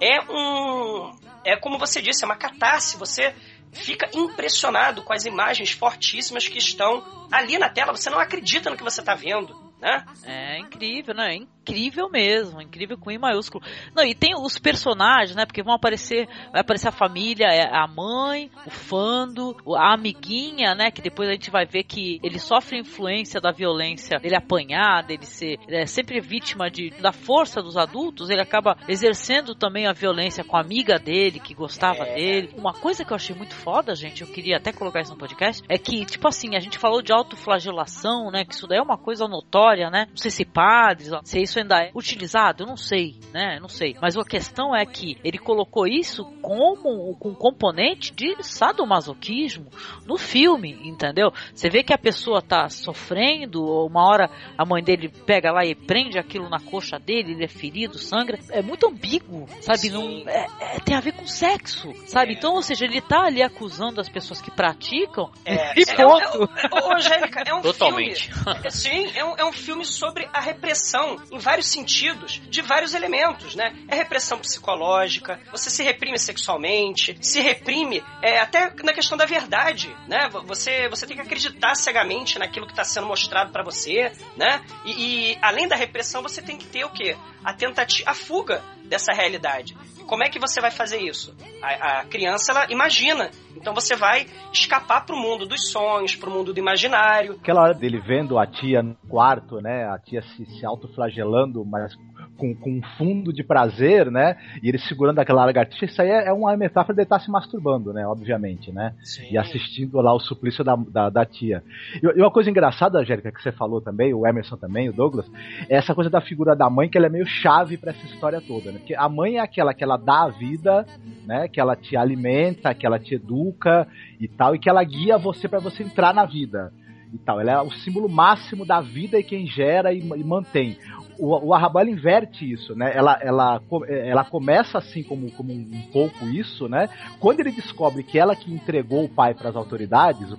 é 0.00 0.20
um. 0.30 1.16
É 1.44 1.56
como 1.56 1.78
você 1.78 2.00
disse, 2.00 2.24
é 2.24 2.26
uma 2.26 2.36
catarse. 2.36 2.96
Você 2.96 3.34
fica 3.72 4.08
impressionado 4.14 5.02
com 5.02 5.12
as 5.12 5.24
imagens 5.24 5.72
fortíssimas 5.72 6.46
que 6.46 6.58
estão 6.58 7.26
ali 7.30 7.58
na 7.58 7.68
tela. 7.68 7.92
Você 7.92 8.10
não 8.10 8.18
acredita 8.18 8.70
no 8.70 8.76
que 8.76 8.84
você 8.84 9.00
está 9.00 9.14
vendo, 9.14 9.71
né? 9.82 10.04
É 10.24 10.58
incrível, 10.58 11.14
né? 11.14 11.36
incrível 11.62 12.10
mesmo, 12.10 12.60
incrível 12.60 12.98
com 12.98 13.10
I 13.10 13.18
maiúsculo. 13.18 13.64
Não, 13.94 14.04
e 14.04 14.14
tem 14.14 14.34
os 14.34 14.58
personagens, 14.58 15.36
né? 15.36 15.46
Porque 15.46 15.62
vão 15.62 15.74
aparecer, 15.74 16.26
vai 16.50 16.60
aparecer 16.60 16.88
a 16.88 16.92
família, 16.92 17.46
é 17.46 17.68
a 17.72 17.86
mãe, 17.86 18.50
o 18.66 18.70
Fando, 18.70 19.56
a 19.76 19.94
amiguinha, 19.94 20.74
né? 20.74 20.90
Que 20.90 21.00
depois 21.00 21.28
a 21.28 21.32
gente 21.32 21.50
vai 21.50 21.64
ver 21.64 21.84
que 21.84 22.18
ele 22.22 22.38
sofre 22.38 22.78
influência 22.78 23.40
da 23.40 23.52
violência, 23.52 24.18
dele 24.18 24.36
apanhar, 24.36 25.04
dele 25.04 25.24
ser 25.24 25.58
é, 25.68 25.86
sempre 25.86 26.20
vítima 26.20 26.68
de, 26.68 26.90
da 27.00 27.12
força 27.12 27.62
dos 27.62 27.76
adultos, 27.76 28.28
ele 28.28 28.42
acaba 28.42 28.76
exercendo 28.88 29.54
também 29.54 29.86
a 29.86 29.92
violência 29.92 30.44
com 30.44 30.56
a 30.56 30.60
amiga 30.60 30.98
dele, 30.98 31.38
que 31.38 31.54
gostava 31.54 32.04
é. 32.04 32.14
dele. 32.14 32.54
Uma 32.56 32.72
coisa 32.72 33.04
que 33.04 33.12
eu 33.12 33.16
achei 33.16 33.36
muito 33.36 33.54
foda, 33.54 33.94
gente, 33.94 34.22
eu 34.22 34.28
queria 34.28 34.56
até 34.56 34.72
colocar 34.72 35.00
isso 35.00 35.12
no 35.12 35.18
podcast, 35.18 35.62
é 35.68 35.78
que, 35.78 36.04
tipo 36.04 36.26
assim, 36.26 36.56
a 36.56 36.60
gente 36.60 36.78
falou 36.78 37.02
de 37.02 37.12
autoflagelação, 37.12 38.30
né? 38.30 38.44
Que 38.44 38.54
isso 38.54 38.66
daí 38.66 38.78
é 38.78 38.82
uma 38.82 38.98
coisa 38.98 39.28
notória, 39.28 39.71
né? 39.90 40.06
Não 40.08 40.16
sei 40.16 40.30
se 40.30 40.44
padres, 40.44 41.10
se 41.24 41.40
isso 41.40 41.58
ainda 41.58 41.82
é 41.82 41.90
utilizado, 41.94 42.62
eu 42.62 42.66
não 42.66 42.76
sei, 42.76 43.16
né? 43.32 43.58
Não 43.60 43.68
sei. 43.68 43.96
Mas 44.00 44.16
a 44.16 44.24
questão 44.24 44.74
é 44.74 44.84
que 44.84 45.18
ele 45.24 45.38
colocou 45.38 45.86
isso 45.86 46.24
como 46.40 47.16
com 47.16 47.30
um 47.30 47.34
componente 47.34 48.12
de 48.12 48.36
sadomasoquismo 48.42 49.70
no 50.06 50.16
filme, 50.16 50.72
entendeu? 50.84 51.32
Você 51.54 51.68
vê 51.68 51.82
que 51.82 51.92
a 51.92 51.98
pessoa 51.98 52.42
tá 52.42 52.68
sofrendo, 52.68 53.62
ou 53.62 53.86
uma 53.86 54.06
hora 54.06 54.30
a 54.56 54.64
mãe 54.64 54.82
dele 54.82 55.08
pega 55.08 55.52
lá 55.52 55.64
e 55.64 55.74
prende 55.74 56.18
aquilo 56.18 56.48
na 56.48 56.60
coxa 56.60 56.98
dele, 56.98 57.32
ele 57.32 57.44
é 57.44 57.48
ferido, 57.48 57.98
sangra. 57.98 58.38
É 58.50 58.62
muito 58.62 58.86
ambíguo, 58.86 59.46
sabe? 59.60 59.90
Não, 59.90 60.28
é, 60.28 60.46
é, 60.60 60.80
tem 60.80 60.96
a 60.96 61.00
ver 61.00 61.12
com 61.12 61.26
sexo, 61.26 61.92
sabe? 62.06 62.34
Então, 62.34 62.54
ou 62.54 62.62
seja, 62.62 62.84
ele 62.84 63.00
tá 63.00 63.26
ali 63.26 63.42
acusando 63.42 64.00
as 64.00 64.08
pessoas 64.08 64.40
que 64.40 64.50
praticam 64.50 65.30
é, 65.44 65.80
e 65.80 65.86
ponto. 65.86 66.50
É, 66.56 66.66
é, 66.66 66.94
Angélica, 66.94 67.42
é 67.46 67.54
um 67.54 67.62
Totalmente. 67.62 68.32
filme. 68.32 68.70
Sim, 68.70 69.10
é 69.14 69.24
um, 69.24 69.36
é 69.36 69.44
um 69.44 69.52
filme 69.62 69.84
sobre 69.84 70.28
a 70.32 70.40
repressão 70.40 71.22
em 71.30 71.38
vários 71.38 71.68
sentidos, 71.68 72.40
de 72.48 72.60
vários 72.60 72.94
elementos, 72.94 73.54
né? 73.54 73.74
É 73.88 73.94
repressão 73.94 74.38
psicológica, 74.38 75.40
você 75.50 75.70
se 75.70 75.82
reprime 75.82 76.18
sexualmente, 76.18 77.16
se 77.20 77.40
reprime 77.40 78.02
é, 78.20 78.40
até 78.40 78.72
na 78.82 78.92
questão 78.92 79.16
da 79.16 79.24
verdade, 79.24 79.94
né? 80.08 80.28
Você, 80.46 80.88
você 80.88 81.06
tem 81.06 81.16
que 81.16 81.22
acreditar 81.22 81.74
cegamente 81.74 82.38
naquilo 82.38 82.66
que 82.66 82.72
está 82.72 82.84
sendo 82.84 83.06
mostrado 83.06 83.52
para 83.52 83.62
você, 83.62 84.12
né? 84.36 84.62
E, 84.84 84.90
e, 85.32 85.38
além 85.40 85.68
da 85.68 85.76
repressão, 85.76 86.22
você 86.22 86.42
tem 86.42 86.56
que 86.56 86.66
ter 86.66 86.84
o 86.84 86.90
quê? 86.90 87.16
A 87.44 87.54
tentativa, 87.54 88.10
a 88.10 88.14
fuga 88.14 88.62
dessa 88.84 89.12
realidade. 89.12 89.76
Como 90.06 90.22
é 90.22 90.28
que 90.28 90.38
você 90.38 90.60
vai 90.60 90.70
fazer 90.70 90.98
isso? 90.98 91.34
A, 91.62 92.00
a 92.00 92.04
criança, 92.04 92.52
ela 92.52 92.66
imagina. 92.70 93.30
Então 93.56 93.72
você 93.74 93.94
vai 93.94 94.26
escapar 94.52 95.06
pro 95.06 95.16
mundo 95.16 95.46
dos 95.46 95.70
sonhos, 95.70 96.16
pro 96.16 96.30
mundo 96.30 96.52
do 96.52 96.58
imaginário. 96.58 97.34
Aquela 97.40 97.62
hora 97.62 97.74
dele 97.74 98.00
vendo 98.00 98.38
a 98.38 98.46
tia 98.46 98.82
no 98.82 98.96
quarto, 99.08 99.60
né? 99.60 99.84
A 99.88 99.98
tia 99.98 100.22
se, 100.22 100.44
se 100.46 100.66
autoflagelando, 100.66 101.64
mas 101.64 101.94
com, 102.42 102.54
com 102.56 102.70
um 102.70 102.82
fundo 102.98 103.32
de 103.32 103.44
prazer, 103.44 104.10
né? 104.10 104.36
E 104.60 104.68
ele 104.68 104.78
segurando 104.78 105.20
aquela 105.20 105.44
lagartixa, 105.44 105.84
isso 105.84 106.02
aí 106.02 106.08
é, 106.08 106.26
é 106.26 106.32
uma 106.32 106.56
metáfora 106.56 106.96
de 106.96 107.02
estar 107.02 107.20
se 107.20 107.30
masturbando, 107.30 107.92
né? 107.92 108.04
Obviamente, 108.04 108.72
né? 108.72 108.94
Sim. 109.04 109.28
E 109.30 109.38
assistindo 109.38 110.00
lá 110.00 110.12
o 110.12 110.18
suplício 110.18 110.64
da, 110.64 110.74
da, 110.74 111.08
da 111.08 111.24
tia. 111.24 111.62
E, 112.02 112.04
e, 112.04 112.20
uma 112.20 112.32
coisa 112.32 112.50
engraçada, 112.50 112.98
Angélica, 112.98 113.30
que 113.30 113.40
você 113.40 113.52
falou 113.52 113.80
também, 113.80 114.12
o 114.12 114.26
Emerson 114.26 114.56
também, 114.56 114.88
o 114.88 114.92
Douglas, 114.92 115.30
é 115.68 115.76
essa 115.76 115.94
coisa 115.94 116.10
da 116.10 116.20
figura 116.20 116.56
da 116.56 116.68
mãe, 116.68 116.88
que 116.88 116.98
ela 116.98 117.06
é 117.06 117.10
meio 117.10 117.26
chave 117.26 117.76
para 117.76 117.92
essa 117.92 118.04
história 118.06 118.40
toda, 118.40 118.72
né? 118.72 118.78
Porque 118.78 118.96
a 118.96 119.08
mãe 119.08 119.36
é 119.36 119.40
aquela 119.40 119.72
que 119.72 119.84
ela 119.84 119.96
dá 119.96 120.24
a 120.24 120.28
vida, 120.28 120.84
né? 121.24 121.46
Que 121.46 121.60
ela 121.60 121.76
te 121.76 121.96
alimenta, 121.96 122.74
que 122.74 122.84
ela 122.84 122.98
te 122.98 123.14
educa 123.14 123.86
e 124.18 124.26
tal, 124.26 124.56
e 124.56 124.58
que 124.58 124.68
ela 124.68 124.82
guia 124.82 125.16
você 125.16 125.48
para 125.48 125.60
você 125.60 125.84
entrar 125.84 126.12
na 126.12 126.24
vida 126.24 126.72
e 127.12 127.18
tal. 127.18 127.40
Ela 127.40 127.52
é 127.52 127.60
o 127.60 127.70
símbolo 127.70 128.08
máximo 128.08 128.64
da 128.64 128.80
vida 128.80 129.18
e 129.18 129.24
quem 129.24 129.46
gera 129.46 129.92
e, 129.92 129.98
e 129.98 130.24
mantém 130.24 130.78
o, 131.18 131.48
o 131.48 131.54
Arrabal 131.54 131.86
inverte 131.86 132.50
isso, 132.50 132.74
né? 132.74 132.90
Ela, 132.94 133.18
ela, 133.22 133.62
ela 133.88 134.24
começa 134.24 134.78
assim 134.78 135.02
como, 135.02 135.30
como 135.32 135.52
um 135.52 135.82
pouco 135.92 136.26
isso, 136.26 136.68
né? 136.68 136.88
Quando 137.20 137.40
ele 137.40 137.52
descobre 137.52 138.02
que 138.02 138.18
ela 138.18 138.34
que 138.34 138.52
entregou 138.52 139.04
o 139.04 139.08
pai 139.08 139.34
para 139.34 139.50
as 139.50 139.56
autoridades, 139.56 140.34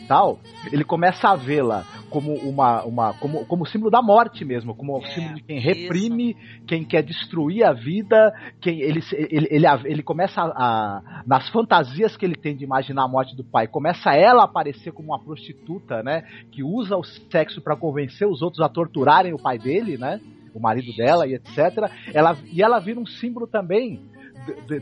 tal, 0.00 0.38
ele 0.70 0.84
começa 0.84 1.28
a 1.28 1.36
vê-la 1.36 1.84
como 2.10 2.34
uma, 2.34 2.84
uma 2.84 3.14
como, 3.14 3.44
como 3.46 3.66
símbolo 3.66 3.90
da 3.90 4.00
morte 4.00 4.44
mesmo, 4.44 4.74
como 4.74 4.98
é, 4.98 5.14
símbolo 5.14 5.34
de 5.34 5.42
quem 5.42 5.58
reprime, 5.58 6.30
isso. 6.30 6.66
quem 6.66 6.84
quer 6.84 7.02
destruir 7.02 7.64
a 7.64 7.72
vida, 7.72 8.32
quem 8.60 8.80
ele, 8.80 9.00
ele, 9.12 9.48
ele, 9.50 9.66
ele 9.84 10.02
começa 10.02 10.40
a, 10.40 10.46
a, 10.46 11.22
nas 11.26 11.48
fantasias 11.48 12.16
que 12.16 12.24
ele 12.24 12.36
tem 12.36 12.56
de 12.56 12.64
imaginar 12.64 13.04
a 13.04 13.08
morte 13.08 13.36
do 13.36 13.44
pai, 13.44 13.66
começa 13.66 14.12
ela 14.14 14.42
a 14.42 14.44
aparecer 14.44 14.92
como 14.92 15.08
uma 15.08 15.22
prostituta, 15.22 16.02
né, 16.02 16.22
que 16.52 16.62
usa 16.62 16.96
o 16.96 17.04
sexo 17.04 17.60
para 17.60 17.76
convencer 17.76 18.26
os 18.26 18.42
outros 18.42 18.62
a 18.62 18.68
torturarem 18.68 19.32
o 19.32 19.38
pai 19.38 19.58
dele, 19.58 19.96
né? 19.96 20.20
o 20.54 20.60
marido 20.60 20.90
dela 20.96 21.26
e 21.26 21.34
etc. 21.34 21.90
Ela, 22.14 22.34
e 22.50 22.62
ela 22.62 22.78
vira 22.78 22.98
um 22.98 23.04
símbolo 23.04 23.46
também 23.46 24.00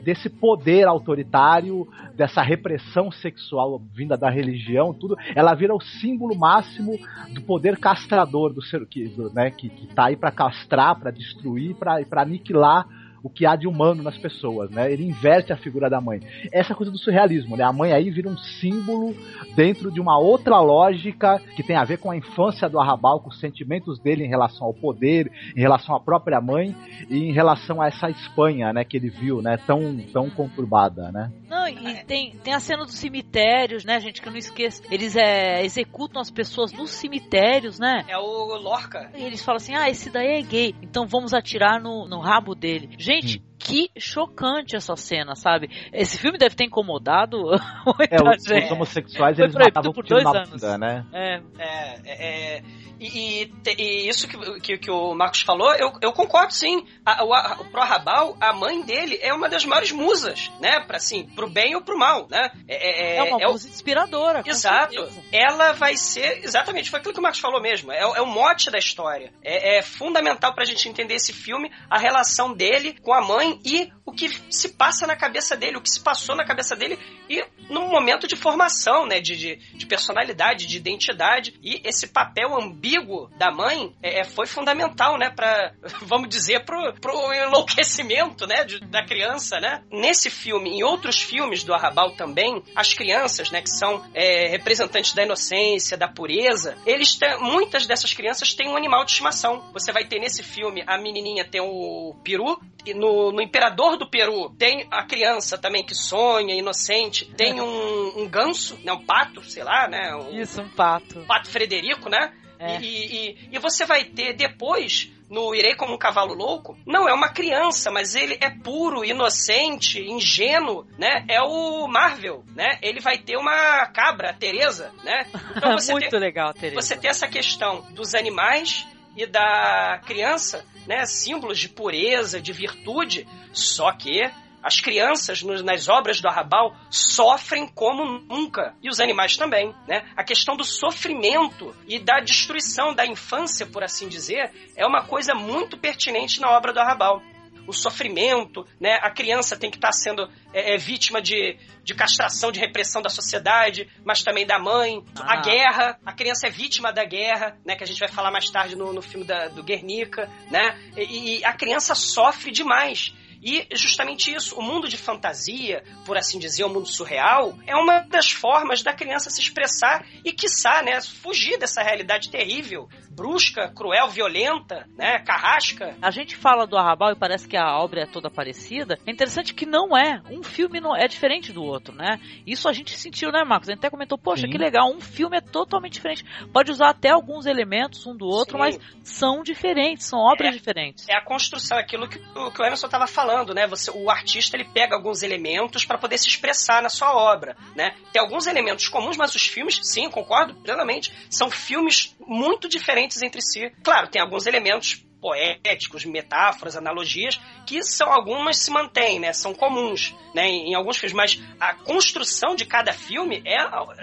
desse 0.03 0.29
poder 0.29 0.87
autoritário, 0.87 1.89
dessa 2.15 2.43
repressão 2.43 3.11
sexual 3.11 3.81
vinda 3.93 4.17
da 4.17 4.31
religião, 4.31 4.93
tudo, 4.93 5.17
ela 5.35 5.55
vira 5.55 5.75
o 5.75 5.81
símbolo 5.81 6.37
máximo 6.37 6.99
do 7.33 7.43
poder 7.43 7.79
castrador 7.79 8.53
do 8.53 8.63
ser 8.63 8.87
que, 8.87 9.09
do, 9.09 9.33
né, 9.33 9.51
que, 9.51 9.69
que 9.69 9.87
tá 9.89 10.07
aí 10.07 10.17
para 10.17 10.31
castrar, 10.31 10.99
para 10.99 11.11
destruir, 11.11 11.75
para 11.75 12.23
aniquilar 12.23 12.87
o 13.25 13.31
que 13.31 13.47
há 13.47 13.57
de 13.57 13.67
humano 13.67 14.03
nas 14.03 14.19
pessoas, 14.19 14.71
né? 14.71 14.93
Ele 14.93 15.03
inverte 15.03 15.51
a 15.51 15.57
figura 15.57 15.89
da 15.89 15.99
mãe. 15.99 16.21
Essa 16.53 16.75
coisa 16.75 16.93
do 16.93 16.99
surrealismo, 16.99 17.57
né? 17.57 17.65
A 17.65 17.73
mãe 17.73 17.91
aí 17.91 18.11
vira 18.11 18.29
um 18.29 18.37
símbolo 18.37 19.17
dentro 19.57 19.91
de 19.91 19.99
uma 19.99 20.19
outra 20.19 20.61
lógica 20.61 21.41
que 21.57 21.63
tem 21.63 21.75
a 21.75 21.85
ver 21.85 21.97
com 21.97 22.11
a 22.11 22.17
infância 22.17 22.69
do 22.69 22.79
Arrabal, 22.79 23.21
com 23.21 23.31
os 23.31 23.41
sentimentos 23.41 23.99
dele 23.99 24.27
em 24.27 24.29
relação 24.29 24.67
ao 24.67 24.75
poder, 24.75 25.33
em 25.57 25.61
relação 25.61 25.97
à 25.97 26.01
própria 26.01 26.39
mãe 26.39 26.77
e 27.09 27.31
em 27.31 27.33
relação 27.33 27.81
a 27.81 27.87
essa 27.87 28.11
Espanha, 28.11 28.75
né? 28.75 28.85
Que 28.85 28.99
ele 28.99 29.09
viu, 29.09 29.41
né? 29.41 29.57
Tão, 29.67 29.97
tão 30.13 30.29
conturbada, 30.29 31.11
né? 31.11 31.33
Não, 31.49 31.67
e 31.67 32.05
tem, 32.05 32.33
tem 32.43 32.53
a 32.53 32.61
cena 32.61 32.85
dos 32.85 32.97
cemitérios, 32.97 33.87
né, 33.87 33.99
gente? 34.01 34.21
Que 34.21 34.29
eu 34.29 34.33
não 34.33 34.39
esqueço. 34.39 34.83
Eles 34.91 35.17
é, 35.17 35.65
executam 35.65 36.21
as 36.21 36.31
pessoas 36.31 36.73
nos 36.73 36.91
cemitérios, 36.91 37.79
né? 37.79 38.05
É 38.07 38.19
o 38.19 38.57
Lorca. 38.59 39.11
E 39.17 39.23
eles 39.23 39.43
falam 39.43 39.57
assim: 39.57 39.75
ah, 39.75 39.89
esse 39.89 40.11
daí 40.11 40.41
é 40.41 40.43
gay, 40.43 40.75
então 40.83 41.07
vamos 41.07 41.33
atirar 41.33 41.81
no, 41.81 42.07
no 42.07 42.21
rabo 42.21 42.55
dele. 42.55 42.91
Gente, 42.99 43.14
Gente, 43.21 43.39
hum. 43.39 43.54
Que 43.59 43.91
chocante 43.99 44.77
essa 44.77 44.97
cena, 44.97 45.35
sabe? 45.35 45.69
Esse 45.93 46.19
filme 46.19 46.39
deve 46.39 46.55
ter 46.55 46.65
incomodado 46.65 47.39
muita 47.87 48.15
é, 48.15 48.23
os, 48.23 48.45
gente. 48.45 48.65
Os 48.67 48.73
homossexuais, 48.73 49.39
eles 49.39 49.55
matavam 49.55 49.93
por 49.93 50.05
dois 50.05 50.27
anos. 50.27 50.51
Bunda, 50.51 50.79
né? 50.79 51.07
É, 51.13 51.41
é, 51.59 52.01
é, 52.05 52.57
é 52.59 52.63
e, 53.01 53.43
e, 53.43 53.53
e, 53.79 54.09
isso 54.09 54.29
que, 54.29 54.61
que, 54.61 54.79
que, 54.79 54.91
o 54.91 55.15
Marcos 55.15 55.43
falou, 55.43 55.75
eu, 55.75 55.93
eu 56.01 56.13
concordo 56.13 56.53
sim. 56.53 56.87
A, 57.05 57.25
o, 57.25 57.35
a, 57.35 57.59
o 57.61 57.65
Pro 57.67 57.83
Rabal, 57.83 58.37
a 58.41 58.53
mãe 58.53 58.83
dele 58.83 59.19
é 59.21 59.33
uma 59.33 59.49
das 59.49 59.65
maiores 59.65 59.93
musas, 59.93 60.51
né? 60.61 60.81
Pra, 60.81 60.97
assim, 60.97 61.27
pro 61.35 61.49
bem 61.49 61.75
ou 61.75 61.83
pro 61.83 61.99
mal, 61.99 62.27
né? 62.31 62.51
É, 62.69 63.17
é, 63.17 63.17
é 63.17 63.23
uma 63.23 63.43
é 63.43 63.47
musa 63.47 63.69
inspiradora. 63.69 64.43
Exato. 64.47 65.09
Ela 65.33 65.73
vai 65.73 65.97
ser, 65.97 66.45
exatamente, 66.45 66.91
foi 66.91 66.99
aquilo 66.99 67.15
que 67.15 67.21
o 67.21 67.23
Marcos 67.23 67.41
falou 67.41 67.61
mesmo. 67.61 67.93
É, 67.93 68.01
é 68.01 68.23
o 68.23 68.27
mote 68.27 68.71
da 68.71 68.79
história. 68.79 69.33
É, 69.43 69.79
é 69.79 69.83
fundamental 69.83 70.55
pra 70.55 70.65
gente 70.65 70.89
entender 70.89 71.15
esse 71.15 71.33
filme, 71.33 71.71
a 71.91 71.99
relação 71.99 72.55
dele 72.55 72.97
com 73.03 73.13
a 73.13 73.21
mãe 73.21 73.44
e 73.65 73.91
o 74.05 74.13
que 74.13 74.29
se 74.51 74.71
passa 74.71 75.07
na 75.07 75.17
cabeça 75.17 75.57
dele, 75.57 75.77
o 75.77 75.81
que 75.81 75.91
se 75.91 76.01
passou 76.01 76.37
na 76.37 76.45
cabeça 76.45 76.77
dele 76.77 76.99
e 77.29 77.45
num 77.69 77.89
momento 77.89 78.27
de 78.27 78.37
formação, 78.37 79.07
né? 79.07 79.21
De, 79.21 79.37
de, 79.37 79.57
de 79.57 79.87
personalidade, 79.87 80.67
de 80.67 80.77
identidade 80.77 81.55
e 81.63 81.81
esse 81.85 82.09
papel 82.09 82.55
ambíguo 82.55 83.31
da 83.37 83.51
mãe 83.51 83.95
é, 84.03 84.21
é 84.21 84.25
foi 84.25 84.47
fundamental, 84.47 85.19
né, 85.19 85.31
para 85.31 85.75
vamos 86.03 86.29
dizer, 86.29 86.65
pro, 86.65 86.93
pro 87.01 87.33
enlouquecimento, 87.33 88.47
né, 88.47 88.65
de, 88.65 88.81
da 88.81 89.05
criança, 89.05 89.59
né? 89.59 89.83
Nesse 89.91 90.31
filme, 90.31 90.71
em 90.71 90.83
outros 90.83 91.21
filmes 91.21 91.65
do 91.65 91.75
Arrabal 91.75 92.13
também, 92.13 92.63
as 92.75 92.93
crianças, 92.95 93.51
né, 93.51 93.63
que 93.63 93.71
são 93.71 94.05
é, 94.15 94.49
representantes 94.49 95.15
da 95.15 95.23
inocência, 95.23 95.97
da 95.97 96.09
pureza, 96.09 96.77
eles 96.87 97.17
têm, 97.17 97.39
muitas 97.41 97.87
dessas 97.87 98.13
crianças 98.13 98.55
têm 98.55 98.69
um 98.69 98.77
animal 98.77 99.05
de 99.05 99.13
estimação. 99.13 99.71
Você 99.73 99.93
vai 99.93 100.05
ter 100.05 100.19
nesse 100.19 100.43
filme 100.43 100.85
a 100.87 100.99
menininha 100.99 101.45
tem 101.45 101.61
o 101.61 102.15
peru, 102.23 102.61
e 102.87 102.93
no, 102.93 103.33
no 103.35 103.43
Imperador 103.43 103.97
do 103.97 104.09
Peru 104.09 104.51
tem 104.51 104.87
a 104.91 105.05
criança 105.05 105.59
também 105.59 105.85
que 105.85 105.95
sonha, 105.95 106.55
inocente, 106.55 107.27
tem 107.35 107.61
um, 107.61 108.21
um 108.21 108.29
ganso, 108.29 108.79
né, 108.85 108.93
um 108.93 109.05
pato, 109.05 109.43
sei 109.43 109.65
lá, 109.65 109.89
né? 109.89 110.15
Um, 110.15 110.41
Isso, 110.41 110.63
um 110.63 110.69
pato. 110.69 111.19
Um 111.19 111.27
pato 111.27 111.51
Frederico, 111.51 112.09
né? 112.09 112.33
É. 112.59 112.81
E, 112.81 112.87
e, 112.87 113.39
e, 113.53 113.59
você 113.59 113.85
vai 113.85 114.05
ter 114.05 114.33
depois, 114.33 115.11
no 115.29 115.55
Irei 115.55 115.75
como 115.75 115.95
um 115.95 115.99
Cavalo 115.99 116.33
Louco, 116.35 116.79
não 116.87 117.09
é 117.09 117.13
uma 117.13 117.29
criança, 117.29 117.91
mas 117.91 118.15
ele 118.15 118.39
é 118.41 118.49
puro, 118.49 119.05
inocente, 119.05 120.01
ingênuo, 120.01 120.87
né? 120.97 121.25
É 121.29 121.43
o 121.43 121.87
Marvel, 121.89 122.45
né? 122.55 122.79
Ele 122.81 123.01
vai 123.01 123.19
ter 123.19 123.37
uma 123.37 123.87
cabra, 123.89 124.33
Teresa, 124.33 124.93
né? 125.03 125.27
Então 125.57 125.73
você 125.73 125.93
Muito 125.93 126.09
tem, 126.09 126.21
legal, 126.21 126.55
Teresa. 126.55 126.81
Você 126.81 126.97
tem 126.97 127.11
essa 127.11 127.27
questão 127.27 127.83
dos 127.93 128.15
animais 128.15 128.87
e 129.17 129.27
da 129.27 130.01
criança, 130.05 130.65
né? 130.87 131.05
Símbolos 131.07 131.59
de 131.59 131.69
pureza, 131.69 132.41
de 132.41 132.53
virtude, 132.53 133.27
só 133.53 133.93
que 133.93 134.23
As 134.63 134.81
crianças 134.81 135.43
nas 135.43 135.91
obras 135.91 136.23
do 136.23 136.27
Arrabal 136.27 136.75
sofrem 136.89 137.69
como 137.69 138.19
nunca. 138.21 138.75
E 138.83 138.89
os 138.89 138.99
animais 138.99 139.37
também, 139.37 139.75
né? 139.87 140.11
A 140.17 140.25
questão 140.25 140.57
do 140.57 140.65
sofrimento 140.65 141.77
e 141.87 141.99
da 141.99 142.21
destruição 142.21 142.95
da 142.95 143.05
infância, 143.05 143.67
por 143.67 143.85
assim 143.85 144.09
dizer, 144.09 144.51
é 144.75 144.87
uma 144.87 145.05
coisa 145.05 145.35
muito 145.35 145.77
pertinente 145.77 146.41
na 146.41 146.51
obra 146.51 146.73
do 146.73 146.81
Arrabal 146.81 147.23
o 147.67 147.73
sofrimento, 147.73 148.67
né? 148.81 148.99
A 149.03 149.11
criança 149.11 149.57
tem 149.57 149.71
que 149.71 149.77
estar 149.77 149.89
tá 149.89 149.93
sendo 149.93 150.29
é, 150.53 150.75
é, 150.75 150.77
vítima 150.77 151.21
de, 151.21 151.57
de 151.83 151.95
castração, 151.95 152.53
de 152.53 152.61
repressão 152.61 153.01
da 153.03 153.09
sociedade, 153.09 153.89
mas 154.05 154.23
também 154.23 154.47
da 154.47 154.59
mãe. 154.59 155.03
Ah. 155.17 155.35
A 155.35 155.41
guerra, 155.41 155.99
a 156.05 156.13
criança 156.13 156.47
é 156.47 156.51
vítima 156.51 156.93
da 156.93 157.05
guerra, 157.05 157.59
né? 157.65 157.77
Que 157.77 157.85
a 157.85 157.87
gente 157.87 158.01
vai 158.01 158.09
falar 158.09 158.31
mais 158.31 158.51
tarde 158.51 158.77
no, 158.77 158.93
no 158.93 159.03
filme 159.03 159.27
da, 159.27 159.49
do 159.49 159.63
Guernica, 159.63 160.31
né? 160.51 160.79
E, 160.97 161.39
e 161.39 161.45
a 161.45 161.53
criança 161.53 161.95
sofre 161.95 162.51
demais. 162.51 163.15
E 163.45 163.69
justamente 163.77 164.35
isso, 164.35 164.59
o 164.59 164.63
mundo 164.63 164.89
de 164.89 164.97
fantasia, 164.97 165.85
por 166.07 166.17
assim 166.17 166.39
dizer, 166.39 166.65
o 166.65 166.69
mundo 166.71 166.89
surreal, 166.89 167.55
é 167.67 167.77
uma 167.77 168.01
das 168.01 168.31
formas 168.31 168.83
da 168.83 168.95
criança 168.95 169.29
se 169.29 169.43
expressar 169.43 170.07
e, 170.25 170.33
quiçá, 170.33 170.83
né, 170.83 170.99
fugir 171.03 171.59
dessa 171.59 171.83
realidade 171.83 172.31
terrível, 172.31 172.89
brusca, 173.11 173.69
cruel, 173.69 174.09
violenta, 174.09 174.89
né, 174.97 175.19
carrasca. 175.19 175.95
A 176.01 176.11
gente 176.11 176.35
fala 176.35 176.67
do 176.67 176.79
Arrabal 176.79 177.13
e 177.13 177.17
parece 177.17 177.47
que 177.47 177.57
a 177.57 177.77
obra 177.79 178.05
é 178.05 178.07
toda 178.07 178.31
parecida. 178.31 178.99
É 179.07 179.13
interessante 179.13 179.53
que 179.53 179.67
não 179.67 179.95
é. 179.95 180.23
Um 180.31 180.43
filme 180.43 180.81
não 180.81 180.97
é 180.97 181.07
diferente 181.07 181.53
do 181.53 181.63
outro, 181.63 181.95
né? 181.95 182.19
Isso 182.47 182.67
a 182.67 182.73
gente 182.73 182.97
sentiu, 182.97 183.31
né, 183.31 183.45
Marcos? 183.45 183.69
A 183.69 183.73
gente 183.73 183.81
até 183.81 183.91
comentou, 183.91 184.17
poxa, 184.17 184.47
Sim. 184.47 184.53
que 184.53 184.57
legal, 184.57 184.91
um 184.91 185.01
filme 185.01 185.37
é 185.37 185.41
totalmente 185.43 185.93
diferente. 185.93 186.25
Pode 186.51 186.73
usar 186.73 186.89
até 186.89 187.11
alguns 187.11 187.45
elementos 187.45 188.07
um 188.07 188.17
do 188.17 188.25
outro, 188.25 188.55
Sim. 188.55 188.59
mas 188.59 188.81
são 189.03 189.43
diferentes, 189.43 190.07
são 190.07 190.19
obras 190.19 190.49
é, 190.49 190.53
diferentes. 190.57 191.09
É 191.09 191.15
a 191.15 191.23
construção, 191.23 191.77
aquilo 191.77 192.09
que, 192.09 192.19
o, 192.35 192.51
que 192.51 192.63
o 192.63 192.65
Emerson 192.65 192.87
estava 192.87 193.07
falando 193.07 193.34
falando, 193.35 193.53
né? 193.53 193.67
Você, 193.67 193.91
o 193.91 194.09
artista 194.09 194.57
ele 194.57 194.65
pega 194.65 194.95
alguns 194.95 195.23
elementos 195.23 195.85
para 195.85 195.99
poder 195.99 196.19
se 196.19 196.29
expressar 196.29 196.81
na 196.83 196.89
sua 196.89 197.13
obra, 197.13 197.57
né? 197.75 197.95
Tem 198.13 198.23
alguns 198.23 198.47
elementos 198.47 198.89
comuns, 198.89 199.17
mas 199.17 199.35
os 199.35 199.47
filmes, 199.47 199.81
sim, 199.83 200.09
concordo 200.09 200.55
plenamente, 200.55 201.13
são 201.29 201.51
filmes 201.51 202.15
muito 202.21 202.69
diferentes 202.69 203.21
entre 203.23 203.43
si. 203.43 203.71
Claro, 203.83 204.09
tem 204.09 204.23
alguns 204.23 204.47
elementos 204.47 205.05
poéticos, 205.25 206.05
metáforas, 206.05 206.77
analogias, 206.77 207.41
que 207.67 207.83
são 207.83 208.13
algumas 208.13 208.59
se 208.59 208.71
mantêm, 208.71 209.19
né? 209.19 209.33
São 209.33 209.55
comuns, 209.55 210.15
né? 210.35 210.47
Em, 210.47 210.75
alguns 210.75 210.99
filmes, 210.99 211.17
mas 211.17 211.43
a 211.59 211.73
construção 211.73 212.55
de 212.55 212.67
cada 212.67 212.93
filme 212.93 213.43
é 213.47 213.57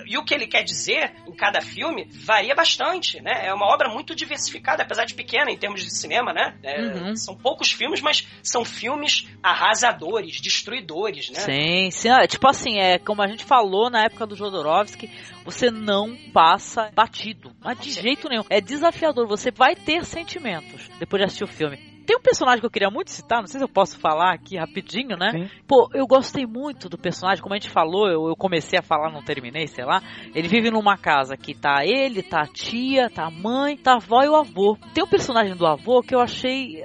e 0.08 0.18
o 0.18 0.26
que 0.26 0.34
ele 0.34 0.48
quer 0.48 0.64
dizer 0.64 1.14
em 1.28 1.36
cada 1.36 1.62
filme 1.62 2.10
varia 2.12 2.56
bastante, 2.56 3.22
né? 3.22 3.46
É 3.46 3.54
uma 3.54 3.72
obra 3.72 3.88
muito 3.88 4.16
diversificada, 4.16 4.82
apesar 4.82 5.06
de 5.06 5.14
pequena 5.14 5.52
em 5.52 5.58
termos 5.58 5.84
de 5.84 5.96
cinema, 5.96 6.34
né? 6.34 6.58
É, 6.64 6.82
uhum. 6.82 7.16
São 7.16 7.38
poucos 7.38 7.72
filmes, 7.72 8.02
mas 8.02 8.28
são 8.42 8.66
filmes 8.66 9.28
arrasadores, 9.44 10.42
destruidores, 10.42 11.30
né? 11.30 11.40
Sim, 11.40 11.92
sim. 11.92 12.10
Tipo 12.28 12.48
assim, 12.48 12.80
é 12.80 12.98
como 12.98 13.22
a 13.22 13.28
gente 13.28 13.46
falou 13.46 13.92
na 13.92 14.06
época 14.06 14.26
do 14.26 14.36
Jodorowsky, 14.36 15.08
você 15.44 15.70
não 15.72 16.16
passa 16.34 16.92
batido, 16.94 17.52
mas 17.64 17.80
de 17.80 17.92
jeito 17.92 18.30
nenhum. 18.30 18.44
É 18.50 18.62
desafiador, 18.62 19.28
você 19.28 19.52
vai 19.52 19.76
ter 19.76 20.06
sentimentos 20.06 20.90
depois 21.00 21.22
de 21.22 21.26
assistir 21.26 21.44
o 21.44 21.48
filme. 21.48 21.92
Tem 22.06 22.18
um 22.18 22.22
personagem 22.22 22.60
que 22.60 22.66
eu 22.66 22.72
queria 22.72 22.90
muito 22.90 23.12
citar, 23.12 23.40
não 23.40 23.48
sei 23.48 23.60
se 23.60 23.64
eu 23.64 23.70
posso 23.70 23.98
falar 24.00 24.34
aqui 24.34 24.58
rapidinho, 24.58 25.16
né? 25.16 25.32
Sim. 25.32 25.50
Pô, 25.68 25.90
eu 25.94 26.08
gostei 26.08 26.46
muito 26.46 26.90
do 26.90 26.98
personagem, 26.98 27.42
como 27.42 27.54
a 27.54 27.58
gente 27.58 27.70
falou, 27.70 28.08
eu, 28.08 28.28
eu, 28.28 28.36
comecei 28.36 28.78
a 28.78 28.82
falar, 28.82 29.12
não 29.12 29.24
terminei, 29.24 29.68
sei 29.68 29.86
lá. 29.86 30.02
Ele 30.34 30.48
vive 30.48 30.72
numa 30.72 30.98
casa 30.98 31.38
que 31.38 31.54
tá 31.54 31.86
ele, 31.86 32.24
tá 32.24 32.42
a 32.42 32.48
tia, 32.48 33.10
tá 33.10 33.26
a 33.26 33.32
mãe, 33.32 33.78
tá 33.78 33.94
a 33.94 33.96
avó 33.96 34.24
e 34.24 34.30
o 34.30 34.36
avô. 34.36 34.78
Tem 34.94 35.04
um 35.04 35.08
personagem 35.08 35.56
do 35.56 35.66
avô 35.66 36.02
que 36.02 36.16
eu 36.16 36.20
achei. 36.20 36.84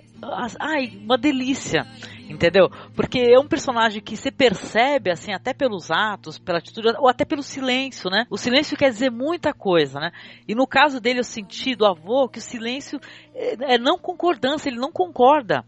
Ai, 0.60 0.98
uma 1.02 1.18
delícia 1.18 1.86
entendeu? 2.28 2.68
Porque 2.94 3.18
é 3.18 3.38
um 3.38 3.46
personagem 3.46 4.02
que 4.02 4.16
se 4.16 4.30
percebe, 4.30 5.10
assim, 5.10 5.32
até 5.32 5.54
pelos 5.54 5.90
atos, 5.90 6.38
pela 6.38 6.58
atitude, 6.58 6.88
ou 6.98 7.08
até 7.08 7.24
pelo 7.24 7.42
silêncio, 7.42 8.10
né? 8.10 8.26
O 8.30 8.36
silêncio 8.36 8.76
quer 8.76 8.90
dizer 8.90 9.10
muita 9.10 9.52
coisa, 9.52 10.00
né? 10.00 10.12
E 10.46 10.54
no 10.54 10.66
caso 10.66 11.00
dele, 11.00 11.20
eu 11.20 11.24
senti 11.24 11.74
do 11.74 11.86
avô 11.86 12.28
que 12.28 12.38
o 12.38 12.42
silêncio 12.42 13.00
é, 13.34 13.74
é 13.74 13.78
não 13.78 13.98
concordância, 13.98 14.68
ele 14.68 14.78
não 14.78 14.90
concorda 14.90 15.64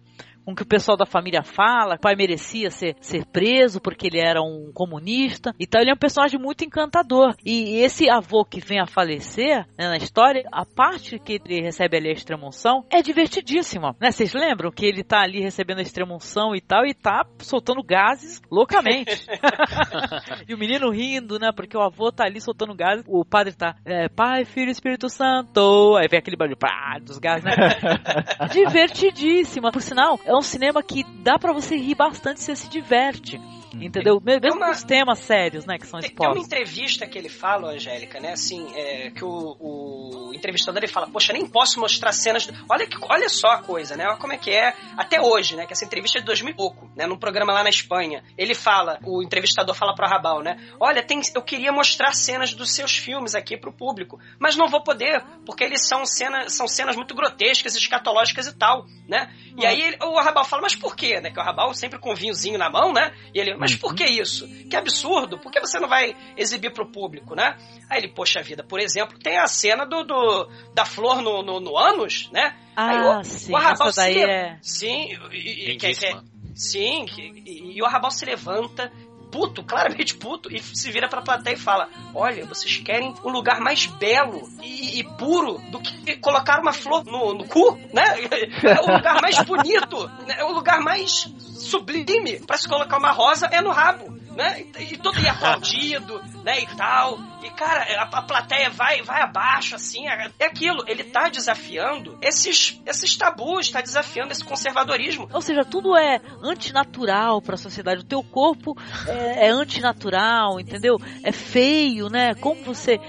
com 0.48 0.52
o 0.52 0.54
que 0.54 0.62
o 0.62 0.66
pessoal 0.66 0.96
da 0.96 1.04
família 1.04 1.42
fala, 1.42 1.96
o 1.96 2.00
pai 2.00 2.16
merecia 2.16 2.70
ser, 2.70 2.96
ser 3.02 3.26
preso 3.26 3.82
porque 3.82 4.06
ele 4.06 4.18
era 4.18 4.40
um 4.40 4.72
comunista. 4.72 5.54
Então 5.60 5.78
ele 5.78 5.90
é 5.90 5.92
um 5.92 5.98
personagem 5.98 6.40
muito 6.40 6.64
encantador. 6.64 7.34
E 7.44 7.80
esse 7.80 8.08
avô 8.08 8.46
que 8.46 8.58
vem 8.58 8.80
a 8.80 8.86
falecer 8.86 9.66
né, 9.76 9.88
na 9.88 9.98
história, 9.98 10.48
a 10.50 10.64
parte 10.64 11.18
que 11.18 11.34
ele 11.44 11.60
recebe 11.60 11.98
ali 11.98 12.08
a 12.08 12.12
extremunção 12.12 12.82
é 12.88 13.02
divertidíssima. 13.02 13.94
Né? 14.00 14.10
Vocês 14.10 14.32
lembram 14.32 14.70
que 14.70 14.86
ele 14.86 15.04
tá 15.04 15.20
ali 15.20 15.38
recebendo 15.38 15.80
a 15.80 15.82
extremunção 15.82 16.56
e 16.56 16.62
tal, 16.62 16.86
e 16.86 16.94
tá 16.94 17.26
soltando 17.40 17.82
gases 17.82 18.40
loucamente. 18.50 19.26
e 20.48 20.54
o 20.54 20.58
menino 20.58 20.90
rindo, 20.90 21.38
né? 21.38 21.52
Porque 21.54 21.76
o 21.76 21.82
avô 21.82 22.10
tá 22.10 22.24
ali 22.24 22.40
soltando 22.40 22.74
gases. 22.74 23.04
O 23.06 23.22
padre 23.22 23.52
tá, 23.52 23.76
é, 23.84 24.08
Pai, 24.08 24.46
Filho 24.46 24.70
Espírito 24.70 25.10
Santo. 25.10 25.94
Aí 25.98 26.08
vem 26.08 26.18
aquele 26.18 26.38
barulho 26.38 26.56
pá, 26.56 26.98
dos 27.02 27.18
gases, 27.18 27.44
né? 27.44 27.52
Divertidíssima. 28.50 29.70
Por 29.70 29.82
sinal, 29.82 30.18
é 30.24 30.37
um 30.38 30.42
cinema 30.42 30.82
que 30.82 31.04
dá 31.22 31.38
para 31.38 31.52
você 31.52 31.76
rir 31.76 31.94
bastante 31.94 32.40
você 32.40 32.54
se 32.54 32.68
diverte. 32.68 33.40
Entendeu? 33.74 34.20
Mesmo 34.24 34.56
uma, 34.56 34.70
os 34.70 34.82
temas 34.82 35.18
sérios, 35.18 35.66
né, 35.66 35.78
que 35.78 35.86
são 35.86 36.00
expostos. 36.00 36.16
Tem 36.16 36.28
uma 36.28 36.44
entrevista 36.44 37.06
que 37.06 37.18
ele 37.18 37.28
fala, 37.28 37.72
Angélica, 37.72 38.18
né, 38.18 38.32
assim, 38.32 38.66
é, 38.74 39.10
que 39.10 39.24
o, 39.24 39.56
o, 39.60 40.32
entrevistador 40.34 40.82
ele 40.82 40.90
fala, 40.90 41.08
poxa, 41.08 41.32
nem 41.32 41.46
posso 41.46 41.78
mostrar 41.78 42.12
cenas... 42.12 42.46
Do... 42.46 42.54
Olha, 42.68 42.86
que, 42.86 42.96
olha 43.02 43.28
só 43.28 43.48
a 43.48 43.62
coisa, 43.62 43.96
né, 43.96 44.06
olha 44.06 44.16
como 44.16 44.32
é 44.32 44.38
que 44.38 44.50
é 44.50 44.74
até 44.96 45.20
hoje, 45.20 45.54
né, 45.54 45.66
que 45.66 45.72
essa 45.72 45.84
entrevista 45.84 46.18
é 46.18 46.20
de 46.20 46.26
2000 46.26 46.52
e 46.52 46.56
pouco, 46.56 46.90
né, 46.96 47.06
num 47.06 47.18
programa 47.18 47.52
lá 47.52 47.62
na 47.62 47.68
Espanha. 47.68 48.22
Ele 48.36 48.54
fala, 48.54 48.98
o 49.04 49.22
entrevistador 49.22 49.74
fala 49.74 49.94
pro 49.94 50.06
Arrabal, 50.06 50.42
né, 50.42 50.56
olha, 50.80 51.02
tem, 51.02 51.20
eu 51.34 51.42
queria 51.42 51.72
mostrar 51.72 52.12
cenas 52.12 52.54
dos 52.54 52.72
seus 52.72 52.96
filmes 52.96 53.34
aqui 53.34 53.56
pro 53.56 53.72
público, 53.72 54.18
mas 54.38 54.56
não 54.56 54.68
vou 54.68 54.82
poder, 54.82 55.22
porque 55.44 55.64
eles 55.64 55.86
são 55.86 56.06
cenas, 56.06 56.54
são 56.54 56.66
cenas 56.66 56.96
muito 56.96 57.14
grotescas, 57.14 57.76
escatológicas 57.76 58.46
e 58.46 58.56
tal, 58.56 58.86
né. 59.06 59.30
E 59.56 59.66
aí 59.66 59.80
ele, 59.80 59.98
o 60.04 60.16
Arrabal 60.18 60.44
fala, 60.44 60.62
mas 60.62 60.74
por 60.74 60.96
quê, 60.96 61.20
né, 61.20 61.30
que 61.30 61.38
o 61.38 61.42
Arrabal 61.42 61.74
sempre 61.74 61.98
com 61.98 62.14
vinhozinho 62.14 62.58
na 62.58 62.70
mão, 62.70 62.92
né, 62.92 63.12
e 63.34 63.40
ele, 63.40 63.57
mas 63.58 63.74
por 63.74 63.94
que 63.94 64.04
isso? 64.04 64.48
Que 64.68 64.76
absurdo! 64.76 65.38
Por 65.38 65.50
que 65.50 65.60
você 65.60 65.78
não 65.78 65.88
vai 65.88 66.16
exibir 66.36 66.72
pro 66.72 66.90
público, 66.90 67.34
né? 67.34 67.56
Aí 67.90 67.98
ele, 67.98 68.08
poxa 68.08 68.42
vida, 68.42 68.62
por 68.62 68.80
exemplo, 68.80 69.18
tem 69.18 69.38
a 69.38 69.46
cena 69.46 69.84
do, 69.84 70.04
do 70.04 70.48
da 70.74 70.84
flor 70.84 71.20
no, 71.22 71.42
no, 71.42 71.60
no 71.60 71.76
ânus, 71.76 72.30
né? 72.32 72.56
Ah, 72.76 73.18
o, 73.18 73.24
sim, 73.24 73.52
o 73.52 73.56
Arrabal 73.56 73.88
essa 73.88 74.02
daí 74.02 74.14
se 74.14 74.20
é... 74.22 74.58
Sim, 74.62 75.18
e, 75.32 75.72
e, 75.72 75.76
que, 75.76 75.92
que, 75.92 76.16
sim, 76.54 77.06
e, 77.16 77.76
e 77.76 77.82
o 77.82 77.84
Arrabal 77.84 78.10
se 78.10 78.24
levanta 78.24 78.92
puto, 79.30 79.62
claramente 79.62 80.14
puto, 80.14 80.52
e 80.52 80.60
se 80.60 80.90
vira 80.90 81.08
pra 81.08 81.22
plateia 81.22 81.54
e 81.54 81.58
fala: 81.58 81.88
Olha, 82.14 82.44
vocês 82.46 82.76
querem 82.78 83.14
um 83.24 83.30
lugar 83.30 83.60
mais 83.60 83.86
belo 83.86 84.48
e, 84.62 85.00
e 85.00 85.04
puro 85.16 85.58
do 85.70 85.80
que 85.80 86.16
colocar 86.16 86.60
uma 86.60 86.72
flor 86.72 87.04
no, 87.04 87.34
no 87.34 87.44
cu, 87.44 87.78
né? 87.92 88.04
É 88.68 88.80
o 88.80 88.96
lugar 88.96 89.20
mais 89.20 89.38
bonito, 89.42 90.08
né? 90.26 90.36
é 90.38 90.44
o 90.44 90.52
lugar 90.52 90.80
mais 90.80 91.32
sublime 91.42 92.40
para 92.40 92.56
se 92.56 92.68
colocar 92.68 92.98
uma 92.98 93.12
rosa 93.12 93.46
é 93.46 93.60
no 93.60 93.70
rabo 93.70 94.17
né? 94.38 94.64
E, 94.78 94.94
e 94.94 94.96
todo 94.96 95.18
e 95.18 95.28
aplaudido, 95.28 96.22
né? 96.44 96.60
E 96.60 96.66
tal. 96.76 97.18
E, 97.42 97.50
cara, 97.50 97.82
a, 98.00 98.04
a, 98.04 98.22
plateia 98.22 98.70
vai, 98.70 99.02
vai 99.02 99.20
abaixo, 99.20 99.74
assim. 99.74 100.08
É, 100.08 100.30
é 100.38 100.46
aquilo. 100.46 100.84
Ele 100.86 101.02
tá 101.02 101.28
desafiando 101.28 102.16
esses, 102.22 102.80
esses 102.86 103.16
tabus, 103.16 103.68
tá 103.68 103.80
desafiando 103.80 104.30
esse 104.30 104.44
conservadorismo. 104.44 105.28
Ou 105.32 105.42
seja, 105.42 105.64
tudo 105.64 105.96
é 105.96 106.20
antinatural 106.40 107.42
pra 107.42 107.56
sociedade. 107.56 108.02
O 108.02 108.06
teu 108.06 108.22
corpo 108.22 108.76
é, 109.08 109.48
é 109.48 109.50
antinatural, 109.50 110.60
entendeu? 110.60 110.98
É 111.24 111.32
feio, 111.32 112.08
né? 112.08 112.32
Como 112.36 112.62
você, 112.62 113.00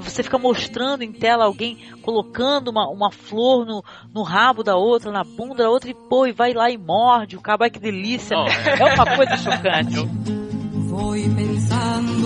você 0.00 0.22
fica 0.22 0.38
mostrando 0.38 1.02
em 1.02 1.12
tela 1.12 1.44
alguém 1.44 1.76
colocando 2.00 2.68
uma, 2.68 2.88
uma 2.88 3.12
flor 3.12 3.66
no, 3.66 3.84
no 4.14 4.22
rabo 4.22 4.62
da 4.62 4.76
outra, 4.76 5.12
na 5.12 5.24
bunda 5.24 5.56
da 5.56 5.68
outra, 5.68 5.90
e 5.90 5.94
pô, 5.94 6.26
e 6.26 6.32
vai 6.32 6.54
lá 6.54 6.70
e 6.70 6.78
morde. 6.78 7.36
O 7.36 7.42
cara, 7.42 7.68
que 7.68 7.78
delícia. 7.78 8.34
Oh. 8.38 8.48
É 8.48 8.94
uma 8.94 9.16
coisa 9.16 9.36
chocante. 9.36 10.39
Voy 11.00 11.28
pensando. 11.28 12.19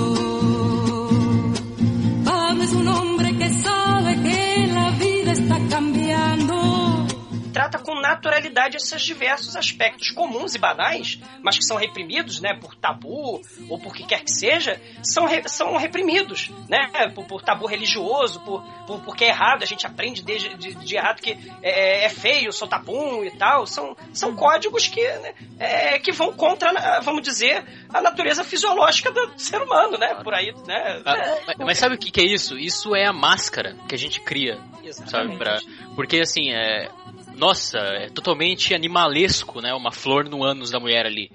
Naturalidade 8.09 8.77
esses 8.77 9.01
diversos 9.03 9.57
aspectos 9.57 10.11
comuns 10.11 10.55
e 10.55 10.59
banais, 10.59 11.19
mas 11.43 11.57
que 11.57 11.65
são 11.65 11.77
reprimidos, 11.77 12.41
né, 12.41 12.55
por 12.61 12.75
tabu 12.75 13.41
ou 13.69 13.79
por 13.79 13.95
que 13.95 14.05
quer 14.05 14.23
que 14.23 14.31
seja, 14.31 14.81
são, 15.03 15.27
re, 15.27 15.43
são 15.49 15.77
reprimidos, 15.77 16.51
né, 16.69 17.09
por, 17.15 17.25
por 17.25 17.43
tabu 17.43 17.67
religioso, 17.67 18.41
por, 18.41 18.63
por, 18.87 19.01
porque 19.01 19.25
é 19.25 19.29
errado, 19.29 19.63
a 19.63 19.67
gente 19.67 19.87
aprende 19.87 20.23
desde 20.23 20.55
de, 20.55 20.75
de 20.75 20.97
errado 20.97 21.21
que 21.21 21.37
é, 21.63 22.05
é 22.05 22.09
feio, 22.11 22.53
sou 22.53 22.69
tabum 22.69 23.25
e 23.25 23.31
tal, 23.31 23.67
são, 23.67 23.97
são 24.13 24.37
códigos 24.37 24.87
que, 24.87 25.01
né, 25.01 25.35
é, 25.59 25.99
que 25.99 26.13
vão 26.13 26.33
contra, 26.33 27.01
vamos 27.01 27.23
dizer, 27.23 27.65
a 27.89 28.01
natureza 28.03 28.45
fisiológica 28.45 29.11
do 29.11 29.33
ser 29.39 29.63
humano, 29.63 29.97
né, 29.97 30.15
por 30.23 30.35
aí, 30.35 30.53
né. 30.67 31.03
Ah, 31.07 31.39
mas, 31.47 31.57
mas, 31.59 31.79
sabe 31.79 31.95
o 31.95 31.99
que, 31.99 32.11
que 32.11 32.21
é 32.21 32.25
isso? 32.25 32.59
Isso 32.59 32.95
é 32.95 33.07
a 33.07 33.13
máscara 33.13 33.77
que 33.89 33.95
a 33.95 33.99
gente 33.99 34.21
cria, 34.21 34.59
Exatamente. 34.83 35.11
sabe, 35.11 35.39
pra, 35.39 35.59
porque 35.95 36.21
assim, 36.21 36.51
é, 36.51 36.91
nossa, 37.37 37.78
é 37.78 38.09
totalmente 38.09 38.74
animalesco, 38.74 39.61
né? 39.61 39.72
Uma 39.74 39.93
flor 39.93 40.28
no 40.28 40.43
ânus 40.45 40.70
da 40.70 40.80
mulher 40.80 41.07
ali. 41.07 41.30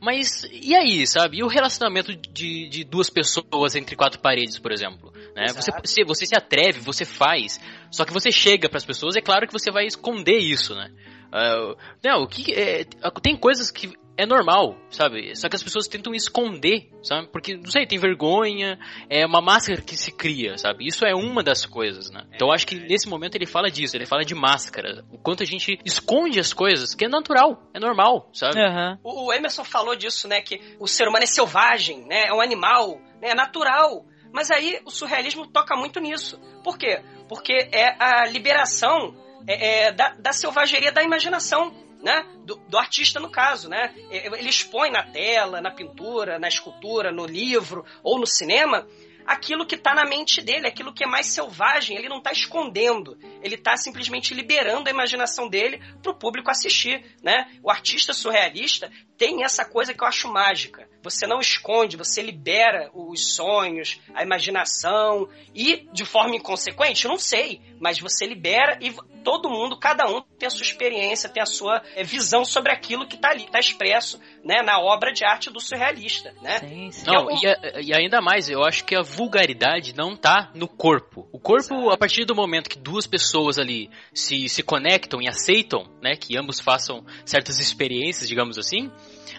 Mas 0.00 0.48
e 0.50 0.74
aí, 0.74 1.06
sabe? 1.06 1.38
E 1.38 1.44
o 1.44 1.46
relacionamento 1.46 2.14
de, 2.16 2.68
de 2.68 2.82
duas 2.82 3.08
pessoas 3.08 3.76
entre 3.76 3.94
quatro 3.94 4.20
paredes, 4.20 4.58
por 4.58 4.72
exemplo? 4.72 5.12
Né? 5.34 5.46
Você, 5.54 5.70
você, 5.70 6.04
você 6.04 6.26
se 6.26 6.34
atreve, 6.34 6.80
você 6.80 7.04
faz, 7.04 7.60
só 7.88 8.04
que 8.04 8.12
você 8.12 8.32
chega 8.32 8.68
para 8.68 8.78
as 8.78 8.84
pessoas, 8.84 9.14
é 9.14 9.20
claro 9.20 9.46
que 9.46 9.52
você 9.52 9.70
vai 9.70 9.86
esconder 9.86 10.38
isso, 10.38 10.74
né? 10.74 10.90
Uh, 11.32 11.76
não, 12.04 12.24
o 12.24 12.26
que 12.26 12.52
é, 12.52 12.84
tem 13.22 13.36
coisas 13.36 13.70
que 13.70 13.92
é 14.16 14.26
normal, 14.26 14.76
sabe? 14.90 15.34
Só 15.36 15.48
que 15.48 15.56
as 15.56 15.62
pessoas 15.62 15.88
tentam 15.88 16.14
esconder, 16.14 16.90
sabe? 17.02 17.28
Porque, 17.28 17.56
não 17.56 17.70
sei, 17.70 17.86
tem 17.86 17.98
vergonha, 17.98 18.78
é 19.08 19.24
uma 19.24 19.40
máscara 19.40 19.80
que 19.80 19.96
se 19.96 20.12
cria, 20.12 20.58
sabe? 20.58 20.86
Isso 20.86 21.04
é 21.04 21.14
uma 21.14 21.42
das 21.42 21.64
coisas, 21.64 22.10
né? 22.10 22.24
Então 22.34 22.48
eu 22.48 22.54
acho 22.54 22.66
que 22.66 22.74
nesse 22.74 23.08
momento 23.08 23.34
ele 23.34 23.46
fala 23.46 23.70
disso, 23.70 23.96
ele 23.96 24.06
fala 24.06 24.24
de 24.24 24.34
máscara. 24.34 25.04
O 25.10 25.18
quanto 25.18 25.42
a 25.42 25.46
gente 25.46 25.78
esconde 25.84 26.38
as 26.38 26.52
coisas, 26.52 26.94
que 26.94 27.04
é 27.04 27.08
natural, 27.08 27.62
é 27.74 27.80
normal, 27.80 28.28
sabe? 28.32 28.58
Uhum. 28.58 28.98
O, 29.02 29.26
o 29.26 29.32
Emerson 29.32 29.64
falou 29.64 29.96
disso, 29.96 30.28
né? 30.28 30.40
Que 30.40 30.60
o 30.78 30.86
ser 30.86 31.08
humano 31.08 31.24
é 31.24 31.26
selvagem, 31.26 32.06
né? 32.06 32.26
É 32.26 32.34
um 32.34 32.40
animal, 32.40 33.00
né? 33.20 33.30
é 33.30 33.34
natural. 33.34 34.04
Mas 34.32 34.50
aí 34.50 34.80
o 34.84 34.90
surrealismo 34.90 35.46
toca 35.46 35.76
muito 35.76 36.00
nisso. 36.00 36.40
Por 36.64 36.78
quê? 36.78 37.02
Porque 37.28 37.52
é 37.72 37.96
a 37.98 38.26
liberação 38.26 39.14
é, 39.46 39.86
é, 39.86 39.92
da, 39.92 40.10
da 40.10 40.32
selvageria 40.32 40.92
da 40.92 41.02
imaginação 41.02 41.72
né? 42.02 42.26
Do, 42.44 42.56
do, 42.68 42.78
artista, 42.78 43.20
no 43.20 43.30
caso, 43.30 43.68
né? 43.68 43.94
Ele 44.10 44.48
expõe 44.48 44.90
na 44.90 45.02
tela, 45.04 45.60
na 45.60 45.70
pintura, 45.70 46.38
na 46.38 46.48
escultura, 46.48 47.12
no 47.12 47.24
livro 47.24 47.84
ou 48.02 48.18
no 48.18 48.26
cinema 48.26 48.86
aquilo 49.26 49.66
que 49.66 49.74
está 49.74 49.94
na 49.94 50.04
mente 50.04 50.40
dele, 50.40 50.66
aquilo 50.66 50.92
que 50.92 51.04
é 51.04 51.06
mais 51.06 51.26
selvagem, 51.26 51.96
ele 51.96 52.08
não 52.08 52.18
está 52.18 52.32
escondendo, 52.32 53.16
ele 53.42 53.54
está 53.54 53.76
simplesmente 53.76 54.34
liberando 54.34 54.88
a 54.88 54.92
imaginação 54.92 55.48
dele 55.48 55.80
para 56.02 56.12
o 56.12 56.14
público 56.14 56.50
assistir, 56.50 57.04
né? 57.22 57.48
O 57.62 57.70
artista 57.70 58.12
surrealista 58.12 58.90
tem 59.22 59.44
essa 59.44 59.64
coisa 59.64 59.94
que 59.94 60.02
eu 60.02 60.08
acho 60.08 60.26
mágica. 60.26 60.88
Você 61.00 61.28
não 61.28 61.38
esconde, 61.38 61.96
você 61.96 62.20
libera 62.20 62.90
os 62.92 63.36
sonhos, 63.36 64.00
a 64.12 64.24
imaginação 64.24 65.28
e 65.54 65.86
de 65.92 66.04
forma 66.04 66.34
inconsequente, 66.34 67.04
eu 67.04 67.10
não 67.12 67.18
sei, 67.18 67.60
mas 67.80 68.00
você 68.00 68.26
libera 68.26 68.78
e 68.80 68.92
todo 69.22 69.48
mundo, 69.48 69.78
cada 69.78 70.06
um 70.10 70.20
tem 70.36 70.46
a 70.46 70.50
sua 70.50 70.64
experiência, 70.64 71.28
tem 71.28 71.42
a 71.42 71.46
sua 71.46 71.82
é, 71.94 72.02
visão 72.02 72.44
sobre 72.44 72.72
aquilo 72.72 73.06
que 73.06 73.14
está 73.14 73.30
ali, 73.30 73.44
está 73.44 73.60
expresso 73.60 74.20
né, 74.44 74.62
na 74.62 74.80
obra 74.80 75.12
de 75.12 75.24
arte 75.24 75.50
do 75.50 75.60
surrealista, 75.60 76.34
né? 76.42 76.58
Sim, 76.58 76.90
sim. 76.90 77.06
Não, 77.06 77.30
é 77.30 77.34
um... 77.34 77.36
e, 77.36 77.90
e, 77.90 77.94
ainda 77.94 78.20
mais, 78.20 78.50
eu 78.50 78.64
acho 78.64 78.84
que 78.84 78.96
a 78.96 79.02
vulgaridade 79.02 79.94
não 79.94 80.16
tá 80.16 80.50
no 80.54 80.66
corpo. 80.66 81.28
O 81.32 81.38
corpo, 81.38 81.74
Exato. 81.74 81.90
a 81.90 81.96
partir 81.96 82.24
do 82.24 82.34
momento 82.34 82.68
que 82.68 82.78
duas 82.78 83.06
pessoas 83.06 83.58
ali 83.58 83.88
se, 84.12 84.48
se 84.48 84.62
conectam 84.62 85.22
e 85.22 85.28
aceitam, 85.28 85.88
né, 86.02 86.16
que 86.16 86.36
ambos 86.36 86.58
façam 86.58 87.04
certas 87.24 87.60
experiências, 87.60 88.28
digamos 88.28 88.58
assim, 88.58 88.90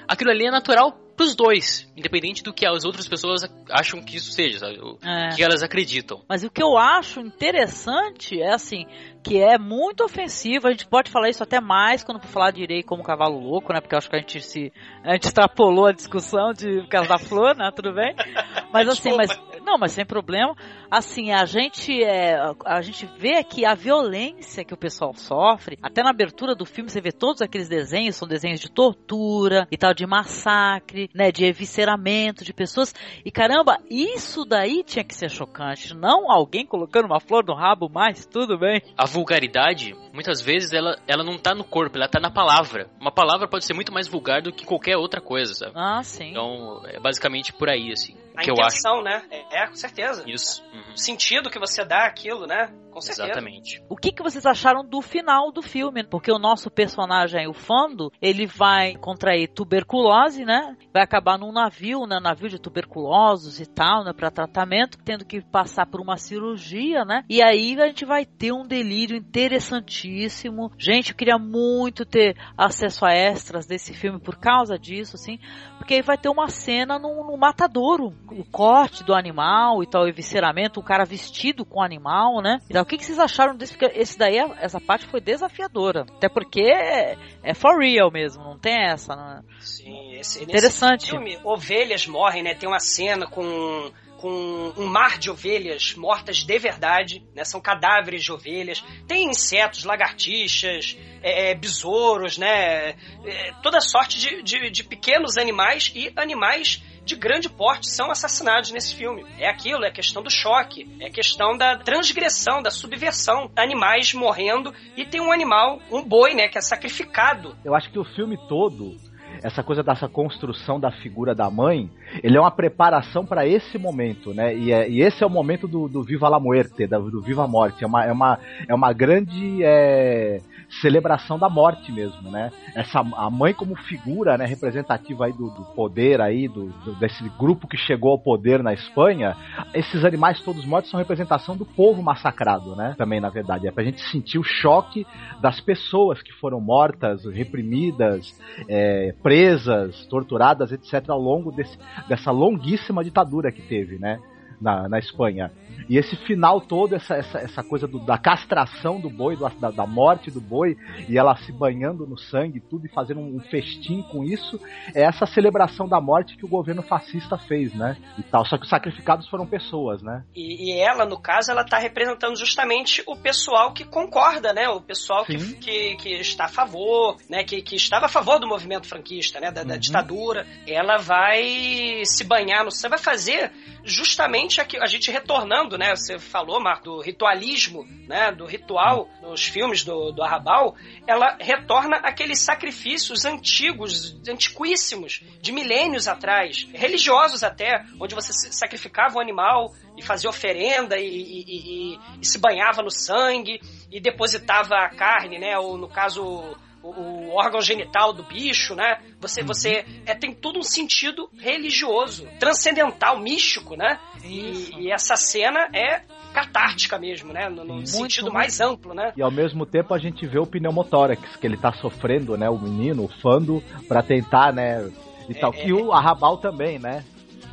aquilo 0.07 0.31
ali 0.31 0.47
é 0.47 0.51
natural 0.51 0.99
pros 1.15 1.35
dois, 1.35 1.91
independente 1.95 2.43
do 2.43 2.53
que 2.53 2.65
as 2.65 2.85
outras 2.85 3.07
pessoas 3.07 3.43
acham 3.69 4.01
que 4.01 4.17
isso 4.17 4.31
seja, 4.31 4.59
sabe? 4.59 4.79
O 4.79 4.97
é. 5.03 5.35
que 5.35 5.43
elas 5.43 5.61
acreditam. 5.61 6.21
Mas 6.27 6.43
o 6.43 6.49
que 6.49 6.61
eu 6.61 6.77
acho 6.77 7.19
interessante 7.19 8.41
é 8.41 8.53
assim, 8.53 8.85
que 9.23 9.37
é 9.39 9.57
muito 9.57 10.03
ofensivo, 10.03 10.67
a 10.67 10.71
gente 10.71 10.87
pode 10.87 11.11
falar 11.11 11.29
isso 11.29 11.43
até 11.43 11.61
mais 11.61 12.03
quando 12.03 12.19
for 12.19 12.27
falar 12.27 12.51
de 12.51 12.63
Irei 12.63 12.83
como 12.83 13.03
cavalo 13.03 13.39
louco, 13.39 13.71
né? 13.71 13.79
Porque 13.79 13.95
eu 13.95 13.97
acho 13.97 14.09
que 14.09 14.15
a 14.15 14.19
gente 14.19 14.41
se 14.41 14.73
a 15.03 15.13
gente 15.13 15.25
extrapolou 15.25 15.85
a 15.85 15.91
discussão 15.91 16.51
de 16.51 16.85
Casa 16.87 17.09
da 17.09 17.17
Flor, 17.19 17.55
né? 17.55 17.71
Tudo 17.75 17.93
bem? 17.93 18.15
Mas 18.73 18.87
assim, 18.87 19.15
mas 19.15 19.29
não, 19.63 19.77
mas 19.77 19.91
sem 19.91 20.03
problema. 20.03 20.55
Assim, 20.93 21.31
a 21.31 21.43
gente 21.45 22.03
é, 22.03 22.37
a 22.63 22.79
gente 22.83 23.09
vê 23.17 23.43
que 23.43 23.65
a 23.65 23.73
violência 23.73 24.63
que 24.63 24.75
o 24.75 24.77
pessoal 24.77 25.11
sofre, 25.15 25.75
até 25.81 26.03
na 26.03 26.11
abertura 26.11 26.53
do 26.53 26.67
filme 26.67 26.87
você 26.87 27.01
vê 27.01 27.11
todos 27.11 27.41
aqueles 27.41 27.67
desenhos, 27.67 28.15
são 28.15 28.27
desenhos 28.27 28.59
de 28.59 28.69
tortura 28.69 29.67
e 29.71 29.75
tal, 29.75 29.91
de 29.91 30.05
massacre, 30.05 31.09
né, 31.11 31.31
de 31.31 31.45
evisceramento 31.45 32.45
de 32.45 32.53
pessoas. 32.53 32.93
E 33.25 33.31
caramba, 33.31 33.79
isso 33.89 34.45
daí 34.45 34.83
tinha 34.83 35.03
que 35.03 35.15
ser 35.15 35.31
chocante, 35.31 35.95
não 35.95 36.31
alguém 36.31 36.63
colocando 36.63 37.05
uma 37.05 37.19
flor 37.19 37.43
no 37.43 37.55
rabo, 37.55 37.89
mas 37.91 38.27
tudo 38.27 38.59
bem. 38.59 38.79
A 38.95 39.07
vulgaridade, 39.07 39.95
muitas 40.13 40.41
vezes 40.41 40.73
ela, 40.73 40.95
ela 41.07 41.23
não 41.23 41.39
tá 41.39 41.55
no 41.55 41.63
corpo, 41.63 41.97
ela 41.97 42.07
tá 42.07 42.19
na 42.19 42.29
palavra. 42.29 42.87
Uma 43.01 43.11
palavra 43.11 43.47
pode 43.47 43.65
ser 43.65 43.73
muito 43.73 43.91
mais 43.91 44.07
vulgar 44.07 44.43
do 44.43 44.53
que 44.53 44.63
qualquer 44.63 44.95
outra 44.95 45.19
coisa, 45.19 45.55
sabe? 45.55 45.71
Ah, 45.73 46.03
sim. 46.03 46.29
Então, 46.29 46.83
é 46.85 46.99
basicamente 46.99 47.51
por 47.51 47.67
aí 47.67 47.91
assim 47.91 48.15
a 48.35 48.41
que 48.41 48.51
intenção, 48.51 48.99
eu 48.99 49.07
acho. 49.07 49.27
né? 49.29 49.45
É, 49.51 49.67
com 49.67 49.75
certeza. 49.75 50.23
Isso. 50.27 50.63
Uhum. 50.73 50.82
O 50.91 50.97
sentido 50.97 51.49
que 51.49 51.59
você 51.59 51.85
dá 51.85 52.05
aquilo, 52.05 52.45
né? 52.45 52.71
Com 52.93 53.01
certeza. 53.01 53.25
Exatamente. 53.29 53.83
O 53.89 53.95
que, 53.95 54.11
que 54.11 54.21
vocês 54.21 54.45
acharam 54.45 54.85
do 54.85 55.01
final 55.01 55.51
do 55.51 55.63
filme? 55.63 56.03
Porque 56.03 56.31
o 56.31 56.37
nosso 56.37 56.69
personagem, 56.69 57.47
o 57.47 57.53
Fando, 57.53 58.11
ele 58.21 58.45
vai 58.45 58.95
contrair 58.95 59.47
tuberculose, 59.47 60.45
né? 60.45 60.77
Vai 60.93 61.01
acabar 61.01 61.39
num 61.39 61.51
navio, 61.51 62.05
né? 62.05 62.19
Navio 62.19 62.49
de 62.49 62.59
tuberculosos 62.59 63.59
e 63.59 63.65
tal, 63.65 64.03
né? 64.03 64.13
Para 64.13 64.29
tratamento, 64.29 64.99
tendo 65.03 65.25
que 65.25 65.41
passar 65.41 65.87
por 65.87 65.99
uma 65.99 66.17
cirurgia, 66.17 67.03
né? 67.03 67.23
E 67.27 67.41
aí 67.41 67.75
a 67.81 67.87
gente 67.87 68.05
vai 68.05 68.25
ter 68.25 68.51
um 68.51 68.63
delírio 68.63 69.17
interessantíssimo. 69.17 70.71
Gente, 70.77 71.11
eu 71.11 71.17
queria 71.17 71.39
muito 71.39 72.05
ter 72.05 72.37
acesso 72.55 73.05
a 73.05 73.11
extras 73.11 73.65
desse 73.65 73.93
filme 73.93 74.19
por 74.19 74.37
causa 74.37 74.77
disso, 74.77 75.15
assim. 75.15 75.39
Porque 75.79 75.95
aí 75.95 76.01
vai 76.03 76.17
ter 76.17 76.29
uma 76.29 76.47
cena 76.47 76.99
no, 76.99 77.25
no 77.25 77.37
matadouro. 77.37 78.13
O 78.31 78.45
corte 78.45 79.03
do 79.03 79.15
animal 79.15 79.81
e 79.81 79.87
tal, 79.87 80.03
o 80.03 80.07
evisceramento, 80.07 80.79
o 80.79 80.83
cara 80.83 81.05
vestido 81.05 81.65
com 81.65 81.79
o 81.79 81.83
animal, 81.83 82.41
né? 82.41 82.59
E 82.69 82.82
o 82.83 82.85
que, 82.85 82.97
que 82.97 83.05
vocês 83.05 83.19
acharam 83.19 83.55
desse? 83.55 83.73
Porque 83.75 83.97
esse 83.97 84.17
daí, 84.17 84.37
essa 84.59 84.79
parte 84.79 85.07
foi 85.07 85.19
desafiadora. 85.19 86.05
Até 86.17 86.29
porque 86.29 86.61
é, 86.61 87.17
é 87.41 87.53
for 87.53 87.79
real 87.79 88.11
mesmo, 88.11 88.43
não 88.43 88.59
tem 88.59 88.89
essa, 88.91 89.15
né? 89.15 89.41
Sim, 89.59 90.15
esse, 90.15 90.43
interessante. 90.43 91.09
filme, 91.09 91.39
ovelhas 91.43 92.05
morrem, 92.05 92.43
né? 92.43 92.53
Tem 92.53 92.67
uma 92.67 92.79
cena 92.79 93.25
com 93.27 93.91
com 94.23 94.73
um 94.77 94.85
mar 94.85 95.17
de 95.19 95.29
ovelhas 95.29 95.95
mortas 95.95 96.45
de 96.45 96.57
verdade, 96.57 97.21
né? 97.35 97.43
São 97.43 97.59
cadáveres 97.59 98.23
de 98.23 98.31
ovelhas. 98.31 98.81
Tem 99.05 99.29
insetos, 99.29 99.83
lagartixas, 99.83 100.97
é, 101.21 101.51
é, 101.51 101.55
besouros, 101.55 102.37
né? 102.37 102.91
É, 103.25 103.51
toda 103.61 103.81
sorte 103.81 104.17
de, 104.17 104.41
de, 104.41 104.69
de 104.69 104.83
pequenos 104.85 105.35
animais 105.37 105.91
e 105.93 106.09
animais 106.15 106.81
de 107.05 107.15
grande 107.15 107.49
porte 107.49 107.89
são 107.89 108.09
assassinados 108.09 108.71
nesse 108.71 108.95
filme. 108.95 109.25
É 109.37 109.49
aquilo, 109.49 109.83
é 109.83 109.91
questão 109.91 110.23
do 110.23 110.29
choque, 110.29 110.89
é 110.99 111.09
questão 111.09 111.57
da 111.57 111.77
transgressão, 111.77 112.61
da 112.61 112.71
subversão. 112.71 113.51
Animais 113.55 114.13
morrendo 114.13 114.73
e 114.95 115.05
tem 115.05 115.21
um 115.21 115.31
animal, 115.31 115.79
um 115.91 116.03
boi, 116.03 116.33
né, 116.33 116.47
que 116.47 116.57
é 116.57 116.61
sacrificado. 116.61 117.55
Eu 117.63 117.75
acho 117.75 117.89
que 117.91 117.99
o 117.99 118.05
filme 118.05 118.37
todo 118.47 118.95
essa 119.41 119.63
coisa 119.63 119.81
dessa 119.81 120.07
construção 120.07 120.79
da 120.79 120.91
figura 120.91 121.33
da 121.33 121.49
mãe, 121.49 121.89
ele 122.21 122.37
é 122.37 122.39
uma 122.39 122.51
preparação 122.51 123.25
para 123.25 123.47
esse 123.47 123.77
momento, 123.77 124.33
né? 124.33 124.55
E, 124.55 124.71
é, 124.71 124.89
e, 124.89 125.01
esse 125.01 125.23
é 125.23 125.27
o 125.27 125.29
momento 125.29 125.67
do, 125.67 125.87
do 125.87 126.03
Viva 126.03 126.29
la 126.29 126.39
Muerte, 126.39 126.85
do, 126.85 127.21
Viva 127.21 127.43
a 127.43 127.47
Morte. 127.47 127.83
É 127.83 127.87
uma, 127.87 128.05
é 128.05 128.11
uma, 128.11 128.39
é 128.67 128.73
uma 128.73 128.93
grande 128.93 129.63
é, 129.63 130.41
celebração 130.81 131.37
da 131.37 131.49
morte 131.49 131.91
mesmo, 131.91 132.29
né? 132.29 132.51
Essa, 132.75 132.99
a 132.99 133.29
mãe 133.29 133.53
como 133.53 133.75
figura 133.75 134.37
né, 134.37 134.45
representativa 134.45 135.25
aí 135.25 135.33
do, 135.33 135.49
do 135.49 135.63
poder 135.75 136.21
aí, 136.21 136.47
do, 136.47 136.67
do, 136.83 136.95
desse 136.95 137.27
grupo 137.37 137.67
que 137.67 137.77
chegou 137.77 138.11
ao 138.11 138.19
poder 138.19 138.63
na 138.63 138.73
Espanha, 138.73 139.35
esses 139.73 140.03
animais 140.03 140.41
todos 140.41 140.65
mortos 140.65 140.91
são 140.91 140.99
representação 140.99 141.55
do 141.55 141.65
povo 141.65 142.01
massacrado, 142.01 142.75
né? 142.75 142.95
Também, 142.97 143.19
na 143.19 143.29
verdade. 143.29 143.67
É 143.67 143.71
pra 143.71 143.83
gente 143.83 144.01
sentir 144.09 144.37
o 144.37 144.43
choque 144.43 145.05
das 145.41 145.59
pessoas 145.59 146.21
que 146.21 146.33
foram 146.33 146.59
mortas, 146.59 147.25
reprimidas, 147.25 148.39
é, 148.67 149.13
presas, 149.21 150.05
torturadas, 150.07 150.71
etc., 150.71 151.09
ao 151.09 151.19
longo 151.19 151.51
desse, 151.51 151.77
dessa 152.07 152.31
longuíssima 152.31 153.03
ditadura 153.03 153.51
que 153.51 153.61
teve, 153.61 153.97
né? 153.97 154.19
Na, 154.63 154.87
na 154.87 154.97
Espanha. 154.97 155.51
E 155.89 155.97
esse 155.97 156.15
final 156.15 156.61
todo, 156.61 156.95
essa, 156.95 157.15
essa, 157.15 157.39
essa 157.39 157.63
coisa 157.63 157.87
do, 157.87 157.99
da 157.99 158.17
castração 158.17 158.99
do 158.99 159.09
boi, 159.09 159.35
do, 159.35 159.47
da, 159.49 159.69
da, 159.69 159.85
morte 159.85 160.31
do 160.31 160.39
boi, 160.39 160.77
e 161.09 161.17
ela 161.17 161.35
se 161.35 161.51
banhando 161.51 162.07
no 162.07 162.17
sangue 162.17 162.59
tudo 162.59 162.85
e 162.85 162.89
fazendo 162.89 163.19
um, 163.19 163.39
festim 163.39 164.01
com 164.03 164.23
isso, 164.23 164.59
é 164.95 165.03
essa 165.03 165.25
celebração 165.25 165.87
da 165.87 165.99
morte 165.99 166.37
que 166.37 166.45
o 166.45 166.49
governo 166.49 166.81
fascista 166.81 167.37
fez, 167.37 167.73
né? 167.73 167.97
E 168.17 168.23
tal. 168.23 168.45
Só 168.45 168.57
que 168.57 168.63
os 168.63 168.69
sacrificados 168.69 169.27
foram 169.27 169.45
pessoas, 169.45 170.01
né? 170.01 170.23
E, 170.35 170.71
e 170.71 170.79
ela, 170.79 171.05
no 171.05 171.19
caso, 171.19 171.51
ela 171.51 171.65
tá 171.65 171.77
representando 171.77 172.37
justamente 172.37 173.03
o 173.05 173.15
pessoal 173.15 173.73
que 173.73 173.83
concorda, 173.83 174.53
né? 174.53 174.69
O 174.69 174.81
pessoal 174.81 175.25
que, 175.25 175.37
que, 175.55 175.95
que, 175.97 176.09
está 176.13 176.45
a 176.45 176.49
favor, 176.49 177.17
né? 177.29 177.43
Que, 177.43 177.61
que 177.61 177.75
estava 177.75 178.05
a 178.05 178.09
favor 178.09 178.39
do 178.39 178.47
movimento 178.47 178.87
franquista, 178.87 179.39
né? 179.39 179.51
Da, 179.51 179.61
uhum. 179.61 179.67
da 179.67 179.77
ditadura. 179.77 180.47
Ela 180.65 180.97
vai 180.97 182.01
se 182.05 182.23
banhar 182.23 182.63
no 182.63 182.71
sangue, 182.71 182.91
vai 182.91 182.99
fazer 182.99 183.51
justamente 183.83 184.52
a, 184.61 184.67
a 184.81 184.87
gente 184.87 185.11
retornando 185.11 185.77
né? 185.77 185.95
Você 185.95 186.19
falou, 186.19 186.59
Marco, 186.59 186.83
do 186.83 187.01
ritualismo, 187.01 187.85
né? 188.07 188.31
Do 188.31 188.45
ritual 188.45 189.09
nos 189.21 189.45
filmes 189.45 189.83
do, 189.83 190.11
do 190.11 190.23
Arrabal, 190.23 190.75
ela 191.07 191.37
retorna 191.39 191.97
aqueles 191.97 192.39
sacrifícios 192.39 193.25
antigos, 193.25 194.15
antiquíssimos, 194.27 195.21
de 195.41 195.51
milênios 195.51 196.07
atrás, 196.07 196.67
religiosos 196.73 197.43
até, 197.43 197.83
onde 197.99 198.15
você 198.15 198.33
sacrificava 198.51 199.17
um 199.17 199.21
animal 199.21 199.73
e 199.97 200.01
fazia 200.01 200.29
oferenda 200.29 200.97
e, 200.97 201.07
e, 201.07 201.93
e, 201.93 201.99
e 202.21 202.25
se 202.25 202.39
banhava 202.39 202.81
no 202.81 202.91
sangue 202.91 203.59
e 203.91 203.99
depositava 203.99 204.75
a 204.75 204.89
carne, 204.89 205.39
né? 205.39 205.57
Ou 205.57 205.77
no 205.77 205.87
caso 205.87 206.55
o, 206.83 206.89
o 206.89 207.29
órgão 207.35 207.61
genital 207.61 208.11
do 208.11 208.23
bicho, 208.23 208.75
né? 208.75 208.99
Você, 209.19 209.41
uhum. 209.41 209.47
você 209.47 209.85
é, 210.05 210.13
tem 210.13 210.33
todo 210.33 210.59
um 210.59 210.63
sentido 210.63 211.29
religioso, 211.39 212.27
transcendental, 212.39 213.19
místico, 213.19 213.75
né? 213.75 213.97
E, 214.23 214.71
e, 214.77 214.91
essa 214.91 215.15
cena 215.15 215.69
é 215.73 216.01
catártica 216.33 216.99
mesmo, 216.99 217.31
né? 217.31 217.47
No, 217.47 217.63
no 217.63 217.87
sentido 217.87 218.23
muito. 218.23 218.33
mais 218.33 218.59
amplo, 218.59 218.93
né? 218.93 219.13
E 219.15 219.21
ao 219.21 219.31
mesmo 219.31 219.65
tempo 219.65 219.93
a 219.93 219.97
gente 219.97 220.27
vê 220.27 220.39
o 220.39 220.45
pneumotórax, 220.45 221.37
que 221.37 221.47
ele 221.47 221.57
tá 221.57 221.71
sofrendo, 221.73 222.37
né? 222.37 222.49
O 222.49 222.59
menino, 222.59 223.05
o 223.05 223.07
fando, 223.07 223.63
para 223.87 224.03
tentar, 224.03 224.53
né? 224.53 224.89
E, 225.29 225.31
é, 225.31 225.39
tal. 225.39 225.53
É, 225.53 225.65
e 225.65 225.73
o 225.73 225.93
Arrabal 225.93 226.37
também, 226.37 226.77
né? 226.77 227.03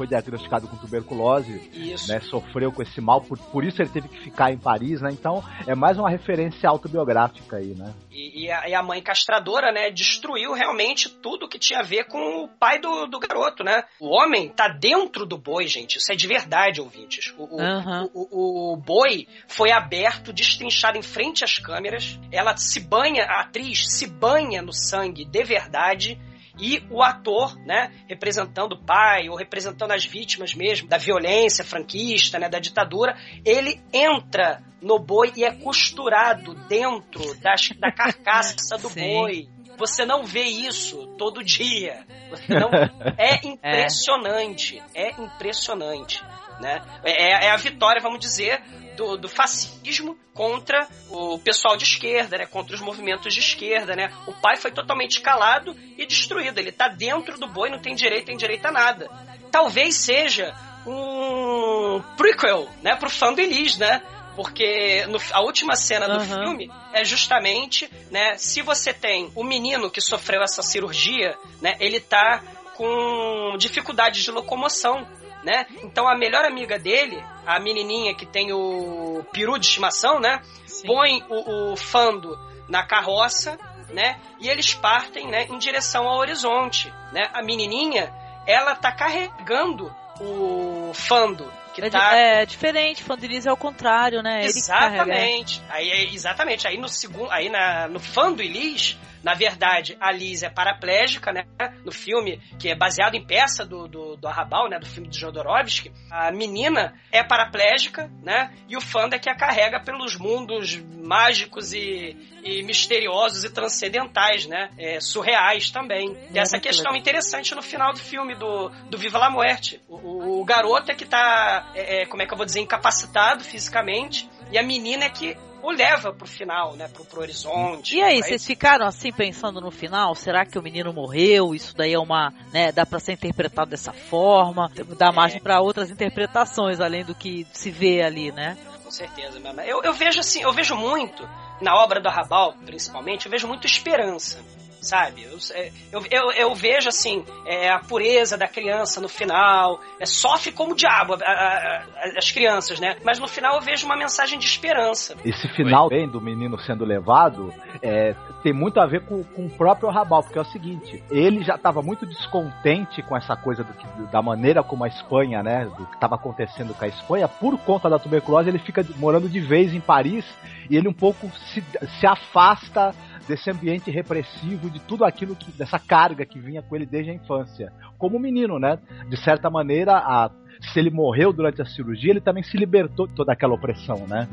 Foi 0.01 0.07
diagnosticado 0.07 0.66
com 0.66 0.78
tuberculose, 0.78 1.61
isso. 1.74 2.09
né, 2.09 2.20
sofreu 2.20 2.72
com 2.72 2.80
esse 2.82 3.03
mal, 3.03 3.20
por, 3.20 3.36
por 3.36 3.62
isso 3.62 3.82
ele 3.82 3.90
teve 3.90 4.09
que 4.09 4.18
ficar 4.18 4.51
em 4.51 4.57
Paris, 4.57 5.03
né? 5.03 5.11
Então 5.12 5.44
é 5.66 5.74
mais 5.74 5.98
uma 5.98 6.09
referência 6.09 6.66
autobiográfica 6.70 7.59
aí, 7.59 7.74
né? 7.74 7.92
E, 8.11 8.44
e, 8.44 8.51
a, 8.51 8.66
e 8.66 8.74
a, 8.74 8.82
mãe 8.82 9.03
castradora, 9.03 9.70
né, 9.70 9.90
destruiu 9.90 10.55
realmente 10.55 11.11
tudo 11.11 11.46
que 11.46 11.59
tinha 11.59 11.80
a 11.80 11.82
ver 11.82 12.05
com 12.05 12.44
o 12.44 12.48
pai 12.48 12.80
do, 12.80 13.09
do 13.09 13.18
garoto, 13.18 13.62
né? 13.62 13.84
O 14.01 14.09
homem 14.09 14.48
tá 14.48 14.68
dentro 14.68 15.26
do 15.26 15.36
boi, 15.36 15.66
gente. 15.66 15.98
Isso 15.98 16.11
é 16.11 16.16
de 16.16 16.26
verdade, 16.26 16.80
ouvintes. 16.80 17.34
O, 17.36 17.42
uhum. 17.42 18.11
o, 18.14 18.28
o, 18.30 18.72
o 18.72 18.76
boi 18.78 19.28
foi 19.48 19.70
aberto, 19.70 20.32
destrinchado 20.32 20.96
em 20.96 21.03
frente 21.03 21.44
às 21.44 21.59
câmeras. 21.59 22.18
Ela 22.32 22.57
se 22.57 22.80
banha, 22.80 23.24
a 23.24 23.42
atriz 23.42 23.84
se 23.86 24.07
banha 24.07 24.62
no 24.62 24.72
sangue 24.72 25.26
de 25.26 25.44
verdade 25.44 26.18
e 26.61 26.84
o 26.90 27.02
ator, 27.02 27.56
né, 27.64 27.90
representando 28.06 28.74
o 28.74 28.84
pai 28.84 29.28
ou 29.28 29.36
representando 29.36 29.92
as 29.92 30.04
vítimas 30.04 30.54
mesmo 30.54 30.88
da 30.88 30.98
violência 30.98 31.64
franquista, 31.64 32.38
né, 32.38 32.48
da 32.48 32.58
ditadura, 32.58 33.16
ele 33.44 33.80
entra 33.92 34.62
no 34.82 34.98
boi 34.98 35.32
e 35.36 35.44
é 35.44 35.52
costurado 35.52 36.54
dentro 36.68 37.34
das, 37.40 37.70
da 37.78 37.90
carcaça 37.90 38.76
do 38.76 38.90
boi. 38.94 39.48
Você 39.78 40.04
não 40.04 40.24
vê 40.24 40.44
isso 40.44 41.06
todo 41.16 41.42
dia. 41.42 42.04
Você 42.28 42.52
não 42.52 42.70
é 43.16 43.46
impressionante, 43.46 44.82
é, 44.94 45.08
é 45.08 45.11
impressionante, 45.12 46.22
né? 46.61 46.82
É, 47.02 47.46
é 47.46 47.50
a 47.50 47.56
vitória, 47.56 48.02
vamos 48.02 48.20
dizer, 48.20 48.62
do, 49.01 49.16
do, 49.16 49.28
fascismo 49.30 50.14
contra 50.34 50.86
o 51.09 51.38
pessoal 51.38 51.74
de 51.74 51.84
esquerda, 51.84 52.36
né? 52.36 52.46
Contra 52.46 52.74
os 52.74 52.82
movimentos 52.82 53.32
de 53.32 53.40
esquerda, 53.40 53.96
né? 53.96 54.12
O 54.26 54.32
pai 54.34 54.57
foi 54.57 54.70
totalmente 54.70 55.22
calado 55.22 55.74
e 55.96 56.05
destruído. 56.05 56.59
Ele 56.59 56.70
tá 56.70 56.88
dentro 56.88 57.38
do 57.38 57.48
boi, 57.48 57.70
não 57.70 57.80
tem 57.80 57.94
direito, 57.94 58.26
tem 58.26 58.36
direito 58.36 58.66
a 58.66 58.70
nada. 58.70 59.09
Talvez 59.51 59.96
seja 59.96 60.55
um 60.86 62.03
prequel, 62.18 62.68
né? 62.82 62.94
Pro 62.94 63.09
fã 63.09 63.32
do 63.32 63.40
Elis, 63.40 63.78
né? 63.78 64.03
Porque 64.36 65.07
no, 65.07 65.18
a 65.32 65.40
última 65.40 65.74
cena 65.74 66.07
do 66.07 66.18
uhum. 66.18 66.42
filme 66.42 66.70
é 66.92 67.03
justamente, 67.03 67.90
né? 68.11 68.36
Se 68.36 68.61
você 68.61 68.92
tem 68.92 69.32
o 69.34 69.42
menino 69.42 69.90
que 69.90 70.01
sofreu 70.03 70.42
essa 70.42 70.62
cirurgia, 70.62 71.38
né? 71.62 71.74
Ele 71.80 72.01
tá 72.01 72.42
com 72.76 73.57
dificuldade 73.59 74.22
de 74.22 74.30
locomoção 74.30 75.07
né? 75.45 75.66
Então 75.82 76.09
a 76.09 76.16
melhor 76.16 76.45
amiga 76.45 76.78
dele, 76.78 77.22
a 77.47 77.59
menininha 77.59 78.14
que 78.14 78.26
tem 78.26 78.53
o 78.53 79.24
peru 79.32 79.59
de 79.59 79.66
estimação, 79.66 80.20
né? 80.20 80.41
Sim. 80.66 80.86
Põe 80.86 81.24
o, 81.28 81.72
o 81.72 81.76
fando 81.76 82.38
na 82.68 82.86
carroça, 82.86 83.59
né? 83.93 84.20
E 84.41 84.49
eles 84.49 84.74
partem, 84.74 85.28
né, 85.28 85.45
em 85.45 85.59
direção 85.59 86.09
ao 86.09 86.18
horizonte, 86.18 86.93
né? 87.12 87.28
A 87.32 87.43
menininha, 87.43 88.12
ela 88.47 88.74
tá 88.74 88.93
carregando 88.93 89.95
o 90.21 90.93
fando 90.95 91.51
que 91.73 91.83
é, 91.83 91.91
tá... 91.91 92.14
é 92.14 92.45
diferente, 92.45 93.03
Fandelize 93.03 93.49
é 93.49 93.53
o 93.53 93.57
contrário, 93.57 94.23
né? 94.23 94.45
Exatamente. 94.45 95.62
Aí, 95.68 95.89
é, 95.89 96.12
exatamente. 96.12 96.66
Aí 96.66 96.77
no 96.77 96.89
segundo, 96.89 97.31
aí 97.31 97.49
na, 97.49 97.89
no 97.89 98.01
Fando 98.01 98.43
Elis, 98.43 98.99
na 99.23 99.35
verdade, 99.35 99.97
a 100.01 100.11
Liz 100.11 100.43
é 100.43 100.49
paraplégica, 100.49 101.33
né? 101.33 101.45
No 101.85 101.93
filme, 101.93 102.41
que 102.59 102.68
é 102.68 102.75
baseado 102.75 103.14
em 103.14 103.25
peça 103.25 103.64
do, 103.64 103.87
do, 103.87 104.16
do 104.16 104.27
Arrabal, 104.27 104.68
né? 104.68 104.79
Do 104.79 104.87
filme 104.87 105.09
de 105.09 105.18
Jodorowsky. 105.18 105.93
A 106.11 106.31
menina 106.33 106.95
é 107.12 107.23
paraplégica, 107.23 108.11
né? 108.23 108.53
E 108.68 108.77
o 108.77 108.81
Fanda 108.81 109.16
é 109.16 109.18
que 109.18 109.29
a 109.29 109.37
carrega 109.37 109.81
pelos 109.81 110.16
mundos 110.16 110.77
mágicos 110.77 111.73
e, 111.73 112.16
e 112.43 112.62
misteriosos 112.62 113.45
e 113.45 113.51
transcendentais, 113.51 114.47
né? 114.47 114.71
É, 114.79 115.01
surreais 115.01 115.71
também. 115.71 116.16
E 116.33 116.39
essa 116.39 116.59
questão 116.59 116.97
interessante 116.97 117.55
no 117.55 117.62
final 117.62 117.93
do 117.93 117.99
filme 117.99 118.35
do, 118.35 118.71
do 118.89 118.97
Viva 118.97 119.18
la 119.18 119.31
Muerte. 119.31 119.83
O, 119.87 119.97
o 120.11 120.44
garoto 120.44 120.90
é 120.90 120.94
que 120.94 121.04
tá, 121.04 121.70
é, 121.74 122.02
é, 122.02 122.06
como 122.06 122.22
é 122.22 122.26
que 122.26 122.32
eu 122.32 122.36
vou 122.36 122.46
dizer, 122.46 122.61
incapacitado 122.61 123.44
fisicamente. 123.44 124.28
E 124.50 124.58
a 124.58 124.62
menina 124.62 125.04
é 125.04 125.11
que 125.11 125.36
o 125.62 125.70
leva 125.70 126.12
pro 126.12 126.26
final, 126.26 126.74
né? 126.74 126.88
Pro, 126.88 127.04
pro 127.04 127.20
horizonte. 127.20 127.96
E 127.96 128.02
aí, 128.02 128.22
vocês 128.22 128.44
ficaram 128.44 128.86
assim 128.86 129.12
pensando 129.12 129.61
no 129.61 129.70
final? 129.70 130.14
Será 130.14 130.44
que 130.44 130.58
o 130.58 130.62
menino 130.62 130.92
morreu? 130.92 131.54
Isso 131.54 131.76
daí 131.76 131.92
é 131.92 131.98
uma, 131.98 132.32
né? 132.52 132.72
Dá 132.72 132.86
para 132.86 132.98
ser 132.98 133.12
interpretado 133.12 133.70
dessa 133.70 133.92
forma? 133.92 134.70
Dá 134.96 135.08
é. 135.08 135.12
margem 135.12 135.40
para 135.40 135.61
outras 135.61 135.90
interpretações 135.90 136.80
além 136.80 137.04
do 137.04 137.14
que 137.14 137.46
se 137.52 137.70
vê 137.70 138.02
ali, 138.02 138.32
né? 138.32 138.56
Com 138.82 138.90
certeza, 138.90 139.38
mesmo. 139.38 139.61
Eu, 139.61 139.82
eu 139.82 139.92
vejo 139.92 140.18
assim, 140.18 140.42
eu 140.42 140.52
vejo 140.52 140.74
muito 140.74 141.28
na 141.61 141.76
obra 141.76 142.00
do 142.00 142.08
Arrabal, 142.08 142.54
principalmente, 142.64 143.26
eu 143.26 143.30
vejo 143.30 143.46
muito 143.46 143.66
esperança 143.66 144.42
sabe? 144.81 145.22
Eu, 145.24 145.39
é, 145.53 145.70
eu, 145.93 146.03
eu, 146.11 146.33
eu 146.33 146.55
vejo, 146.55 146.89
assim, 146.89 147.24
é, 147.47 147.70
a 147.70 147.78
pureza 147.78 148.37
da 148.37 148.49
criança 148.49 149.01
no 149.01 149.09
final, 149.09 149.81
é, 150.01 150.07
sofre 150.07 150.53
como 150.53 150.72
o 150.72 150.76
diabo 150.76 151.14
a, 151.14 151.16
a, 151.16 151.78
a, 151.78 152.18
as 152.18 152.31
crianças, 152.31 152.81
né? 152.81 152.97
Mas 153.05 153.18
no 153.18 153.28
final 153.28 153.57
eu 153.57 153.61
vejo 153.61 153.87
uma 153.87 153.97
mensagem 153.97 154.39
de 154.39 154.47
esperança. 154.47 155.16
Esse 155.24 155.49
final 155.49 155.89
bem 155.89 156.09
do 156.09 156.20
menino 156.20 156.59
sendo 156.61 156.85
levado 156.85 157.53
é, 157.83 158.14
tem 158.43 158.53
muito 158.53 158.81
a 158.81 158.87
ver 158.87 159.05
com, 159.05 159.22
com 159.22 159.47
o 159.47 159.51
próprio 159.51 159.91
Rabal, 159.91 160.22
porque 160.22 160.39
é 160.39 160.43
o 160.43 160.47
seguinte, 160.47 161.03
ele 161.11 161.43
já 161.43 161.55
estava 161.55 161.83
muito 161.83 162.07
descontente 162.07 163.03
com 163.03 163.16
essa 163.16 163.37
coisa 163.37 163.62
do 163.62 163.72
que, 163.72 163.87
da 164.11 164.22
maneira 164.22 164.62
como 164.62 164.85
a 164.85 164.89
Espanha, 164.89 165.43
né, 165.43 165.64
do 165.76 165.87
que 165.87 165.95
estava 165.95 166.14
acontecendo 166.14 166.74
com 166.74 166.85
a 166.85 166.89
Espanha, 166.89 167.28
por 167.28 167.59
conta 167.59 167.89
da 167.89 167.99
tuberculose, 167.99 168.49
ele 168.49 168.59
fica 168.59 168.85
morando 168.97 169.28
de 169.28 169.41
vez 169.41 169.74
em 169.74 169.81
Paris 169.81 170.24
e 170.68 170.76
ele 170.76 170.89
um 170.89 170.93
pouco 170.93 171.31
se, 171.53 171.62
se 171.99 172.07
afasta 172.07 172.95
desse 173.31 173.49
ambiente 173.51 173.91
repressivo, 173.91 174.68
de 174.68 174.81
tudo 174.81 175.05
aquilo 175.05 175.37
que. 175.37 175.51
dessa 175.53 175.78
carga 175.78 176.26
que 176.26 176.39
vinha 176.39 176.62
com 176.62 176.74
ele 176.74 176.85
desde 176.85 177.12
a 177.12 177.14
infância. 177.14 177.72
Como 177.97 178.18
menino, 178.18 178.59
né? 178.59 178.78
De 179.09 179.16
certa 179.16 179.49
maneira, 179.49 179.97
a, 179.97 180.31
se 180.72 180.78
ele 180.78 180.91
morreu 180.91 181.33
durante 181.33 181.62
a 181.62 181.64
cirurgia, 181.64 182.11
ele 182.11 182.20
também 182.20 182.43
se 182.43 182.57
libertou 182.57 183.07
de 183.07 183.14
toda 183.14 183.33
aquela 183.33 183.55
opressão, 183.55 184.07
né? 184.07 184.28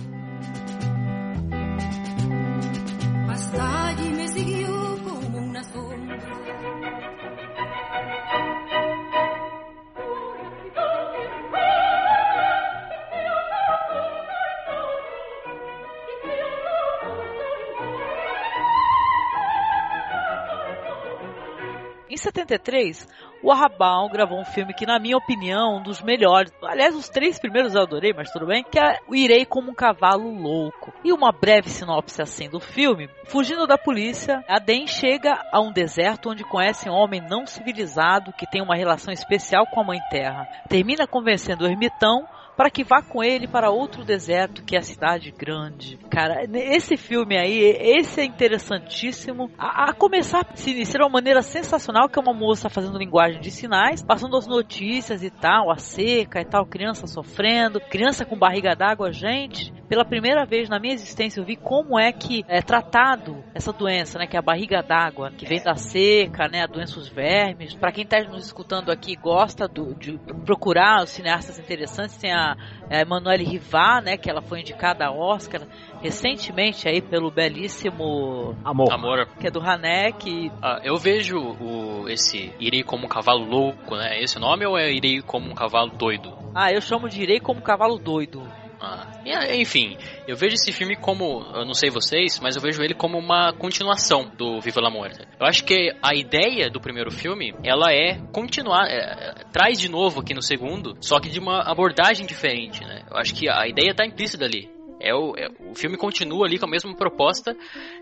Em 22.18 22.20
73, 22.20 23.08
o 23.44 23.52
Arrabal 23.52 24.10
gravou 24.10 24.40
um 24.40 24.44
filme 24.44 24.74
que, 24.74 24.88
na 24.88 24.98
minha 24.98 25.16
opinião, 25.16 25.78
um 25.78 25.84
dos 25.84 26.02
melhores. 26.02 26.52
Aliás, 26.64 26.96
os 26.96 27.08
três 27.08 27.38
primeiros 27.38 27.76
eu 27.76 27.84
adorei, 27.84 28.12
mas 28.12 28.32
tudo 28.32 28.48
bem. 28.48 28.64
Que 28.64 28.80
é 28.80 28.98
o 29.08 29.16
Irei 29.16 29.46
como 29.46 29.70
um 29.70 29.76
Cavalo 29.76 30.28
Louco. 30.28 30.92
E 31.04 31.14
uma 31.14 31.32
breve 31.32 31.70
sinopse 31.70 32.20
assim 32.20 32.50
do 32.50 32.60
filme: 32.60 33.08
fugindo 33.26 33.68
da 33.68 33.78
polícia, 33.78 34.44
Aden 34.50 34.88
chega 34.88 35.40
a 35.52 35.62
um 35.62 35.72
deserto 35.72 36.32
onde 36.32 36.44
conhece 36.44 36.90
um 36.90 36.94
homem 36.94 37.22
não 37.22 37.46
civilizado 37.46 38.34
que 38.34 38.50
tem 38.50 38.64
uma 38.64 38.76
relação 38.76 39.14
especial 39.14 39.68
com 39.68 39.80
a 39.80 39.84
Mãe 39.84 40.00
Terra. 40.10 40.48
Termina 40.68 41.06
convencendo 41.06 41.66
o 41.66 41.70
ermitão 41.70 42.28
para 42.58 42.72
que 42.72 42.84
vá 42.84 43.04
com 43.04 43.24
ele 43.24 43.48
para 43.48 43.70
outro 43.70 44.04
deserto 44.04 44.64
que 44.64 44.76
é 44.76 44.80
a 44.80 44.82
cidade 44.82 45.32
grande. 45.32 45.98
Cara, 46.10 46.44
esse 46.52 46.98
filme 46.98 47.38
aí, 47.38 47.60
esse 47.60 48.20
é 48.20 48.26
interessantíssimo. 48.26 49.52
A, 49.58 49.92
a 49.92 49.94
começar 49.94 50.46
se 50.56 50.72
iniciar 50.72 51.00
de 51.00 51.04
uma 51.04 51.12
maneira 51.12 51.44
sensacional, 51.44 52.10
que 52.10 52.18
é 52.18 52.22
uma 52.22 52.34
moça 52.34 52.70
fazendo 52.70 52.98
linguagem 52.98 53.40
de 53.40 53.52
sinais, 53.52 54.04
passando 54.04 54.36
as 54.36 54.48
notícias 54.48 55.22
e 55.22 55.30
tal, 55.30 55.70
a 55.72 55.78
seca 55.78 56.42
e 56.42 56.46
tal, 56.46 56.66
criança 56.66 57.06
sofrendo, 57.06 57.80
criança 57.80 58.26
com 58.26 58.36
barriga 58.36 58.76
d'água, 58.76 59.12
gente. 59.12 59.72
Pela 59.88 60.04
primeira 60.04 60.46
vez 60.46 60.68
na 60.68 60.80
minha 60.80 60.94
existência 60.94 61.40
eu 61.40 61.46
vi 61.46 61.56
como 61.56 61.98
é 61.98 62.12
que 62.12 62.44
é 62.48 62.62
tratado 62.62 63.44
essa 63.54 63.72
doença, 63.72 64.20
né, 64.20 64.28
que 64.28 64.36
é 64.36 64.40
a 64.40 64.42
barriga 64.42 64.82
d'água, 64.82 65.32
que 65.32 65.46
vem 65.46 65.64
da 65.64 65.76
seca, 65.76 66.48
né, 66.50 66.64
a 66.64 66.68
doença 66.68 66.96
dos 66.96 67.08
vermes. 67.08 67.74
Para 67.74 67.92
quem 67.92 68.04
está 68.04 68.20
nos 68.24 68.46
escutando 68.46 68.92
aqui 68.92 69.16
gosta 69.16 69.68
do, 69.68 69.96
de 69.96 70.20
procurar 70.46 71.04
os 71.04 71.12
cineastas 71.12 71.58
interessantes, 71.58 72.18
tem 72.18 72.34
a 72.34 72.47
a 72.90 73.02
Emanuele 73.02 73.44
Rivá, 73.44 74.00
né, 74.02 74.18
que 74.18 74.30
ela 74.30 74.42
foi 74.42 74.62
indicada 74.62 75.06
a 75.06 75.12
Oscar 75.12 75.62
recentemente 76.02 76.88
aí 76.88 77.02
pelo 77.02 77.32
belíssimo 77.32 78.56
Amor, 78.64 78.92
Amor. 78.94 79.28
que 79.40 79.48
é 79.48 79.52
do 79.52 79.60
Hanek. 79.60 80.52
Ah, 80.62 80.80
eu 80.84 80.98
vejo 80.98 81.38
o, 81.38 82.08
esse 82.08 82.54
Irei 82.60 82.84
como 82.84 83.06
um 83.06 83.10
cavalo 83.10 83.44
louco, 83.44 83.96
né? 83.96 84.22
Esse 84.22 84.40
nome 84.40 84.66
ou 84.66 84.78
é 84.78 84.92
Irei 84.92 85.22
como 85.22 85.50
um 85.50 85.56
cavalo 85.56 85.92
doido? 85.92 86.38
Ah, 86.54 86.72
eu 86.72 86.82
chamo 86.82 87.10
de 87.10 87.22
Irei 87.22 87.40
como 87.40 87.60
um 87.60 87.64
cavalo 87.64 87.98
doido. 87.98 88.42
Ah, 88.80 89.08
enfim, 89.56 89.98
eu 90.28 90.36
vejo 90.36 90.54
esse 90.56 90.72
filme 90.72 90.96
como, 90.96 91.42
eu 91.56 91.66
não 91.66 91.74
sei 91.74 91.90
vocês, 91.90 92.40
mas 92.40 92.56
eu 92.56 92.62
vejo 92.62 92.82
ele 92.82 92.94
como 92.94 93.18
uma 93.18 93.52
continuação 93.54 94.30
do 94.38 94.62
Viva 94.62 94.80
la 94.80 94.92
Morte. 94.92 95.20
Eu 95.40 95.48
acho 95.48 95.64
que 95.64 95.96
a 96.02 96.16
ideia 96.16 96.70
do 96.70 96.80
primeiro 96.80 97.12
filme, 97.12 97.56
ela 97.64 97.92
é 97.92 98.20
continuar, 98.32 98.88
é, 98.88 99.34
traz 99.52 99.80
de 99.80 99.90
novo 99.90 100.22
aqui 100.22 100.34
no 100.34 100.44
segundo, 100.44 100.96
só 101.02 101.20
que 101.20 101.30
de 101.30 101.40
uma 101.40 101.62
abordagem 101.62 102.26
diferente, 102.26 102.84
né? 102.84 103.04
Eu 103.10 103.18
acho 103.18 103.34
que 103.34 103.50
a 103.50 103.68
ideia 103.68 103.96
tá 103.96 104.06
implícita 104.06 104.46
ali. 104.46 104.70
É 105.00 105.14
o, 105.14 105.36
é, 105.38 105.48
o 105.70 105.76
filme 105.76 105.96
continua 105.96 106.46
ali 106.46 106.58
com 106.58 106.66
a 106.66 106.70
mesma 106.70 106.96
proposta 106.96 107.56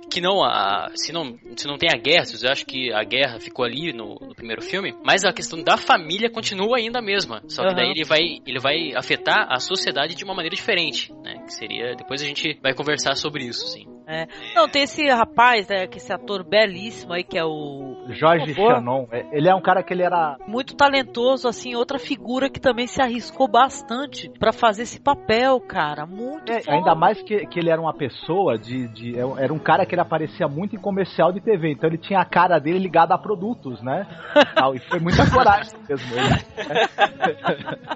que 0.10 0.22
não 0.22 0.44
a 0.44 0.90
se 0.96 1.12
não 1.12 1.38
se 1.56 1.68
não 1.68 1.78
tem 1.78 1.90
a 1.92 1.98
guerra, 1.98 2.26
eu 2.42 2.52
acho 2.52 2.66
que 2.66 2.92
a 2.92 3.04
guerra 3.04 3.40
ficou 3.40 3.66
ali 3.66 3.92
no, 3.92 4.16
no, 4.16 4.36
primeiro 4.36 4.62
filme, 4.62 4.96
mas 5.04 5.24
a 5.24 5.34
questão 5.34 5.62
da 5.62 5.78
família 5.78 6.30
continua 6.30 6.78
ainda 6.78 7.00
a 7.00 7.02
mesma, 7.02 7.42
só 7.48 7.64
que 7.64 7.70
uhum. 7.70 7.76
daí 7.76 7.92
ele 7.92 8.04
vai 8.04 8.22
ele 8.46 8.60
vai 8.60 8.96
afetar 8.96 9.48
a 9.50 9.60
sociedade 9.60 10.16
de 10.16 10.24
uma 10.24 10.34
maneira 10.34 10.56
diferente, 10.56 11.12
né? 11.24 11.44
Que 11.46 11.54
seria 11.54 11.96
depois 11.96 12.22
a 12.22 12.26
gente 12.26 12.60
vai 12.62 12.74
conversar 12.74 13.16
sobre 13.16 13.46
isso, 13.46 13.68
sim. 13.68 13.95
É. 14.08 14.28
Não, 14.54 14.68
tem 14.68 14.84
esse 14.84 15.08
rapaz, 15.10 15.68
né, 15.68 15.88
que 15.88 15.98
esse 15.98 16.14
ator 16.14 16.44
belíssimo 16.44 17.14
aí, 17.14 17.24
que 17.24 17.38
é 17.38 17.44
o. 17.44 18.06
Jorge 18.10 18.54
Chanon. 18.54 19.08
É, 19.12 19.26
ele 19.32 19.50
é 19.50 19.56
um 19.56 19.62
cara 19.62 19.84
que 19.84 19.94
ele 19.94 20.04
era. 20.04 20.38
Muito 20.48 20.76
talentoso, 20.76 21.48
assim, 21.48 21.76
outra 21.76 21.98
figura 21.98 22.50
que 22.50 22.60
também 22.60 22.88
se 22.88 23.02
arriscou 23.02 23.48
bastante 23.48 24.30
para 24.40 24.54
fazer 24.54 24.84
esse 24.84 25.00
papel, 25.00 25.60
cara. 25.60 26.06
Muito 26.06 26.52
é, 26.52 26.62
Ainda 26.68 26.94
mais 26.94 27.22
que, 27.22 27.46
que 27.48 27.60
ele 27.60 27.70
era 27.70 27.82
uma 27.82 27.94
pessoa 27.94 28.58
de, 28.58 28.88
de. 28.90 29.20
É, 29.20 29.44
era 29.44 29.54
um 29.54 29.60
cara 29.60 29.86
que 29.86 29.96
ele 29.96 30.02
aparecia 30.02 30.48
muito 30.48 30.76
em 30.76 30.80
comercial 30.80 31.32
de 31.32 31.42
TV, 31.42 31.72
então 31.72 31.90
ele 31.90 31.98
tinha 31.98 32.20
a 32.20 32.26
cara 32.26 32.60
dele 32.60 32.80
ligada 32.80 33.16
a 33.16 33.18
produtos, 33.18 33.82
né? 33.82 34.08
e 34.76 34.80
foi 34.90 35.00
muita 35.00 35.30
coragem 35.30 35.74
mesmo. 35.88 36.16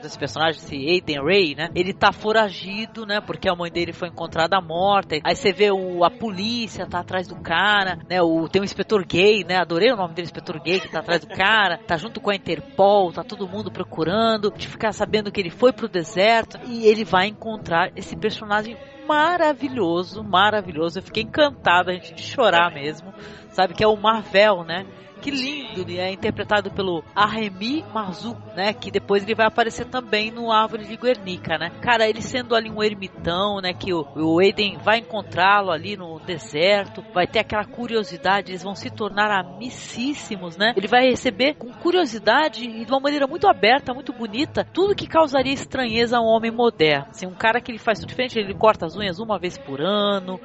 Esse 0.04 0.18
personagem, 0.18 0.60
esse 0.60 0.76
Aiden 0.76 1.24
Ray, 1.24 1.56
né? 1.56 1.70
Ele 1.76 1.94
tá 1.94 2.12
foragido, 2.12 3.06
né? 3.06 3.22
Porque 3.22 3.48
a 3.48 3.56
mãe 3.56 3.72
dele 3.72 3.94
foi 3.94 4.08
encontrada 4.08 4.60
morta. 4.60 5.16
Aí 5.24 5.36
você 5.36 5.52
vê 5.52 5.72
o 5.72 5.99
a 6.04 6.12
polícia 6.12 6.86
tá 6.86 7.00
atrás 7.00 7.28
do 7.28 7.36
cara, 7.36 8.00
né? 8.10 8.22
O, 8.22 8.48
tem 8.48 8.62
um 8.62 8.66
inspetor 8.66 9.06
gay, 9.06 9.44
né? 9.44 9.58
Adorei 9.58 9.92
o 9.92 9.96
nome 9.96 10.14
dele, 10.14 10.28
inspetor 10.28 10.60
gay, 10.62 10.80
que 10.80 10.90
tá 10.90 11.00
atrás 11.00 11.22
do 11.22 11.28
cara, 11.28 11.78
tá 11.78 11.98
junto 11.98 12.20
com 12.20 12.30
a 12.30 12.36
Interpol, 12.36 13.12
tá 13.12 13.24
todo 13.24 13.48
mundo 13.48 13.72
procurando, 13.72 14.52
de 14.52 14.68
ficar 14.68 14.92
sabendo 14.92 15.32
que 15.32 15.40
ele 15.40 15.50
foi 15.50 15.72
pro 15.72 15.88
deserto 15.88 16.60
e 16.68 16.86
ele 16.86 17.04
vai 17.04 17.28
encontrar 17.28 17.92
esse 17.96 18.16
personagem 18.16 18.78
maravilhoso, 19.08 20.24
maravilhoso. 20.24 21.00
Eu 21.00 21.04
fiquei 21.04 21.24
encantada, 21.24 21.92
a 21.92 21.94
gente 21.96 22.14
de 22.14 22.22
chorar 22.22 22.72
mesmo, 22.72 23.12
sabe? 23.50 23.74
Que 23.74 23.84
é 23.84 23.88
o 23.88 23.98
Marvel, 23.98 24.64
né? 24.64 24.86
Que 25.22 25.32
lindo, 25.32 25.86
né? 25.86 26.10
É 26.10 26.12
interpretado 26.12 26.72
pelo 26.72 27.04
Arremi 27.16 27.84
Marzu, 27.94 28.36
né? 28.56 28.74
Que 28.74 28.90
depois 28.90 29.24
ele 29.24 29.36
vai 29.36 29.48
aparecer 29.48 29.86
também 29.86 30.32
no 30.32 30.52
Árvore 30.52 30.86
de 30.86 30.96
Guernica, 30.96 31.58
né? 31.58 31.72
Cara, 31.82 32.08
ele 32.08 32.22
sendo 32.22 32.56
ali 32.56 32.70
um 32.70 32.82
ermitão, 32.82 33.60
né? 33.62 33.74
Que 33.74 33.94
o, 33.94 34.06
o 34.16 34.40
Aiden 34.40 34.78
vai 34.78 35.00
encontrá-lo 35.00 35.72
ali 35.72 35.98
no 35.98 36.20
deserto, 36.20 37.04
vai 37.14 37.28
ter 37.28 37.40
aquela 37.40 37.66
curiosidade, 37.66 38.52
eles 38.52 38.64
vão 38.64 38.76
se 38.76 38.90
tornar 38.90 39.30
amicíssimos, 39.32 40.58
né? 40.58 40.74
Ele 40.76 40.88
vai 40.88 41.10
receber 41.10 41.56
com 41.56 41.72
curiosidade 41.72 42.64
e 42.64 42.86
de 42.86 42.92
uma 42.92 43.00
maneira 43.00 43.28
muito 43.28 43.48
aberta, 43.48 43.94
muito 43.94 44.14
bonita, 44.14 44.66
tudo 44.74 44.96
que 44.96 45.08
causaria 45.08 45.54
estranheza 45.54 46.18
a 46.18 46.22
um 46.22 46.28
homem 46.28 46.52
moderno. 46.52 47.08
Assim, 47.10 47.28
um 47.28 47.36
cara 47.36 47.60
que 47.60 47.72
ele 47.72 47.80
faz 47.80 48.00
tudo 48.00 48.10
diferente, 48.10 48.40
ele 48.40 48.54
corta 48.54 48.86
as 48.86 48.96
unhas 48.96 49.20
uma 49.20 49.38
vez 49.38 49.58
por 49.58 49.82
ano, 49.82 50.40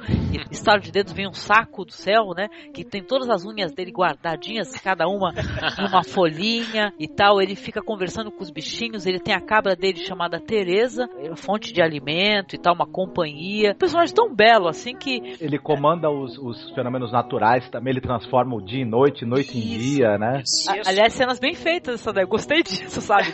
estalo 0.51 0.81
de 0.81 0.91
dedos 0.91 1.13
vem 1.13 1.27
um 1.27 1.33
saco 1.33 1.85
do 1.85 1.91
céu, 1.91 2.33
né? 2.35 2.47
Que 2.73 2.83
tem 2.83 3.03
todas 3.03 3.29
as 3.29 3.45
unhas 3.45 3.71
dele 3.71 3.91
guardadinhas 3.91 4.64
cada 4.81 5.07
uma 5.07 5.33
numa 5.79 6.03
folhinha 6.03 6.93
e 6.99 7.07
tal. 7.07 7.41
Ele 7.41 7.55
fica 7.55 7.81
conversando 7.81 8.31
com 8.31 8.43
os 8.43 8.49
bichinhos. 8.49 9.05
Ele 9.05 9.19
tem 9.19 9.33
a 9.33 9.41
cabra 9.41 9.75
dele 9.75 10.05
chamada 10.05 10.39
Teresa, 10.39 11.09
é 11.19 11.35
fonte 11.35 11.73
de 11.73 11.81
alimento 11.81 12.55
e 12.55 12.57
tal, 12.57 12.73
uma 12.73 12.87
companhia. 12.87 13.71
Um 13.71 13.77
personagem 13.77 14.13
tão 14.13 14.33
belo 14.33 14.67
assim 14.67 14.95
que. 14.95 15.37
Ele 15.39 15.57
comanda 15.57 16.09
os, 16.09 16.37
os 16.37 16.71
fenômenos 16.71 17.11
naturais 17.11 17.69
também. 17.69 17.91
Ele 17.91 18.01
transforma 18.01 18.55
o 18.55 18.61
dia 18.61 18.81
em 18.81 18.89
noite, 18.89 19.25
noite 19.25 19.57
Isso. 19.57 19.57
em 19.57 19.77
dia, 19.77 20.17
né? 20.17 20.43
A, 20.67 20.89
aliás, 20.89 21.13
cenas 21.13 21.39
bem 21.39 21.53
feitas 21.53 21.95
essa 21.95 22.11
daí. 22.11 22.25
Gostei 22.25 22.63
disso, 22.63 23.01
sabe? 23.01 23.33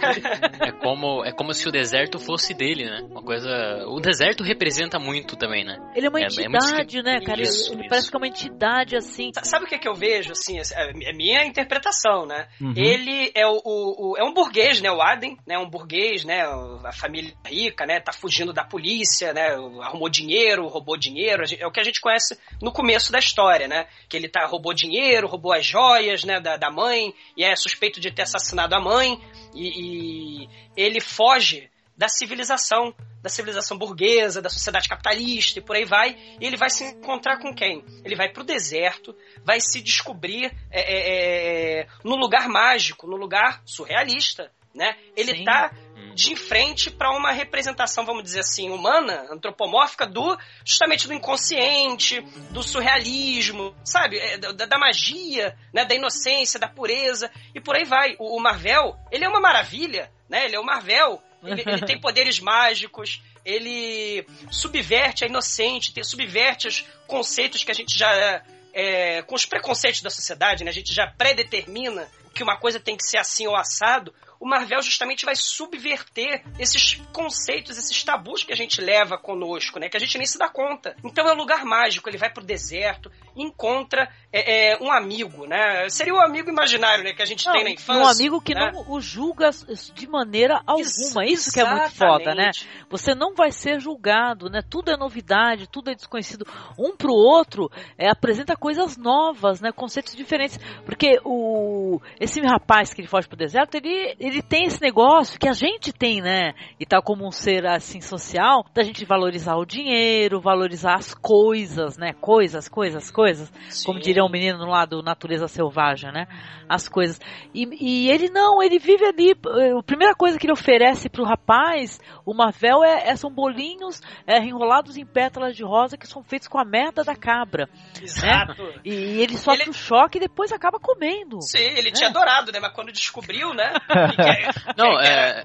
é 0.61 0.71
como, 0.71 1.23
é 1.25 1.31
como 1.31 1.53
se 1.53 1.67
o 1.67 1.71
deserto 1.71 2.19
fosse 2.19 2.53
dele, 2.53 2.85
né? 2.85 3.01
Uma 3.09 3.21
coisa. 3.21 3.49
O 3.87 3.99
deserto 3.99 4.43
representa 4.43 4.99
muito 4.99 5.35
também, 5.35 5.63
né? 5.63 5.77
Ele 5.95 6.07
é 6.07 6.09
uma 6.09 6.19
é, 6.19 6.23
é 6.23 6.25
entidade, 6.25 6.99
é 6.99 7.03
né, 7.03 7.19
cara? 7.21 7.41
Isso, 7.41 7.73
ele, 7.73 7.81
ele 7.81 7.89
parece 7.89 8.09
que 8.09 8.15
é 8.15 8.19
uma 8.19 8.27
entidade 8.27 8.95
assim. 8.95 9.31
Sabe 9.43 9.65
o 9.65 9.67
que, 9.67 9.75
é 9.75 9.77
que 9.77 9.87
eu 9.87 9.95
vejo, 9.95 10.31
assim? 10.31 10.57
É, 10.59 11.13
minha 11.21 11.45
interpretação, 11.45 12.25
né? 12.25 12.47
Uhum. 12.59 12.73
Ele 12.75 13.31
é 13.35 13.45
o, 13.45 13.61
o, 13.63 14.11
o, 14.11 14.17
é 14.17 14.23
um 14.23 14.33
burguês, 14.33 14.81
né? 14.81 14.91
O 14.91 14.99
Aden, 14.99 15.37
né? 15.45 15.57
Um 15.59 15.69
burguês, 15.69 16.25
né? 16.25 16.41
A 16.83 16.91
família 16.91 17.31
rica, 17.45 17.85
né? 17.85 17.99
Tá 17.99 18.11
fugindo 18.11 18.51
da 18.51 18.63
polícia, 18.63 19.31
né? 19.31 19.51
Arrumou 19.81 20.09
dinheiro, 20.09 20.67
roubou 20.67 20.97
dinheiro. 20.97 21.43
É 21.59 21.67
o 21.67 21.71
que 21.71 21.79
a 21.79 21.83
gente 21.83 22.01
conhece 22.01 22.39
no 22.59 22.71
começo 22.71 23.11
da 23.11 23.19
história, 23.19 23.67
né? 23.67 23.85
Que 24.09 24.17
ele 24.17 24.27
tá 24.27 24.47
roubou 24.47 24.73
dinheiro, 24.73 25.27
roubou 25.27 25.53
as 25.53 25.63
joias, 25.63 26.23
né? 26.23 26.39
Da, 26.39 26.57
da 26.57 26.71
mãe 26.71 27.13
e 27.37 27.43
é 27.43 27.55
suspeito 27.55 27.99
de 27.99 28.11
ter 28.11 28.23
assassinado 28.23 28.73
a 28.73 28.79
mãe 28.79 29.19
e, 29.53 30.45
e 30.45 30.49
ele 30.75 30.99
foge 30.99 31.69
da 31.95 32.09
civilização, 32.09 32.95
da 33.21 33.29
civilização 33.29 33.77
burguesa, 33.77 34.41
da 34.41 34.49
sociedade 34.49 34.89
capitalista 34.89 35.59
e 35.59 35.61
por 35.61 35.75
aí 35.75 35.85
vai. 35.85 36.17
E 36.39 36.45
ele 36.45 36.57
vai 36.57 36.69
se 36.69 36.83
encontrar 36.83 37.39
com 37.39 37.53
quem? 37.53 37.83
Ele 38.03 38.15
vai 38.15 38.29
para 38.29 38.41
o 38.41 38.45
deserto, 38.45 39.15
vai 39.43 39.59
se 39.59 39.81
descobrir 39.81 40.51
é, 40.71 40.81
é, 40.81 41.81
é, 41.81 41.87
no 42.03 42.15
lugar 42.15 42.49
mágico, 42.49 43.07
no 43.07 43.15
lugar 43.15 43.61
surrealista. 43.65 44.51
Né? 44.73 44.95
Ele 45.17 45.33
está 45.33 45.69
hum. 45.97 46.15
de 46.15 46.33
frente 46.33 46.89
para 46.89 47.11
uma 47.11 47.33
representação, 47.33 48.05
vamos 48.05 48.23
dizer 48.23 48.39
assim, 48.39 48.69
humana, 48.69 49.27
antropomórfica 49.29 50.07
do 50.07 50.37
justamente 50.63 51.09
do 51.09 51.13
inconsciente, 51.13 52.21
do 52.51 52.63
surrealismo, 52.63 53.75
sabe, 53.83 54.17
é, 54.17 54.37
da, 54.37 54.65
da, 54.65 54.79
magia, 54.79 55.57
né, 55.73 55.83
da 55.83 55.93
inocência, 55.93 56.57
da 56.57 56.69
pureza 56.69 57.29
e 57.53 57.59
por 57.59 57.75
aí 57.75 57.83
vai. 57.83 58.15
O, 58.17 58.37
o 58.37 58.39
Marvel, 58.39 58.95
ele 59.11 59.25
é 59.25 59.27
uma 59.27 59.41
maravilha, 59.41 60.09
né? 60.29 60.45
Ele 60.45 60.55
é 60.55 60.59
o 60.59 60.65
Marvel 60.65 61.21
ele, 61.43 61.63
ele 61.65 61.85
tem 61.85 61.99
poderes 61.99 62.39
mágicos, 62.39 63.21
ele 63.45 64.25
subverte 64.51 65.23
a 65.23 65.27
inocente, 65.27 65.93
subverte 66.03 66.67
os 66.67 66.85
conceitos 67.07 67.63
que 67.63 67.71
a 67.71 67.75
gente 67.75 67.97
já. 67.97 68.43
É, 68.73 69.21
com 69.23 69.35
os 69.35 69.45
preconceitos 69.45 70.01
da 70.01 70.09
sociedade, 70.09 70.63
né? 70.63 70.69
A 70.69 70.73
gente 70.73 70.93
já 70.93 71.05
predetermina 71.05 72.07
que 72.33 72.41
uma 72.41 72.57
coisa 72.57 72.79
tem 72.79 72.95
que 72.95 73.03
ser 73.03 73.17
assim 73.17 73.45
ou 73.45 73.55
assado 73.55 74.13
o 74.41 74.45
Marvel 74.47 74.81
justamente 74.81 75.23
vai 75.23 75.35
subverter 75.35 76.43
esses 76.57 76.95
conceitos, 77.13 77.77
esses 77.77 78.03
tabus 78.03 78.43
que 78.43 78.51
a 78.51 78.55
gente 78.55 78.81
leva 78.81 79.15
conosco, 79.15 79.79
né? 79.79 79.87
Que 79.87 79.97
a 79.97 79.99
gente 79.99 80.17
nem 80.17 80.25
se 80.25 80.39
dá 80.39 80.49
conta. 80.49 80.95
Então 81.03 81.29
é 81.29 81.31
um 81.31 81.37
lugar 81.37 81.63
mágico, 81.63 82.09
ele 82.09 82.17
vai 82.17 82.33
pro 82.33 82.43
deserto, 82.43 83.11
encontra 83.35 84.11
é, 84.33 84.73
é, 84.73 84.77
um 84.81 84.89
amigo, 84.89 85.45
né? 85.45 85.89
Seria 85.89 86.13
o 86.13 86.17
um 86.17 86.21
amigo 86.21 86.49
imaginário, 86.49 87.03
né? 87.03 87.13
Que 87.13 87.21
a 87.21 87.25
gente 87.25 87.45
não, 87.45 87.53
tem 87.53 87.63
na 87.65 87.69
infância. 87.69 88.01
Um 88.01 88.07
amigo 88.07 88.41
que 88.41 88.53
né? 88.53 88.71
não 88.71 88.89
o 88.89 89.01
julga 89.01 89.49
de 89.93 90.07
maneira 90.07 90.61
alguma. 90.65 90.81
Isso, 90.81 91.21
Isso 91.21 91.51
que 91.51 91.59
é 91.59 91.69
muito 91.69 91.91
foda, 91.91 92.33
né? 92.33 92.51
Você 92.89 93.13
não 93.13 93.35
vai 93.35 93.51
ser 93.51 93.81
julgado, 93.81 94.49
né? 94.49 94.61
Tudo 94.61 94.89
é 94.89 94.97
novidade, 94.97 95.67
tudo 95.67 95.91
é 95.91 95.95
desconhecido. 95.95 96.45
Um 96.79 96.95
pro 96.95 97.11
outro 97.11 97.69
é, 97.97 98.09
apresenta 98.09 98.55
coisas 98.55 98.95
novas, 98.95 99.59
né? 99.59 99.71
Conceitos 99.71 100.15
diferentes. 100.15 100.57
Porque 100.85 101.19
o 101.25 101.99
esse 102.19 102.39
rapaz 102.41 102.93
que 102.93 103.01
ele 103.01 103.07
foge 103.07 103.27
pro 103.27 103.37
deserto, 103.37 103.75
ele, 103.75 104.15
ele 104.17 104.41
tem 104.41 104.65
esse 104.65 104.81
negócio 104.81 105.39
que 105.39 105.47
a 105.47 105.53
gente 105.53 105.91
tem, 105.91 106.21
né? 106.21 106.53
E 106.79 106.85
tal 106.85 107.03
como 107.03 107.27
um 107.27 107.31
ser 107.31 107.65
assim 107.65 107.99
social, 107.99 108.65
da 108.73 108.83
gente 108.83 109.03
valorizar 109.03 109.55
o 109.55 109.65
dinheiro, 109.65 110.39
valorizar 110.39 110.95
as 110.95 111.13
coisas, 111.13 111.97
né? 111.97 112.13
Coisas, 112.13 112.69
coisas, 112.69 113.11
coisas. 113.11 113.51
Sim. 113.69 113.85
Como 113.85 113.99
diria 113.99 114.20
um 114.23 114.29
menino 114.29 114.65
lá 114.65 114.85
do 114.85 115.01
Natureza 115.01 115.47
Selvagem, 115.47 116.11
né? 116.11 116.27
As 116.67 116.87
coisas. 116.87 117.19
E, 117.53 117.67
e, 117.79 118.09
ele 118.09 118.29
não, 118.29 118.61
ele 118.61 118.79
vive 118.79 119.05
ali. 119.05 119.31
Eh, 119.31 119.77
a 119.77 119.83
primeira 119.83 120.15
coisa 120.15 120.39
que 120.39 120.45
ele 120.45 120.53
oferece 120.53 121.09
pro 121.09 121.23
rapaz, 121.23 121.99
o 122.25 122.33
Marvel, 122.33 122.83
é, 122.83 123.09
é, 123.09 123.15
são 123.15 123.29
bolinhos 123.29 124.01
é, 124.25 124.39
enrolados 124.39 124.97
em 124.97 125.05
pétalas 125.05 125.55
de 125.55 125.63
rosa 125.63 125.97
que 125.97 126.07
são 126.07 126.23
feitos 126.23 126.47
com 126.47 126.59
a 126.59 126.65
merda 126.65 127.03
da 127.03 127.15
cabra. 127.15 127.67
Né? 127.95 128.03
Exato. 128.03 128.63
Né? 128.63 128.73
E, 128.85 128.93
e 128.93 129.21
ele 129.21 129.37
sofre 129.37 129.63
ele... 129.63 129.71
o 129.71 129.73
choque 129.73 130.17
e 130.17 130.21
depois 130.21 130.51
acaba 130.51 130.79
comendo. 130.79 131.41
Sim, 131.41 131.59
ele 131.59 131.89
né? 131.89 131.91
tinha 131.91 132.09
adorado, 132.09 132.51
né? 132.51 132.59
Mas 132.59 132.73
quando 132.73 132.91
descobriu, 132.91 133.53
né? 133.53 133.73
Não, 134.77 134.99
é. 134.99 135.43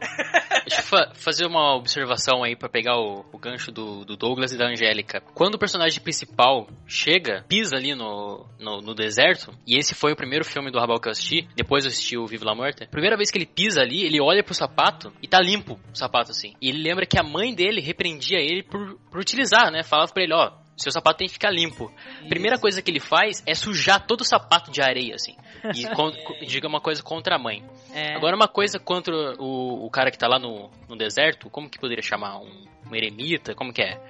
Deixa 0.66 0.80
eu 0.80 0.84
fa 0.84 1.12
fazer 1.14 1.46
uma 1.46 1.74
observação 1.74 2.42
aí 2.42 2.56
para 2.56 2.68
pegar 2.68 2.96
o, 2.96 3.24
o 3.32 3.38
gancho 3.38 3.70
do, 3.70 4.04
do, 4.04 4.16
Douglas 4.16 4.52
e 4.52 4.58
da 4.58 4.66
Angélica. 4.66 5.20
Quando 5.34 5.54
o 5.54 5.58
personagem 5.58 6.00
principal 6.00 6.68
chega, 6.86 7.44
pisa 7.48 7.76
ali 7.76 7.94
no, 7.94 8.46
no, 8.58 8.65
no, 8.80 8.94
deserto, 8.94 9.52
e 9.66 9.78
esse 9.78 9.94
foi 9.94 10.12
o 10.12 10.16
primeiro 10.16 10.44
filme 10.44 10.70
do 10.70 10.78
Rabal 10.78 11.00
que 11.00 11.08
eu 11.08 11.12
assisti, 11.12 11.48
depois 11.54 11.84
eu 11.84 11.90
assisti 11.90 12.16
o 12.16 12.26
Vive 12.26 12.44
la 12.44 12.54
Morte. 12.54 12.86
Primeira 12.88 13.16
vez 13.16 13.30
que 13.30 13.38
ele 13.38 13.46
pisa 13.46 13.80
ali, 13.80 14.04
ele 14.04 14.20
olha 14.20 14.42
pro 14.42 14.54
sapato 14.54 15.12
e 15.22 15.28
tá 15.28 15.40
limpo 15.40 15.78
o 15.92 15.96
sapato 15.96 16.30
assim. 16.30 16.54
E 16.60 16.68
ele 16.68 16.82
lembra 16.82 17.06
que 17.06 17.18
a 17.18 17.22
mãe 17.22 17.54
dele 17.54 17.80
repreendia 17.80 18.38
ele 18.38 18.62
por, 18.62 18.98
por 19.10 19.20
utilizar, 19.20 19.70
né? 19.70 19.82
Falava 19.82 20.12
pra 20.12 20.22
ele, 20.22 20.34
ó, 20.34 20.52
seu 20.76 20.90
sapato 20.92 21.18
tem 21.18 21.28
que 21.28 21.34
ficar 21.34 21.50
limpo. 21.50 21.92
Isso. 22.20 22.28
Primeira 22.28 22.58
coisa 22.58 22.82
que 22.82 22.90
ele 22.90 23.00
faz 23.00 23.42
é 23.46 23.54
sujar 23.54 24.06
todo 24.06 24.20
o 24.22 24.24
sapato 24.24 24.70
de 24.70 24.82
areia, 24.82 25.14
assim. 25.14 25.36
E 25.74 25.86
com, 25.94 26.10
diga 26.46 26.68
uma 26.68 26.80
coisa 26.80 27.02
contra 27.02 27.36
a 27.36 27.38
mãe. 27.38 27.64
É. 27.94 28.14
Agora, 28.14 28.36
uma 28.36 28.48
coisa 28.48 28.78
contra 28.78 29.14
o, 29.38 29.86
o 29.86 29.90
cara 29.90 30.10
que 30.10 30.18
tá 30.18 30.26
lá 30.28 30.38
no, 30.38 30.70
no 30.88 30.96
deserto, 30.96 31.48
como 31.48 31.70
que 31.70 31.78
poderia 31.78 32.02
chamar? 32.02 32.38
Um 32.38 32.66
um 32.90 32.94
eremita, 32.94 33.54
como 33.54 33.72
que 33.72 33.82
é? 33.82 34.00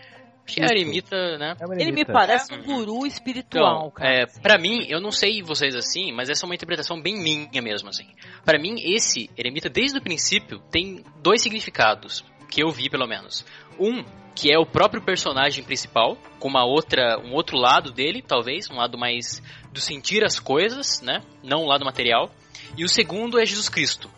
Acho 0.47 0.55
que 0.55 0.63
é 0.63 0.65
eremita, 0.65 1.39
né? 1.39 1.57
É 1.61 1.65
uma 1.67 1.75
Ele 1.75 1.85
me 1.87 2.01
eremita. 2.01 2.13
parece 2.13 2.55
um 2.55 2.63
guru 2.63 3.05
espiritual, 3.07 3.79
Então, 3.79 3.91
cara. 3.91 4.23
é, 4.23 4.27
pra 4.41 4.59
mim, 4.59 4.87
eu 4.89 5.01
não 5.01 5.11
sei 5.11 5.43
vocês 5.43 5.75
assim, 5.75 6.13
mas 6.13 6.29
essa 6.31 6.45
é 6.45 6.47
uma 6.47 6.55
interpretação 6.55 7.01
bem 7.01 7.17
minha 7.21 7.61
mesmo, 7.61 7.89
assim. 7.89 8.07
Pra 8.45 8.59
mim, 8.59 8.77
esse 8.79 9.29
eremita, 9.37 9.69
desde 9.69 9.99
o 9.99 10.03
princípio, 10.03 10.61
tem 10.71 11.05
dois 11.21 11.43
significados, 11.43 12.25
que 12.49 12.63
eu 12.63 12.71
vi 12.71 12.89
pelo 12.89 13.07
menos. 13.07 13.45
Um, 13.79 14.05
que 14.35 14.53
é 14.53 14.59
o 14.59 14.67
próprio 14.67 15.03
personagem 15.03 15.65
principal, 15.65 16.17
com 16.39 16.47
uma 16.49 16.65
outra, 16.65 17.19
um 17.19 17.33
outro 17.33 17.57
lado 17.57 17.91
dele, 17.91 18.23
talvez, 18.23 18.71
um 18.71 18.77
lado 18.77 18.97
mais 18.97 19.43
do 19.73 19.81
sentir 19.81 20.23
as 20.25 20.39
coisas, 20.39 21.01
né? 21.03 21.23
Não 21.43 21.63
o 21.63 21.67
lado 21.67 21.85
material. 21.85 22.31
E 22.77 22.85
o 22.85 22.89
segundo 22.89 23.41
é 23.41 23.47
Jesus 23.47 23.69
Cristo. 23.69 24.11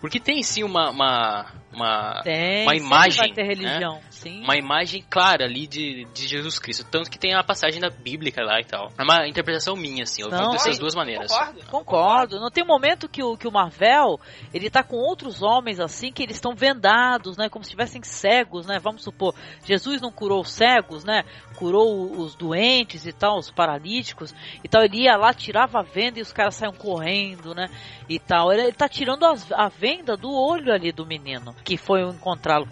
Porque 0.00 0.20
tem 0.20 0.42
sim 0.42 0.62
uma, 0.62 0.90
uma, 0.90 1.46
uma, 1.72 2.20
Tem, 2.22 2.64
uma 2.64 2.76
imagem, 2.76 3.16
vai 3.18 3.32
ter 3.32 3.56
né? 3.56 3.80
Sim. 4.24 4.42
uma 4.42 4.56
imagem 4.56 5.04
clara 5.08 5.44
ali 5.44 5.66
de, 5.66 6.04
de 6.12 6.26
Jesus 6.26 6.58
Cristo. 6.58 6.84
Tanto 6.90 7.10
que 7.10 7.18
tem 7.18 7.34
a 7.34 7.44
passagem 7.44 7.80
da 7.80 7.90
Bíblica 7.90 8.42
lá 8.42 8.60
e 8.60 8.64
tal. 8.64 8.90
É 8.98 9.02
uma 9.02 9.28
interpretação 9.28 9.76
minha, 9.76 10.02
assim. 10.02 10.22
Eu 10.22 10.28
Não, 10.30 10.46
vi 10.50 10.52
dessas 10.52 10.74
sim. 10.74 10.80
duas 10.80 10.94
maneiras. 10.94 11.30
Concordo. 11.30 11.66
Concordo. 11.70 12.40
Não 12.40 12.50
tem 12.50 12.64
um 12.64 12.66
momento 12.66 13.08
que 13.08 13.22
o, 13.22 13.36
que 13.36 13.46
o 13.46 13.52
Marvel, 13.52 14.18
ele 14.52 14.68
tá 14.68 14.82
com 14.82 14.96
outros 14.96 15.42
homens 15.42 15.78
assim, 15.78 16.10
que 16.12 16.22
eles 16.22 16.36
estão 16.36 16.54
vendados, 16.54 17.36
né? 17.36 17.48
Como 17.48 17.64
se 17.64 17.68
estivessem 17.70 18.02
cegos, 18.02 18.66
né? 18.66 18.78
Vamos 18.78 19.02
supor, 19.04 19.34
Jesus 19.64 20.00
não 20.00 20.10
curou 20.10 20.40
os 20.40 20.50
cegos, 20.50 21.04
né? 21.04 21.22
Curou 21.56 22.10
os 22.20 22.34
doentes 22.34 23.06
e 23.06 23.12
tal, 23.12 23.38
os 23.38 23.50
paralíticos 23.50 24.34
e 24.62 24.68
tal. 24.68 24.82
Ele 24.82 25.02
ia 25.04 25.16
lá, 25.16 25.32
tirava 25.32 25.78
a 25.80 25.82
venda 25.82 26.18
e 26.18 26.22
os 26.22 26.32
caras 26.32 26.54
saíam 26.54 26.72
correndo, 26.74 27.54
né? 27.54 27.68
E 28.08 28.18
tal. 28.18 28.52
Ele, 28.52 28.62
ele 28.62 28.72
tá 28.72 28.88
tirando 28.88 29.24
as- 29.24 29.50
a 29.52 29.68
venda 29.68 30.16
do 30.16 30.30
olho 30.32 30.72
ali 30.72 30.92
do 30.92 31.06
menino, 31.06 31.54
que 31.64 31.76
foi 31.76 32.02
encontrá-lo. 32.02 32.68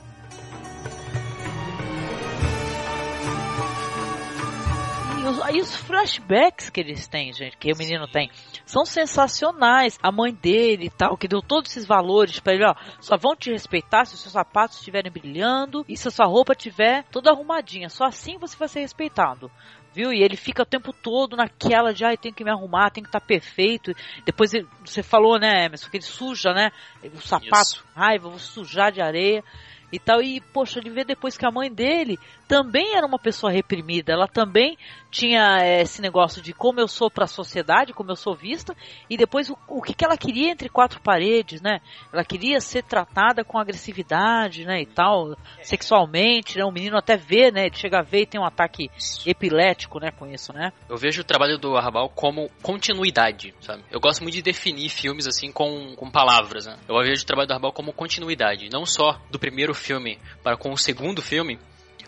E 5.22 5.24
os, 5.24 5.40
aí 5.42 5.60
os 5.60 5.76
flashbacks 5.76 6.68
que 6.68 6.80
eles 6.80 7.06
têm, 7.06 7.32
gente, 7.32 7.56
que 7.56 7.72
o 7.72 7.76
menino 7.76 8.08
tem, 8.08 8.28
são 8.66 8.84
sensacionais. 8.84 9.96
A 10.02 10.10
mãe 10.10 10.34
dele 10.34 10.86
e 10.86 10.90
tal, 10.90 11.16
que 11.16 11.28
deu 11.28 11.40
todos 11.40 11.70
esses 11.70 11.86
valores 11.86 12.40
pra 12.40 12.54
ele, 12.54 12.64
ó, 12.66 12.74
só 13.00 13.16
vão 13.16 13.36
te 13.36 13.52
respeitar 13.52 14.04
se 14.04 14.14
os 14.14 14.20
seus 14.20 14.32
sapatos 14.32 14.78
estiverem 14.78 15.12
brilhando 15.12 15.84
e 15.88 15.96
se 15.96 16.08
a 16.08 16.10
sua 16.10 16.26
roupa 16.26 16.54
estiver 16.54 17.04
toda 17.04 17.30
arrumadinha. 17.30 17.88
Só 17.88 18.04
assim 18.04 18.36
você 18.36 18.56
vai 18.56 18.66
ser 18.66 18.80
respeitado. 18.80 19.48
Viu? 19.94 20.12
E 20.12 20.22
ele 20.22 20.36
fica 20.36 20.62
o 20.62 20.66
tempo 20.66 20.92
todo 20.92 21.36
naquela 21.36 21.92
de, 21.92 22.04
ai, 22.04 22.16
tem 22.16 22.32
que 22.32 22.42
me 22.42 22.50
arrumar, 22.50 22.90
tem 22.90 23.02
que 23.04 23.08
estar 23.08 23.20
perfeito. 23.20 23.92
Depois 24.24 24.52
ele- 24.54 24.66
você 24.84 25.02
falou, 25.02 25.38
né, 25.38 25.66
Emerson, 25.66 25.88
que 25.90 25.98
ele 25.98 26.04
suja, 26.04 26.52
né? 26.52 26.72
O 27.14 27.20
sapato, 27.20 27.76
Isso. 27.76 27.84
raiva, 27.94 28.28
vou 28.28 28.38
sujar 28.38 28.90
de 28.90 29.02
areia 29.02 29.44
e 29.92 29.98
tal. 29.98 30.22
E, 30.22 30.40
poxa, 30.40 30.78
ele 30.78 30.88
vê 30.88 31.04
depois 31.04 31.36
que 31.36 31.44
a 31.44 31.50
mãe 31.50 31.70
dele 31.70 32.18
também 32.48 32.96
era 32.96 33.06
uma 33.06 33.18
pessoa 33.18 33.52
reprimida. 33.52 34.14
Ela 34.14 34.26
também 34.26 34.78
tinha 35.12 35.58
eh, 35.60 35.82
esse 35.82 36.00
negócio 36.00 36.40
de 36.40 36.54
como 36.54 36.80
eu 36.80 36.88
sou 36.88 37.10
para 37.10 37.24
a 37.24 37.28
sociedade, 37.28 37.92
como 37.92 38.10
eu 38.10 38.16
sou 38.16 38.34
vista, 38.34 38.74
e 39.10 39.16
depois 39.16 39.50
o, 39.50 39.58
o 39.68 39.82
que, 39.82 39.92
que 39.92 40.04
ela 40.04 40.16
queria 40.16 40.50
entre 40.50 40.70
quatro 40.70 41.00
paredes, 41.02 41.60
né? 41.60 41.80
Ela 42.10 42.24
queria 42.24 42.60
ser 42.60 42.82
tratada 42.82 43.44
com 43.44 43.58
agressividade, 43.58 44.64
né, 44.64 44.80
e 44.80 44.86
tal, 44.86 45.36
sexualmente, 45.62 46.56
né? 46.56 46.64
O 46.64 46.72
menino 46.72 46.96
até 46.96 47.16
vê, 47.16 47.52
né? 47.52 47.66
Ele 47.66 47.76
chega 47.76 47.98
a 47.98 48.02
ver 48.02 48.22
e 48.22 48.26
tem 48.26 48.40
um 48.40 48.46
ataque 48.46 48.90
epilético, 49.26 50.00
né, 50.00 50.10
com 50.10 50.26
isso, 50.26 50.50
né? 50.52 50.72
Eu 50.88 50.96
vejo 50.96 51.20
o 51.20 51.24
trabalho 51.24 51.58
do 51.58 51.76
Arrabal 51.76 52.08
como 52.08 52.50
continuidade, 52.62 53.54
sabe? 53.60 53.84
Eu 53.90 54.00
gosto 54.00 54.22
muito 54.22 54.34
de 54.34 54.42
definir 54.42 54.88
filmes 54.88 55.26
assim 55.26 55.52
com, 55.52 55.94
com 55.94 56.10
palavras, 56.10 56.64
né? 56.64 56.78
Eu 56.88 56.96
vejo 57.02 57.22
o 57.22 57.26
trabalho 57.26 57.48
do 57.48 57.52
Arrabal 57.52 57.72
como 57.72 57.92
continuidade, 57.92 58.70
não 58.72 58.86
só 58.86 59.20
do 59.30 59.38
primeiro 59.38 59.74
filme 59.74 60.18
para 60.42 60.56
com 60.56 60.72
o 60.72 60.78
segundo 60.78 61.20
filme, 61.20 61.58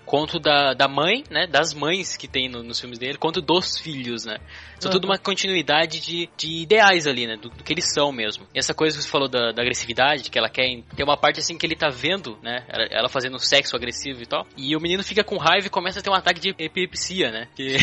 quanto 0.05 0.39
da, 0.39 0.75
da 0.75 0.87
mãe, 0.89 1.25
né? 1.31 1.47
Das 1.47 1.73
mães 1.75 2.17
que 2.17 2.29
tem 2.29 2.49
no- 2.49 2.63
nos 2.63 2.81
filmes 2.81 2.99
dele, 2.99 3.19
quanto 3.19 3.41
dos 3.41 3.79
filhos, 3.79 4.25
né? 4.25 4.39
São 4.79 4.91
tudo 4.91 5.07
uma 5.07 5.17
continuidade 5.19 5.99
de, 6.01 6.29
de 6.37 6.63
ideais 6.63 7.07
ali, 7.07 7.27
né? 7.27 7.37
Do, 7.37 7.49
do 7.49 7.65
que 7.65 7.73
eles 7.73 7.93
são 7.93 8.13
mesmo. 8.13 8.47
E 8.55 8.59
essa 8.59 8.75
coisa 8.75 8.97
que 8.97 9.03
você 9.03 9.09
falou 9.09 9.29
da, 9.29 9.53
da 9.53 9.63
agressividade, 9.63 10.31
que 10.31 10.39
ela 10.39 10.49
quer. 10.51 10.65
Tem 10.95 11.05
uma 11.05 11.17
parte 11.17 11.41
assim 11.41 11.57
que 11.57 11.65
ele 11.65 11.75
tá 11.77 11.89
vendo, 11.89 12.39
né? 12.43 12.65
Ela, 12.69 12.85
ela 12.91 13.09
fazendo 13.09 13.39
sexo 13.39 13.75
agressivo 13.77 14.23
e 14.23 14.27
tal. 14.27 14.47
E 14.57 14.77
o 14.77 14.81
menino 14.81 15.03
fica 15.03 15.25
com 15.25 15.37
raiva 15.39 15.67
e 15.67 15.71
começa 15.71 16.01
a 16.01 16.03
ter 16.03 16.11
um 16.11 16.15
ataque 16.15 16.41
de 16.41 16.55
epilepsia, 16.59 17.31
né? 17.31 17.49
Que 17.57 17.77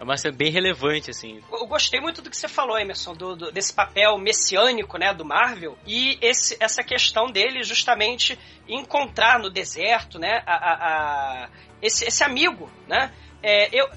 é 0.00 0.02
uma 0.02 0.16
cena 0.16 0.34
bem 0.34 0.50
relevante, 0.50 1.10
assim. 1.10 1.40
Eu 1.52 1.66
gostei 1.66 2.00
muito 2.00 2.22
do 2.22 2.30
que 2.30 2.36
você 2.36 2.48
falou, 2.48 2.78
Emerson, 2.78 3.12
do, 3.14 3.36
do- 3.36 3.52
desse 3.52 3.72
papel 3.72 4.16
messiânico, 4.18 4.96
né, 4.98 5.12
do 5.12 5.24
Marvel, 5.26 5.76
e 5.86 6.18
esse, 6.22 6.56
essa 6.58 6.82
questão 6.82 7.26
dele 7.30 7.62
justamente 7.62 8.38
encontrar 8.66 9.38
no 9.38 9.50
deserto, 9.50 10.18
né, 10.18 10.42
a, 10.46 10.54
a- 10.54 10.74
a- 11.44 11.48
esse, 11.82 12.04
esse 12.06 12.24
amigo, 12.24 12.70
né, 12.88 13.12
É, 13.42 13.68
eu, 13.72 13.88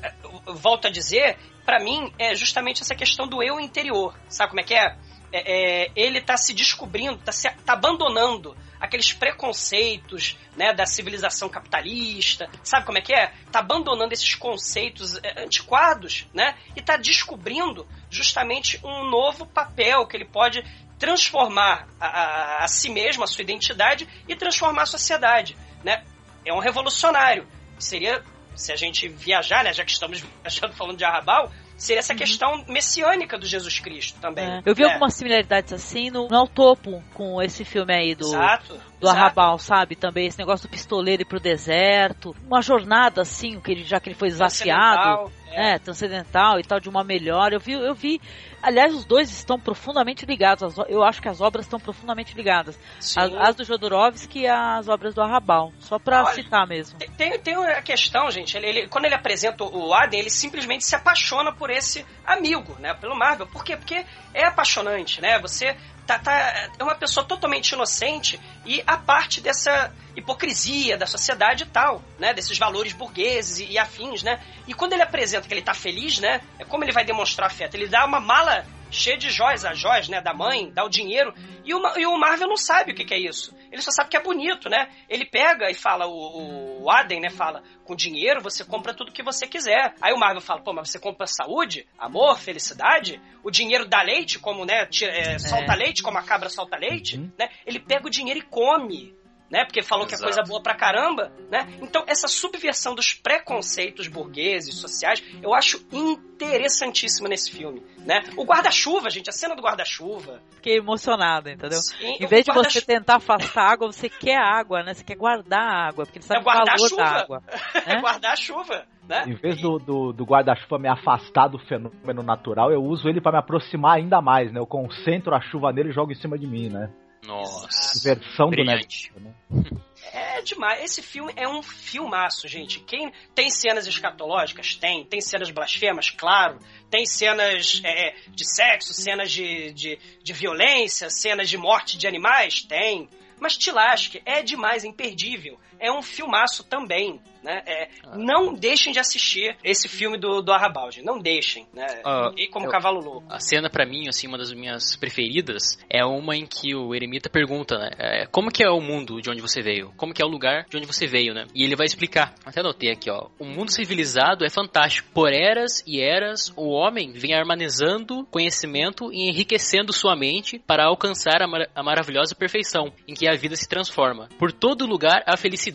eu 0.48 0.56
volto 0.56 0.88
a 0.88 0.90
dizer, 0.90 1.38
pra 1.66 1.78
mim, 1.78 2.14
é 2.18 2.34
justamente 2.34 2.82
essa 2.82 2.96
questão 2.96 3.28
do 3.28 3.44
eu 3.44 3.60
interior, 3.60 4.14
sabe 4.30 4.52
como 4.52 4.62
é 4.62 4.64
que 4.64 4.74
é? 4.74 4.96
É, 5.34 5.84
é, 5.86 5.92
ele 5.98 6.22
tá 6.22 6.38
se 6.38 6.54
descobrindo, 6.54 7.18
tá, 7.18 7.34
se, 7.34 7.50
tá 7.66 7.74
abandonando 7.74 8.56
aqueles 8.84 9.14
preconceitos 9.14 10.38
né, 10.58 10.74
da 10.74 10.86
civilização 10.86 11.48
capitalista, 11.48 12.50
sabe 12.62 12.86
como 12.86 12.98
é 12.98 13.02
que 13.02 13.14
é? 13.14 13.32
Tá 13.50 13.60
abandonando 13.60 14.14
esses 14.14 14.36
conceitos 14.36 15.18
é, 15.24 15.42
antiquados, 15.42 16.28
né? 16.34 16.58
E 16.76 16.82
tá 16.82 16.98
descobrindo 16.98 17.88
justamente 18.10 18.82
um 18.84 19.10
novo 19.10 19.46
papel 19.46 20.06
que 20.06 20.18
ele 20.18 20.26
pode 20.26 20.62
transformar 21.00 21.88
a, 21.98 22.08
a, 22.08 22.64
a 22.66 22.68
si 22.68 22.90
mesmo, 22.90 23.24
a 23.24 23.28
sua 23.28 23.44
identidade 23.44 24.06
e 24.28 24.36
transformar 24.36 24.82
a 24.82 24.86
sociedade, 24.86 25.56
né? 25.82 26.04
É 26.46 26.54
um 26.54 26.60
revolucionário. 26.60 27.48
Seria, 27.80 28.22
se 28.54 28.74
a 28.74 28.76
gente 28.76 29.08
viajar, 29.08 29.64
né, 29.64 29.72
já 29.72 29.86
que 29.86 29.92
estamos 29.92 30.20
viajando 30.44 30.74
falando 30.74 30.98
de 30.98 31.06
Arrabal, 31.06 31.50
seria 31.78 32.00
essa 32.00 32.16
questão 32.16 32.64
messiânica 32.68 33.38
do 33.38 33.46
Jesus 33.46 33.80
Cristo 33.80 34.20
também. 34.20 34.46
É. 34.46 34.62
Eu 34.66 34.76
vi 34.76 34.84
né? 34.84 34.90
algumas 34.90 35.14
similaridades 35.14 35.74
assim 35.74 36.10
no, 36.10 36.28
no 36.28 36.48
Topo 36.48 37.04
com 37.14 37.42
esse 37.42 37.64
filme 37.66 37.94
aí 37.94 38.16
do, 38.16 38.28
Exato. 38.28 38.80
Do. 39.04 39.10
Arrabal, 39.10 39.60
sabe? 39.60 39.96
Também 39.96 40.28
esse 40.28 40.38
negócio 40.40 40.68
do 40.68 40.72
pistoleiro 40.72 41.22
ir 41.22 41.26
pro 41.26 41.40
deserto. 41.40 42.36
Uma 42.46 42.62
jornada 42.62 43.22
assim, 43.22 43.60
que 43.60 43.72
ele, 43.72 43.84
já 43.84 44.00
que 44.00 44.10
ele 44.10 44.16
foi 44.18 44.30
desafiado. 44.30 45.32
É. 45.40 45.44
É, 45.56 45.78
transcendental 45.78 46.60
e 46.60 46.64
tal, 46.64 46.80
de 46.80 46.90
uma 46.90 47.04
melhora. 47.04 47.54
Eu 47.54 47.60
vi, 47.60 47.74
eu 47.74 47.94
vi. 47.94 48.20
Aliás, 48.60 48.92
os 48.92 49.06
dois 49.06 49.30
estão 49.30 49.60
profundamente 49.60 50.26
ligados. 50.26 50.76
Eu 50.88 51.04
acho 51.04 51.22
que 51.22 51.28
as 51.30 51.42
obras 51.42 51.66
estão 51.66 51.80
profundamente 51.80 52.34
ligadas. 52.36 52.80
As, 53.00 53.16
as 53.32 53.56
do 53.56 53.64
Jodorowsky 53.64 54.40
e 54.42 54.48
as 54.48 54.88
obras 54.90 55.14
do 55.14 55.22
Arrabal. 55.22 55.72
Só 55.80 56.00
pra 56.00 56.24
Olha, 56.24 56.34
citar 56.34 56.66
mesmo. 56.66 56.98
Tem- 56.98 57.12
Tem, 57.12 57.40
tem 57.40 57.56
a 57.56 57.84
questão, 57.84 58.32
gente. 58.32 58.58
Ele, 58.58 58.66
ele- 58.66 58.88
quando 58.88 59.06
ele 59.06 59.14
apresenta 59.14 59.64
o 59.64 59.94
Aden, 59.94 60.22
ele 60.22 60.30
simplesmente 60.32 60.86
se 60.86 60.96
apaixona 60.96 61.52
por 61.54 61.70
esse 61.70 62.04
amigo, 62.26 62.76
né? 62.80 62.96
Pelo 62.96 63.16
Marvel. 63.16 63.46
Por 63.46 63.64
quê? 63.64 63.78
Porque 63.78 64.04
é 64.34 64.46
apaixonante, 64.46 65.22
né? 65.22 65.38
Você 65.40 65.78
tá, 66.06 66.20
tá- 66.20 66.70
é 66.78 66.84
uma 66.84 66.96
pessoa 66.96 67.26
totalmente 67.26 67.72
inocente 67.72 68.40
e 68.66 68.84
a 68.86 68.98
parte 68.98 69.42
dessa 69.42 69.92
hipocrisia 70.16 70.98
da 70.98 71.06
sociedade 71.06 71.64
e 71.64 71.68
tal, 71.68 72.04
né? 72.20 72.34
Desses 72.34 72.58
valores 72.58 72.94
burgueses 72.94 73.60
e, 73.60 73.72
e 73.72 73.78
afins, 73.78 74.24
né? 74.24 74.40
E 74.68 74.74
quando 74.74 74.94
ele 74.94 75.02
apresenta 75.02 75.48
que 75.48 75.54
ele 75.54 75.62
tá 75.62 75.74
feliz, 75.74 76.20
né? 76.20 76.42
É 76.60 76.66
como 76.66 76.84
ele 76.84 76.92
vai 76.92 77.04
demonstrar 77.04 77.48
afeto. 77.48 77.76
Ele 77.76 77.88
dá 77.88 78.06
uma 78.06 78.20
mala 78.20 78.66
cheia 78.94 79.18
de 79.18 79.30
joias, 79.30 79.66
as 79.66 79.78
joias, 79.78 80.08
né, 80.08 80.22
da 80.22 80.34
mãe, 80.34 80.72
dá 80.72 80.84
o 80.86 80.90
dinheiro, 80.90 81.34
e 81.66 81.74
o, 81.74 81.98
e 81.98 82.06
o 82.06 82.18
Marvel 82.18 82.48
não 82.48 82.58
sabe 82.58 82.92
o 82.92 82.96
que, 82.96 83.04
que 83.04 83.14
é 83.14 83.20
isso. 83.20 83.56
Ele 83.74 83.82
só 83.82 83.90
sabe 83.92 84.10
que 84.12 84.16
é 84.16 84.22
bonito, 84.22 84.70
né? 84.70 84.88
Ele 85.10 85.26
pega 85.26 85.70
e 85.70 85.74
fala, 85.74 86.06
o, 86.08 86.84
o 86.84 86.92
Aden, 86.92 87.20
né, 87.20 87.30
fala, 87.32 87.64
com 87.84 87.96
dinheiro 87.96 88.40
você 88.40 88.64
compra 88.64 88.94
tudo 88.94 89.12
que 89.12 89.24
você 89.24 89.48
quiser. 89.48 89.96
Aí 90.00 90.14
o 90.14 90.18
Marvel 90.20 90.42
fala, 90.42 90.62
pô, 90.62 90.72
mas 90.72 90.92
você 90.92 91.00
compra 91.00 91.26
saúde, 91.26 91.88
amor, 91.98 92.38
felicidade? 92.38 93.20
O 93.44 93.50
dinheiro 93.50 93.86
dá 93.88 94.04
leite, 94.04 94.38
como, 94.38 94.64
né, 94.64 94.86
tira- 94.86 95.12
é, 95.12 95.40
solta 95.40 95.74
leite, 95.74 96.04
como 96.04 96.20
a 96.20 96.24
cabra 96.24 96.50
solta 96.50 96.78
leite, 96.78 97.18
né? 97.38 97.50
Ele 97.66 97.80
pega 97.80 98.06
o 98.06 98.12
dinheiro 98.12 98.40
e 98.40 98.44
come. 98.44 99.16
Né? 99.54 99.64
Porque 99.66 99.84
falou 99.84 100.08
que 100.08 100.16
é 100.16 100.18
Exato. 100.18 100.34
coisa 100.34 100.42
boa 100.50 100.64
pra 100.64 100.74
caramba, 100.74 101.32
né? 101.52 101.68
Então, 101.80 102.04
essa 102.08 102.28
subversão 102.28 102.96
dos 102.96 103.14
preconceitos 103.14 104.08
burgueses, 104.08 104.74
sociais, 104.74 105.24
eu 105.44 105.54
acho 105.54 105.86
interessantíssima 105.92 107.30
nesse 107.30 107.52
filme, 107.52 107.84
né? 108.00 108.24
O 108.36 108.46
guarda-chuva, 108.46 109.12
gente, 109.12 109.30
a 109.30 109.32
cena 109.32 109.56
do 109.56 109.62
guarda-chuva. 109.62 110.42
Fiquei 110.56 110.78
emocionada, 110.78 111.52
entendeu? 111.52 111.78
Sim, 111.78 112.18
Em 112.20 112.26
o 112.26 112.28
vez 112.28 112.44
de 112.46 112.52
você 112.52 112.82
tentar 112.82 113.18
afastar 113.18 113.62
a 113.62 113.72
água, 113.72 113.92
você 113.92 114.10
quer 114.10 114.38
água, 114.38 114.82
né? 114.82 114.96
Você 114.96 115.04
quer 115.04 115.16
guardar 115.16 115.62
a 115.62 115.88
água, 115.88 116.04
porque 116.04 116.18
ele 116.18 116.26
sabe 116.26 116.40
É 116.40 116.42
o 116.42 116.46
valor 116.46 116.66
guardar-chuva. 116.66 117.04
da 117.04 117.22
água. 117.22 117.44
né? 117.86 118.02
guardar-chuva, 118.02 118.86
né? 119.08 119.26
Em 119.28 119.36
vez 119.36 119.62
do, 119.62 119.78
do, 119.78 120.14
do 120.14 120.26
guarda-chuva 120.26 120.80
me 120.80 120.90
afastar 120.90 121.48
do 121.48 121.60
fenômeno 121.60 122.24
natural, 122.24 122.72
eu 122.72 122.82
uso 122.82 123.08
ele 123.08 123.22
pra 123.22 123.32
me 123.32 123.38
aproximar 123.38 123.98
ainda 123.98 124.20
mais, 124.20 124.52
né? 124.52 124.60
Eu 124.60 124.66
concentro 124.66 125.36
a 125.36 125.42
chuva 125.42 125.72
nele 125.72 125.90
e 125.90 125.94
jogo 125.94 126.12
em 126.12 126.16
cima 126.16 126.40
de 126.40 126.48
mim, 126.48 126.70
né? 126.70 126.90
Nossa. 127.26 128.16
Versão 128.16 128.46
do 128.46 128.52
Brilhante. 128.52 129.12
Netflix, 129.12 129.22
né? 129.22 129.34
É 130.12 130.42
demais. 130.42 130.84
Esse 130.84 131.02
filme 131.02 131.34
é 131.36 131.48
um 131.48 131.64
filmaço, 131.64 132.48
gente. 132.48 132.80
Quem 132.82 133.12
tem 133.34 133.50
cenas 133.50 133.88
escatológicas? 133.88 134.76
Tem. 134.76 135.04
Tem 135.06 135.20
cenas 135.22 135.50
blasfemas? 135.50 136.12
Claro. 136.12 136.60
Tem 136.90 137.06
cenas 137.06 137.82
é, 137.84 138.14
de 138.30 138.46
sexo, 138.46 138.94
cenas 138.94 139.32
de, 139.32 139.72
de, 139.74 139.98
de 140.22 140.34
violência, 140.34 141.10
cenas 141.10 141.50
de 141.50 141.58
morte 141.58 141.98
de 141.98 142.06
animais? 142.06 142.62
Tem. 142.62 143.10
Mas 143.40 143.58
Tilasque 143.58 144.22
é 144.26 144.44
demais, 144.44 144.84
é 144.84 144.88
imperdível. 144.88 145.60
É 145.84 145.92
um 145.92 146.02
filmaço 146.02 146.64
também. 146.64 147.20
Né? 147.44 147.62
É, 147.66 147.90
ah. 148.06 148.18
Não 148.18 148.54
deixem 148.54 148.94
de 148.94 149.00
assistir 149.00 149.58
esse 149.64 149.90
filme 149.90 150.18
do, 150.18 150.42
do 150.42 150.54
Arrabalde. 150.54 151.04
Não 151.04 151.20
deixem. 151.20 151.68
Né? 151.74 151.86
Ah, 152.06 152.32
e 152.38 152.48
como 152.48 152.68
eu, 152.68 152.72
Cavalo 152.72 153.02
Louco. 153.02 153.26
A 153.30 153.38
cena, 153.40 153.70
para 153.70 153.86
mim, 153.86 154.08
assim, 154.08 154.28
uma 154.28 154.38
das 154.38 154.54
minhas 154.54 154.96
preferidas 154.96 155.78
é 155.90 156.06
uma 156.06 156.38
em 156.38 156.46
que 156.46 156.74
o 156.74 156.96
eremita 156.96 157.30
pergunta, 157.30 157.78
né? 157.78 157.90
É, 158.00 158.26
como 158.28 158.50
que 158.50 158.64
é 158.64 158.70
o 158.70 158.80
mundo 158.80 159.22
de 159.22 159.30
onde 159.30 159.42
você 159.42 159.62
veio? 159.62 159.92
Como 159.98 160.14
que 160.14 160.24
é 160.24 160.26
o 160.26 160.30
lugar 160.30 160.66
de 160.70 160.78
onde 160.78 160.88
você 160.88 161.06
veio, 161.06 161.34
né? 161.34 161.46
E 161.54 161.64
ele 161.66 161.76
vai 161.76 161.86
explicar. 161.86 162.34
Até 162.46 162.62
anotei 162.62 162.92
aqui, 162.92 163.10
ó. 163.10 163.28
O 163.38 163.46
mundo 163.46 163.72
civilizado 163.72 164.46
é 164.46 164.50
fantástico. 164.50 165.10
Por 165.14 165.34
eras 165.34 165.84
e 165.86 166.00
eras, 166.00 166.54
o 166.56 166.70
homem 166.70 167.12
vem 167.12 167.34
harmonizando 167.34 168.26
conhecimento 168.32 169.12
e 169.12 169.30
enriquecendo 169.30 169.92
sua 169.92 170.16
mente 170.16 170.60
para 170.60 170.86
alcançar 170.86 171.42
a, 171.42 171.48
mar 171.48 171.68
a 171.76 171.84
maravilhosa 171.84 172.34
perfeição, 172.34 172.94
em 173.06 173.14
que 173.14 173.28
a 173.28 173.36
vida 173.36 173.58
se 173.58 173.68
transforma. 173.68 174.30
Por 174.40 174.54
todo 174.54 174.86
lugar 174.86 175.24
há 175.28 175.36
felicidade. 175.36 175.73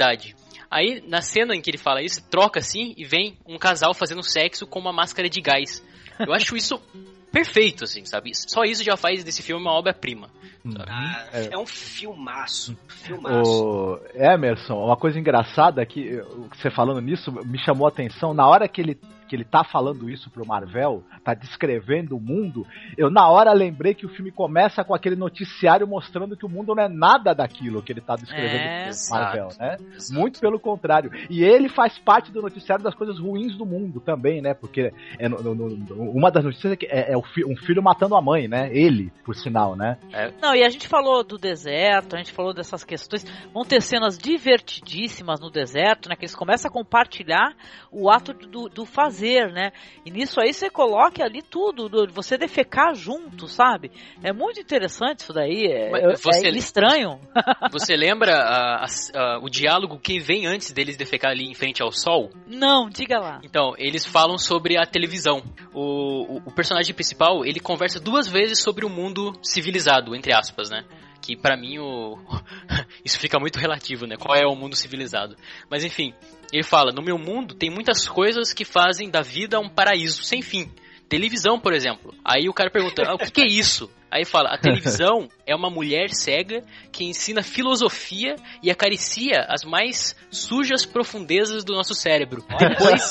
Aí, 0.71 1.03
na 1.07 1.23
cena 1.23 1.55
em 1.55 1.61
que 1.61 1.71
ele 1.71 1.79
fala 1.79 2.03
isso, 2.03 2.23
troca 2.29 2.61
assim 2.61 2.95
e 2.97 3.05
vem 3.05 3.39
um 3.47 3.59
casal 3.59 3.95
fazendo 3.95 4.23
sexo 4.23 4.67
com 4.67 4.79
uma 4.79 4.93
máscara 4.93 5.29
de 5.29 5.41
gás. 5.41 5.83
Eu 6.19 6.33
acho 6.33 6.57
isso 6.57 6.81
perfeito, 7.33 7.85
assim, 7.85 8.05
sabe? 8.05 8.33
Só 8.35 8.65
isso 8.65 8.85
já 8.85 8.97
faz 8.97 9.25
desse 9.25 9.43
filme 9.43 9.63
uma 9.63 9.73
obra-prima. 9.73 10.31
Uhum. 10.77 10.85
Ah, 10.87 11.27
é. 11.33 11.55
é. 11.55 11.59
um 11.59 11.67
filmaço. 11.67 12.77
filmaço. 12.89 13.51
O 13.51 14.01
Emerson, 14.15 14.75
uma 14.75 14.97
coisa 14.97 15.19
engraçada 15.19 15.85
que 15.87 16.23
você 16.53 16.71
falando 16.71 17.01
nisso 17.01 17.33
me 17.45 17.59
chamou 17.59 17.87
a 17.87 17.91
atenção. 17.91 18.35
Na 18.35 18.47
hora 18.47 18.69
que 18.69 18.81
ele 18.81 18.99
que 19.29 19.37
ele 19.37 19.45
tá 19.45 19.63
falando 19.63 20.09
isso 20.09 20.31
pro 20.31 20.47
Marvel, 20.47 21.05
tá 21.23 21.35
descrevendo 21.35 22.17
o 22.17 22.21
mundo, 22.21 22.67
eu 22.97 23.11
na 23.11 23.29
hora 23.29 23.53
lembrei 23.53 23.95
que 23.95 24.07
o 24.07 24.09
filme 24.09 24.33
começa 24.33 24.83
com 24.83 24.95
aquele 24.95 25.15
noticiário 25.15 25.87
mostrando 25.87 26.37
que 26.37 26.47
o 26.47 26.49
mundo 26.49 26.75
não 26.75 26.83
é 26.83 26.89
nada 26.89 27.35
daquilo 27.35 27.83
que 27.83 27.93
ele 27.93 28.01
tá 28.01 28.17
descrevendo 28.17 28.57
é, 28.57 28.89
pro 28.89 29.11
Marvel, 29.11 29.49
né? 29.61 29.77
Exato. 29.95 30.19
Muito 30.19 30.41
pelo 30.41 30.59
contrário. 30.59 31.11
E 31.29 31.45
ele 31.45 31.69
faz 31.69 31.99
parte 31.99 32.33
do 32.33 32.41
noticiário 32.41 32.83
das 32.83 32.95
coisas 32.95 33.19
ruins 33.19 33.55
do 33.57 33.67
mundo 33.67 34.01
também, 34.01 34.41
né? 34.41 34.55
Porque 34.55 34.93
é 35.19 35.29
no, 35.29 35.43
no, 35.43 35.55
no, 35.55 36.11
uma 36.11 36.31
das 36.31 36.43
notícias 36.43 36.73
é 36.73 36.77
que 36.77 36.87
é, 36.87 37.13
é 37.13 37.17
um 37.17 37.57
filho 37.57 37.83
matando 37.83 38.17
a 38.17 38.23
mãe, 38.23 38.49
né? 38.49 38.71
Ele, 38.73 39.13
por 39.25 39.37
sinal, 39.37 39.77
né? 39.77 39.99
É. 40.13 40.33
Não, 40.41 40.55
e 40.59 40.65
a 40.65 40.71
gente 40.71 40.89
falou 40.89 41.25
do 41.25 41.39
deserto, 41.39 42.15
a 42.15 42.19
gente 42.19 42.33
falou 42.33 42.53
dessas 42.53 42.85
questões. 42.85 43.25
Vão 43.53 43.65
ter 43.65 43.81
cenas 43.83 44.19
divertidíssimas 44.19 45.41
no 45.41 45.51
deserto, 45.51 46.09
né? 46.09 46.17
Que 46.17 46.25
eles 46.25 46.35
começam 46.35 46.69
a 46.69 46.73
compartilhar 46.73 47.57
o 47.91 48.11
ato 48.11 48.33
do, 48.33 48.69
do 48.69 48.85
fazer 48.85 49.39
né? 49.53 49.73
E 50.05 50.11
nisso 50.11 50.41
aí 50.41 50.53
você 50.53 50.71
coloca 50.71 51.23
ali 51.23 51.43
tudo, 51.43 51.89
você 52.13 52.37
defecar 52.37 52.95
junto, 52.95 53.47
sabe? 53.47 53.91
É 54.23 54.33
muito 54.33 54.61
interessante 54.61 55.21
isso 55.21 55.33
daí, 55.33 55.67
é, 55.67 56.17
você, 56.17 56.47
é 56.47 56.51
estranho. 56.51 57.21
Você 57.71 57.97
lembra 57.97 58.35
a, 58.35 58.85
a, 58.85 59.39
o 59.41 59.49
diálogo 59.49 59.99
que 59.99 60.19
vem 60.19 60.47
antes 60.47 60.73
deles 60.73 60.97
defecar 60.97 61.31
ali 61.31 61.45
em 61.45 61.55
frente 61.55 61.83
ao 61.83 61.93
sol? 61.93 62.31
Não, 62.47 62.89
diga 62.89 63.19
lá. 63.19 63.41
Então, 63.43 63.75
eles 63.77 64.05
falam 64.05 64.39
sobre 64.39 64.79
a 64.79 64.87
televisão. 64.87 65.43
O, 65.73 66.37
o, 66.37 66.37
o 66.47 66.53
personagem 66.55 66.95
principal, 66.95 67.45
ele 67.45 67.61
conversa 67.61 68.01
duas 68.01 68.29
vezes 68.29 68.61
sobre 68.61 68.85
o 68.85 68.89
mundo 68.89 69.33
civilizado, 69.43 70.15
entre 70.15 70.33
aspas, 70.33 70.48
né? 70.71 70.85
que 71.21 71.37
para 71.37 71.57
mim 71.57 71.79
o 71.79 72.19
isso 73.05 73.19
fica 73.19 73.39
muito 73.39 73.59
relativo, 73.59 74.07
né? 74.07 74.17
Qual 74.17 74.35
é 74.35 74.47
o 74.47 74.55
mundo 74.55 74.75
civilizado? 74.75 75.37
Mas 75.71 75.85
enfim, 75.85 76.15
ele 76.53 76.63
fala: 76.63 76.93
"No 76.93 77.03
meu 77.03 77.19
mundo 77.19 77.55
tem 77.55 77.71
muitas 77.71 78.09
coisas 78.09 78.53
que 78.53 78.65
fazem 78.65 79.11
da 79.11 79.21
vida 79.21 79.61
um 79.61 79.69
paraíso 79.69 80.23
sem 80.23 80.41
fim. 80.41 80.73
Televisão, 81.09 81.59
por 81.59 81.73
exemplo. 81.73 82.15
Aí 82.25 82.49
o 82.49 82.55
cara 82.55 82.71
pergunta: 82.71 83.03
ah, 83.07 83.15
"O 83.15 83.19
que, 83.19 83.31
que 83.31 83.41
é 83.43 83.47
isso?" 83.47 83.91
Aí 84.11 84.25
fala: 84.25 84.51
a 84.51 84.59
televisão 84.61 85.29
é 85.47 85.55
uma 85.55 85.71
mulher 85.71 86.11
cega 86.11 86.63
que 86.93 87.05
ensina 87.05 87.43
filosofia 87.43 88.37
e 88.63 88.71
acaricia 88.71 89.47
as 89.49 89.65
mais 89.65 90.17
sujas 90.31 90.85
profundezas 90.85 91.65
do 91.65 91.75
nosso 91.75 91.95
cérebro. 91.95 92.45
Depois, 92.59 93.11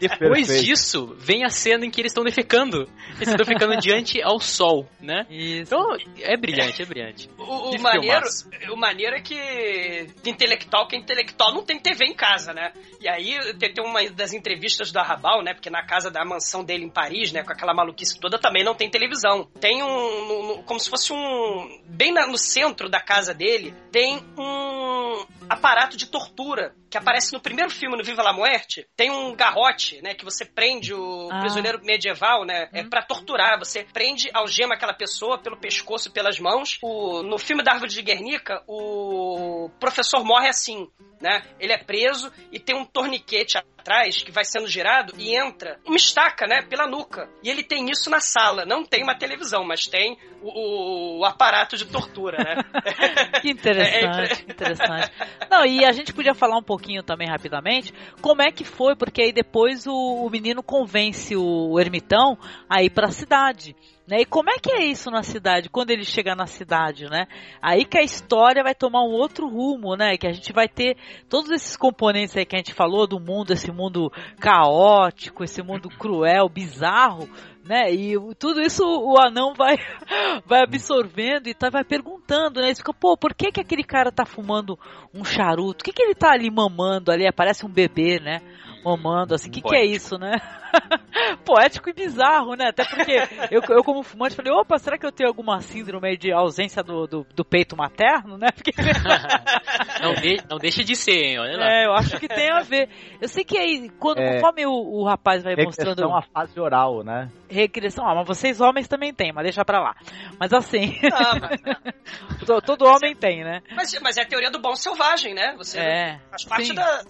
depois 0.00 0.64
disso, 0.64 1.14
vem 1.18 1.44
a 1.44 1.50
cena 1.50 1.84
em 1.84 1.90
que 1.90 2.00
eles 2.00 2.10
estão 2.10 2.24
defecando. 2.24 2.88
Eles 3.16 3.28
estão 3.28 3.46
ficando 3.46 3.76
diante 3.80 4.22
ao 4.22 4.38
sol, 4.40 4.88
né? 5.00 5.26
Isso. 5.28 5.74
Então, 5.74 5.96
é 6.20 6.36
brilhante, 6.36 6.82
é 6.82 6.86
brilhante. 6.86 7.28
O, 7.38 7.76
o 7.76 7.80
maneiro, 7.80 8.26
o 8.72 8.76
maneiro 8.76 9.16
é 9.16 9.20
que 9.20 10.08
intelectual, 10.24 10.86
que 10.86 10.96
é 10.96 10.98
intelectual 10.98 11.52
não 11.52 11.64
tem 11.64 11.78
TV 11.78 12.06
em 12.06 12.14
casa, 12.14 12.52
né? 12.52 12.72
E 13.00 13.08
aí 13.08 13.38
tem, 13.58 13.72
tem 13.72 13.84
uma 13.84 14.08
das 14.10 14.32
entrevistas 14.32 14.90
do 14.92 14.98
Arrabal, 14.98 15.42
né? 15.42 15.54
Porque 15.54 15.70
na 15.70 15.84
casa 15.84 16.10
da 16.10 16.24
mansão 16.24 16.64
dele 16.64 16.84
em 16.84 16.90
Paris, 16.90 17.32
né? 17.32 17.42
Com 17.42 17.52
aquela 17.52 17.74
maluquice 17.74 18.18
toda, 18.18 18.38
também 18.38 18.64
não 18.64 18.74
tem 18.74 18.90
televisão. 18.90 19.37
Tem 19.60 19.82
um. 19.82 20.62
como 20.64 20.80
se 20.80 20.88
fosse 20.90 21.12
um. 21.12 21.82
Bem 21.86 22.12
no 22.12 22.38
centro 22.38 22.88
da 22.88 23.00
casa 23.00 23.34
dele, 23.34 23.74
tem 23.92 24.18
um 24.36 25.26
aparato 25.48 25.96
de 25.96 26.06
tortura 26.06 26.74
que 26.90 26.96
aparece 26.96 27.32
no 27.32 27.40
primeiro 27.40 27.70
filme, 27.70 27.96
no 27.96 28.04
Viva 28.04 28.22
la 28.22 28.32
Muerte. 28.32 28.86
Tem 28.96 29.10
um 29.10 29.34
garrote, 29.34 30.00
né? 30.02 30.14
Que 30.14 30.24
você 30.24 30.44
prende 30.44 30.94
o 30.94 31.28
ah. 31.30 31.40
prisioneiro 31.40 31.84
medieval, 31.84 32.44
né? 32.44 32.68
É 32.72 32.82
hum. 32.82 32.88
para 32.88 33.02
torturar. 33.02 33.58
Você 33.58 33.84
prende, 33.84 34.30
algema 34.32 34.74
aquela 34.74 34.94
pessoa 34.94 35.38
pelo 35.38 35.56
pescoço 35.56 36.08
e 36.08 36.12
pelas 36.12 36.38
mãos. 36.38 36.78
O, 36.82 37.22
no 37.22 37.38
filme 37.38 37.62
da 37.62 37.72
Árvore 37.72 37.90
de 37.90 38.02
Guernica, 38.02 38.62
o 38.66 39.70
professor 39.78 40.24
morre 40.24 40.48
assim 40.48 40.88
né? 41.20 41.42
Ele 41.58 41.72
é 41.72 41.78
preso 41.78 42.32
e 42.52 42.58
tem 42.58 42.76
um 42.76 42.84
torniquete 42.84 43.58
atrás 43.58 44.22
que 44.22 44.30
vai 44.30 44.44
sendo 44.44 44.68
girado 44.68 45.14
e 45.18 45.36
entra 45.36 45.78
uma 45.84 45.96
estaca, 45.96 46.46
né, 46.46 46.62
pela 46.62 46.86
nuca. 46.86 47.28
E 47.42 47.50
ele 47.50 47.62
tem 47.62 47.90
isso 47.90 48.08
na 48.10 48.20
sala. 48.20 48.64
Não 48.64 48.84
tem 48.84 49.02
uma 49.02 49.18
televisão, 49.18 49.27
mas 49.64 49.86
tem 49.86 50.16
o, 50.42 51.18
o 51.18 51.24
aparato 51.24 51.76
de 51.76 51.86
tortura, 51.86 52.38
né? 52.38 52.62
que 53.40 53.50
interessante, 53.50 54.44
é, 54.44 54.48
é... 54.48 54.52
interessante. 54.52 55.10
Não, 55.50 55.64
e 55.64 55.84
a 55.84 55.92
gente 55.92 56.12
podia 56.12 56.34
falar 56.34 56.56
um 56.56 56.62
pouquinho 56.62 57.02
também 57.02 57.28
rapidamente 57.28 57.92
como 58.20 58.42
é 58.42 58.50
que 58.50 58.64
foi, 58.64 58.96
porque 58.96 59.22
aí 59.22 59.32
depois 59.32 59.86
o, 59.86 59.92
o 59.94 60.30
menino 60.30 60.62
convence 60.62 61.36
o, 61.36 61.72
o 61.72 61.80
ermitão 61.80 62.38
a 62.68 62.82
ir 62.82 62.90
para 62.90 63.08
a 63.08 63.12
cidade. 63.12 63.74
Né? 64.08 64.22
E 64.22 64.24
como 64.24 64.48
é 64.48 64.58
que 64.58 64.72
é 64.72 64.86
isso 64.86 65.10
na 65.10 65.22
cidade, 65.22 65.68
quando 65.68 65.90
ele 65.90 66.02
chega 66.02 66.34
na 66.34 66.46
cidade, 66.46 67.04
né? 67.10 67.26
Aí 67.60 67.84
que 67.84 67.98
a 67.98 68.02
história 68.02 68.62
vai 68.62 68.74
tomar 68.74 69.02
um 69.02 69.12
outro 69.12 69.46
rumo, 69.46 69.96
né? 69.96 70.16
Que 70.16 70.26
a 70.26 70.32
gente 70.32 70.50
vai 70.50 70.66
ter 70.66 70.96
todos 71.28 71.50
esses 71.50 71.76
componentes 71.76 72.34
aí 72.34 72.46
que 72.46 72.56
a 72.56 72.58
gente 72.58 72.72
falou 72.72 73.06
do 73.06 73.20
mundo, 73.20 73.52
esse 73.52 73.70
mundo 73.70 74.10
caótico, 74.40 75.44
esse 75.44 75.62
mundo 75.62 75.90
cruel, 75.90 76.48
bizarro, 76.48 77.28
né? 77.68 77.92
E 77.92 78.14
tudo 78.38 78.62
isso 78.62 78.82
o 78.82 79.18
anão 79.18 79.52
vai, 79.54 79.76
vai 80.46 80.62
absorvendo 80.62 81.48
e 81.48 81.54
tá, 81.54 81.68
vai 81.68 81.84
perguntando, 81.84 82.60
né? 82.60 82.68
Ele 82.68 82.74
fica, 82.74 82.94
pô, 82.94 83.16
por 83.16 83.34
que 83.34 83.52
que 83.52 83.60
aquele 83.60 83.84
cara 83.84 84.10
tá 84.10 84.24
fumando 84.24 84.78
um 85.12 85.22
charuto? 85.22 85.82
O 85.82 85.84
que 85.84 85.92
que 85.92 86.02
ele 86.02 86.14
tá 86.14 86.32
ali 86.32 86.50
mamando 86.50 87.12
ali? 87.12 87.30
Parece 87.30 87.66
um 87.66 87.68
bebê, 87.68 88.18
né? 88.18 88.40
Mamando, 88.82 89.34
assim, 89.34 89.50
o 89.50 89.52
que 89.52 89.60
que 89.60 89.76
é 89.76 89.84
isso, 89.84 90.16
né? 90.18 90.32
poético 91.44 91.90
e 91.90 91.92
bizarro, 91.92 92.54
né? 92.54 92.68
Até 92.68 92.84
porque 92.84 93.16
eu, 93.50 93.62
eu 93.68 93.84
como 93.84 94.02
fumante, 94.02 94.36
falei, 94.36 94.52
opa, 94.52 94.78
será 94.78 94.98
que 94.98 95.06
eu 95.06 95.12
tenho 95.12 95.28
alguma 95.28 95.60
síndrome 95.60 96.16
de 96.16 96.32
ausência 96.32 96.82
do, 96.82 97.06
do, 97.06 97.26
do 97.34 97.44
peito 97.44 97.76
materno, 97.76 98.36
né? 98.36 98.48
Porque... 98.52 98.72
não, 100.02 100.14
de, 100.14 100.36
não 100.48 100.58
deixa 100.58 100.84
de 100.84 100.94
ser, 100.94 101.12
hein? 101.12 101.38
Olha 101.38 101.56
lá. 101.56 101.66
É, 101.70 101.86
eu 101.86 101.92
acho 101.92 102.18
que 102.18 102.28
tem 102.28 102.50
a 102.50 102.60
ver. 102.60 102.88
Eu 103.20 103.28
sei 103.28 103.44
que 103.44 103.58
aí, 103.58 103.90
quando, 103.98 104.18
é, 104.18 104.34
conforme 104.34 104.66
o, 104.66 104.72
o 104.72 105.04
rapaz 105.04 105.42
vai 105.42 105.54
mostrando... 105.56 105.88
Regressão 105.88 106.16
a 106.16 106.22
fase 106.22 106.60
oral, 106.60 107.02
né? 107.02 107.30
Regressão, 107.48 108.06
ah, 108.06 108.14
mas 108.14 108.26
vocês 108.26 108.60
homens 108.60 108.88
também 108.88 109.12
têm, 109.12 109.32
mas 109.32 109.44
deixa 109.44 109.64
pra 109.64 109.80
lá. 109.80 109.96
Mas 110.38 110.52
assim... 110.52 110.98
Ah, 111.12 111.34
mas... 111.40 112.44
todo, 112.46 112.62
todo 112.62 112.86
homem 112.86 113.14
tem, 113.14 113.42
né? 113.42 113.62
Mas, 113.74 113.98
mas 114.00 114.16
é 114.16 114.22
a 114.22 114.26
teoria 114.26 114.50
do 114.50 114.58
bom 114.58 114.74
selvagem, 114.74 115.34
né? 115.34 115.54
Você 115.56 115.78
é, 115.78 116.20
faz 116.30 116.44
parte 116.44 116.74
da, 116.74 117.02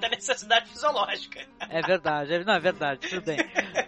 da 0.00 0.08
necessidade 0.08 0.68
fisiológica. 0.68 1.40
É 1.70 1.80
verdade, 1.80 2.34
é, 2.34 2.44
não, 2.44 2.54
é 2.54 2.60
verdade, 2.60 2.65
tudo 2.72 3.22
bem. 3.22 3.38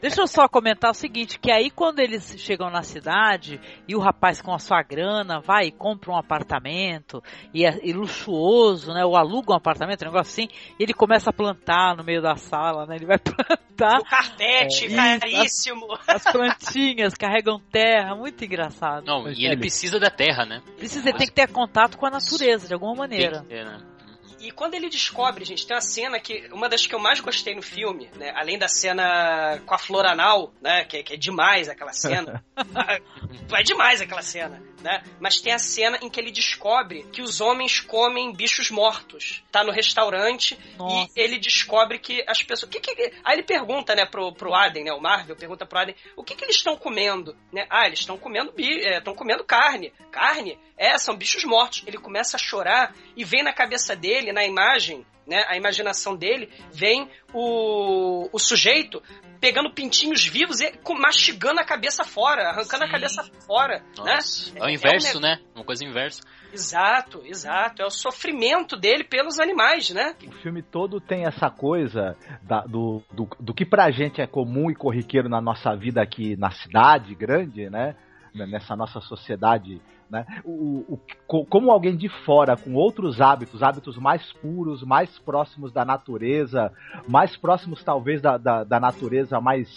Deixa 0.00 0.20
eu 0.20 0.26
só 0.26 0.48
comentar 0.48 0.90
o 0.90 0.94
seguinte, 0.94 1.38
que 1.38 1.50
aí 1.50 1.70
quando 1.70 1.98
eles 1.98 2.34
chegam 2.38 2.70
na 2.70 2.82
cidade 2.82 3.60
e 3.86 3.96
o 3.96 4.00
rapaz 4.00 4.40
com 4.40 4.54
a 4.54 4.58
sua 4.58 4.82
grana 4.82 5.40
vai 5.40 5.66
e 5.66 5.72
compra 5.72 6.12
um 6.12 6.16
apartamento 6.16 7.22
e, 7.52 7.64
é, 7.64 7.78
e 7.82 7.92
luxuoso, 7.92 8.92
né? 8.92 9.04
Ou 9.04 9.16
aluga 9.16 9.52
um 9.52 9.56
apartamento, 9.56 10.02
um 10.02 10.06
negócio 10.06 10.32
assim, 10.32 10.48
e 10.78 10.82
ele 10.82 10.94
começa 10.94 11.30
a 11.30 11.32
plantar 11.32 11.96
no 11.96 12.04
meio 12.04 12.22
da 12.22 12.36
sala, 12.36 12.86
né? 12.86 12.96
Ele 12.96 13.06
vai 13.06 13.18
plantar. 13.18 13.98
O 14.00 14.04
carpete, 14.04 14.86
é, 14.86 15.18
caríssimo. 15.18 15.86
As, 16.06 16.26
as, 16.26 16.32
plantinhas 16.32 17.14
carregam 17.14 17.60
terra, 17.70 18.14
muito 18.14 18.44
engraçado. 18.44 19.06
Não, 19.06 19.28
e 19.28 19.46
ele 19.46 19.56
precisa 19.56 19.98
da 19.98 20.10
terra, 20.10 20.44
né? 20.44 20.62
Precisa, 20.76 21.08
ele 21.08 21.18
tem 21.18 21.26
que 21.26 21.32
ter 21.32 21.48
contato 21.48 21.96
com 21.96 22.06
a 22.06 22.10
natureza, 22.10 22.66
de 22.66 22.74
alguma 22.74 22.94
maneira. 22.94 23.40
Tem 23.40 23.42
que 23.42 23.48
ter, 23.48 23.64
né? 23.64 23.97
E 24.40 24.50
quando 24.50 24.74
ele 24.74 24.88
descobre, 24.88 25.44
gente, 25.44 25.66
tem 25.66 25.74
uma 25.74 25.80
cena 25.80 26.20
que. 26.20 26.48
Uma 26.52 26.68
das 26.68 26.86
que 26.86 26.94
eu 26.94 26.98
mais 26.98 27.20
gostei 27.20 27.54
no 27.54 27.62
filme, 27.62 28.08
né? 28.16 28.32
Além 28.34 28.58
da 28.58 28.68
cena 28.68 29.60
com 29.66 29.74
a 29.74 29.78
flor 29.78 30.06
anal, 30.06 30.52
né? 30.60 30.84
Que, 30.84 31.02
que 31.02 31.14
é 31.14 31.16
demais 31.16 31.68
aquela 31.68 31.92
cena. 31.92 32.44
é 33.52 33.62
demais 33.62 34.00
aquela 34.00 34.22
cena, 34.22 34.62
né? 34.80 35.02
Mas 35.20 35.40
tem 35.40 35.52
a 35.52 35.58
cena 35.58 35.98
em 36.02 36.08
que 36.08 36.20
ele 36.20 36.30
descobre 36.30 37.04
que 37.12 37.20
os 37.20 37.40
homens 37.40 37.80
comem 37.80 38.32
bichos 38.32 38.70
mortos. 38.70 39.42
Tá 39.50 39.64
no 39.64 39.72
restaurante 39.72 40.58
Nossa. 40.76 41.10
e 41.16 41.20
ele 41.20 41.38
descobre 41.38 41.98
que 41.98 42.24
as 42.26 42.42
pessoas. 42.42 42.70
Que 42.70 42.80
que... 42.80 42.92
Aí 43.24 43.34
ele 43.34 43.42
pergunta, 43.42 43.94
né, 43.94 44.06
pro, 44.06 44.32
pro 44.32 44.54
Aden, 44.54 44.84
né? 44.84 44.92
O 44.92 45.00
Marvel 45.00 45.36
pergunta 45.36 45.66
pro 45.66 45.78
Aden 45.78 45.94
o 46.16 46.22
que, 46.22 46.34
que 46.34 46.44
eles 46.44 46.56
estão 46.56 46.76
comendo, 46.76 47.36
né? 47.52 47.66
Ah, 47.68 47.86
eles 47.86 48.00
estão 48.00 48.16
comendo 48.16 48.52
bi... 48.52 48.78
estão 48.78 49.14
comendo 49.14 49.44
carne. 49.44 49.92
Carne? 50.10 50.58
É, 50.76 50.96
são 50.96 51.16
bichos 51.16 51.44
mortos. 51.44 51.82
Ele 51.86 51.98
começa 51.98 52.36
a 52.36 52.40
chorar 52.40 52.94
e 53.16 53.24
vem 53.24 53.42
na 53.42 53.52
cabeça 53.52 53.96
dele, 53.96 54.27
na 54.32 54.44
imagem, 54.44 55.04
né? 55.26 55.44
A 55.48 55.56
imaginação 55.56 56.16
dele, 56.16 56.48
vem 56.72 57.08
o, 57.34 58.28
o 58.32 58.38
sujeito 58.38 59.02
pegando 59.40 59.70
pintinhos 59.72 60.26
vivos 60.26 60.60
e 60.60 60.72
mastigando 60.98 61.60
a 61.60 61.64
cabeça 61.64 62.02
fora, 62.02 62.48
arrancando 62.48 62.84
a 62.84 62.86
Sim. 62.86 62.92
cabeça 62.92 63.22
fora, 63.46 63.84
Nossa, 63.96 64.52
né? 64.52 64.58
é 64.60 64.62
o 64.62 64.66
um 64.66 64.70
inverso, 64.70 65.20
ne- 65.20 65.28
né? 65.28 65.40
Uma 65.54 65.64
coisa 65.64 65.84
inversa. 65.84 66.22
Exato, 66.52 67.22
exato. 67.24 67.82
É 67.82 67.84
o 67.86 67.90
sofrimento 67.90 68.76
dele 68.76 69.04
pelos 69.04 69.38
animais, 69.38 69.90
né? 69.90 70.16
O 70.26 70.32
filme 70.32 70.62
todo 70.62 71.00
tem 71.00 71.24
essa 71.26 71.50
coisa 71.50 72.16
da- 72.42 72.62
do, 72.64 73.02
do, 73.12 73.28
do 73.38 73.54
que 73.54 73.64
pra 73.64 73.90
gente 73.90 74.20
é 74.20 74.26
comum 74.26 74.70
e 74.70 74.74
corriqueiro 74.74 75.28
na 75.28 75.40
nossa 75.40 75.76
vida 75.76 76.02
aqui 76.02 76.36
na 76.36 76.50
cidade 76.50 77.14
grande, 77.14 77.68
né? 77.70 77.94
Nessa 78.34 78.76
nossa 78.76 79.00
sociedade, 79.00 79.80
né? 80.10 80.24
O, 80.44 80.94
o- 80.94 81.00
co- 81.26 81.44
como 81.44 81.70
alguém 81.70 81.96
de 81.96 82.08
fora, 82.24 82.56
com 82.56 82.74
outros 82.74 83.20
hábitos, 83.20 83.62
hábitos 83.62 83.96
mais 83.98 84.32
puros, 84.34 84.82
mais 84.82 85.18
próximos 85.18 85.72
da 85.72 85.84
natureza, 85.84 86.72
mais 87.06 87.36
próximos 87.36 87.82
talvez 87.84 88.20
da, 88.20 88.36
da, 88.38 88.64
da 88.64 88.80
natureza 88.80 89.40
mais 89.40 89.68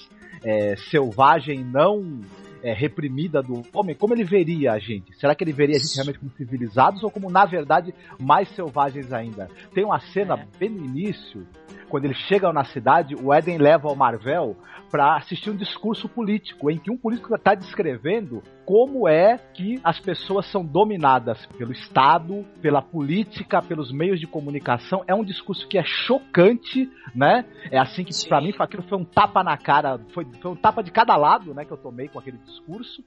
é, 0.43 0.75
selvagem, 0.89 1.63
não 1.63 2.21
é, 2.63 2.73
reprimida 2.73 3.41
do 3.41 3.63
homem, 3.73 3.95
como 3.95 4.13
ele 4.13 4.23
veria 4.23 4.73
a 4.73 4.79
gente? 4.79 5.13
Será 5.19 5.33
que 5.35 5.43
ele 5.43 5.51
veria 5.51 5.75
a 5.75 5.79
gente 5.79 5.95
realmente 5.95 6.19
como 6.19 6.31
civilizados 6.31 7.03
ou 7.03 7.09
como, 7.11 7.29
na 7.29 7.43
verdade, 7.45 7.93
mais 8.19 8.47
selvagens 8.55 9.11
ainda? 9.11 9.49
Tem 9.73 9.83
uma 9.83 9.99
cena 9.99 10.35
É. 10.35 10.47
bem 10.59 10.69
no 10.69 10.85
início, 10.85 11.45
quando 11.91 12.05
eles 12.05 12.17
chegam 12.19 12.53
na 12.53 12.63
cidade, 12.63 13.15
o 13.15 13.33
Eden 13.33 13.57
leva 13.57 13.91
o 13.91 13.95
Marvel 13.95 14.55
para 14.89 15.17
assistir 15.17 15.49
um 15.49 15.55
discurso 15.55 16.07
político, 16.07 16.71
em 16.71 16.77
que 16.77 16.89
um 16.89 16.97
político 16.97 17.35
está 17.35 17.53
descrevendo 17.53 18.41
como 18.65 19.09
é 19.09 19.37
que 19.37 19.79
as 19.83 19.99
pessoas 19.99 20.49
são 20.49 20.65
dominadas 20.65 21.45
pelo 21.57 21.73
Estado, 21.73 22.45
pela 22.61 22.81
política, 22.81 23.61
pelos 23.61 23.91
meios 23.91 24.21
de 24.21 24.27
comunicação. 24.27 25.03
É 25.05 25.13
um 25.13 25.23
discurso 25.23 25.67
que 25.67 25.77
é 25.77 25.83
chocante, 25.83 26.89
né? 27.13 27.43
É 27.69 27.77
assim 27.77 28.05
que, 28.05 28.13
para 28.27 28.39
mim, 28.39 28.53
aquilo 28.57 28.83
foi 28.83 28.97
um 28.97 29.03
tapa 29.05 29.43
na 29.43 29.57
cara, 29.57 29.99
foi, 30.13 30.25
foi 30.41 30.51
um 30.51 30.55
tapa 30.55 30.81
de 30.81 30.91
cada 30.91 31.17
lado, 31.17 31.53
né, 31.53 31.65
que 31.65 31.71
eu 31.71 31.77
tomei 31.77 32.07
com 32.07 32.19
aquele 32.19 32.37
discurso. 32.37 33.03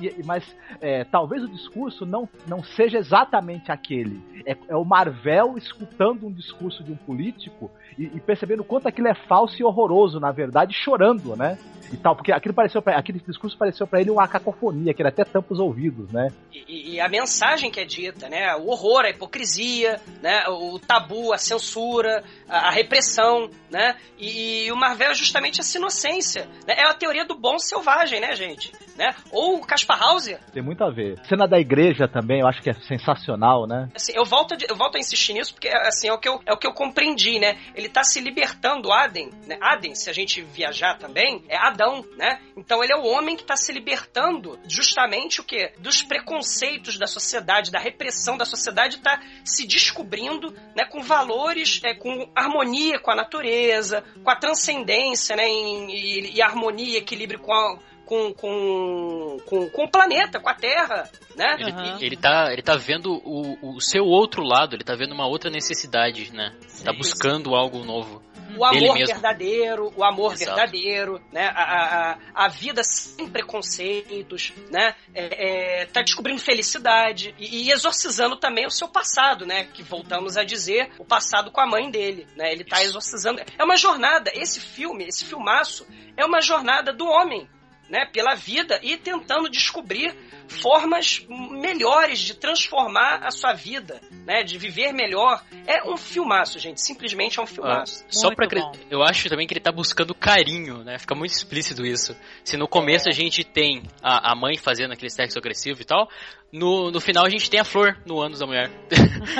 E- 0.00 0.22
mas 0.24 0.44
é, 0.80 1.04
talvez 1.04 1.42
o 1.42 1.48
discurso 1.48 2.04
não, 2.04 2.28
não 2.46 2.62
seja 2.62 2.98
exatamente 2.98 3.72
aquele. 3.72 4.20
É, 4.44 4.56
é 4.68 4.76
o 4.76 4.84
Marvel 4.84 5.56
escutando 5.56 6.26
um 6.26 6.32
discurso 6.32 6.82
de 6.84 6.92
um 6.92 6.96
político 6.96 7.70
e, 7.98 8.17
e 8.18 8.20
percebendo 8.20 8.60
o 8.60 8.64
quanto 8.64 8.86
aquilo 8.88 9.08
é 9.08 9.14
falso 9.14 9.56
e 9.58 9.64
horroroso, 9.64 10.20
na 10.20 10.30
verdade, 10.32 10.74
chorando, 10.74 11.34
né? 11.36 11.58
E 11.90 11.96
tal, 11.96 12.14
porque 12.14 12.30
aquilo 12.32 12.52
pareceu 12.52 12.82
pra, 12.82 12.98
aquele 12.98 13.18
discurso 13.18 13.56
pareceu 13.56 13.86
para 13.86 13.98
ele 13.98 14.10
uma 14.10 14.28
cacofonia, 14.28 14.92
que 14.92 15.00
ele 15.00 15.08
até 15.08 15.24
tampa 15.24 15.54
os 15.54 15.58
ouvidos, 15.58 16.12
né? 16.12 16.28
E- 16.52 16.96
E, 16.96 17.00
a 17.00 17.08
mensagem 17.08 17.70
que 17.70 17.80
é 17.80 17.84
dita, 17.86 18.28
né? 18.28 18.54
O 18.56 18.68
horror, 18.68 19.06
a 19.06 19.10
hipocrisia, 19.10 19.98
né? 20.22 20.44
O 20.48 20.78
tabu, 20.78 21.32
a 21.32 21.38
censura, 21.38 22.22
a, 22.46 22.68
a 22.68 22.70
repressão, 22.70 23.48
né? 23.70 23.96
E, 24.18 24.66
e 24.66 24.72
o 24.72 24.76
Marvel 24.76 25.12
é 25.12 25.14
justamente 25.14 25.60
essa 25.60 25.78
inocência. 25.78 26.46
né? 26.66 26.74
É 26.76 26.82
a 26.90 26.92
teoria 26.94 27.24
do 27.24 27.34
bom 27.36 27.58
selvagem, 27.58 28.20
né, 28.20 28.34
gente? 28.36 28.70
Né? 28.96 29.14
Ou 29.32 29.56
o 29.56 29.60
Caspar 29.66 30.02
Hauser. 30.02 30.40
Tem 30.52 30.62
muito 30.62 30.82
a 30.84 30.90
ver. 30.90 31.18
Cena 31.26 31.46
da 31.46 31.58
igreja 31.58 32.06
também, 32.08 32.40
eu 32.40 32.46
acho 32.48 32.60
que 32.60 32.68
é 32.68 32.74
sensacional, 32.74 33.66
né? 33.66 33.88
Assim, 33.94 34.12
eu 34.14 34.24
volto, 34.24 34.52
a, 34.54 34.58
eu 34.68 34.76
volto 34.76 34.96
a 34.96 34.98
insistir 34.98 35.32
nisso 35.34 35.54
porque 35.54 35.68
assim, 35.68 36.08
é, 36.08 36.12
o 36.12 36.18
que 36.18 36.28
eu, 36.28 36.40
é 36.44 36.52
o 36.52 36.56
que 36.58 36.66
eu 36.66 36.72
compreendi, 36.74 37.38
né? 37.38 37.56
Ele 37.74 37.88
tá 37.88 38.02
se 38.08 38.20
libertando, 38.20 38.92
Aden, 38.92 39.30
né? 39.46 39.58
Aden, 39.60 39.94
se 39.94 40.08
a 40.10 40.12
gente 40.12 40.42
viajar 40.42 40.96
também, 40.98 41.44
é 41.48 41.56
Adão, 41.56 42.04
né? 42.16 42.40
Então 42.56 42.82
ele 42.82 42.92
é 42.92 42.96
o 42.96 43.04
homem 43.06 43.36
que 43.36 43.44
tá 43.44 43.56
se 43.56 43.72
libertando 43.72 44.58
justamente 44.66 45.40
o 45.40 45.44
quê? 45.44 45.72
Dos 45.78 46.02
preconceitos 46.02 46.98
da 46.98 47.06
sociedade, 47.06 47.70
da 47.70 47.78
repressão 47.78 48.36
da 48.36 48.44
sociedade, 48.44 48.98
tá 48.98 49.20
se 49.44 49.66
descobrindo, 49.66 50.52
né? 50.76 50.84
Com 50.84 51.02
valores, 51.02 51.80
é, 51.84 51.94
com 51.94 52.30
harmonia 52.34 52.98
com 52.98 53.10
a 53.10 53.16
natureza, 53.16 54.02
com 54.22 54.30
a 54.30 54.36
transcendência, 54.36 55.36
né? 55.36 55.48
em- 55.48 55.90
e, 55.90 56.36
e 56.36 56.42
harmonia, 56.42 56.98
equilíbrio 56.98 57.40
com 57.40 57.52
a, 57.52 57.78
com, 58.08 58.32
com, 58.32 59.36
com, 59.44 59.68
com 59.68 59.84
o 59.84 59.90
planeta, 59.90 60.40
com 60.40 60.48
a 60.48 60.54
Terra, 60.54 61.10
né? 61.36 61.56
Ele, 61.58 61.70
Aham. 61.70 61.98
ele, 62.00 62.16
tá, 62.16 62.48
ele 62.50 62.62
tá 62.62 62.74
vendo 62.74 63.12
o, 63.22 63.76
o 63.76 63.80
seu 63.82 64.06
outro 64.06 64.42
lado, 64.42 64.74
ele 64.74 64.82
tá 64.82 64.94
vendo 64.94 65.12
uma 65.12 65.26
outra 65.26 65.50
necessidade, 65.50 66.32
né? 66.32 66.54
Tá 66.82 66.92
Sim. 66.92 66.96
buscando 66.96 67.54
algo 67.54 67.84
novo. 67.84 68.22
O 68.56 68.64
amor 68.64 68.96
verdadeiro, 68.96 69.92
o 69.94 70.02
amor 70.02 70.32
Exato. 70.32 70.56
verdadeiro, 70.56 71.20
né? 71.30 71.48
A, 71.54 72.14
a, 72.14 72.18
a- 72.46 72.48
vida 72.48 72.82
sem 72.82 73.28
preconceitos, 73.28 74.54
né? 74.70 74.94
É, 75.14 75.82
é, 75.82 75.86
tá 75.86 76.00
descobrindo 76.00 76.40
felicidade 76.40 77.34
e, 77.38 77.66
e 77.66 77.70
exorcizando 77.70 78.36
também 78.36 78.66
o 78.66 78.70
seu 78.70 78.88
passado, 78.88 79.44
né? 79.44 79.64
Que 79.64 79.82
voltamos 79.82 80.38
a 80.38 80.44
dizer, 80.44 80.90
o 80.98 81.04
passado 81.04 81.50
com 81.50 81.60
a 81.60 81.66
mãe 81.66 81.90
dele, 81.90 82.26
né? 82.36 82.50
Ele 82.50 82.64
tá 82.64 82.82
exorcizando. 82.82 83.42
É 83.58 83.62
uma 83.62 83.76
jornada, 83.76 84.32
esse 84.34 84.60
filme, 84.60 85.04
esse 85.04 85.26
filmaço, 85.26 85.86
é 86.16 86.24
uma 86.24 86.40
jornada 86.40 86.90
do 86.90 87.04
homem, 87.06 87.46
né? 87.88 88.06
Pela 88.06 88.34
vida 88.34 88.78
e 88.82 88.96
tentando 88.96 89.48
descobrir 89.48 90.14
formas 90.48 91.24
melhores 91.28 92.20
de 92.20 92.34
transformar 92.34 93.20
a 93.22 93.30
sua 93.30 93.52
vida, 93.52 94.00
né? 94.26 94.42
De 94.42 94.56
viver 94.58 94.92
melhor. 94.92 95.42
É 95.66 95.82
um 95.84 95.96
filmaço, 95.96 96.58
gente. 96.58 96.80
Simplesmente 96.80 97.38
é 97.38 97.42
um 97.42 97.46
filmaço. 97.46 98.04
Só 98.08 98.34
pra 98.34 98.46
acre- 98.46 98.60
bom. 98.60 98.72
Eu 98.90 99.02
acho 99.02 99.28
também 99.28 99.46
que 99.46 99.52
ele 99.52 99.60
tá 99.60 99.72
buscando 99.72 100.14
carinho, 100.14 100.82
né? 100.84 100.98
Fica 100.98 101.14
muito 101.14 101.32
explícito 101.32 101.84
isso. 101.84 102.16
Se 102.44 102.56
no 102.56 102.66
começo 102.66 103.08
a 103.08 103.12
gente 103.12 103.44
tem 103.44 103.82
a, 104.02 104.32
a 104.32 104.34
mãe 104.34 104.56
fazendo 104.56 104.92
aquele 104.92 105.10
sexo 105.10 105.38
agressivo 105.38 105.82
e 105.82 105.84
tal, 105.84 106.08
no, 106.52 106.90
no 106.90 107.00
final 107.00 107.24
a 107.26 107.28
gente 107.28 107.50
tem 107.50 107.60
a 107.60 107.64
flor 107.64 107.96
no 108.06 108.20
ânus 108.20 108.38
da 108.38 108.46
mulher. 108.46 108.70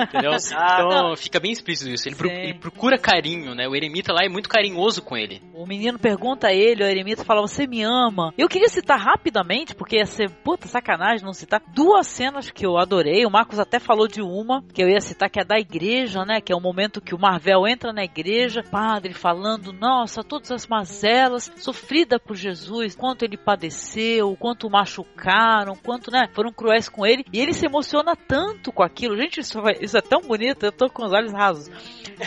Entendeu? 0.03 0.33
Então 0.87 1.17
fica 1.17 1.41
bem 1.41 1.53
explícito 1.53 1.91
isso. 1.91 2.09
Ele, 2.09 2.17
pro- 2.17 2.31
ele 2.31 2.55
procura 2.55 2.99
carinho, 2.99 3.55
né? 3.55 3.67
O 3.69 3.75
eremita 3.75 4.13
lá 4.13 4.21
é 4.25 4.29
muito 4.29 4.49
carinhoso 4.49 5.03
com 5.03 5.17
ele. 5.17 5.43
O 5.55 5.67
menino 5.67 5.99
pergunta 5.99 6.49
a 6.49 6.53
ele, 6.53 6.83
o 6.85 6.87
eremita 6.87 7.25
fala, 7.25 7.41
você 7.41 7.67
me 7.67 7.83
ama? 7.83 8.33
Eu 8.37 8.49
queria 8.49 8.69
citar 8.69 8.99
rapidamente, 8.99 9.75
porque 9.75 9.97
ia 9.97 10.07
ser 10.07 10.31
puta 10.31 10.69
sacanagem 10.69 11.25
não 11.25 11.33
citar, 11.33 11.63
duas 11.75 12.07
cenas 12.07 12.51
que 12.51 12.67
eu 12.67 12.77
adorei. 12.77 13.25
O 13.25 13.31
Marcos 13.31 13.59
até 13.59 13.79
falou 13.79 14.07
de 14.07 14.21
uma, 14.21 14.63
que 14.73 14.83
eu 14.83 14.89
ia 14.89 15.01
citar, 15.01 15.31
que 15.31 15.41
é 15.41 15.45
da 15.45 15.59
igreja, 15.59 16.25
né? 16.25 16.41
Que 16.41 16.53
é 16.53 16.57
o 16.57 16.61
momento 16.61 17.01
que 17.01 17.15
o 17.15 17.19
Marvel 17.19 17.67
entra 17.67 17.93
na 17.93 18.05
igreja, 18.05 18.63
padre 18.63 19.15
falando, 19.15 19.73
nossa, 19.73 20.23
todas 20.23 20.51
as 20.51 20.67
mazelas, 20.67 21.51
sofrida 21.57 22.19
por 22.21 22.37
Jesus, 22.37 22.95
quanto 22.95 23.25
ele 23.25 23.37
padeceu, 23.37 24.37
quanto 24.39 24.69
machucaram, 24.71 25.75
quanto, 25.77 26.11
né, 26.11 26.29
foram 26.33 26.53
cruéis 26.53 26.89
com 26.89 26.98
ele. 27.07 27.25
E 27.33 27.41
ele 27.41 27.53
se 27.53 27.66
emociona 27.66 28.15
tanto 28.16 28.73
com 28.73 28.83
aquilo. 28.83 29.16
Gente, 29.16 29.41
isso, 29.41 29.59
isso 29.81 29.97
é 29.97 30.01
tão 30.01 30.20
bonito, 30.20 30.65
eu 30.65 30.73
tô 30.73 30.89
com 30.91 31.05
os 31.05 31.12
olhos 31.12 31.33
rasos. 31.33 31.69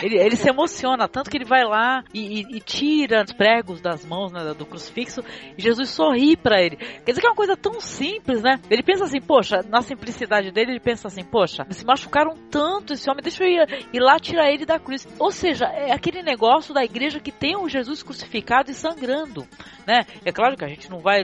Ele, 0.02 0.18
ele 0.18 0.36
se 0.36 0.48
emociona 0.48 1.06
tanto 1.08 1.30
que 1.30 1.36
ele 1.36 1.44
vai 1.44 1.64
lá 1.64 2.02
e, 2.14 2.40
e- 2.40 2.56
e 2.56 2.60
tira 2.60 3.22
os 3.24 3.32
pregos 3.32 3.80
das 3.80 4.04
mãos 4.06 4.32
né, 4.32 4.54
do 4.54 4.64
crucifixo 4.64 5.22
e 5.56 5.60
Jesus 5.62 5.90
sorri 5.90 6.36
pra 6.36 6.62
ele. 6.62 6.76
Quer 6.76 7.10
dizer 7.12 7.20
que 7.20 7.26
é 7.26 7.30
uma 7.30 7.36
coisa 7.36 7.56
tão 7.56 7.78
simples, 7.80 8.40
né? 8.42 8.58
Ele 8.70 8.82
pensa 8.82 9.04
assim, 9.04 9.20
poxa, 9.20 9.62
na 9.68 9.82
simplicidade 9.82 10.50
dele, 10.50 10.72
ele 10.72 10.80
pensa 10.80 11.08
assim, 11.08 11.22
poxa, 11.24 11.66
se 11.70 11.84
machucaram 11.84 12.34
tanto 12.50 12.94
esse 12.94 13.08
homem, 13.10 13.22
deixa 13.22 13.44
eu 13.44 13.48
ir, 13.50 13.86
ir 13.92 14.00
lá 14.00 14.18
tirar 14.18 14.50
ele 14.50 14.64
da 14.64 14.78
cruz. 14.78 15.06
Ou 15.18 15.30
seja, 15.30 15.66
é 15.66 15.92
aquele 15.92 16.22
negócio 16.22 16.72
da 16.72 16.82
igreja 16.84 17.20
que 17.20 17.30
tem 17.32 17.56
o 17.56 17.68
Jesus 17.68 18.02
crucificado 18.02 18.70
e 18.70 18.74
sangrando, 18.74 19.46
né? 19.86 20.06
É 20.24 20.32
claro 20.32 20.56
que 20.56 20.64
a 20.64 20.68
gente 20.68 20.90
não 20.90 21.00
vai 21.00 21.20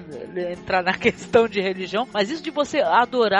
entrar 0.52 0.82
na 0.82 0.92
questão 0.98 1.48
de 1.48 1.60
religião, 1.60 2.06
mas 2.12 2.30
isso 2.30 2.42
de 2.42 2.50
você 2.50 2.80
adorar 2.80 3.37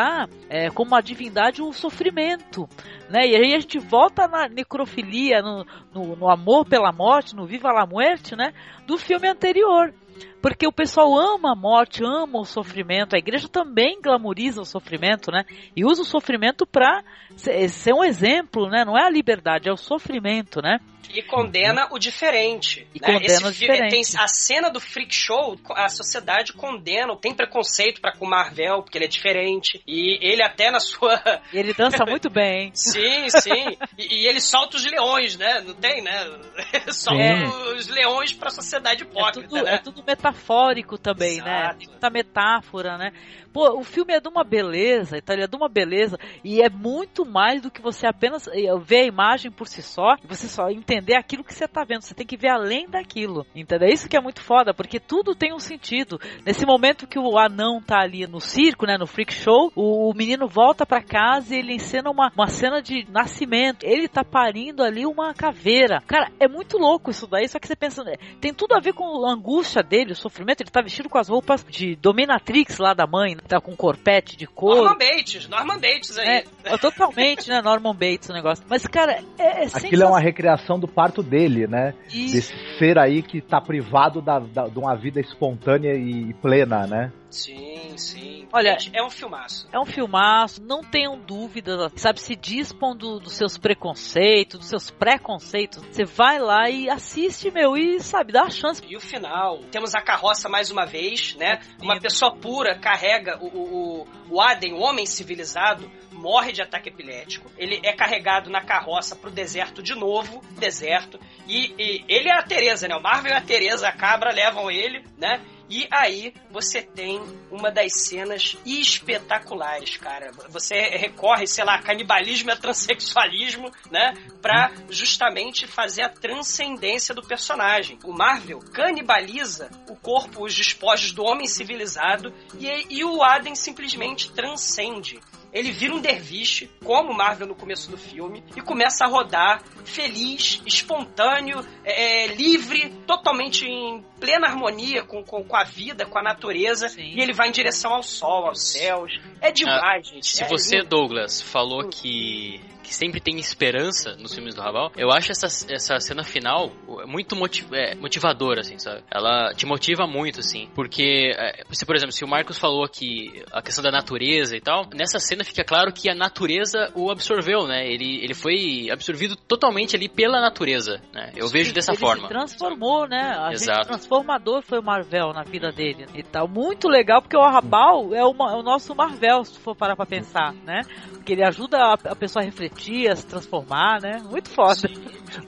é, 0.48 0.70
como 0.70 0.90
uma 0.90 1.00
divindade 1.00 1.62
o 1.62 1.72
sofrimento, 1.72 2.68
né? 3.10 3.26
E 3.26 3.36
aí 3.36 3.54
a 3.54 3.60
gente 3.60 3.78
volta 3.78 4.26
na 4.26 4.48
necrofilia, 4.48 5.42
no, 5.42 5.64
no, 5.92 6.16
no 6.16 6.30
amor 6.30 6.66
pela 6.66 6.92
morte, 6.92 7.34
no 7.34 7.46
Viva 7.46 7.72
la 7.72 7.86
Muerte, 7.86 8.36
né? 8.36 8.52
Do 8.86 8.98
filme 8.98 9.28
anterior. 9.28 9.92
Porque 10.40 10.66
o 10.66 10.72
pessoal 10.72 11.16
ama 11.16 11.52
a 11.52 11.56
morte, 11.56 12.04
ama 12.04 12.40
o 12.40 12.44
sofrimento. 12.44 13.14
A 13.14 13.18
igreja 13.18 13.48
também 13.48 14.00
glamoriza 14.00 14.60
o 14.60 14.64
sofrimento, 14.64 15.30
né? 15.30 15.44
E 15.74 15.84
usa 15.84 16.02
o 16.02 16.04
sofrimento 16.04 16.66
para 16.66 17.02
ser, 17.38 17.68
ser 17.68 17.92
um 17.94 18.04
exemplo, 18.04 18.68
né? 18.68 18.84
Não 18.84 18.96
é 18.96 19.04
a 19.04 19.10
liberdade, 19.10 19.68
é 19.68 19.72
o 19.72 19.76
sofrimento, 19.76 20.60
né? 20.60 20.78
E 21.14 21.22
condena 21.22 21.88
o 21.90 21.98
diferente. 21.98 22.86
E 22.94 23.00
né? 23.00 23.06
condena 23.06 23.34
Esse 23.34 23.46
o 23.46 23.52
diferente. 23.52 23.90
Tem 23.90 24.20
a 24.20 24.28
cena 24.28 24.68
do 24.68 24.80
freak 24.80 25.14
show, 25.14 25.58
a 25.70 25.88
sociedade 25.88 26.52
condena, 26.52 27.16
tem 27.16 27.34
preconceito 27.34 28.00
pra 28.00 28.12
com 28.12 28.26
o 28.26 28.28
Marvel, 28.28 28.82
porque 28.82 28.98
ele 28.98 29.06
é 29.06 29.08
diferente. 29.08 29.82
E 29.86 30.18
ele 30.20 30.42
até 30.42 30.70
na 30.70 30.80
sua. 30.80 31.18
E 31.52 31.58
ele 31.58 31.72
dança 31.72 32.04
muito 32.04 32.28
bem, 32.28 32.64
hein? 32.64 32.70
Sim, 32.74 33.28
sim. 33.30 33.76
E, 33.96 34.22
e 34.22 34.26
ele 34.26 34.40
solta 34.40 34.76
os 34.76 34.84
leões, 34.84 35.36
né? 35.36 35.60
Não 35.60 35.74
tem, 35.74 36.02
né? 36.02 36.26
Solta 36.92 37.22
Sim. 37.22 37.44
os 37.76 37.88
leões 37.88 38.32
pra 38.32 38.50
sociedade 38.50 39.02
É 39.02 39.06
hipócrita, 39.06 39.48
tudo, 39.48 39.64
né? 39.64 39.74
é 39.74 39.78
tudo 39.78 40.04
metafórico 40.06 40.98
também, 40.98 41.38
né? 41.40 41.60
Exato. 41.60 41.78
Tem 41.78 41.88
muita 41.88 42.10
metáfora, 42.10 42.98
né? 42.98 43.12
Pô, 43.52 43.78
o 43.78 43.82
filme 43.82 44.12
é 44.14 44.20
de 44.20 44.28
uma 44.28 44.44
beleza, 44.44 45.18
então 45.18 45.34
ele 45.34 45.44
é 45.44 45.48
de 45.48 45.56
uma 45.56 45.68
beleza 45.68 46.18
e 46.44 46.62
é 46.62 46.68
muito 46.68 47.24
mais 47.24 47.62
do 47.62 47.70
que 47.70 47.82
você 47.82 48.06
apenas 48.06 48.46
eh, 48.48 48.68
ver 48.82 49.00
a 49.00 49.06
imagem 49.06 49.50
por 49.50 49.66
si 49.66 49.82
só 49.82 50.16
você 50.26 50.48
só 50.48 50.70
entender 50.70 51.14
aquilo 51.14 51.42
que 51.42 51.54
você 51.54 51.66
tá 51.66 51.84
vendo. 51.84 52.02
Você 52.02 52.14
tem 52.14 52.26
que 52.26 52.36
ver 52.36 52.50
além 52.50 52.88
daquilo, 52.88 53.46
entendeu? 53.54 53.88
Isso 53.88 54.08
que 54.08 54.16
é 54.16 54.20
muito 54.20 54.42
foda, 54.42 54.74
porque 54.74 55.00
tudo 55.00 55.34
tem 55.34 55.52
um 55.52 55.58
sentido. 55.58 56.20
Nesse 56.44 56.66
momento 56.66 57.06
que 57.06 57.18
o 57.18 57.38
anão 57.38 57.80
tá 57.80 58.00
ali 58.00 58.26
no 58.26 58.40
circo, 58.40 58.86
né, 58.86 58.96
no 58.98 59.06
freak 59.06 59.32
show, 59.32 59.72
o, 59.74 60.10
o 60.10 60.14
menino 60.14 60.46
volta 60.46 60.84
pra 60.84 61.02
casa 61.02 61.54
e 61.54 61.58
ele 61.58 61.74
encena 61.74 62.10
uma, 62.10 62.30
uma 62.34 62.48
cena 62.48 62.82
de 62.82 63.06
nascimento. 63.10 63.84
Ele 63.84 64.08
tá 64.08 64.22
parindo 64.24 64.82
ali 64.82 65.06
uma 65.06 65.32
caveira. 65.32 66.02
Cara, 66.06 66.30
é 66.38 66.46
muito 66.46 66.76
louco 66.76 67.10
isso 67.10 67.26
daí, 67.26 67.48
só 67.48 67.58
que 67.58 67.66
você 67.66 67.76
pensa, 67.76 68.04
né, 68.04 68.16
tem 68.40 68.52
tudo 68.52 68.74
a 68.74 68.80
ver 68.80 68.92
com 68.92 69.26
a 69.26 69.32
angústia 69.32 69.82
dele, 69.82 70.12
o 70.12 70.16
sofrimento. 70.16 70.60
Ele 70.60 70.70
tá 70.70 70.82
vestido 70.82 71.08
com 71.08 71.18
as 71.18 71.28
roupas 71.28 71.64
de 71.64 71.96
dominatrix 71.96 72.78
lá 72.78 72.92
da 72.92 73.06
mãe, 73.06 73.36
tá 73.46 73.60
com 73.60 73.74
corpete 73.76 74.36
de 74.36 74.46
couro. 74.46 74.82
Norman 74.84 74.98
Bates, 74.98 75.48
Norman 75.48 75.78
Bates 75.78 76.18
aí. 76.18 76.28
É, 76.28 76.44
é 76.64 76.78
totalmente, 76.78 77.48
né? 77.48 77.60
Norman 77.62 77.94
Bates 77.94 78.28
o 78.28 78.32
negócio. 78.32 78.64
Mas, 78.68 78.86
cara, 78.86 79.22
é, 79.38 79.64
é 79.64 79.66
Aquilo 79.72 80.02
é 80.02 80.06
uma 80.06 80.20
recriação 80.20 80.78
do 80.78 80.88
parto 80.88 81.22
dele, 81.22 81.66
né? 81.66 81.94
Isso. 82.12 82.34
Desse 82.34 82.78
ser 82.78 82.98
aí 82.98 83.22
que 83.22 83.40
tá 83.40 83.60
privado 83.60 84.20
da, 84.20 84.38
da- 84.38 84.68
de 84.68 84.78
uma 84.78 84.94
vida 84.96 85.20
espontânea 85.20 85.94
e 85.94 86.32
plena, 86.34 86.86
né? 86.86 87.12
Sim, 87.30 87.96
sim. 87.98 88.48
Olha- 88.52 88.76
é 88.92 89.02
um 89.02 89.10
filmaço. 89.10 89.68
É 89.72 89.78
um 89.78 89.84
filmaço, 89.84 90.62
não 90.62 90.82
tenham 90.82 91.18
dúvidas, 91.18 91.92
sabe? 91.96 92.20
Se 92.20 92.34
dispam 92.34 92.96
do- 92.96 93.20
dos 93.20 93.34
seus 93.34 93.58
preconceitos, 93.58 94.58
dos 94.60 94.68
seus 94.68 94.90
preconceitos. 94.90 95.84
Você 95.84 96.04
vai 96.04 96.38
lá 96.38 96.70
e 96.70 96.88
assiste, 96.88 97.50
meu, 97.50 97.76
e 97.76 98.00
sabe, 98.00 98.32
dá 98.32 98.44
a 98.44 98.50
chance. 98.50 98.82
E 98.86 98.96
o 98.96 99.00
final, 99.00 99.58
temos 99.70 99.94
a 99.94 100.00
carroça 100.00 100.48
mais 100.48 100.70
uma 100.70 100.86
vez, 100.86 101.34
né? 101.36 101.60
Uma 101.82 102.00
pessoa 102.00 102.34
pura 102.34 102.78
carrega 102.78 103.38
o, 103.42 103.46
o, 103.46 104.08
o, 104.30 104.40
Aden, 104.40 104.72
o 104.72 104.80
homem 104.80 105.04
civilizado, 105.06 105.90
morre 106.12 106.52
de 106.52 106.62
ataque 106.62 106.88
epilético. 106.88 107.50
Ele 107.58 107.78
é 107.84 107.92
carregado 107.92 108.50
na 108.50 108.62
carroça 108.62 109.14
pro 109.14 109.30
deserto 109.30 109.82
de 109.82 109.94
novo, 109.94 110.40
deserto. 110.58 111.20
E, 111.46 111.74
e 111.78 112.04
ele 112.08 112.28
é 112.28 112.32
a 112.32 112.42
Teresa, 112.42 112.88
né? 112.88 112.96
O 112.96 113.02
Marvel 113.02 113.32
e 113.32 113.34
a 113.36 113.40
Teresa, 113.40 113.88
a 113.88 113.92
cabra, 113.92 114.32
levam 114.32 114.70
ele, 114.70 115.04
né? 115.16 115.40
E 115.68 115.86
aí 115.90 116.32
você 116.50 116.82
tem 116.82 117.20
uma 117.50 117.70
das 117.70 117.92
cenas 118.06 118.56
espetaculares, 118.64 119.96
cara. 119.96 120.30
Você 120.48 120.74
recorre, 120.80 121.46
sei 121.46 121.64
lá, 121.64 121.80
canibalismo 121.82 122.50
e 122.50 122.52
a 122.52 122.56
transexualismo, 122.56 123.70
né? 123.90 124.14
Pra 124.40 124.72
justamente 124.88 125.66
fazer 125.66 126.02
a 126.02 126.08
transcendência 126.08 127.14
do 127.14 127.22
personagem. 127.22 127.98
O 128.04 128.12
Marvel 128.12 128.60
canibaliza 128.72 129.70
o 129.88 129.96
corpo, 129.96 130.44
os 130.44 130.54
despojos 130.54 131.12
do 131.12 131.22
homem 131.22 131.46
civilizado 131.46 132.32
e, 132.58 132.98
e 132.98 133.04
o 133.04 133.22
Aden 133.22 133.54
simplesmente 133.54 134.32
transcende. 134.32 135.20
Ele 135.52 135.72
vira 135.72 135.94
um 135.94 136.00
derviche, 136.00 136.70
como 136.84 137.12
o 137.12 137.16
Marvel 137.16 137.46
no 137.46 137.54
começo 137.54 137.90
do 137.90 137.96
filme, 137.96 138.42
e 138.56 138.60
começa 138.60 139.04
a 139.04 139.08
rodar 139.08 139.62
feliz, 139.84 140.62
espontâneo, 140.66 141.64
é, 141.84 142.26
livre, 142.28 142.90
totalmente 143.06 143.66
em 143.66 144.04
plena 144.20 144.46
harmonia 144.46 145.02
com, 145.02 145.22
com, 145.22 145.42
com 145.42 145.56
a 145.56 145.64
vida, 145.64 146.04
com 146.04 146.18
a 146.18 146.22
natureza. 146.22 146.88
Sim. 146.88 147.14
E 147.16 147.20
ele 147.20 147.32
vai 147.32 147.48
em 147.48 147.52
direção 147.52 147.94
ao 147.94 148.02
sol, 148.02 148.46
aos 148.46 148.72
céus. 148.72 149.18
É 149.40 149.50
demais, 149.50 150.06
gente. 150.06 150.26
Se 150.26 150.44
é 150.44 150.48
você. 150.48 150.82
Douglas, 150.82 151.40
falou 151.40 151.88
que, 151.88 152.60
que 152.88 152.94
sempre 152.94 153.20
tem 153.20 153.38
esperança 153.38 154.16
nos 154.16 154.34
filmes 154.34 154.54
do 154.54 154.62
Raval, 154.62 154.90
eu 154.96 155.10
acho 155.10 155.30
essa, 155.30 155.46
essa 155.70 156.00
cena 156.00 156.24
final 156.24 156.70
muito 157.06 157.36
motiv 157.36 157.68
é, 157.72 157.94
motivadora, 157.94 158.62
assim, 158.62 158.78
sabe? 158.78 159.02
Ela 159.10 159.52
te 159.54 159.66
motiva 159.66 160.06
muito, 160.06 160.40
assim. 160.40 160.68
Porque, 160.74 161.32
é, 161.36 161.64
se, 161.70 161.84
por 161.84 161.94
exemplo, 161.94 162.12
se 162.12 162.24
o 162.24 162.28
Marcos 162.28 162.58
falou 162.58 162.88
que 162.88 163.42
a 163.52 163.60
questão 163.60 163.84
da 163.84 163.90
natureza 163.90 164.56
e 164.56 164.60
tal, 164.60 164.86
nessa 164.94 165.18
cena 165.18 165.44
fica 165.44 165.62
claro 165.62 165.92
que 165.92 166.08
a 166.08 166.14
natureza 166.14 166.90
o 166.94 167.10
absorveu, 167.10 167.66
né? 167.66 167.86
Ele, 167.86 168.24
ele 168.24 168.32
foi 168.34 168.88
absorvido 168.90 169.36
totalmente 169.36 169.94
ali 169.94 170.08
pela 170.08 170.40
natureza, 170.40 171.00
né? 171.12 171.32
Eu 171.36 171.48
vejo 171.48 171.74
dessa 171.74 171.92
ele 171.92 171.98
forma. 172.00 172.22
se 172.22 172.28
transformou, 172.28 173.06
né? 173.06 173.34
A 173.38 173.52
Exato. 173.52 173.88
transformador 173.88 174.62
foi 174.62 174.78
o 174.78 174.82
Marvel 174.82 175.32
na 175.34 175.42
vida 175.42 175.70
dele 175.70 176.06
e 176.14 176.22
tal. 176.22 176.48
Muito 176.48 176.88
legal, 176.88 177.20
porque 177.20 177.36
o 177.36 177.42
Arrabal 177.42 178.14
é, 178.14 178.24
uma- 178.24 178.52
é 178.52 178.56
o 178.56 178.62
nosso 178.62 178.94
Marvel, 178.94 179.44
se 179.44 179.58
for 179.58 179.76
parar 179.76 179.94
pra 179.94 180.06
pensar, 180.06 180.54
né? 180.64 180.80
Porque 181.12 181.32
ele 181.34 181.44
ajuda 181.44 181.76
a, 181.78 181.92
a 181.92 182.16
pessoa 182.16 182.42
a 182.42 182.46
refletir, 182.46 182.77
a 183.08 183.16
se 183.16 183.26
transformar, 183.26 184.00
né? 184.00 184.22
Muito 184.30 184.50
foda. 184.50 184.88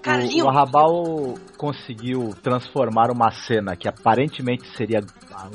Cara, 0.02 0.24
o, 0.24 0.44
o 0.44 0.48
Arrabal 0.48 1.34
conseguiu 1.56 2.34
transformar 2.42 3.10
uma 3.10 3.30
cena 3.30 3.76
que 3.76 3.88
aparentemente 3.88 4.66
seria 4.76 5.00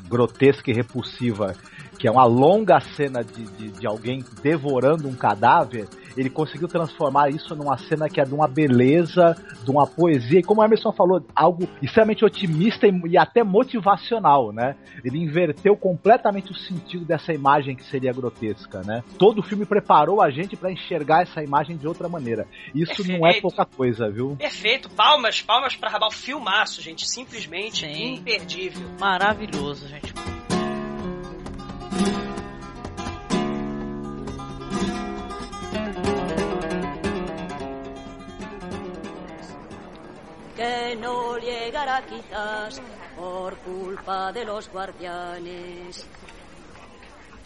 grotesca 0.08 0.72
e 0.72 0.74
repulsiva, 0.74 1.54
que 1.98 2.08
é 2.08 2.12
uma 2.12 2.26
longa 2.26 2.80
cena 2.80 3.24
de, 3.24 3.44
de, 3.44 3.70
de 3.70 3.88
alguém 3.88 4.24
devorando 4.42 5.08
um 5.08 5.16
cadáver, 5.16 5.88
ele 6.18 6.30
conseguiu 6.30 6.68
transformar 6.68 7.30
isso 7.30 7.56
numa 7.56 7.78
cena 7.78 8.10
que 8.10 8.22
é 8.22 8.24
de 8.24 8.34
uma 8.34 8.48
beleza, 8.48 9.36
de 9.64 9.70
uma 9.70 9.86
poesia, 9.86 10.40
e 10.40 10.44
como 10.44 10.62
o 10.62 10.64
Emerson 10.64 10.92
falou, 10.92 11.26
algo 11.36 11.68
extremamente 11.82 12.24
otimista 12.24 12.88
e, 12.88 13.02
e 13.10 13.18
até 13.18 13.44
motivacional, 13.44 14.52
né? 14.52 14.76
Ele 15.04 15.20
inverteu 15.20 15.76
completamente 15.76 16.52
o 16.52 16.56
sentido 16.56 17.06
dessa 17.06 17.34
imagem 17.34 17.76
que 17.76 17.84
seria 17.84 18.14
grotesca, 18.14 18.82
né? 18.82 19.04
Todo 19.18 19.40
o 19.40 19.44
filme 19.44 19.66
preparou 19.66 20.22
a 20.22 20.30
gente 20.30 20.56
para 20.56 20.72
enxergar 20.72 21.24
essa 21.24 21.44
imagem 21.44 21.78
de 21.78 21.88
outra 21.88 22.08
maneira. 22.08 22.48
Isso 22.74 23.06
não 23.08 23.18
é 23.18 23.34
Perfeito. 23.34 23.42
pouca 23.42 23.66
coisa, 23.66 24.10
viu? 24.10 24.36
Perfeito, 24.38 24.90
palmas, 24.90 25.42
palmas 25.42 25.76
pra 25.76 25.90
Rabal, 25.90 26.12
filmaço, 26.12 26.82
gente, 26.82 27.08
simplesmente 27.08 27.86
Sim. 27.86 28.16
imperdível. 28.16 28.88
Maravilhoso, 29.00 29.88
gente. 29.88 30.14
Que 40.56 40.96
no 41.00 41.38
llegará 41.38 42.02
quizás 42.06 42.82
por 43.18 43.56
culpa 43.58 44.32
de 44.32 44.46
los 44.46 44.70
guardianes. 44.70 46.06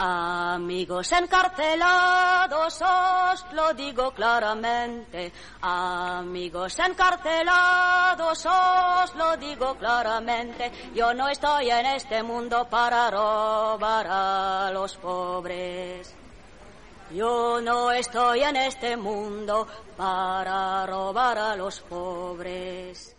Amigos 0.02 1.12
encarcelados, 1.12 2.82
os 2.82 3.46
lo 3.52 3.74
digo 3.74 4.12
claramente. 4.12 5.34
Amigos 5.62 6.80
encarcelados, 6.80 8.46
os 8.46 9.16
lo 9.16 9.36
digo 9.36 9.76
claramente. 9.76 10.72
Yo 10.96 11.14
no 11.14 11.28
estoy 11.28 11.70
en 11.70 11.86
este 11.88 12.24
mundo 12.24 12.66
para 12.70 13.12
robar 13.12 14.08
a 14.10 14.72
los 14.72 14.96
pobres. 14.96 16.16
Yo 17.12 17.60
no 17.60 17.92
estoy 17.92 18.44
en 18.44 18.56
este 18.56 18.96
mundo 18.96 19.68
para 19.98 20.86
robar 20.86 21.38
a 21.38 21.56
los 21.58 21.82
pobres. 21.82 23.19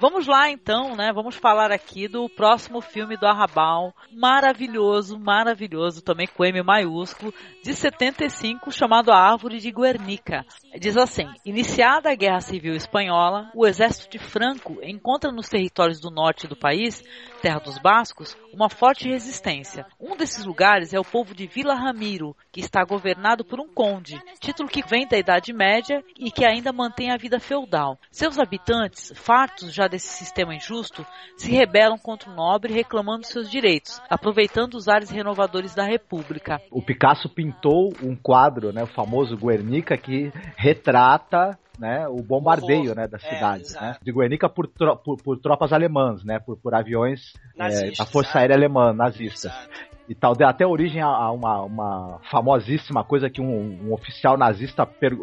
Vamos 0.00 0.28
lá 0.28 0.48
então, 0.48 0.94
né? 0.94 1.12
Vamos 1.12 1.34
falar 1.34 1.72
aqui 1.72 2.06
do 2.06 2.28
próximo 2.28 2.80
filme 2.80 3.16
do 3.16 3.26
Arrabal. 3.26 3.92
Maravilhoso, 4.12 5.18
maravilhoso, 5.18 6.02
também 6.02 6.28
com 6.28 6.44
M 6.44 6.62
maiúsculo, 6.62 7.34
de 7.64 7.74
75, 7.74 8.70
chamado 8.70 9.10
A 9.10 9.18
Árvore 9.18 9.58
de 9.58 9.72
Guernica. 9.72 10.46
Diz 10.78 10.96
assim: 10.96 11.26
Iniciada 11.44 12.12
a 12.12 12.14
Guerra 12.14 12.40
Civil 12.40 12.76
Espanhola, 12.76 13.50
o 13.52 13.66
exército 13.66 14.08
de 14.08 14.20
Franco 14.20 14.78
encontra 14.84 15.32
nos 15.32 15.48
territórios 15.48 15.98
do 15.98 16.12
norte 16.12 16.46
do 16.46 16.54
país, 16.54 17.02
terra 17.42 17.58
dos 17.58 17.76
bascos, 17.78 18.36
uma 18.52 18.70
forte 18.70 19.08
resistência. 19.08 19.84
Um 19.98 20.16
desses 20.16 20.44
lugares 20.44 20.94
é 20.94 21.00
o 21.00 21.04
povo 21.04 21.34
de 21.34 21.48
Vila 21.48 21.74
Ramiro, 21.74 22.36
que 22.52 22.60
está 22.60 22.84
governado 22.84 23.44
por 23.44 23.58
um 23.58 23.66
conde, 23.66 24.16
título 24.38 24.68
que 24.68 24.86
vem 24.86 25.08
da 25.08 25.18
Idade 25.18 25.52
Média 25.52 26.04
e 26.16 26.30
que 26.30 26.44
ainda 26.44 26.72
mantém 26.72 27.10
a 27.10 27.16
vida 27.16 27.40
feudal. 27.40 27.98
Seus 28.12 28.38
habitantes, 28.38 29.12
fartos 29.16 29.72
já 29.74 29.87
desse 29.88 30.08
sistema 30.08 30.54
injusto, 30.54 31.04
se 31.36 31.50
rebelam 31.50 31.98
contra 31.98 32.30
o 32.30 32.34
nobre 32.34 32.72
reclamando 32.72 33.26
seus 33.26 33.50
direitos, 33.50 34.00
aproveitando 34.08 34.74
os 34.74 34.88
ares 34.88 35.10
renovadores 35.10 35.74
da 35.74 35.84
República. 35.84 36.60
O 36.70 36.82
Picasso 36.82 37.28
pintou 37.28 37.92
um 38.02 38.14
quadro, 38.16 38.72
né, 38.72 38.82
o 38.82 38.86
famoso 38.86 39.36
Guernica, 39.36 39.96
que 39.96 40.30
retrata 40.56 41.58
né, 41.78 42.06
o 42.08 42.22
bombardeio 42.22 42.94
né, 42.94 43.06
das 43.06 43.22
É, 43.24 43.28
cidades, 43.34 43.74
né, 43.74 43.96
de 44.02 44.12
Guernica 44.12 44.48
por, 44.48 44.66
tro- 44.66 44.96
por, 44.96 45.16
por 45.22 45.38
tropas 45.38 45.72
alemãs, 45.72 46.24
né, 46.24 46.38
por, 46.40 46.56
por 46.56 46.74
aviões 46.74 47.32
é, 47.54 47.58
Nazistas, 47.58 47.98
da 47.98 48.06
Força. 48.06 48.38
Aérea 48.38 48.56
Alemã, 48.56 48.92
nazistas. 48.92 49.44
Exato. 49.52 49.97
E 50.08 50.14
tal. 50.14 50.34
Deu 50.34 50.48
até 50.48 50.66
origem 50.66 51.02
a, 51.02 51.30
uma, 51.30 51.62
uma 51.62 52.20
famosíssima 52.30 53.04
coisa 53.04 53.28
que 53.28 53.40
um, 53.40 53.88
um 53.88 53.92
oficial 53.92 54.36
nazista 54.36 54.86
per, 54.86 55.14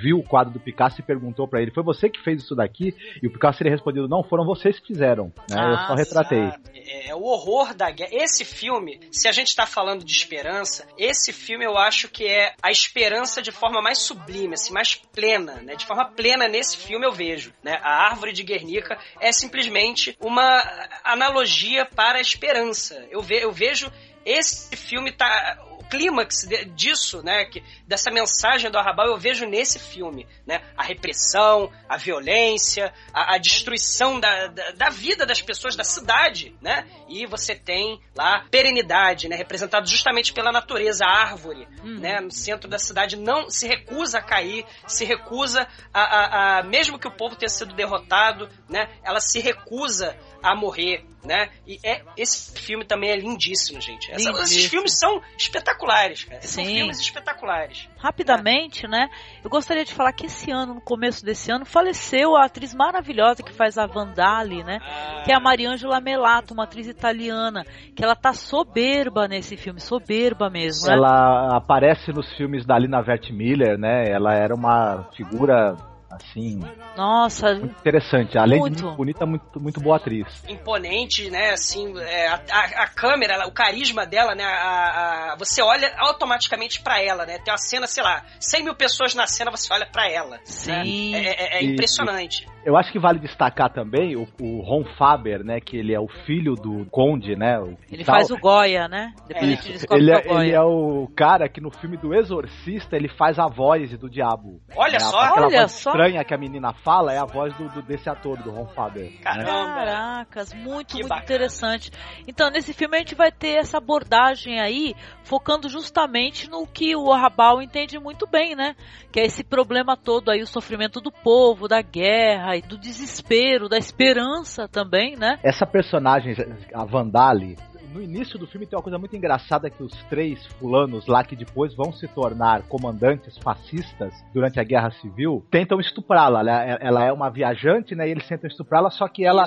viu 0.00 0.18
o 0.18 0.22
quadro 0.22 0.52
do 0.52 0.60
Picasso 0.60 1.00
e 1.00 1.04
perguntou 1.04 1.46
para 1.46 1.60
ele: 1.60 1.70
Foi 1.70 1.82
você 1.82 2.08
que 2.08 2.22
fez 2.22 2.42
isso 2.42 2.54
daqui? 2.54 2.94
E 3.22 3.26
o 3.26 3.32
Picasso 3.32 3.58
teria 3.58 3.72
respondido: 3.72 4.08
Não, 4.08 4.22
foram 4.22 4.44
vocês 4.44 4.78
que 4.78 4.88
fizeram. 4.88 5.32
Né? 5.48 5.56
Ah, 5.56 5.70
Eu 5.70 5.86
só 5.86 5.94
retratei. 5.94 6.50
É, 6.74 7.10
é, 7.10 7.14
o 7.14 7.22
horror 7.22 7.74
da 7.74 7.90
guerra. 7.90 8.10
Esse 8.12 8.44
filme, 8.44 9.00
se 9.10 9.28
a 9.28 9.32
gente 9.32 9.48
está 9.48 9.66
falando 9.66 10.04
de 10.04 10.12
esperança, 10.12 10.86
esse 10.96 11.32
filme 11.32 11.64
eu 11.64 11.76
acho 11.76 12.08
que 12.08 12.26
é 12.26 12.54
a 12.62 12.70
esperança 12.70 13.42
de 13.42 13.52
forma 13.52 13.82
mais 13.82 13.98
sublime, 13.98 14.54
assim, 14.54 14.72
mais 14.72 14.94
plena, 14.94 15.56
né? 15.62 15.74
De 15.74 15.86
forma 15.86 16.06
plena 16.06 16.48
nesse 16.48 16.76
filme 16.76 17.06
eu 17.06 17.12
vejo, 17.12 17.52
né? 17.62 17.78
A 17.82 18.08
árvore 18.08 18.32
de 18.32 18.42
Guernica 18.42 18.98
é 19.20 19.32
simplesmente 19.32 20.16
uma 20.20 20.62
analogia 21.04 21.84
para 21.84 22.18
a 22.18 22.22
esperança. 22.22 23.06
Eu, 23.10 23.22
ve 23.22 23.42
eu 23.42 23.52
vejo 23.52 23.90
esse 24.24 24.76
filme 24.76 25.12
tá 25.12 25.58
clímax 25.90 26.46
disso, 26.74 27.20
né, 27.22 27.44
que, 27.46 27.62
dessa 27.86 28.10
mensagem 28.10 28.70
do 28.70 28.78
Arrabal 28.78 29.08
eu 29.08 29.18
vejo 29.18 29.44
nesse 29.44 29.78
filme, 29.78 30.26
né, 30.46 30.62
a 30.76 30.84
repressão, 30.84 31.70
a 31.88 31.96
violência, 31.96 32.94
a, 33.12 33.34
a 33.34 33.38
destruição 33.38 34.20
da, 34.20 34.46
da, 34.46 34.70
da, 34.70 34.88
vida 34.88 35.26
das 35.26 35.42
pessoas 35.42 35.74
da 35.74 35.82
cidade, 35.82 36.54
né, 36.62 36.86
e 37.08 37.26
você 37.26 37.56
tem 37.56 38.00
lá 38.16 38.46
perenidade, 38.50 39.28
né, 39.28 39.34
representado 39.34 39.88
justamente 39.88 40.32
pela 40.32 40.52
natureza, 40.52 41.04
a 41.04 41.10
árvore, 41.10 41.66
uhum. 41.82 41.98
né, 41.98 42.20
no 42.20 42.30
centro 42.30 42.70
da 42.70 42.78
cidade 42.78 43.16
não 43.16 43.50
se 43.50 43.66
recusa 43.66 44.18
a 44.18 44.22
cair, 44.22 44.64
se 44.86 45.04
recusa 45.04 45.66
a, 45.92 46.00
a, 46.02 46.58
a 46.58 46.62
mesmo 46.62 46.98
que 46.98 47.08
o 47.08 47.16
povo 47.16 47.34
tenha 47.34 47.48
sido 47.48 47.74
derrotado, 47.74 48.48
né, 48.68 48.88
ela 49.02 49.18
se 49.18 49.40
recusa 49.40 50.16
a 50.40 50.54
morrer, 50.54 51.04
né? 51.24 51.50
E 51.66 51.78
é, 51.84 52.02
esse 52.16 52.58
filme 52.58 52.84
também 52.84 53.10
é 53.10 53.16
lindíssimo, 53.16 53.80
gente. 53.80 54.10
Essa, 54.10 54.30
esses 54.30 54.66
filmes 54.66 54.98
são 54.98 55.20
espetaculares, 55.36 56.24
cara. 56.24 56.40
Sim. 56.40 56.48
São 56.48 56.64
filmes 56.64 57.00
espetaculares. 57.00 57.88
Rapidamente, 57.98 58.86
é. 58.86 58.88
né? 58.88 59.08
Eu 59.44 59.50
gostaria 59.50 59.84
de 59.84 59.94
falar 59.94 60.12
que 60.12 60.26
esse 60.26 60.50
ano, 60.50 60.74
no 60.74 60.80
começo 60.80 61.24
desse 61.24 61.50
ano, 61.52 61.64
faleceu 61.64 62.36
a 62.36 62.46
atriz 62.46 62.74
maravilhosa 62.74 63.42
que 63.42 63.52
faz 63.52 63.76
a 63.76 63.86
Vandali, 63.86 64.62
né? 64.64 64.78
Ah. 64.82 65.22
Que 65.24 65.32
é 65.32 65.34
a 65.34 65.40
Mariangela 65.40 66.00
Melato, 66.00 66.54
uma 66.54 66.64
atriz 66.64 66.86
italiana, 66.86 67.64
que 67.94 68.02
ela 68.02 68.16
tá 68.16 68.32
soberba 68.32 69.28
nesse 69.28 69.56
filme, 69.56 69.80
soberba 69.80 70.48
mesmo. 70.48 70.86
Né? 70.86 70.94
Ela 70.94 71.56
aparece 71.56 72.12
nos 72.12 72.30
filmes 72.36 72.64
da 72.64 72.78
Lina 72.78 73.02
Vert 73.02 73.30
Miller, 73.30 73.78
né? 73.78 74.04
Ela 74.08 74.34
era 74.34 74.54
uma 74.54 75.08
figura 75.14 75.76
assim. 76.10 76.60
Nossa, 76.96 77.54
muito 77.54 77.78
interessante. 77.78 78.36
Além 78.36 78.58
muito. 78.58 78.76
de 78.76 78.82
muito 78.82 78.96
bonita, 78.96 79.26
muito, 79.26 79.60
muito 79.60 79.80
boa 79.80 79.96
atriz. 79.96 80.26
Imponente, 80.48 81.30
né? 81.30 81.50
Assim, 81.50 81.96
é, 81.98 82.28
a, 82.28 82.82
a, 82.82 82.88
câmera, 82.88 83.46
o 83.46 83.52
carisma 83.52 84.04
dela, 84.04 84.34
né? 84.34 84.44
A, 84.44 85.32
a 85.32 85.36
você 85.38 85.62
olha 85.62 85.92
automaticamente 85.98 86.82
para 86.82 87.00
ela, 87.02 87.24
né? 87.24 87.38
Tem 87.38 87.52
uma 87.52 87.58
cena, 87.58 87.86
sei 87.86 88.02
lá, 88.02 88.24
100 88.40 88.64
mil 88.64 88.74
pessoas 88.74 89.14
na 89.14 89.26
cena, 89.26 89.50
você 89.50 89.72
olha 89.72 89.86
para 89.86 90.10
ela. 90.10 90.36
Né? 90.36 90.40
Sim. 90.44 91.12
Né? 91.12 91.24
É, 91.24 91.58
é, 91.58 91.58
é 91.58 91.64
impressionante. 91.64 92.46
E, 92.46 92.60
eu 92.64 92.76
acho 92.76 92.92
que 92.92 92.98
vale 92.98 93.18
destacar 93.18 93.72
também 93.72 94.16
o, 94.16 94.26
o, 94.40 94.60
Ron 94.60 94.84
Faber, 94.98 95.42
né? 95.42 95.60
Que 95.60 95.76
ele 95.78 95.94
é 95.94 96.00
o 96.00 96.08
filho 96.26 96.54
do 96.54 96.84
Conde, 96.90 97.34
né? 97.34 97.56
ele 97.90 98.04
tal. 98.04 98.14
faz 98.14 98.30
o 98.30 98.38
Goya, 98.38 98.86
né? 98.86 99.12
Depois 99.26 99.88
ele, 99.90 100.12
é, 100.12 100.42
ele 100.42 100.52
é 100.52 100.60
o 100.60 101.08
cara 101.16 101.48
que 101.48 101.60
no 101.60 101.70
filme 101.70 101.96
do 101.96 102.14
Exorcista 102.14 102.96
ele 102.96 103.08
faz 103.08 103.38
a 103.38 103.46
voz 103.46 103.96
do 103.96 104.10
diabo. 104.10 104.60
Olha 104.76 104.92
né? 104.92 105.00
só! 105.00 105.20
Aquela 105.20 105.46
Olha 105.46 105.68
só! 105.68 105.92
Estranha 106.00 106.24
que 106.24 106.32
a 106.32 106.38
menina 106.38 106.72
fala 106.72 107.12
é 107.12 107.18
a 107.18 107.24
voz 107.24 107.54
do, 107.56 107.68
do 107.68 107.82
desse 107.82 108.08
ator, 108.08 108.38
do 108.42 108.50
Ron 108.50 108.66
Faber. 108.68 109.20
Caramba! 109.20 109.50
Caracas, 109.50 110.54
muito, 110.54 110.88
que 110.88 110.94
muito 110.94 111.08
bacana. 111.08 111.24
interessante. 111.24 111.90
Então, 112.26 112.50
nesse 112.50 112.72
filme 112.72 112.96
a 112.96 113.00
gente 113.00 113.14
vai 113.14 113.30
ter 113.30 113.58
essa 113.58 113.78
abordagem 113.78 114.60
aí, 114.60 114.94
focando 115.22 115.68
justamente 115.68 116.48
no 116.48 116.66
que 116.66 116.96
o 116.96 117.12
Arrabal 117.12 117.60
entende 117.60 117.98
muito 117.98 118.26
bem, 118.26 118.54
né? 118.54 118.74
Que 119.12 119.20
é 119.20 119.26
esse 119.26 119.44
problema 119.44 119.96
todo 119.96 120.30
aí, 120.30 120.42
o 120.42 120.46
sofrimento 120.46 121.00
do 121.00 121.12
povo, 121.12 121.68
da 121.68 121.82
guerra 121.82 122.56
e 122.56 122.62
do 122.62 122.78
desespero, 122.78 123.68
da 123.68 123.76
esperança 123.76 124.66
também, 124.68 125.16
né? 125.16 125.38
Essa 125.42 125.66
personagem, 125.66 126.34
a 126.74 126.84
Vandali, 126.84 127.56
no 127.92 128.00
início 128.00 128.38
do 128.38 128.46
filme 128.46 128.66
tem 128.66 128.76
uma 128.76 128.82
coisa 128.82 128.98
muito 128.98 129.16
engraçada 129.16 129.68
que 129.68 129.82
os 129.82 129.92
três 130.04 130.46
fulanos 130.58 131.06
lá 131.06 131.24
que 131.24 131.34
depois 131.34 131.74
vão 131.74 131.92
se 131.92 132.06
tornar 132.08 132.62
comandantes 132.62 133.36
fascistas 133.38 134.14
durante 134.32 134.60
a 134.60 134.64
Guerra 134.64 134.90
Civil 134.92 135.44
tentam 135.50 135.80
estuprá-la. 135.80 136.40
Ela, 136.40 136.62
ela, 136.80 137.04
é 137.04 137.12
uma 137.12 137.28
viajante, 137.28 137.94
né? 137.94 138.06
E 138.06 138.12
eles 138.12 138.26
tentam 138.26 138.48
estuprá-la, 138.48 138.90
só 138.90 139.08
que 139.08 139.24
ela, 139.24 139.44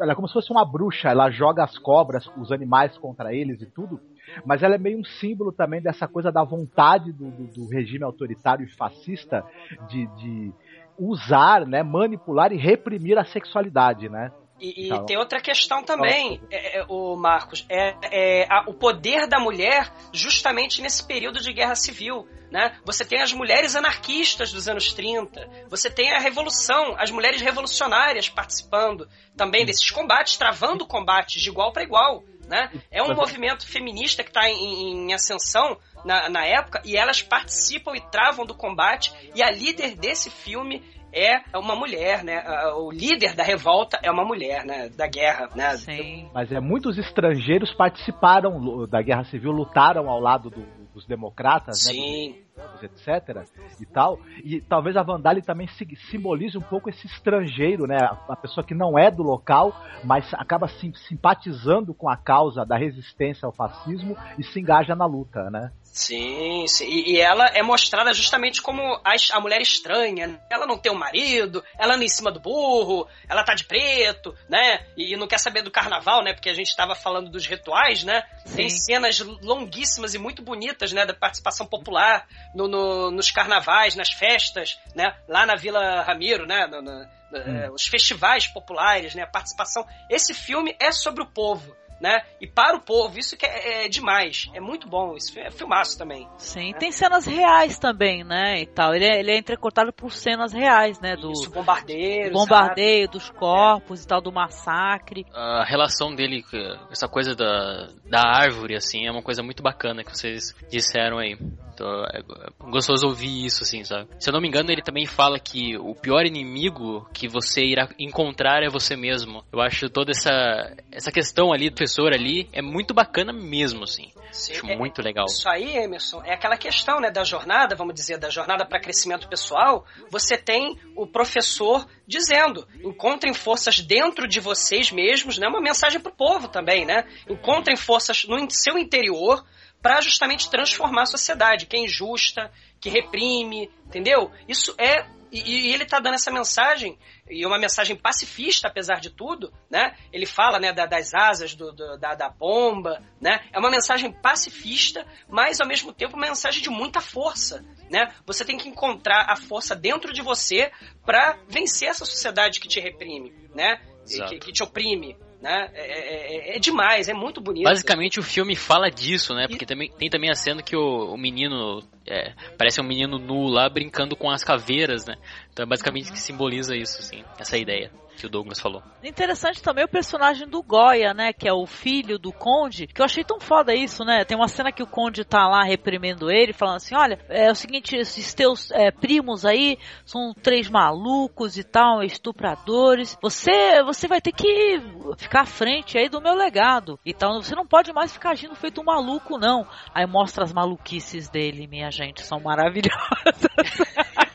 ela 0.00 0.12
é 0.12 0.14
como 0.14 0.28
se 0.28 0.34
fosse 0.34 0.50
uma 0.50 0.64
bruxa. 0.64 1.08
Ela 1.08 1.30
joga 1.30 1.64
as 1.64 1.78
cobras, 1.78 2.30
os 2.36 2.52
animais 2.52 2.96
contra 2.98 3.34
eles 3.34 3.62
e 3.62 3.66
tudo. 3.66 3.98
Mas 4.44 4.62
ela 4.62 4.74
é 4.74 4.78
meio 4.78 4.98
um 4.98 5.04
símbolo 5.04 5.52
também 5.52 5.80
dessa 5.80 6.06
coisa 6.06 6.30
da 6.30 6.44
vontade 6.44 7.12
do, 7.12 7.30
do, 7.30 7.46
do 7.46 7.68
regime 7.68 8.04
autoritário 8.04 8.66
e 8.66 8.76
fascista 8.76 9.44
de, 9.88 10.06
de 10.16 10.52
usar, 10.98 11.66
né, 11.66 11.82
manipular 11.82 12.52
e 12.52 12.56
reprimir 12.56 13.18
a 13.18 13.24
sexualidade, 13.24 14.08
né? 14.08 14.32
E, 14.58 14.84
e 14.84 14.86
então, 14.86 15.04
tem 15.04 15.18
outra 15.18 15.40
questão 15.40 15.82
também, 15.82 16.40
é, 16.50 16.78
é, 16.78 16.86
o 16.88 17.16
Marcos, 17.16 17.66
é, 17.68 17.94
é 18.10 18.46
a, 18.50 18.64
o 18.66 18.74
poder 18.74 19.26
da 19.26 19.38
mulher 19.38 19.92
justamente 20.12 20.80
nesse 20.80 21.06
período 21.06 21.40
de 21.40 21.52
guerra 21.52 21.74
civil. 21.74 22.26
Né? 22.50 22.78
Você 22.84 23.04
tem 23.04 23.20
as 23.20 23.32
mulheres 23.32 23.74
anarquistas 23.74 24.52
dos 24.52 24.68
anos 24.68 24.92
30, 24.92 25.66
você 25.68 25.90
tem 25.90 26.12
a 26.12 26.20
revolução, 26.20 26.94
as 26.96 27.10
mulheres 27.10 27.40
revolucionárias 27.40 28.28
participando 28.28 29.08
também 29.36 29.66
desses 29.66 29.90
combates, 29.90 30.36
travando 30.36 30.86
combates 30.86 31.42
de 31.42 31.48
igual 31.48 31.72
para 31.72 31.82
igual. 31.82 32.22
Né? 32.46 32.70
É 32.92 33.02
um 33.02 33.12
movimento 33.14 33.66
feminista 33.66 34.22
que 34.22 34.30
está 34.30 34.48
em, 34.48 35.08
em, 35.08 35.12
ascensão 35.12 35.76
na, 36.04 36.28
na 36.28 36.46
época 36.46 36.80
e 36.84 36.96
elas 36.96 37.20
participam 37.20 37.96
e 37.96 38.00
travam 38.00 38.46
do 38.46 38.54
combate. 38.54 39.12
E 39.34 39.42
a 39.42 39.50
líder 39.50 39.96
desse 39.96 40.30
filme 40.30 40.82
é 41.16 41.58
uma 41.58 41.74
mulher, 41.74 42.22
né? 42.22 42.42
O 42.74 42.90
líder 42.90 43.34
da 43.34 43.42
revolta 43.42 43.98
é 44.02 44.10
uma 44.10 44.24
mulher, 44.24 44.66
né? 44.66 44.90
Da 44.90 45.06
guerra, 45.06 45.48
né? 45.54 45.76
Sim. 45.78 46.28
Mas 46.34 46.52
é 46.52 46.60
muitos 46.60 46.98
estrangeiros 46.98 47.72
participaram 47.72 48.86
da 48.86 49.00
guerra 49.00 49.24
civil, 49.24 49.50
lutaram 49.50 50.10
ao 50.10 50.20
lado 50.20 50.50
do, 50.50 50.62
dos 50.92 51.06
democratas, 51.06 51.86
né, 51.86 51.92
Sim. 51.92 52.30
né? 52.30 52.46
etc. 52.82 53.46
e 53.80 53.86
tal. 53.86 54.18
E 54.44 54.60
talvez 54.60 54.96
a 54.96 55.02
Vandali 55.02 55.42
também 55.42 55.68
simbolize 56.10 56.56
um 56.56 56.62
pouco 56.62 56.88
esse 56.88 57.06
estrangeiro, 57.06 57.86
né? 57.86 57.96
A 58.28 58.36
pessoa 58.36 58.64
que 58.64 58.74
não 58.74 58.98
é 58.98 59.10
do 59.10 59.22
local, 59.22 59.74
mas 60.04 60.32
acaba 60.34 60.68
sim, 60.68 60.92
simpatizando 61.08 61.94
com 61.94 62.08
a 62.08 62.16
causa 62.16 62.64
da 62.64 62.76
resistência 62.76 63.46
ao 63.46 63.52
fascismo 63.52 64.16
e 64.38 64.44
se 64.44 64.60
engaja 64.60 64.94
na 64.94 65.06
luta, 65.06 65.50
né? 65.50 65.70
Sim, 65.96 66.66
sim. 66.68 66.84
E, 66.84 67.14
e 67.14 67.20
ela 67.20 67.46
é 67.54 67.62
mostrada 67.62 68.12
justamente 68.12 68.60
como 68.60 68.82
a, 69.02 69.14
a, 69.32 69.40
mulher 69.40 69.62
estranha. 69.62 70.26
Né? 70.26 70.38
Ela 70.50 70.66
não 70.66 70.76
tem 70.76 70.92
um 70.92 70.98
marido, 70.98 71.64
ela 71.78 71.94
anda 71.94 72.04
em 72.04 72.08
cima 72.08 72.30
do 72.30 72.38
burro, 72.38 73.08
ela 73.26 73.42
tá 73.42 73.54
de 73.54 73.64
preto, 73.64 74.36
né? 74.46 74.86
E, 74.94 75.14
e 75.14 75.16
não 75.16 75.26
quer 75.26 75.38
saber 75.38 75.62
do 75.62 75.70
carnaval, 75.70 76.22
né? 76.22 76.34
Porque 76.34 76.50
a 76.50 76.54
gente 76.54 76.68
estava 76.68 76.94
falando 76.94 77.30
dos 77.30 77.46
rituais, 77.46 78.04
né? 78.04 78.24
Sim. 78.44 78.56
Tem 78.56 78.68
cenas 78.68 79.20
longuíssimas 79.20 80.12
e 80.12 80.18
muito 80.18 80.42
bonitas, 80.42 80.92
né? 80.92 81.06
Da 81.06 81.14
participação 81.14 81.66
popular 81.66 82.28
no, 82.54 82.68
no, 82.68 83.10
nos 83.10 83.30
carnavais, 83.30 83.96
nas 83.96 84.10
festas, 84.10 84.78
né? 84.94 85.16
Lá 85.26 85.46
na 85.46 85.56
Vila 85.56 86.02
Ramiro, 86.02 86.46
né? 86.46 86.66
No, 86.66 86.78
hum. 86.82 87.06
é, 87.32 87.70
os 87.70 87.86
festivais 87.86 88.46
populares, 88.46 89.14
né? 89.14 89.22
A 89.22 89.26
participação. 89.26 89.86
Esse 90.10 90.34
filme 90.34 90.76
é 90.78 90.92
sobre 90.92 91.22
o 91.22 91.26
povo 91.26 91.74
né? 92.00 92.22
E 92.40 92.46
para 92.46 92.76
o 92.76 92.80
povo, 92.80 93.18
isso 93.18 93.36
que 93.36 93.46
é, 93.46 93.86
é 93.86 93.88
demais. 93.88 94.50
É 94.54 94.60
muito 94.60 94.88
bom, 94.88 95.16
isso 95.16 95.38
é 95.38 95.50
filmaço 95.50 95.98
também. 95.98 96.28
Sim, 96.38 96.72
né? 96.72 96.78
tem 96.78 96.92
cenas 96.92 97.26
reais 97.26 97.78
também, 97.78 98.24
né? 98.24 98.60
E 98.60 98.66
tal. 98.66 98.94
Ele 98.94 99.04
é, 99.04 99.20
ele 99.20 99.30
é 99.30 99.38
entrecortado 99.38 99.92
por 99.92 100.12
cenas 100.12 100.52
reais, 100.52 101.00
né? 101.00 101.16
Do 101.16 101.32
isso, 101.32 101.50
bombardeio, 101.50 102.32
bombardeio 102.32 103.08
dos 103.08 103.30
corpos 103.30 104.00
é. 104.00 104.04
e 104.04 104.06
tal, 104.06 104.20
do 104.20 104.32
massacre. 104.32 105.26
A 105.32 105.64
relação 105.64 106.14
dele, 106.14 106.44
essa 106.90 107.08
coisa 107.08 107.34
da, 107.34 107.88
da 108.04 108.20
árvore, 108.20 108.76
assim, 108.76 109.06
é 109.06 109.10
uma 109.10 109.22
coisa 109.22 109.42
muito 109.42 109.62
bacana 109.62 110.04
que 110.04 110.16
vocês 110.16 110.54
disseram 110.70 111.18
aí. 111.18 111.38
Então, 111.76 112.04
é 112.06 112.22
gostoso 112.70 113.06
ouvir 113.06 113.44
isso, 113.44 113.62
assim, 113.62 113.84
sabe? 113.84 114.08
Se 114.18 114.30
eu 114.30 114.32
não 114.32 114.40
me 114.40 114.48
engano, 114.48 114.70
ele 114.72 114.80
também 114.80 115.04
fala 115.04 115.38
que 115.38 115.76
o 115.76 115.94
pior 115.94 116.24
inimigo 116.24 117.06
que 117.12 117.28
você 117.28 117.62
irá 117.62 117.86
encontrar 117.98 118.62
é 118.62 118.70
você 118.70 118.96
mesmo. 118.96 119.44
Eu 119.52 119.60
acho 119.60 119.90
toda 119.90 120.10
essa, 120.10 120.74
essa 120.90 121.12
questão 121.12 121.52
ali 121.52 121.68
do 121.68 121.76
professor 121.76 122.14
ali 122.14 122.48
é 122.50 122.62
muito 122.62 122.94
bacana 122.94 123.30
mesmo, 123.30 123.84
assim. 123.84 124.10
Sim, 124.32 124.52
acho 124.52 124.66
é, 124.66 124.76
muito 124.76 125.02
legal. 125.02 125.26
Isso 125.26 125.48
aí, 125.48 125.76
Emerson, 125.76 126.22
é 126.24 126.32
aquela 126.32 126.56
questão, 126.56 126.98
né, 126.98 127.10
da 127.10 127.24
jornada, 127.24 127.76
vamos 127.76 127.94
dizer, 127.94 128.18
da 128.18 128.30
jornada 128.30 128.64
para 128.64 128.80
crescimento 128.80 129.28
pessoal. 129.28 129.84
Você 130.10 130.38
tem 130.38 130.78
o 130.96 131.06
professor 131.06 131.86
dizendo: 132.06 132.66
encontrem 132.82 133.34
forças 133.34 133.80
dentro 133.80 134.26
de 134.26 134.40
vocês 134.40 134.90
mesmos, 134.90 135.36
né? 135.36 135.46
Uma 135.46 135.60
mensagem 135.60 136.00
pro 136.00 136.12
povo 136.12 136.48
também, 136.48 136.86
né? 136.86 137.06
Encontrem 137.28 137.76
forças 137.76 138.24
no 138.24 138.50
seu 138.50 138.78
interior 138.78 139.44
para 139.86 140.00
justamente 140.00 140.50
transformar 140.50 141.02
a 141.02 141.06
sociedade, 141.06 141.66
que 141.66 141.76
é 141.76 141.78
injusta, 141.78 142.50
que 142.80 142.90
reprime, 142.90 143.70
entendeu? 143.86 144.32
Isso 144.48 144.74
é 144.76 145.06
E, 145.30 145.38
e, 145.38 145.72
ele 145.72 145.84
tá 145.84 146.00
dando 146.00 146.14
essa 146.14 146.30
mensagem, 146.30 146.98
e 147.30 147.46
uma 147.46 147.58
mensagem 147.58 147.94
pacifista, 147.94 148.66
apesar 148.66 149.00
de 149.00 149.10
tudo, 149.10 149.52
né? 149.70 149.96
Ele 150.12 150.26
fala, 150.26 150.58
né, 150.58 150.72
da, 150.72 150.86
das 150.86 151.14
asas 151.14 151.54
do, 151.54 151.72
do, 151.72 151.96
da, 151.98 152.14
da 152.14 152.28
bomba, 152.28 153.00
né? 153.20 153.44
É 153.52 153.58
uma 153.60 153.70
mensagem 153.70 154.10
pacifista, 154.10 155.06
mas 155.28 155.60
ao 155.60 155.68
mesmo 155.68 155.92
tempo 155.92 156.16
uma 156.16 156.26
mensagem 156.26 156.62
de 156.62 156.70
muita 156.70 157.00
força, 157.00 157.64
né? 157.88 158.12
Você 158.24 158.44
tem 158.44 158.56
que 158.56 158.68
encontrar 158.68 159.26
a 159.28 159.36
força 159.36 159.76
dentro 159.76 160.12
de 160.12 160.20
você 160.20 160.72
para 161.04 161.38
vencer 161.48 161.90
essa 161.90 162.04
sociedade 162.04 162.58
que 162.58 162.66
te 162.66 162.80
reprime, 162.80 163.32
né? 163.54 163.80
Que, 164.04 164.38
que, 164.38 164.52
te 164.52 164.62
oprime, 164.62 165.16
né? 165.40 165.70
É, 165.74 165.80
é, 165.80 166.52
é, 166.52 166.56
é, 166.56 166.58
demais, 166.58 167.08
é 167.08 167.14
muito 167.14 167.40
bonito. 167.40 167.64
Basicamente 167.64 168.18
o 168.18 168.22
filme 168.22 168.56
fala 168.56 168.90
disso, 168.90 169.34
né? 169.34 169.46
Porque 169.48 169.64
e... 169.64 169.66
também, 169.66 169.90
tem 169.98 170.08
também 170.08 170.30
a 170.30 170.34
cena 170.34 170.62
que 170.62 170.76
o, 170.76 171.12
o 171.12 171.16
menino 171.16 171.82
é, 172.06 172.32
parece 172.58 172.80
um 172.80 172.84
menino 172.84 173.18
nu 173.18 173.46
lá 173.46 173.68
brincando 173.68 174.16
com 174.16 174.30
as 174.30 174.42
caveiras, 174.42 175.06
né? 175.06 175.16
Então 175.52 175.64
é 175.64 175.66
basicamente 175.68 176.08
uhum. 176.08 176.12
que 176.12 176.20
simboliza 176.20 176.76
isso, 176.76 176.98
assim, 177.00 177.24
essa 177.38 177.56
ideia 177.56 177.90
que 178.16 178.26
o 178.26 178.30
Douglas 178.30 178.58
falou. 178.58 178.82
Interessante 179.02 179.62
também 179.62 179.84
o 179.84 179.88
personagem 179.88 180.48
do 180.48 180.62
Goya, 180.62 181.12
né? 181.14 181.32
Que 181.32 181.48
é 181.48 181.52
o 181.52 181.66
filho 181.66 182.18
do 182.18 182.32
Conde, 182.32 182.86
que 182.86 183.00
eu 183.00 183.04
achei 183.04 183.22
tão 183.22 183.38
foda 183.38 183.74
isso, 183.74 184.04
né? 184.04 184.24
Tem 184.24 184.36
uma 184.36 184.48
cena 184.48 184.72
que 184.72 184.82
o 184.82 184.86
Conde 184.86 185.24
tá 185.24 185.46
lá 185.46 185.62
reprimendo 185.62 186.30
ele, 186.30 186.52
falando 186.52 186.76
assim: 186.76 186.94
olha, 186.94 187.18
é 187.28 187.50
o 187.50 187.54
seguinte, 187.54 187.96
esses 187.96 188.34
teus 188.34 188.70
é, 188.70 188.90
primos 188.90 189.44
aí 189.44 189.78
são 190.04 190.32
três 190.34 190.68
malucos 190.68 191.56
e 191.56 191.64
tal, 191.64 192.02
estupradores. 192.02 193.16
Você, 193.20 193.82
você 193.84 194.08
vai 194.08 194.20
ter 194.20 194.32
que 194.32 194.80
ficar 195.18 195.42
à 195.42 195.46
frente 195.46 195.98
aí 195.98 196.08
do 196.08 196.20
meu 196.20 196.34
legado 196.34 196.98
e 197.04 197.12
tal. 197.12 197.42
Você 197.42 197.54
não 197.54 197.66
pode 197.66 197.92
mais 197.92 198.12
ficar 198.12 198.30
agindo 198.30 198.54
feito 198.54 198.80
um 198.80 198.84
maluco, 198.84 199.38
não. 199.38 199.66
Aí 199.94 200.06
mostra 200.06 200.44
as 200.44 200.52
maluquices 200.52 201.28
dele, 201.28 201.66
minha 201.66 201.90
gente, 201.90 202.22
são 202.22 202.40
maravilhosas. 202.40 202.96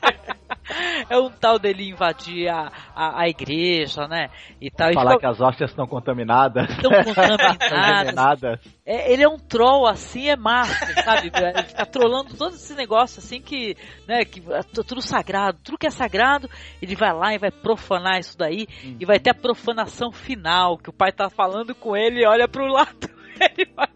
é 1.10 1.18
um 1.18 1.30
tal 1.30 1.60
dele 1.60 1.90
invadir 1.90 2.48
a, 2.50 2.72
a, 2.96 3.22
a 3.22 3.30
igreja, 3.30 4.08
né? 4.08 4.30
E 4.60 4.70
tal. 4.70 4.94
Falar 4.94 5.18
que 5.18 5.26
as 5.26 5.42
hóstias 5.42 5.70
estão 5.70 5.88
contaminadas. 5.88 6.70
Estão 6.70 6.92
contaminadas. 6.92 8.60
é, 8.86 9.12
ele 9.12 9.24
é 9.24 9.28
um 9.28 9.38
troll 9.38 9.88
assim, 9.88 10.30
é 10.30 10.36
massa, 10.36 10.94
sabe? 11.02 11.32
Ele 11.42 11.64
fica 11.64 11.86
trolando 11.86 12.36
todo 12.36 12.56
esse 12.56 12.74
negócio 12.76 13.20
assim 13.20 13.42
que, 13.42 13.76
né, 14.08 14.24
que 14.24 14.42
é 14.52 14.62
tudo 14.64 15.02
sagrado, 15.02 15.60
tudo 15.64 15.78
que 15.78 15.88
é 15.88 15.90
sagrado, 15.90 16.50
ele 16.82 16.96
vai 16.96 17.14
lá 17.14 17.34
e 17.34 17.38
vai 17.38 17.52
profanar 17.52 18.20
isso 18.20 18.38
daí 18.38 18.68
uhum. 18.84 18.98
e 19.00 19.06
vai 19.06 19.20
ter 19.20 19.32
a 19.32 19.36
profanação 19.36 20.12
final, 20.12 20.78
que 20.78 20.90
o 20.90 20.94
pai 20.94 21.12
tá 21.12 21.30
falando 21.30 21.74
com 21.74 21.96
ele 21.96 22.22
e 22.22 22.28
olha 22.28 22.48
pro 22.48 22.68
lado 22.68 23.20
ele 23.42 23.70
vai 23.76 23.88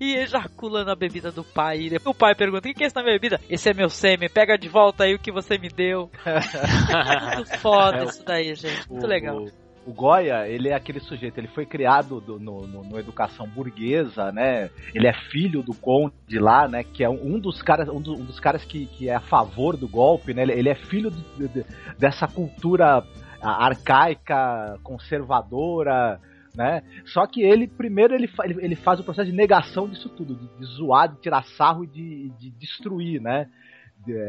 e 0.00 0.16
ejacula 0.16 0.84
na 0.84 0.94
bebida 0.94 1.30
do 1.30 1.44
pai. 1.44 1.80
E 1.80 1.96
o 2.04 2.14
pai 2.14 2.34
pergunta: 2.34 2.68
O 2.68 2.74
que 2.74 2.82
é 2.82 2.86
essa 2.86 3.02
bebida? 3.02 3.40
Esse 3.48 3.70
é 3.70 3.74
meu 3.74 3.88
sêmen, 3.88 4.28
pega 4.28 4.56
de 4.56 4.68
volta 4.68 5.04
aí 5.04 5.14
o 5.14 5.18
que 5.18 5.32
você 5.32 5.58
me 5.58 5.68
deu. 5.68 6.10
é 6.24 7.36
muito 7.36 7.58
foda 7.58 7.98
é, 7.98 8.04
isso 8.04 8.24
daí, 8.24 8.54
gente. 8.54 8.90
Muito 8.90 9.06
legal. 9.06 9.38
O... 9.38 9.68
Goya, 9.90 10.46
ele 10.46 10.68
é 10.68 10.74
aquele 10.74 11.00
sujeito, 11.00 11.38
ele 11.38 11.48
foi 11.48 11.64
criado 11.64 12.20
do, 12.20 12.38
no, 12.38 12.66
no, 12.66 12.84
no, 12.84 12.98
educação 12.98 13.48
burguesa, 13.48 14.30
né? 14.30 14.68
Ele 14.94 15.08
é 15.08 15.14
filho 15.30 15.62
do 15.62 15.72
conde 15.72 16.38
lá, 16.38 16.68
né? 16.68 16.84
Que 16.84 17.02
é 17.02 17.08
um 17.08 17.38
dos 17.38 17.62
caras, 17.62 17.88
um, 17.88 17.98
do, 17.98 18.12
um 18.12 18.24
dos 18.24 18.38
caras 18.38 18.62
que, 18.64 18.84
que 18.84 19.08
é 19.08 19.14
a 19.14 19.20
favor 19.20 19.78
do 19.78 19.88
golpe, 19.88 20.34
né? 20.34 20.42
Ele, 20.42 20.52
ele 20.52 20.68
é 20.68 20.74
filho 20.74 21.10
de, 21.10 21.64
dessa 21.98 22.28
cultura 22.28 23.02
arcaica, 23.40 24.78
conservadora, 24.82 26.20
né? 26.54 26.82
Só 27.06 27.26
que 27.26 27.42
ele, 27.42 27.66
primeiro, 27.66 28.14
ele, 28.14 28.28
ele 28.58 28.76
faz 28.76 29.00
o 29.00 29.04
processo 29.04 29.30
de 29.30 29.36
negação 29.36 29.88
disso 29.88 30.08
tudo, 30.08 30.34
de, 30.34 30.48
de 30.58 30.64
zoar, 30.64 31.08
de 31.08 31.20
tirar 31.20 31.44
sarro 31.44 31.84
e 31.84 31.86
de, 31.86 32.28
de 32.38 32.50
destruir, 32.50 33.20
né? 33.20 33.48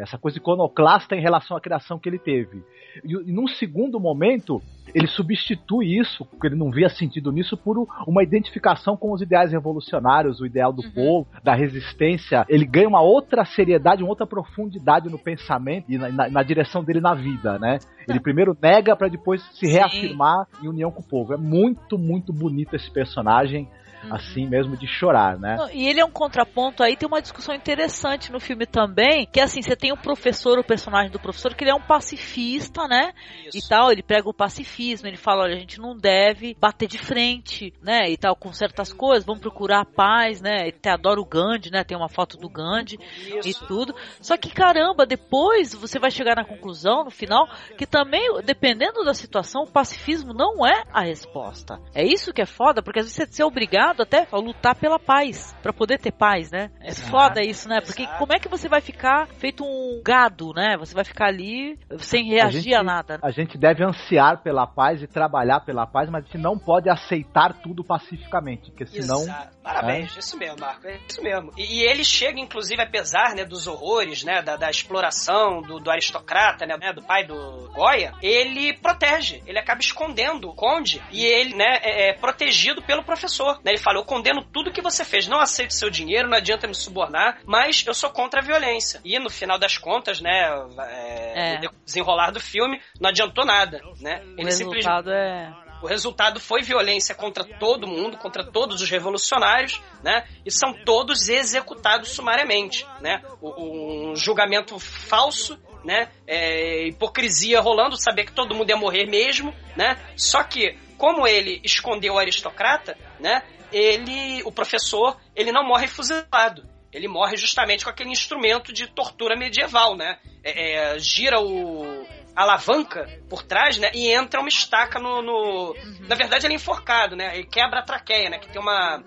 Essa 0.02 0.18
coisa 0.18 0.38
iconoclasta 0.38 1.16
em 1.16 1.22
relação 1.22 1.56
à 1.56 1.62
criação 1.62 2.00
que 2.00 2.10
ele 2.10 2.20
teve. 2.20 2.64
E, 3.04 3.14
e 3.14 3.32
num 3.32 3.48
segundo 3.48 4.00
momento, 4.00 4.62
ele 4.94 5.08
substitui 5.08 5.98
isso, 5.98 6.26
porque 6.26 6.48
ele 6.48 6.56
não 6.56 6.72
via 6.72 6.90
sentido 6.90 7.32
nisso, 7.32 7.56
por 7.56 7.88
uma 8.08 8.24
identificação 8.24 8.98
com 8.98 9.12
os 9.12 9.22
ideais 9.22 9.52
revolucionários, 9.52 10.40
o 10.40 10.46
ideal 10.46 10.74
do 10.74 10.84
uhum. 10.84 10.92
povo, 10.92 11.28
da 11.44 11.54
resistência. 11.54 12.46
Ele 12.50 12.66
ganha 12.66 12.88
uma 12.88 13.02
outra 13.02 13.46
seriedade, 13.46 14.04
uma 14.04 14.10
outra 14.10 14.26
profundidade 14.26 15.10
no 15.10 15.20
pensamento 15.20 15.92
e 15.92 15.98
na, 15.98 16.10
na, 16.10 16.30
na 16.30 16.44
direção 16.44 16.84
dele 16.84 17.00
na 17.00 17.14
vida, 17.14 17.60
né? 17.60 17.80
Ele 18.08 18.20
primeiro 18.20 18.58
nega 18.60 18.96
para 18.96 19.08
depois 19.08 19.42
se 19.54 19.68
Sim. 19.68 19.74
reafirmar 19.74 20.48
em 20.64 20.68
união 20.68 20.92
com 20.92 21.02
o 21.02 21.08
povo. 21.08 21.34
É 21.34 21.38
muito, 21.38 21.98
muito 21.98 22.34
bonito 22.34 22.76
esse 22.76 22.90
personagem 22.90 23.68
uhum. 24.04 24.16
assim 24.16 24.48
mesmo 24.48 24.78
de 24.78 24.88
chorar, 24.88 25.38
né? 25.38 25.58
E 25.74 25.88
ele 25.88 26.00
é 26.00 26.06
um 26.06 26.12
contraponto 26.12 26.84
aí, 26.84 26.96
tem 26.96 27.08
uma 27.08 27.22
discussão 27.22 27.54
interessante 27.54 28.32
no 28.32 28.40
filme 28.40 28.66
também, 28.66 29.28
que 29.32 29.40
é 29.40 29.44
assim, 29.44 29.62
você 29.62 29.76
tem 29.76 29.92
o 29.92 29.98
professor, 29.98 30.58
o 30.58 30.64
personagem 30.64 31.12
do 31.12 31.20
professor, 31.20 31.54
que 31.54 31.64
ele 31.64 31.72
é 31.72 31.76
um 31.76 31.82
pacifista, 31.82 32.88
né? 32.88 33.14
Isso. 33.46 33.58
E 33.58 33.70
tal, 33.70 33.92
ele 33.92 34.04
prega 34.04 34.30
o 34.30 34.34
pacifismo, 34.34 35.08
ele 35.08 35.18
fala, 35.18 35.44
olha, 35.44 35.56
a 35.56 35.60
gente 35.60 35.80
não 35.80 35.96
deve 35.96 36.56
bater 36.60 36.88
de 36.88 36.98
frente, 36.98 37.74
né? 37.82 38.10
E 38.10 38.18
tal, 38.18 38.36
com 38.36 38.52
certas 38.54 38.94
coisas, 38.94 39.26
vamos 39.26 39.42
procurar 39.42 39.82
a 39.82 39.86
paz, 39.86 40.42
né? 40.42 40.62
Ele 40.62 40.76
até 40.78 40.92
adora 40.92 41.20
o 41.20 41.26
Gandhi, 41.26 41.72
né? 41.72 41.84
Tem 41.84 41.98
uma 41.98 42.10
foto 42.10 42.38
do 42.38 42.50
Gandhi 42.50 42.98
Isso. 43.18 43.50
e 43.50 43.54
tudo. 43.68 43.94
Só 44.22 44.38
que 44.38 44.50
caramba, 44.50 45.06
depois 45.06 45.74
você 45.74 46.00
vai 46.00 46.12
chegar 46.12 46.36
na 46.36 46.46
conclusão, 46.46 47.04
no 47.04 47.12
final, 47.12 47.48
que 47.78 47.86
também, 47.86 48.22
dependendo 48.44 49.04
da 49.04 49.14
situação, 49.14 49.64
o 49.64 49.72
pacifismo 49.72 50.34
não 50.34 50.66
é 50.66 50.84
a 50.92 51.02
resposta. 51.02 51.80
É 51.94 52.04
isso 52.06 52.34
que 52.34 52.42
é 52.42 52.46
foda, 52.46 52.82
porque 52.82 53.00
às 53.00 53.06
vezes 53.06 53.30
você 53.30 53.42
é 53.42 53.46
obrigado 53.46 53.89
obrigado 53.90 54.02
até 54.02 54.28
a 54.32 54.38
lutar 54.38 54.76
pela 54.76 55.00
paz, 55.00 55.56
para 55.62 55.74
poder 55.74 56.00
ter 56.00 56.12
paz, 56.12 56.52
né? 56.52 56.70
É 56.80 56.90
Exato. 56.90 57.10
foda 57.10 57.42
isso, 57.44 57.68
né? 57.68 57.82
Porque 57.82 58.04
Exato. 58.04 58.20
como 58.20 58.34
é 58.34 58.40
que 58.40 58.48
você 58.48 58.70
vai 58.70 58.82
ficar 58.82 59.28
feito 59.28 59.64
um 59.64 60.02
gado, 60.04 60.54
né? 60.54 60.78
Você 60.78 60.94
vai 60.94 61.04
ficar 61.04 61.28
ali 61.28 61.78
sem 61.98 62.30
reagir 62.30 62.44
a, 62.46 62.62
gente, 62.62 62.76
a 62.76 62.84
nada. 62.84 63.14
Né? 63.16 63.20
A 63.24 63.32
gente 63.32 63.58
deve 63.58 63.84
ansiar 63.84 64.42
pela 64.42 64.68
paz 64.68 65.02
e 65.02 65.08
trabalhar 65.08 65.62
pela 65.62 65.86
paz, 65.86 66.10
mas 66.10 66.24
a 66.24 66.26
gente 66.26 66.38
não 66.38 66.58
pode 66.58 66.90
aceitar 66.90 67.54
tudo 67.62 67.84
pacificamente, 67.84 68.72
porque 68.72 68.86
senão. 68.86 69.22
Exato. 69.22 69.59
Parabéns, 69.74 70.16
é. 70.16 70.20
isso 70.20 70.38
mesmo, 70.38 70.60
Marco, 70.60 70.88
é 70.88 71.00
isso 71.08 71.22
mesmo. 71.22 71.52
E, 71.56 71.80
e, 71.80 71.84
ele 71.84 72.04
chega, 72.04 72.40
inclusive, 72.40 72.82
apesar 72.82 73.36
né, 73.36 73.46
dos 73.46 73.68
horrores, 73.68 74.24
né, 74.24 74.42
da, 74.42 74.56
da 74.56 74.70
exploração 74.70 75.62
do, 75.62 75.80
do 75.80 75.92
aristocrata, 75.92 76.66
né, 76.66 76.92
do 76.92 77.04
pai 77.04 77.24
do 77.24 77.70
Goya, 77.74 78.14
ele 78.22 78.74
protege, 78.74 79.44
ele 79.46 79.60
acaba 79.60 79.80
escondendo 79.80 80.50
o 80.50 80.56
conde 80.56 81.02
e 81.12 81.24
ele, 81.24 81.56
né, 81.56 81.80
é, 81.84 82.10
é 82.10 82.14
protegido 82.14 82.82
pelo 82.82 83.04
professor. 83.04 83.58
Né? 83.64 83.72
Ele 83.72 83.78
fala: 83.78 84.00
Eu 84.00 84.06
condeno 84.06 84.44
tudo 84.44 84.72
que 84.72 84.82
você 84.82 85.06
fez, 85.06 85.28
não 85.28 85.40
aceito 85.40 85.74
seu 85.74 85.90
dinheiro, 85.90 86.28
não 86.28 86.38
adianta 86.38 86.68
me 86.68 86.76
subornar, 86.76 87.40
mas 87.46 87.86
eu 87.86 87.94
sou 87.94 88.10
contra 88.10 88.42
a 88.42 88.44
violência. 88.44 89.00
E 89.06 89.20
no 89.20 89.30
final 89.30 89.60
das 89.60 89.78
contas, 89.78 90.20
né, 90.20 90.50
é, 90.80 91.56
é. 91.56 91.62
desenrolar 91.86 92.32
do 92.32 92.40
filme, 92.40 92.82
não 93.00 93.10
adiantou 93.10 93.46
nada, 93.46 93.80
né? 94.02 94.22
O 94.38 94.42
Ele 94.42 94.46
resultado 94.46 95.12
é 95.12 95.69
o 95.82 95.88
resultado 95.88 96.40
foi 96.40 96.62
violência 96.62 97.16
contra 97.16 97.44
todo 97.44 97.88
mundo, 97.88 98.18
contra 98.18 98.44
todos 98.44 98.82
os 98.82 98.90
revolucionários, 98.90 99.82
né? 100.04 100.28
E 100.46 100.52
são 100.52 100.74
todos 100.74 101.30
executados 101.30 102.10
sumariamente, 102.10 102.86
né? 103.02 103.22
Um 103.42 104.16
julgamento 104.16 104.78
falso, 104.80 105.60
né? 105.84 106.10
É, 106.28 106.88
hipocrisia 106.88 107.62
rolando, 107.62 107.98
saber 107.98 108.26
que 108.26 108.34
todo 108.34 108.56
mundo 108.56 108.70
ia 108.70 108.78
morrer 108.78 109.06
mesmo, 109.06 109.54
né? 109.76 109.98
Só 110.16 110.44
que 110.44 110.78
como 110.98 111.26
ele 111.26 111.62
escondeu 111.64 112.16
o 112.16 112.20
aristocrata, 112.20 112.98
né? 113.20 113.42
ele, 113.72 114.42
o 114.44 114.52
professor, 114.52 115.18
ele 115.36 115.52
não 115.52 115.66
morre 115.66 115.88
fuzilado. 115.88 116.68
Ele 116.92 117.08
morre 117.08 117.38
justamente 117.38 117.84
com 117.84 117.92
aquele 117.92 118.10
instrumento 118.10 118.74
de 118.74 118.88
tortura 118.88 119.38
medieval, 119.38 119.96
né? 119.96 120.18
É, 120.44 120.96
é, 120.96 121.00
gira 121.00 121.40
o 121.40 122.06
alavanca 122.40 123.08
por 123.30 123.44
trás, 123.44 123.78
né? 123.78 123.92
E 123.94 124.12
entra 124.12 124.40
uma 124.40 124.50
estaca 124.50 125.00
no, 125.00 125.22
no... 125.22 125.74
Uhum. 125.74 126.08
Na 126.08 126.16
verdade, 126.16 126.46
ele 126.46 126.54
é 126.54 126.56
enforcado, 126.56 127.16
né? 127.16 127.36
Ele 127.36 127.46
quebra 127.46 127.80
a 127.80 127.84
traqueia, 127.84 128.30
né? 128.30 128.40
Que 128.40 128.50
tem 128.50 128.62
uma 128.62 129.04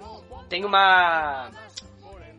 tem 0.48 0.66
uma 0.66 1.50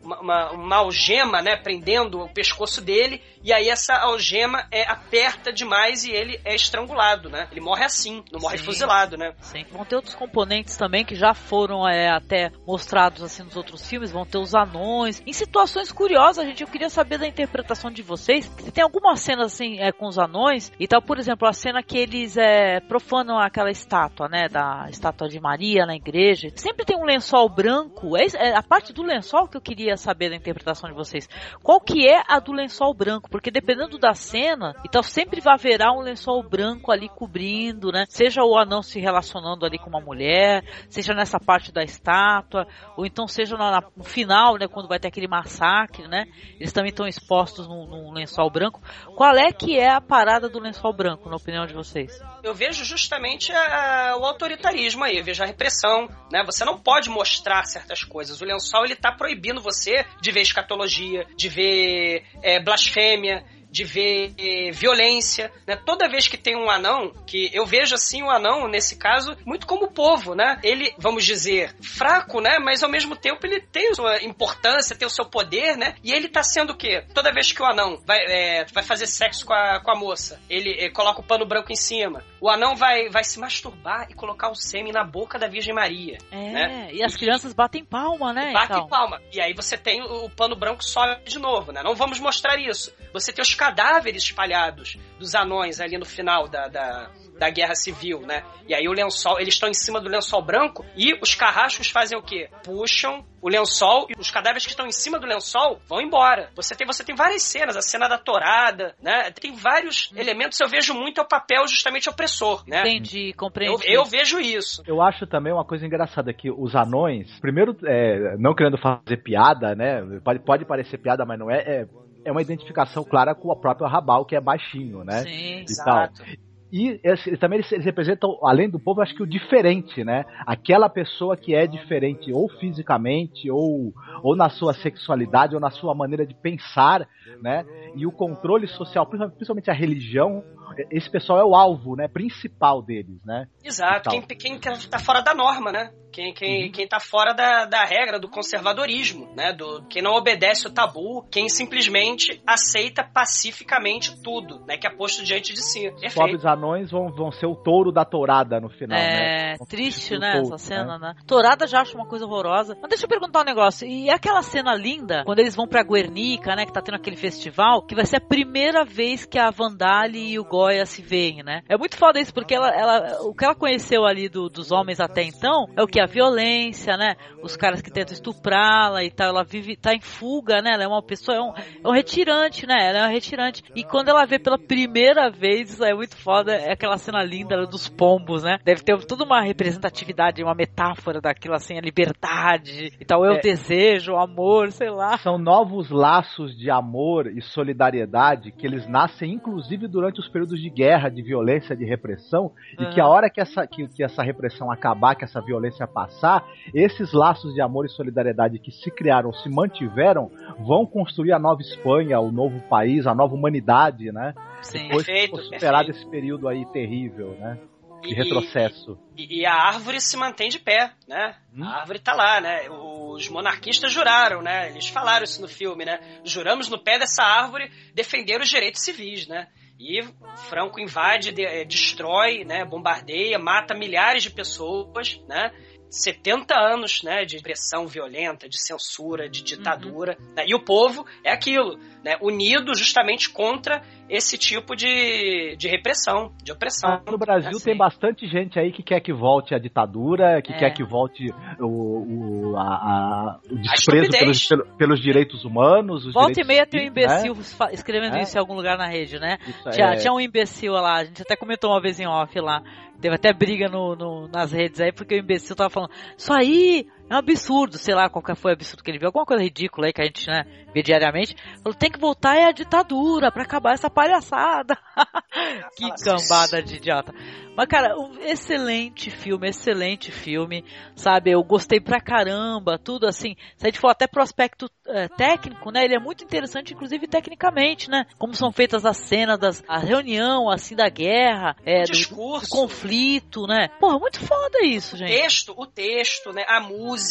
uma, 0.04 0.20
uma, 0.20 0.52
uma, 0.52 0.76
algema, 0.78 1.42
né, 1.42 1.56
prendendo 1.56 2.22
o 2.22 2.30
pescoço 2.30 2.82
dele, 2.82 3.22
e 3.44 3.52
aí 3.52 3.70
essa 3.70 3.96
algema 3.96 4.66
é, 4.72 4.84
aperta 4.90 5.52
demais 5.52 6.04
e 6.04 6.12
ele 6.12 6.40
é 6.46 6.56
estrangulado, 6.56 7.30
né? 7.30 7.48
Ele 7.52 7.62
morre 7.62 7.84
assim, 7.84 8.24
não 8.32 8.40
morre 8.40 8.58
Sim. 8.58 8.66
fuzilado, 8.66 9.18
né? 9.18 9.34
Sim. 9.42 9.66
Vão 9.72 9.84
ter 9.84 9.96
outros 9.96 10.16
componentes 10.16 10.78
também 10.78 11.04
que 11.04 11.16
já 11.16 11.34
foram 11.34 11.88
é, 11.88 12.10
até 12.10 12.52
mostrados 12.66 13.24
assim 13.24 13.44
nos 13.44 13.56
outros 13.56 13.88
filmes, 13.88 14.12
vão 14.12 14.26
ter 14.26 14.38
os 14.38 14.56
anões. 14.56 15.22
Em 15.26 15.34
situações 15.34 15.92
curiosas, 15.92 16.46
gente, 16.46 16.62
eu 16.62 16.70
queria 16.70 16.90
saber 16.90 17.18
da 17.18 17.28
interpretação 17.28 17.92
de 17.92 18.02
vocês. 18.02 18.46
Se 18.60 18.72
tem 18.72 18.84
alguma 18.84 19.16
cena 19.16 19.46
assim 19.46 19.80
é, 19.80 19.92
com 19.92 20.08
os 20.08 20.18
anões 20.18 20.72
e 20.80 20.88
tal, 20.88 21.02
por 21.02 21.18
exemplo, 21.18 21.48
a 21.48 21.54
cena 21.54 21.84
que 21.84 21.98
eles 21.98 22.38
é, 22.38 22.80
profanam 22.82 23.40
aquela 23.40 23.72
estátua, 23.72 24.28
né, 24.30 24.48
da 24.48 24.88
estátua 24.90 25.28
de 25.28 25.40
Maria 25.40 25.86
na 25.86 25.96
igreja. 25.96 26.50
Sempre 26.56 26.86
tem 26.86 26.98
um 26.98 27.06
lençol 27.06 27.50
branco. 27.50 28.18
É, 28.18 28.26
é 28.36 28.56
a 28.56 28.64
parte 28.64 28.94
do 28.94 29.04
lençol 29.04 29.48
que 29.48 29.58
eu 29.58 29.62
queria 29.62 29.93
queria 29.94 29.98
saber 29.98 30.30
da 30.30 30.36
interpretação 30.36 30.90
de 30.90 30.96
vocês. 30.96 31.30
Qual 31.62 31.80
que 31.80 32.08
é 32.08 32.24
a 32.28 32.40
do 32.40 32.52
lençol 32.52 32.94
branco? 32.94 33.30
Porque 33.30 33.52
dependendo 33.52 33.98
da 33.98 34.14
cena, 34.14 34.74
então 34.86 35.02
sempre 35.04 35.40
vai 35.40 35.54
haverá 35.54 35.92
um 35.92 36.02
lençol 36.02 36.42
branco 36.42 36.92
ali 36.92 37.08
cobrindo, 37.08 37.92
né? 37.92 38.06
Seja 38.10 38.44
o 38.44 38.58
anão 38.58 38.82
se 38.82 39.00
relacionando 39.00 39.66
ali 39.66 39.78
com 39.78 39.88
uma 39.88 40.02
mulher, 40.02 40.64
seja 40.90 41.14
nessa 41.14 41.40
parte 41.40 41.72
da 41.72 41.84
estátua, 41.84 42.68
ou 42.98 43.06
então 43.06 43.28
seja 43.28 43.56
no, 43.56 44.04
final, 44.04 44.58
né? 44.58 44.68
Quando 44.68 44.88
vai 44.88 45.00
ter 45.00 45.10
aquele 45.10 45.28
massacre, 45.28 46.08
né? 46.08 46.26
Eles 46.60 46.74
também 46.74 46.90
estão 46.90 47.08
expostos 47.08 47.68
num, 47.68 47.86
num 47.86 48.12
lençol 48.12 48.50
branco. 48.50 48.82
Qual 49.16 49.36
é 49.36 49.52
que 49.52 49.78
é 49.78 49.90
a 49.90 50.02
parada 50.02 50.50
do 50.50 50.60
lençol 50.60 50.92
branco, 50.92 51.30
na 51.30 51.36
opinião 51.36 51.68
de 51.68 51.74
vocês? 51.74 52.20
Eu 52.44 52.56
vejo 52.56 52.84
justamente 52.84 53.52
a, 53.52 54.18
o 54.20 54.26
autoritarismo 54.26 55.04
aí, 55.04 55.18
eu 55.20 55.24
vejo 55.24 55.44
a 55.44 55.46
repressão, 55.46 56.10
né? 56.32 56.44
Você 56.46 56.66
não 56.66 56.80
pode 56.80 57.10
mostrar 57.10 57.64
certas 57.66 58.04
coisas. 58.04 58.42
O 58.42 58.46
lençol 58.46 58.86
ele 58.86 58.96
tá 58.96 59.12
proibindo 59.12 59.62
você 59.62 59.83
de 60.22 60.32
ver 60.32 60.42
escatologia, 60.42 61.26
de 61.36 61.50
ver 61.50 62.24
é, 62.42 62.60
blasfêmia, 62.62 63.44
de 63.74 63.84
ver 63.84 64.36
eh, 64.38 64.72
violência, 64.72 65.52
né? 65.66 65.76
Toda 65.76 66.08
vez 66.08 66.28
que 66.28 66.38
tem 66.38 66.56
um 66.56 66.70
anão, 66.70 67.12
que 67.26 67.50
eu 67.52 67.66
vejo 67.66 67.96
assim 67.96 68.22
o 68.22 68.30
anão, 68.30 68.68
nesse 68.68 68.96
caso, 68.96 69.36
muito 69.48 69.66
como 69.66 69.92
povo, 69.92 70.36
né? 70.36 70.60
Ele, 70.62 70.94
vamos 71.00 71.26
dizer, 71.26 71.76
fraco, 71.82 72.40
né? 72.40 72.60
Mas 72.60 72.84
ao 72.84 72.90
mesmo 72.90 73.16
tempo 73.16 73.44
ele 73.44 73.60
tem 73.60 73.92
sua 73.96 74.22
importância, 74.22 74.96
tem 74.96 75.08
o 75.08 75.12
seu 75.12 75.26
poder, 75.26 75.76
né? 75.76 75.96
E 76.04 76.14
ele 76.14 76.30
tá 76.30 76.44
sendo 76.44 76.74
o 76.74 76.78
quê? 76.78 77.04
Toda 77.16 77.34
vez 77.34 77.52
que 77.52 77.64
o 77.64 77.66
anão 77.66 78.00
vai, 78.06 78.20
é, 78.20 78.66
vai 78.72 78.84
fazer 78.84 79.08
sexo 79.08 79.44
com 79.44 79.54
a, 79.54 79.80
com 79.84 79.90
a 79.90 80.00
moça, 80.00 80.40
ele 80.48 80.72
é, 80.80 80.92
coloca 80.92 81.22
o 81.22 81.26
pano 81.26 81.44
branco 81.44 81.72
em 81.72 81.76
cima. 81.76 82.24
O 82.44 82.50
anão 82.50 82.76
vai, 82.76 83.08
vai 83.08 83.24
se 83.24 83.40
masturbar 83.40 84.08
e 84.10 84.14
colocar 84.14 84.50
o 84.50 84.54
sêmen 84.54 84.92
na 84.92 85.02
boca 85.02 85.40
da 85.40 85.48
Virgem 85.48 85.74
Maria. 85.74 86.18
É, 86.30 86.52
né? 86.52 86.90
e 86.92 87.02
as 87.02 87.16
crianças 87.16 87.54
batem 87.54 87.86
palma, 87.86 88.34
né? 88.34 88.52
Batem 88.52 88.76
então. 88.76 88.88
palma. 88.90 89.22
E 89.32 89.40
aí 89.40 89.54
você 89.54 89.78
tem 89.78 90.02
o, 90.02 90.26
o 90.26 90.30
pano 90.30 90.54
branco 90.54 90.84
sobe 90.84 91.24
de 91.24 91.40
novo, 91.40 91.72
né? 91.72 91.82
Não 91.82 91.96
vamos 91.96 92.20
mostrar 92.20 92.60
isso. 92.60 92.94
Você 93.14 93.32
tem 93.32 93.42
os 93.42 93.56
cadáveres 93.56 94.24
espalhados 94.24 94.98
dos 95.18 95.34
anões 95.36 95.80
ali 95.80 95.98
no 95.98 96.06
final 96.06 96.50
da, 96.50 96.68
da, 96.68 97.10
da 97.44 97.50
guerra 97.50 97.76
civil, 97.76 98.22
né? 98.22 98.42
E 98.66 98.74
aí 98.74 98.88
o 98.88 98.94
lençol, 98.94 99.38
eles 99.38 99.56
estão 99.56 99.68
em 99.68 99.74
cima 99.74 100.00
do 100.00 100.08
lençol 100.08 100.42
branco 100.42 100.86
e 100.96 101.14
os 101.22 101.36
carrascos 101.36 101.90
fazem 101.90 102.18
o 102.18 102.22
quê? 102.22 102.50
Puxam 102.64 103.26
o 103.42 103.50
lençol 103.50 104.08
e 104.10 104.18
os 104.18 104.32
cadáveres 104.32 104.64
que 104.64 104.72
estão 104.72 104.88
em 104.88 104.94
cima 104.94 105.20
do 105.20 105.28
lençol 105.28 105.82
vão 105.90 106.00
embora. 106.00 106.50
Você 106.56 106.74
tem, 106.74 106.88
você 106.88 107.04
tem 107.04 107.14
várias 107.14 107.44
cenas, 107.44 107.76
a 107.76 107.82
cena 107.82 108.08
da 108.08 108.18
torada, 108.18 108.96
né? 109.02 109.30
Tem 109.32 109.54
vários 109.54 110.10
elementos, 110.16 110.58
eu 110.62 110.70
vejo 110.70 110.94
muito 110.94 111.20
é 111.20 111.22
o 111.22 111.28
papel 111.28 111.68
justamente 111.68 112.10
opressor, 112.10 112.64
né? 112.66 112.80
Entendi, 112.80 113.34
compreendi. 113.34 113.86
Eu, 113.88 114.04
eu 114.04 114.06
vejo 114.06 114.40
isso. 114.40 114.82
Eu 114.88 115.02
acho 115.02 115.28
também 115.28 115.52
uma 115.52 115.66
coisa 115.66 115.86
engraçada 115.86 116.34
que 116.34 116.50
os 116.50 116.74
anões, 116.74 117.28
primeiro, 117.42 117.76
é, 117.86 118.38
não 118.38 118.56
querendo 118.56 118.78
fazer 118.78 119.18
piada, 119.18 119.76
né? 119.76 120.02
Pode, 120.24 120.40
pode 120.40 120.66
parecer 120.66 120.98
piada, 120.98 121.26
mas 121.26 121.38
não 121.38 121.52
é, 121.52 121.58
é 121.58 121.88
é 122.26 122.32
uma 122.32 122.42
identificação 122.42 123.04
clara 123.04 123.36
com 123.36 123.50
o 123.50 123.56
próprio 123.56 123.86
Rabal, 123.86 124.26
que 124.26 124.34
é 124.34 124.40
baixinho, 124.40 125.04
né? 125.04 125.24
Sim, 125.24 125.60
e 125.60 125.64
exato. 125.64 126.24
Tal. 126.24 126.53
E 126.76 127.00
esse, 127.04 127.38
também 127.38 127.60
eles, 127.60 127.72
eles, 127.72 127.86
representam, 127.86 128.40
além 128.42 128.68
do 128.68 128.80
povo, 128.80 129.00
acho 129.00 129.14
que 129.14 129.22
o 129.22 129.28
diferente, 129.28 130.04
né? 130.04 130.26
Aquela 130.44 130.90
pessoa 130.90 131.38
que 131.38 131.54
é 131.54 131.68
diferente, 131.68 132.34
ou 132.34 132.50
fisicamente, 132.50 133.48
ou, 133.52 133.94
ou 134.24 134.36
na 134.36 134.50
sua 134.50 134.74
sexualidade, 134.74 135.54
ou 135.54 135.62
na 135.62 135.70
sua 135.70 135.94
maneira 135.94 136.26
de 136.26 136.34
pensar, 136.34 137.08
né? 137.44 137.64
E 137.96 138.08
o 138.08 138.12
controle 138.12 138.66
social, 138.66 139.06
principalmente 139.06 139.70
a 139.70 139.74
religião, 139.74 140.44
esse 140.92 141.10
pessoal 141.10 141.40
é 141.40 141.46
o 141.46 141.56
alvo, 141.56 141.96
né? 141.96 142.08
Principal 142.08 142.82
deles, 142.82 143.24
né? 143.26 143.48
Exato. 143.64 144.10
Quem, 144.10 144.22
quem 144.22 144.60
tá 144.60 145.00
fora 145.00 145.22
da 145.22 145.34
norma, 145.34 145.72
né? 145.72 145.92
Quem, 146.14 146.32
quem, 146.32 146.66
uhum. 146.66 146.72
quem 146.72 146.88
tá 146.88 147.00
fora 147.00 147.34
da, 147.34 147.66
da 147.66 147.84
regra, 147.84 148.20
do 148.20 148.30
conservadorismo, 148.30 149.34
né? 149.36 149.52
Do, 149.52 149.84
quem 149.90 150.02
não 150.02 150.14
obedece 150.14 150.68
o 150.68 150.72
tabu, 150.72 151.28
quem 151.32 151.50
simplesmente 151.50 152.40
aceita 152.46 153.04
pacificamente 153.04 154.22
tudo, 154.22 154.64
né? 154.68 154.78
Que 154.78 154.86
é 154.86 154.96
posto 154.96 155.24
diante 155.24 155.54
de 155.54 155.64
si. 155.64 155.90
Os 155.90 156.14
pobres 156.14 156.46
anões 156.46 156.92
vão, 156.92 157.12
vão 157.12 157.32
ser 157.32 157.48
o 157.48 157.56
touro 157.56 157.92
da 157.92 158.06
tourada 158.06 158.60
no 158.60 158.70
final, 158.70 158.98
é, 158.98 159.54
né? 159.54 159.56
triste, 159.68 160.16
né? 160.20 160.34
Touro, 160.34 160.54
essa 160.54 160.58
cena, 160.60 161.00
né? 161.00 161.08
né? 161.08 161.16
Tourada 161.26 161.66
já 161.66 161.82
acho 161.82 161.98
uma 161.98 162.06
coisa 162.06 162.26
horrorosa. 162.26 162.78
Mas 162.80 162.90
deixa 162.90 163.06
eu 163.06 163.10
perguntar 163.10 163.42
um 163.42 163.46
negócio. 163.46 163.88
E 163.88 164.12
aquela 164.12 164.44
cena 164.44 164.76
linda, 164.76 165.24
quando 165.26 165.40
eles 165.40 165.56
vão 165.56 165.68
pra 165.68 165.84
Guernica, 165.84 166.56
né? 166.56 166.64
Que 166.66 166.74
tá 166.74 166.82
tendo 166.82 166.96
aquele 166.96 167.18
festival, 167.18 167.82
que 167.88 167.96
vai 167.96 168.06
ser 168.06 168.18
a 168.18 168.22
primeira 168.22 168.86
vez 168.86 169.26
que 169.26 169.40
a 169.40 169.50
Vandali 169.50 170.34
e 170.34 170.40
o 170.40 170.46
Se 170.86 171.02
veem, 171.02 171.44
né? 171.44 171.62
É 171.68 171.78
muito 171.78 171.98
foda 171.98 172.20
isso, 172.20 172.34
porque 172.34 172.54
ela, 172.54 172.70
ela, 172.70 173.22
o 173.22 173.34
que 173.34 173.46
ela 173.46 173.56
conheceu 173.56 174.06
ali 174.06 174.28
do, 174.28 174.50
dos 174.50 174.72
homens 174.72 175.00
até 175.00 175.24
então 175.24 175.68
é 175.76 175.82
o 175.82 175.88
que? 175.88 176.00
A 176.00 176.06
violência, 176.06 176.98
né? 176.98 177.16
Os 177.42 177.56
caras 177.56 177.82
que 177.82 177.92
tentam 177.92 178.14
estuprá-la 178.14 179.04
e 179.04 179.12
tal. 179.12 179.30
Ela 179.30 179.44
vive, 179.44 179.76
tá 179.76 179.94
em 179.94 180.02
fuga, 180.02 180.62
né? 180.62 180.72
Ela 180.74 180.84
é 180.84 180.88
uma 180.88 181.02
pessoa, 181.02 181.38
é 181.38 181.42
um, 181.42 181.54
é 181.56 181.88
um 181.88 181.92
retirante, 181.92 182.68
né? 182.68 182.76
Ela 182.90 183.00
é 183.00 183.02
uma 183.04 183.08
retirante. 183.08 183.64
E 183.76 183.84
quando 183.84 184.10
ela 184.10 184.26
vê 184.26 184.38
pela 184.38 184.58
primeira 184.58 185.30
vez, 185.30 185.74
isso 185.74 185.84
é 185.84 185.94
muito 185.94 186.18
foda, 186.18 186.54
é 186.54 186.74
aquela 186.74 186.98
cena 186.98 187.24
linda 187.24 187.66
dos 187.66 187.88
pombos, 187.88 188.44
né? 188.44 188.58
Deve 188.64 188.84
ter 188.84 188.98
toda 189.06 189.24
uma 189.24 189.42
representatividade, 189.42 190.44
uma 190.44 190.56
metáfora 190.56 191.22
daquilo 191.22 191.56
assim, 191.56 191.78
a 191.78 191.82
liberdade 191.82 192.92
e 193.00 193.06
tal. 193.06 193.26
É 193.26 193.32
o 193.32 193.42
desejo, 193.42 194.14
o 194.14 194.18
amor, 194.18 194.72
sei 194.72 194.90
lá. 194.90 195.18
São 195.20 195.38
novos 195.38 195.90
laços 195.90 196.58
de 196.58 196.70
amor 196.70 197.28
e 197.28 197.42
solidariedade 197.42 198.52
que 198.52 198.68
eles 198.68 198.88
nascem, 198.88 199.32
inclusive, 199.32 199.88
durante 199.88 200.20
os 200.20 200.28
períodos 200.28 200.43
de 200.52 200.70
guerra, 200.70 201.10
de 201.10 201.22
violência, 201.22 201.76
de 201.76 201.86
repressão, 201.86 202.52
uhum. 202.78 202.86
e 202.86 202.94
que 202.94 203.02
a 203.02 203.08
hora 203.08 203.30
que 203.30 203.40
essa, 203.40 203.66
que, 203.66 203.88
que 203.88 204.04
essa 204.04 204.22
repressão 204.22 204.72
acabar, 204.72 205.16
que 205.16 205.24
essa 205.24 205.42
violência 205.42 205.88
passar, 205.88 206.46
esses 206.74 207.14
laços 207.14 207.54
de 207.54 207.62
amor 207.62 207.86
e 207.86 207.90
solidariedade 207.90 208.60
que 208.60 208.72
se 208.72 208.92
criaram, 208.92 209.32
se 209.32 209.50
mantiveram, 209.50 210.32
vão 210.60 210.86
construir 210.86 211.32
a 211.32 211.40
nova 211.40 211.62
Espanha, 211.62 212.20
o 212.20 212.32
novo 212.32 212.60
país, 212.68 213.08
a 213.08 213.16
nova 213.16 213.34
humanidade, 213.34 214.12
né? 214.12 214.34
Sim, 214.62 214.88
Depois 214.88 215.06
perfeito, 215.06 215.38
superado 215.44 215.86
perfeito. 215.86 215.92
esse 215.92 216.10
período 216.10 216.48
aí 216.48 216.66
terrível, 216.72 217.32
né? 217.40 217.60
De 218.02 218.14
retrocesso. 218.14 219.00
E, 219.16 219.40
e, 219.40 219.46
a 219.46 219.54
árvore 219.54 220.02
se 220.02 220.18
mantém 220.18 220.50
de 220.50 220.60
pé, 220.60 220.92
né? 221.08 221.38
Hum? 221.56 221.64
A 221.64 221.80
árvore 221.80 222.00
tá 222.00 222.14
lá, 222.14 222.42
né? 222.42 222.70
Os 222.70 223.30
monarquistas 223.30 223.94
juraram, 223.94 224.42
né? 224.42 224.70
Eles 224.70 224.90
falaram 224.90 225.24
isso 225.24 225.42
no 225.42 225.48
filme, 225.48 225.86
né? 225.86 226.00
Juramos 226.26 226.70
no 226.70 226.78
pé 226.78 227.00
dessa 227.00 227.24
árvore 227.24 227.72
defender 227.94 228.42
os 228.42 228.50
direitos 228.50 228.84
civis, 228.84 229.26
né? 229.28 229.48
E 229.80 230.02
Franco 230.50 230.80
invade, 230.80 231.32
de, 231.32 231.44
eh, 231.44 231.66
destrói, 231.66 232.46
né, 232.46 232.64
bombardeia, 232.64 233.40
mata 233.40 233.74
milhares 233.74 234.24
de 234.24 234.30
pessoas, 234.30 235.20
né? 235.28 235.52
70 235.90 236.56
anos 236.56 237.04
né, 237.04 237.24
de 237.24 237.40
pressão 237.40 237.86
violenta, 237.86 238.50
de 238.50 238.60
censura, 238.60 239.30
de 239.30 239.44
ditadura. 239.44 240.18
Uhum. 240.20 240.34
Né? 240.34 240.46
E 240.48 240.56
o 240.56 240.60
povo 240.60 241.06
é 241.24 241.32
aquilo, 241.32 241.78
né, 242.04 242.18
unido 242.22 242.76
justamente 242.76 243.30
contra 243.30 243.82
esse 244.10 244.38
tipo 244.38 244.76
de, 244.76 245.56
de 245.58 245.68
repressão, 245.68 246.32
de 246.44 246.52
opressão. 246.52 247.02
Ah, 247.06 247.12
no 247.12 247.18
Brasil 247.18 247.52
assim. 247.52 247.66
tem 247.66 247.78
bastante 247.78 248.28
gente 248.28 248.60
aí 248.60 248.72
que 248.72 248.84
quer 248.84 249.00
que 249.00 249.14
volte 249.14 249.56
a 249.56 249.58
ditadura, 249.60 250.42
que 250.42 250.52
é. 250.54 250.58
quer 250.58 250.72
que 250.72 250.84
volte 250.84 251.34
o, 251.60 252.52
o, 252.52 252.58
a, 252.58 252.62
a, 252.62 253.40
o 253.50 253.56
desprezo 253.56 254.16
a 254.16 254.20
pelos, 254.20 254.48
pelos, 254.78 255.02
direitos 255.02 255.46
humanos. 255.46 256.14
Volta 256.14 256.42
e 256.42 256.46
meia 256.46 256.68
tem 256.68 256.82
um 256.82 256.88
imbecil 256.88 257.34
né? 257.34 257.42
escrevendo 257.72 258.18
é. 258.18 258.22
isso 258.22 258.38
em 258.38 258.40
algum 258.40 258.54
lugar 258.54 258.78
na 258.78 258.88
rede, 258.88 259.18
né? 259.18 259.38
Tinha, 259.72 259.94
é... 259.94 259.96
tinha 259.96 260.14
um 260.14 260.20
imbecil 260.20 260.74
lá, 260.74 260.98
a 260.98 261.06
gente 261.06 261.22
até 261.22 261.36
comentou 261.36 261.72
uma 261.72 261.82
vez 261.82 262.00
em 262.00 262.06
off 262.06 262.38
lá. 262.40 262.62
Teve 263.02 263.16
até 263.16 263.34
briga 263.34 263.68
no, 263.68 263.96
no, 263.96 264.28
nas 264.30 264.52
redes 264.52 264.80
aí, 264.80 264.94
porque 264.94 265.16
o 265.16 265.20
imbecil 265.20 265.56
tava 265.56 265.70
falando, 265.70 265.92
isso 266.18 266.32
aí 266.32 266.88
é 267.14 267.16
um 267.16 267.20
absurdo, 267.20 267.78
sei 267.78 267.94
lá 267.94 268.10
qual 268.10 268.24
que 268.24 268.34
foi 268.36 268.52
o 268.52 268.54
absurdo 268.54 268.84
que 268.84 268.90
ele 268.90 268.98
viu, 268.98 269.08
alguma 269.08 269.26
coisa 269.26 269.44
ridícula 269.44 269.88
aí 269.88 269.94
que 269.94 270.02
a 270.02 270.06
gente, 270.06 270.28
né, 270.28 270.44
vê 270.74 270.82
diariamente. 270.82 271.36
Falou, 271.62 271.78
tem 271.78 271.92
que 271.92 272.00
voltar 272.00 272.38
é 272.38 272.46
a 272.46 272.52
ditadura 272.52 273.32
para 273.32 273.44
acabar 273.44 273.74
essa 273.74 273.90
palhaçada. 273.90 274.78
que 275.78 275.90
cambada 276.04 276.62
de 276.62 276.78
idiota. 276.78 277.14
Mas, 277.56 277.68
cara, 277.68 277.96
um 277.98 278.18
excelente 278.20 279.12
filme, 279.12 279.48
excelente 279.48 280.12
filme, 280.12 280.66
sabe? 280.96 281.32
Eu 281.32 281.44
gostei 281.44 281.80
pra 281.80 282.02
caramba, 282.02 282.80
tudo 282.80 283.06
assim. 283.06 283.36
Se 283.56 283.66
a 283.66 283.70
gente 283.70 283.80
for 283.80 283.90
até 283.90 284.08
pro 284.08 284.24
aspecto 284.24 284.70
é, 284.88 285.08
técnico, 285.08 285.72
né? 285.72 285.86
Ele 285.86 285.96
é 285.96 286.00
muito 286.00 286.24
interessante, 286.24 286.74
inclusive 286.74 287.08
tecnicamente, 287.08 287.90
né? 287.90 288.06
Como 288.18 288.34
são 288.34 288.52
feitas 288.52 288.86
as 288.86 288.98
cenas, 288.98 289.40
das, 289.40 289.64
a 289.68 289.78
reunião, 289.78 290.50
assim, 290.50 290.76
da 290.76 290.90
guerra, 290.90 291.56
é, 291.64 291.84
do, 291.84 291.92
do, 291.92 292.50
conflito, 292.50 293.46
né? 293.46 293.70
Porra, 293.80 294.00
muito 294.00 294.20
foda 294.20 294.64
isso, 294.64 294.98
gente. 294.98 295.12
O 295.12 295.22
texto, 295.22 295.54
o 295.56 295.66
texto, 295.68 296.34
né? 296.34 296.44
A 296.48 296.60
música, 296.60 297.03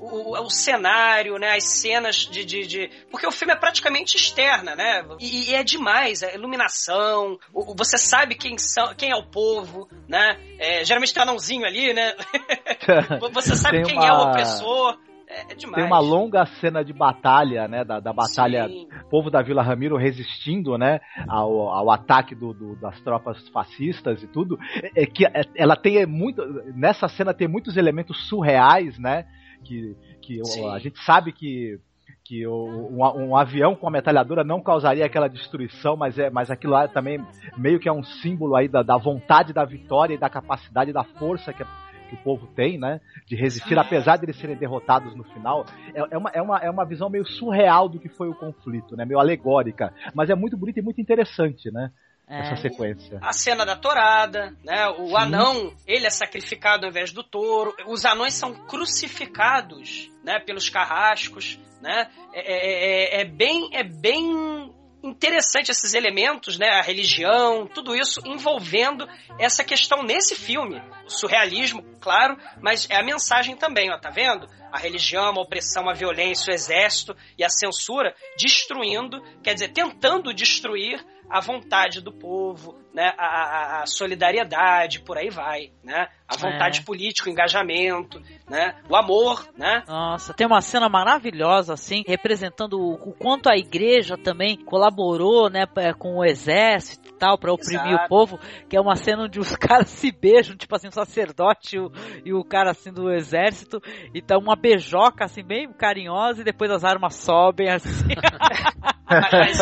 o, 0.00 0.36
o, 0.36 0.46
o 0.46 0.50
cenário, 0.50 1.38
né? 1.38 1.56
As 1.56 1.64
cenas 1.64 2.16
de, 2.16 2.44
de, 2.44 2.66
de, 2.66 2.90
Porque 3.10 3.26
o 3.26 3.32
filme 3.32 3.52
é 3.52 3.56
praticamente 3.56 4.16
externa, 4.16 4.74
né? 4.74 5.04
E, 5.20 5.50
e 5.50 5.54
é 5.54 5.62
demais, 5.62 6.22
a 6.22 6.32
iluminação, 6.32 7.38
o, 7.52 7.74
você 7.74 7.98
sabe 7.98 8.34
quem, 8.34 8.58
são, 8.58 8.94
quem 8.94 9.10
é 9.10 9.16
o 9.16 9.26
povo, 9.26 9.88
né? 10.08 10.38
É, 10.58 10.84
geralmente 10.84 11.12
tem 11.12 11.20
um 11.20 11.24
anãozinho 11.24 11.64
ali, 11.64 11.92
né? 11.92 12.14
Você 13.32 13.56
sabe 13.56 13.82
quem 13.82 13.96
é 13.96 14.12
o 14.12 14.28
opressor. 14.28 14.98
É, 15.32 15.52
é 15.52 15.54
demais. 15.54 15.76
Tem 15.76 15.84
uma 15.84 15.98
longa 15.98 16.44
cena 16.60 16.84
de 16.84 16.92
batalha, 16.92 17.66
né? 17.66 17.84
Da, 17.84 18.00
da 18.00 18.12
batalha, 18.12 18.68
Sim. 18.68 18.88
povo 19.10 19.30
da 19.30 19.42
Vila 19.42 19.62
Ramiro 19.62 19.96
resistindo, 19.96 20.76
né? 20.76 21.00
Ao, 21.26 21.68
ao 21.70 21.90
ataque 21.90 22.34
do, 22.34 22.52
do, 22.52 22.76
das 22.76 23.00
tropas 23.00 23.48
fascistas 23.48 24.22
e 24.22 24.26
tudo. 24.26 24.58
É, 24.82 25.02
é 25.02 25.06
que 25.06 25.24
é, 25.24 25.42
ela 25.56 25.76
tem 25.76 26.04
muito. 26.06 26.42
Nessa 26.74 27.08
cena 27.08 27.32
tem 27.32 27.48
muitos 27.48 27.76
elementos 27.76 28.28
surreais, 28.28 28.98
né? 28.98 29.26
Que, 29.64 29.96
que 30.20 30.40
a 30.72 30.78
gente 30.78 31.02
sabe 31.04 31.32
que 31.32 31.78
que 32.24 32.46
um, 32.46 32.98
um, 32.98 33.36
avião 33.36 33.74
com 33.74 33.88
a 33.88 33.90
metralhadora 33.90 34.44
não 34.44 34.62
causaria 34.62 35.04
aquela 35.04 35.28
destruição, 35.28 35.96
mas 35.96 36.16
é, 36.18 36.30
mas 36.30 36.50
aquilo 36.50 36.72
lá 36.72 36.86
também 36.86 37.20
meio 37.58 37.80
que 37.80 37.88
é 37.88 37.92
um 37.92 38.02
símbolo 38.02 38.54
aí 38.54 38.68
da, 38.68 38.82
da 38.82 38.96
vontade 38.96 39.52
da 39.52 39.64
vitória 39.64 40.14
e 40.14 40.18
da 40.18 40.30
capacidade 40.30 40.92
da 40.92 41.02
força 41.02 41.52
que, 41.52 41.64
que 42.12 42.14
o 42.14 42.22
povo 42.22 42.46
tem, 42.54 42.78
né? 42.78 43.00
De 43.26 43.34
resistir, 43.34 43.78
apesar 43.78 44.16
de 44.16 44.26
eles 44.26 44.36
serem 44.36 44.56
derrotados 44.56 45.16
no 45.16 45.24
final. 45.24 45.64
É, 45.94 46.14
é, 46.14 46.18
uma, 46.18 46.30
é, 46.30 46.42
uma, 46.42 46.58
é 46.58 46.70
uma 46.70 46.84
visão 46.84 47.08
meio 47.08 47.24
surreal 47.24 47.88
do 47.88 47.98
que 47.98 48.08
foi 48.08 48.28
o 48.28 48.34
conflito, 48.34 48.94
né? 48.96 49.04
Meio 49.04 49.18
alegórica. 49.18 49.92
Mas 50.14 50.28
é 50.28 50.34
muito 50.34 50.56
bonita 50.56 50.80
e 50.80 50.82
muito 50.82 51.00
interessante, 51.00 51.70
né? 51.70 51.90
É. 52.28 52.40
essa 52.40 52.56
sequência. 52.56 53.18
A 53.20 53.32
cena 53.32 53.64
da 53.66 53.76
torada, 53.76 54.54
né? 54.64 54.88
O 54.88 55.08
Sim. 55.08 55.16
anão, 55.16 55.74
ele 55.86 56.06
é 56.06 56.10
sacrificado 56.10 56.84
ao 56.84 56.90
invés 56.90 57.12
do 57.12 57.22
touro. 57.22 57.74
Os 57.86 58.04
anões 58.04 58.34
são 58.34 58.54
crucificados, 58.66 60.10
né? 60.24 60.38
Pelos 60.38 60.68
carrascos, 60.68 61.58
né? 61.80 62.08
É, 62.32 62.40
é, 62.40 63.18
é, 63.18 63.22
é 63.22 63.24
bem, 63.24 63.68
é 63.72 63.82
bem 63.82 64.72
interessante 65.02 65.70
esses 65.70 65.94
elementos, 65.94 66.58
né? 66.58 66.68
A 66.70 66.82
religião, 66.82 67.66
tudo 67.66 67.94
isso 67.94 68.20
envolvendo 68.24 69.08
essa 69.38 69.64
questão 69.64 70.02
nesse 70.02 70.34
filme. 70.34 70.80
O 71.06 71.10
surrealismo, 71.10 71.82
claro, 72.00 72.36
mas 72.60 72.88
é 72.88 72.96
a 72.96 73.02
mensagem 73.02 73.56
também, 73.56 73.90
ó, 73.90 73.98
tá 73.98 74.10
vendo? 74.10 74.48
A 74.70 74.78
religião, 74.78 75.34
a 75.36 75.40
opressão, 75.40 75.88
a 75.88 75.94
violência, 75.94 76.50
o 76.50 76.54
exército 76.54 77.16
e 77.36 77.44
a 77.44 77.48
censura 77.48 78.14
destruindo, 78.36 79.20
quer 79.42 79.54
dizer, 79.54 79.72
tentando 79.72 80.32
destruir 80.32 81.04
a 81.28 81.40
vontade 81.40 82.00
do 82.00 82.12
povo, 82.12 82.78
né, 82.94 83.12
a, 83.16 83.26
a, 83.26 83.82
a 83.82 83.86
solidariedade, 83.86 85.00
por 85.00 85.16
aí 85.16 85.30
vai, 85.30 85.70
né, 85.82 86.08
a 86.28 86.36
vontade 86.36 86.80
é. 86.80 86.82
política, 86.84 87.28
o 87.28 87.32
engajamento, 87.32 88.20
né, 88.48 88.76
o 88.88 88.96
amor, 88.96 89.48
né. 89.56 89.82
Nossa, 89.86 90.34
tem 90.34 90.46
uma 90.46 90.60
cena 90.60 90.88
maravilhosa 90.88 91.74
assim, 91.74 92.04
representando 92.06 92.74
o, 92.74 92.94
o 92.94 93.12
quanto 93.12 93.48
a 93.48 93.56
igreja 93.56 94.16
também 94.16 94.56
colaborou, 94.56 95.48
né, 95.48 95.64
com 95.98 96.18
o 96.18 96.24
exército 96.24 97.08
e 97.08 97.12
tal 97.12 97.38
para 97.38 97.52
oprimir 97.52 97.86
Exato. 97.86 98.04
o 98.04 98.08
povo, 98.08 98.40
que 98.68 98.76
é 98.76 98.80
uma 98.80 98.96
cena 98.96 99.24
onde 99.24 99.40
os 99.40 99.54
caras 99.56 99.88
se 99.88 100.12
beijam, 100.12 100.56
tipo 100.56 100.74
assim, 100.74 100.88
o 100.88 100.92
sacerdote 100.92 101.76
e 101.76 101.80
o, 101.80 101.92
e 102.24 102.32
o 102.32 102.44
cara 102.44 102.70
assim 102.70 102.92
do 102.92 103.10
exército, 103.10 103.80
e 104.14 104.20
tá 104.20 104.36
uma 104.36 104.56
beijoca 104.56 105.24
assim 105.24 105.42
bem 105.42 105.72
carinhosa 105.72 106.42
e 106.42 106.44
depois 106.44 106.70
as 106.70 106.84
armas 106.84 107.14
sobem 107.16 107.70
assim. 107.70 108.14
mas, 109.12 109.58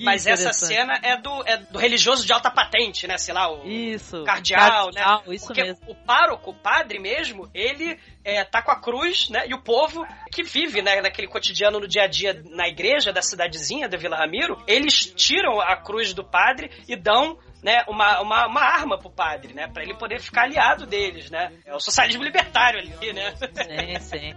mas 0.00 0.26
essa 0.26 0.52
cena 0.52 0.98
é 1.02 1.16
do, 1.16 1.42
é 1.46 1.56
do 1.56 1.78
religioso 1.78 2.26
de 2.28 2.32
alta 2.34 2.50
patente, 2.50 3.06
né? 3.06 3.16
Sei 3.16 3.32
lá, 3.32 3.50
o 3.50 3.66
isso, 3.66 4.22
cardeal, 4.22 4.92
cardeal 4.92 5.22
né? 5.26 5.34
Isso 5.34 5.46
Porque 5.46 5.62
mesmo. 5.62 5.82
o 5.88 5.94
pároco, 5.94 6.50
o 6.50 6.54
padre 6.54 6.98
mesmo, 6.98 7.48
ele 7.54 7.98
é, 8.22 8.44
tá 8.44 8.62
com 8.62 8.70
a 8.70 8.78
cruz, 8.78 9.30
né? 9.30 9.46
E 9.48 9.54
o 9.54 9.62
povo 9.62 10.06
que 10.30 10.42
vive 10.42 10.82
né, 10.82 11.00
naquele 11.00 11.26
cotidiano 11.26 11.80
no 11.80 11.88
dia 11.88 12.02
a 12.02 12.06
dia 12.06 12.40
na 12.50 12.68
igreja 12.68 13.12
da 13.12 13.22
cidadezinha 13.22 13.88
da 13.88 13.96
Vila 13.96 14.16
Ramiro, 14.16 14.62
eles 14.66 15.06
tiram 15.16 15.58
a 15.58 15.74
cruz 15.76 16.12
do 16.12 16.22
padre 16.22 16.70
e 16.86 16.94
dão 16.94 17.38
né, 17.62 17.82
uma, 17.88 18.20
uma, 18.20 18.46
uma 18.46 18.60
arma 18.60 18.98
pro 18.98 19.10
padre, 19.10 19.54
né? 19.54 19.66
Pra 19.66 19.82
ele 19.82 19.94
poder 19.94 20.20
ficar 20.20 20.42
aliado 20.42 20.86
deles, 20.86 21.30
né? 21.30 21.50
É 21.64 21.74
o 21.74 21.80
socialismo 21.80 22.22
libertário 22.22 22.78
ali, 22.78 23.12
né? 23.14 23.34
Sim, 23.36 24.00
sim. 24.00 24.34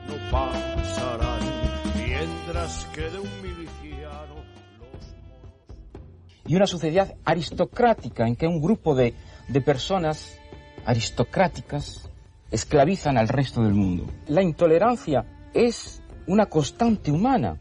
Y 6.51 6.55
una 6.57 6.67
sociedad 6.67 7.15
aristocrática 7.23 8.27
en 8.27 8.35
que 8.35 8.45
un 8.45 8.61
grupo 8.61 8.93
de, 8.93 9.13
de 9.47 9.61
personas 9.61 10.37
aristocráticas 10.83 12.09
esclavizan 12.51 13.17
al 13.17 13.29
resto 13.29 13.63
del 13.63 13.73
mundo. 13.73 14.07
La 14.27 14.43
intolerancia 14.43 15.23
es 15.53 16.01
una 16.27 16.47
constante 16.47 17.09
humana. 17.09 17.57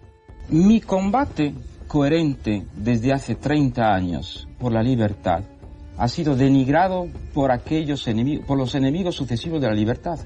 Mi 0.49 0.81
combate 0.81 1.55
coherente 1.87 2.67
desde 2.75 3.12
hace 3.12 3.37
30 3.37 3.95
años 3.95 4.49
por 4.59 4.73
la 4.73 4.83
libertad 4.83 5.45
ha 5.97 6.09
sido 6.09 6.35
denigrado 6.35 7.07
por 7.33 7.53
aquellos 7.53 8.09
enemigos, 8.09 8.45
por 8.45 8.59
los 8.59 8.75
enemigos 8.75 9.15
sucesivos 9.15 9.61
de 9.61 9.69
la 9.69 9.75
libertad. 9.75 10.19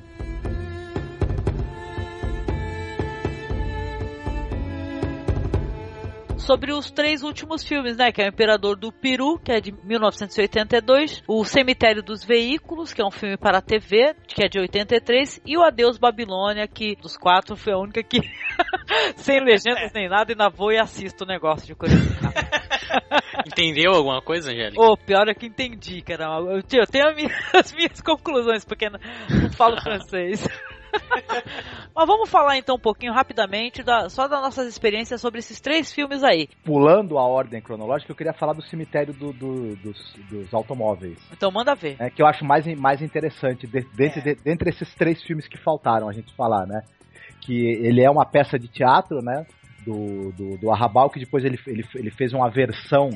Sobre 6.45 6.73
os 6.73 6.91
três 6.91 7.23
últimos 7.23 7.65
filmes, 7.65 7.97
né? 7.97 8.13
Que 8.13 8.23
é 8.23 8.27
o 8.27 8.29
Imperador 8.29 8.77
do 8.77 8.93
Peru, 8.93 9.39
que 9.39 9.51
é 9.51 9.61
de 9.61 9.73
1982, 9.73 11.23
O 11.27 11.45
Cemitério 11.45 12.03
dos 12.03 12.25
Veículos, 12.25 12.93
que 12.93 13.03
é 13.03 13.05
um 13.05 13.11
filme 13.11 13.37
para 13.37 13.59
a 13.59 13.63
TV, 13.63 14.15
que 14.27 14.45
é 14.45 14.49
de 14.49 14.61
83, 14.61 15.41
e 15.45 15.57
o 15.57 15.63
Adeus 15.63 15.99
Babilônia, 15.99 16.69
que 16.69 16.97
dos 16.97 17.17
quatro 17.17 17.57
foi 17.57 17.73
a 17.73 17.79
única 17.79 18.03
que 18.03 18.21
sem 19.17 19.41
legendas 19.41 19.93
nem 19.95 20.09
nada, 20.09 20.33
ainda 20.33 20.49
vou 20.49 20.73
e 20.73 20.79
assisto 20.79 21.25
o 21.25 21.27
negócio 21.27 21.67
de 21.67 21.75
curiosidade. 21.75 22.35
Entendeu 23.47 23.93
alguma 23.93 24.23
coisa, 24.23 24.51
Angélica? 24.51 24.81
O 24.81 24.93
oh, 24.93 24.97
pior 24.97 25.29
é 25.29 25.35
que 25.35 25.47
entendi, 25.47 26.01
cara. 26.03 26.27
Eu, 26.41 26.63
tenho 26.63 27.05
as 27.53 27.73
minhas 27.73 28.01
conclusões, 28.01 28.65
porque 28.65 28.89
não, 28.89 28.99
não 29.29 29.51
falo 29.53 29.81
francês. 29.81 30.47
Mas 31.95 32.07
vamos 32.07 32.29
falar 32.29 32.59
então 32.59 32.77
um 32.77 32.79
pouquinho 32.79 33.13
rapidamente 33.13 33.83
da, 33.83 34.09
só 34.09 34.27
das 34.27 34.41
nossas 34.41 34.67
experiências 34.67 35.21
sobre 35.21 35.39
esses 35.39 35.61
três 35.61 35.93
filmes 35.93 36.23
aí. 36.25 36.49
Pulando 36.65 37.19
a 37.19 37.23
ordem 37.23 37.61
cronológica, 37.61 38.11
eu 38.11 38.17
queria 38.17 38.33
falar 38.33 38.53
do 38.53 38.63
cemitério 38.63 39.15
do, 39.15 39.33
do, 39.33 39.77
dos, 39.77 40.15
dos, 40.29 40.53
automóveis. 40.53 41.19
Então 41.33 41.51
manda 41.51 41.75
ver. 41.75 41.97
É, 41.99 42.11
que 42.11 42.21
eu 42.21 42.27
acho 42.27 42.45
mais, 42.45 42.67
mais 42.79 43.01
interessante 43.01 43.67
de, 43.67 43.81
dentre, 43.95 44.21
é. 44.21 44.35
de, 44.35 44.43
dentre 44.43 44.71
esses 44.71 44.93
três 44.95 45.23
filmes 45.23 45.47
que 45.47 45.59
faltaram 45.59 46.09
a 46.09 46.13
gente 46.13 46.35
falar, 46.35 46.67
né? 46.67 46.83
Que 47.41 47.55
ele 47.55 48.03
é 48.03 48.11
uma 48.11 48.25
peça 48.25 48.59
de 48.59 48.69
teatro, 48.69 49.21
né? 49.23 49.47
Do, 49.85 50.33
do, 50.33 50.59
do 50.59 50.71
Arrabal, 50.73 51.11
que 51.11 51.21
depois 51.21 51.45
ele, 51.45 51.59
ele, 51.67 51.85
ele 51.95 52.11
fez 52.11 52.33
uma 52.33 52.49
versão 52.49 53.11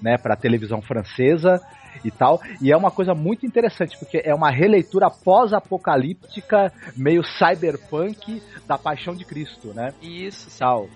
né, 0.00 0.16
para 0.16 0.36
televisão 0.36 0.80
francesa 0.80 1.60
e 2.04 2.10
tal. 2.10 2.40
E 2.60 2.72
é 2.72 2.76
uma 2.76 2.90
coisa 2.90 3.14
muito 3.14 3.46
interessante, 3.46 3.98
porque 3.98 4.22
é 4.24 4.34
uma 4.34 4.50
releitura 4.50 5.10
pós-apocalíptica, 5.10 6.72
meio 6.96 7.22
cyberpunk 7.24 8.42
da 8.66 8.78
Paixão 8.78 9.14
de 9.14 9.24
Cristo, 9.24 9.72
né? 9.74 9.92
Isso. 10.02 10.58
Tal. 10.58 10.88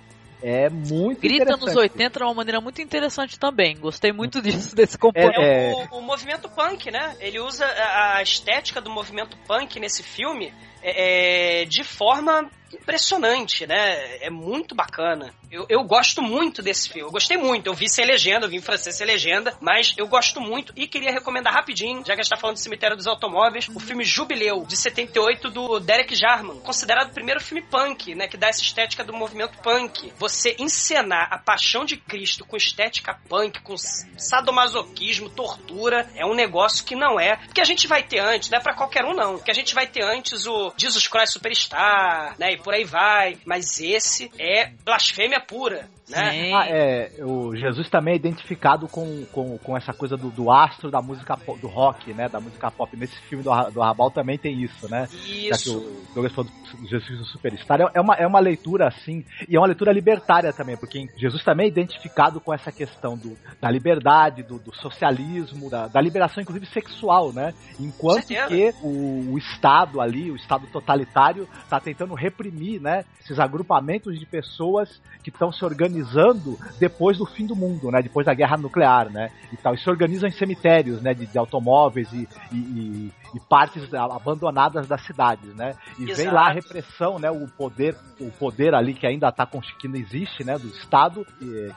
É 0.42 0.68
muito 0.68 1.20
Grita 1.20 1.56
nos 1.56 1.74
80 1.74 2.18
de 2.18 2.24
uma 2.24 2.34
maneira 2.34 2.60
muito 2.60 2.80
interessante 2.82 3.38
também. 3.38 3.76
Gostei 3.78 4.12
muito 4.12 4.42
disso, 4.42 4.76
desse 4.76 4.98
componente. 4.98 5.40
É, 5.40 5.70
é... 5.70 5.88
O, 5.90 5.98
o, 5.98 6.02
movimento 6.02 6.48
punk, 6.48 6.90
né? 6.90 7.16
Ele 7.20 7.40
usa 7.40 7.64
a 7.64 8.22
estética 8.22 8.80
do 8.80 8.90
movimento 8.90 9.36
punk 9.46 9.80
nesse 9.80 10.02
filme 10.02 10.52
é, 10.88 11.62
é 11.62 11.64
de 11.64 11.82
forma 11.82 12.48
impressionante, 12.72 13.66
né? 13.66 14.18
É 14.24 14.30
muito 14.30 14.74
bacana. 14.74 15.32
Eu, 15.50 15.66
eu 15.68 15.84
gosto 15.84 16.22
muito 16.22 16.62
desse 16.62 16.88
filme. 16.88 17.08
Eu 17.08 17.12
gostei 17.12 17.36
muito. 17.36 17.66
Eu 17.66 17.74
vi 17.74 17.88
sem 17.88 18.04
legenda, 18.04 18.46
eu 18.46 18.50
vi 18.50 18.56
em 18.56 18.62
francês 18.62 18.96
sem 18.96 19.06
legenda, 19.06 19.56
mas 19.60 19.94
eu 19.96 20.06
gosto 20.06 20.40
muito 20.40 20.72
e 20.76 20.86
queria 20.86 21.12
recomendar 21.12 21.52
rapidinho, 21.52 21.98
já 22.04 22.14
que 22.14 22.20
a 22.20 22.22
gente 22.22 22.30
tá 22.30 22.36
falando 22.36 22.56
do 22.56 22.60
Cemitério 22.62 22.96
dos 22.96 23.06
Automóveis, 23.06 23.68
o 23.68 23.78
filme 23.78 24.04
Jubileu, 24.04 24.64
de 24.66 24.76
78, 24.76 25.50
do 25.50 25.78
Derek 25.78 26.14
Jarman, 26.14 26.60
considerado 26.60 27.10
o 27.10 27.14
primeiro 27.14 27.40
filme 27.40 27.62
punk, 27.62 28.14
né? 28.14 28.26
Que 28.28 28.36
dá 28.36 28.48
essa 28.48 28.62
estética 28.62 29.04
do 29.04 29.12
movimento 29.12 29.58
punk. 29.58 30.12
Você 30.18 30.56
encenar 30.58 31.28
a 31.32 31.38
paixão 31.38 31.84
de 31.84 31.96
Cristo 31.96 32.44
com 32.44 32.56
estética 32.56 33.18
punk, 33.28 33.60
com 33.62 33.76
sadomasoquismo, 33.76 35.30
tortura, 35.30 36.08
é 36.14 36.26
um 36.26 36.34
negócio 36.34 36.84
que 36.84 36.96
não 36.96 37.18
é. 37.20 37.36
Porque 37.36 37.60
a 37.60 37.64
gente 37.64 37.86
vai 37.86 38.02
ter 38.02 38.18
antes, 38.18 38.50
não 38.50 38.58
é 38.58 38.62
pra 38.62 38.74
qualquer 38.74 39.04
um, 39.04 39.14
não. 39.14 39.36
Porque 39.36 39.50
a 39.50 39.54
gente 39.54 39.74
vai 39.74 39.86
ter 39.86 40.02
antes 40.02 40.46
o 40.46 40.72
Jesus 40.76 41.06
Christ 41.08 41.32
Superstar, 41.32 42.34
né? 42.38 42.52
E 42.52 42.56
por 42.58 42.74
aí 42.74 42.84
vai. 42.84 43.38
Mas 43.44 43.80
esse 43.80 44.30
é 44.38 44.70
blasfêmia 44.84 45.40
pura. 45.40 45.88
Né? 46.08 46.52
Ah, 46.54 46.68
é, 46.68 47.10
o 47.18 47.56
Jesus 47.56 47.90
também 47.90 48.14
é 48.14 48.16
identificado 48.16 48.86
com, 48.86 49.24
com, 49.32 49.58
com 49.58 49.76
essa 49.76 49.92
coisa 49.92 50.16
do, 50.16 50.30
do 50.30 50.52
astro 50.52 50.88
da 50.88 51.02
música 51.02 51.36
pop, 51.36 51.60
do 51.60 51.66
rock, 51.66 52.14
né? 52.14 52.28
Da 52.28 52.38
música 52.38 52.70
pop. 52.70 52.96
Nesse 52.96 53.16
filme 53.22 53.42
do, 53.42 53.50
do 53.70 53.82
Arrabal 53.82 54.08
também 54.10 54.38
tem 54.38 54.62
isso, 54.62 54.88
né? 54.88 55.08
Isso. 55.10 55.48
Já 55.48 55.58
que 55.58 55.70
o 55.70 56.04
Douglas 56.14 56.32
falou 56.32 56.50
do 56.50 56.86
Jesus 56.86 57.18
do 57.18 57.24
Superstar. 57.24 57.80
É, 57.80 57.90
é, 57.94 58.00
uma, 58.00 58.14
é 58.14 58.26
uma 58.26 58.38
leitura 58.38 58.86
assim, 58.86 59.24
e 59.48 59.56
é 59.56 59.58
uma 59.58 59.66
leitura 59.66 59.92
libertária 59.92 60.52
também, 60.52 60.76
porque 60.76 61.08
Jesus 61.16 61.42
também 61.42 61.66
é 61.66 61.68
identificado 61.70 62.40
com 62.40 62.54
essa 62.54 62.70
questão 62.70 63.16
do, 63.16 63.36
da 63.60 63.68
liberdade, 63.68 64.44
do, 64.44 64.60
do 64.60 64.72
socialismo, 64.76 65.68
da, 65.68 65.88
da, 65.88 66.00
liberação, 66.00 66.40
inclusive 66.40 66.66
sexual, 66.66 67.32
né? 67.32 67.52
Enquanto 67.80 68.28
que 68.28 68.74
o, 68.80 69.32
o 69.32 69.38
Estado 69.38 70.00
ali, 70.00 70.30
o 70.30 70.36
Estado 70.36 70.68
totalitário, 70.68 71.48
está 71.64 71.80
tentando 71.80 72.14
reprimir, 72.14 72.80
né? 72.80 73.04
Esses 73.20 73.40
agrupamentos 73.40 74.16
de 74.20 74.24
pessoas 74.24 75.02
que 75.24 75.30
estão 75.30 75.50
se 75.50 75.64
organizando 75.64 75.95
organizando 75.96 76.58
depois 76.78 77.18
do 77.18 77.26
fim 77.26 77.46
do 77.46 77.56
mundo, 77.56 77.90
né? 77.90 78.02
Depois 78.02 78.26
da 78.26 78.34
guerra 78.34 78.56
nuclear, 78.56 79.10
né? 79.10 79.30
E 79.52 79.56
tal. 79.56 79.74
E 79.74 79.78
se 79.78 79.88
organizam 79.88 80.28
em 80.28 80.32
cemitérios, 80.32 81.00
né? 81.00 81.14
De, 81.14 81.26
de 81.26 81.38
automóveis 81.38 82.12
e, 82.12 82.28
e, 82.52 83.12
e, 83.34 83.40
partes 83.48 83.82
abandonadas 83.94 84.86
das 84.86 85.04
cidades, 85.06 85.54
né? 85.54 85.74
E 85.98 86.04
Exato. 86.04 86.16
vem 86.16 86.30
lá 86.30 86.48
a 86.48 86.52
repressão, 86.52 87.18
né? 87.18 87.30
O 87.30 87.46
poder, 87.48 87.96
o 88.20 88.30
poder 88.30 88.74
ali 88.74 88.94
que 88.94 89.06
ainda 89.06 89.32
tá 89.32 89.46
com, 89.46 89.60
que 89.60 89.88
não 89.88 89.96
existe, 89.96 90.44
né? 90.44 90.58
Do 90.58 90.68
Estado, 90.68 91.26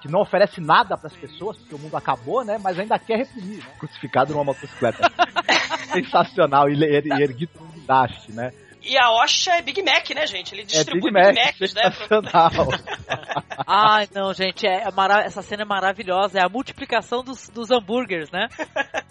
que 0.02 0.08
não 0.08 0.22
oferece 0.22 0.60
nada 0.60 0.98
para 0.98 1.08
as 1.08 1.16
pessoas, 1.16 1.58
porque 1.58 1.76
o 1.76 1.80
mundo 1.80 1.96
acabou, 1.96 2.44
né? 2.44 2.60
Mas 2.62 2.78
ainda 2.78 3.00
quer 3.00 3.18
reprimir, 3.18 3.60
né? 3.60 3.72
Crucificado 3.80 4.34
numa 4.34 4.44
motocicleta. 4.44 5.10
Sensacional. 5.94 6.70
E, 6.70 6.84
er, 6.84 7.06
erguido 7.22 7.52
um 7.62 7.68
guindaste, 7.68 8.32
né? 8.32 8.52
E 8.82 8.98
a 8.98 9.12
Osha 9.12 9.52
é 9.56 9.62
Big 9.62 9.82
Mac, 9.84 10.10
né, 10.12 10.26
gente? 10.26 10.54
Ele 10.54 10.62
É 10.62 10.66
distribui 10.66 11.12
Big 11.12 11.14
Mac, 11.14 11.36
Macs, 11.36 11.74
né? 11.74 11.92
sensacional. 11.92 12.52
Ai, 13.68 14.08
não, 14.14 14.34
gente, 14.34 14.66
é 14.66 14.90
mara- 14.92 15.24
essa 15.24 15.42
cena 15.42 15.64
é 15.64 15.66
maravilhosa. 15.66 16.40
É 16.40 16.44
a 16.44 16.50
multiplicação 16.50 17.24
dos, 17.24 17.50
dos 17.50 17.70
hambúrgueres, 17.72 18.32
né? 18.32 18.48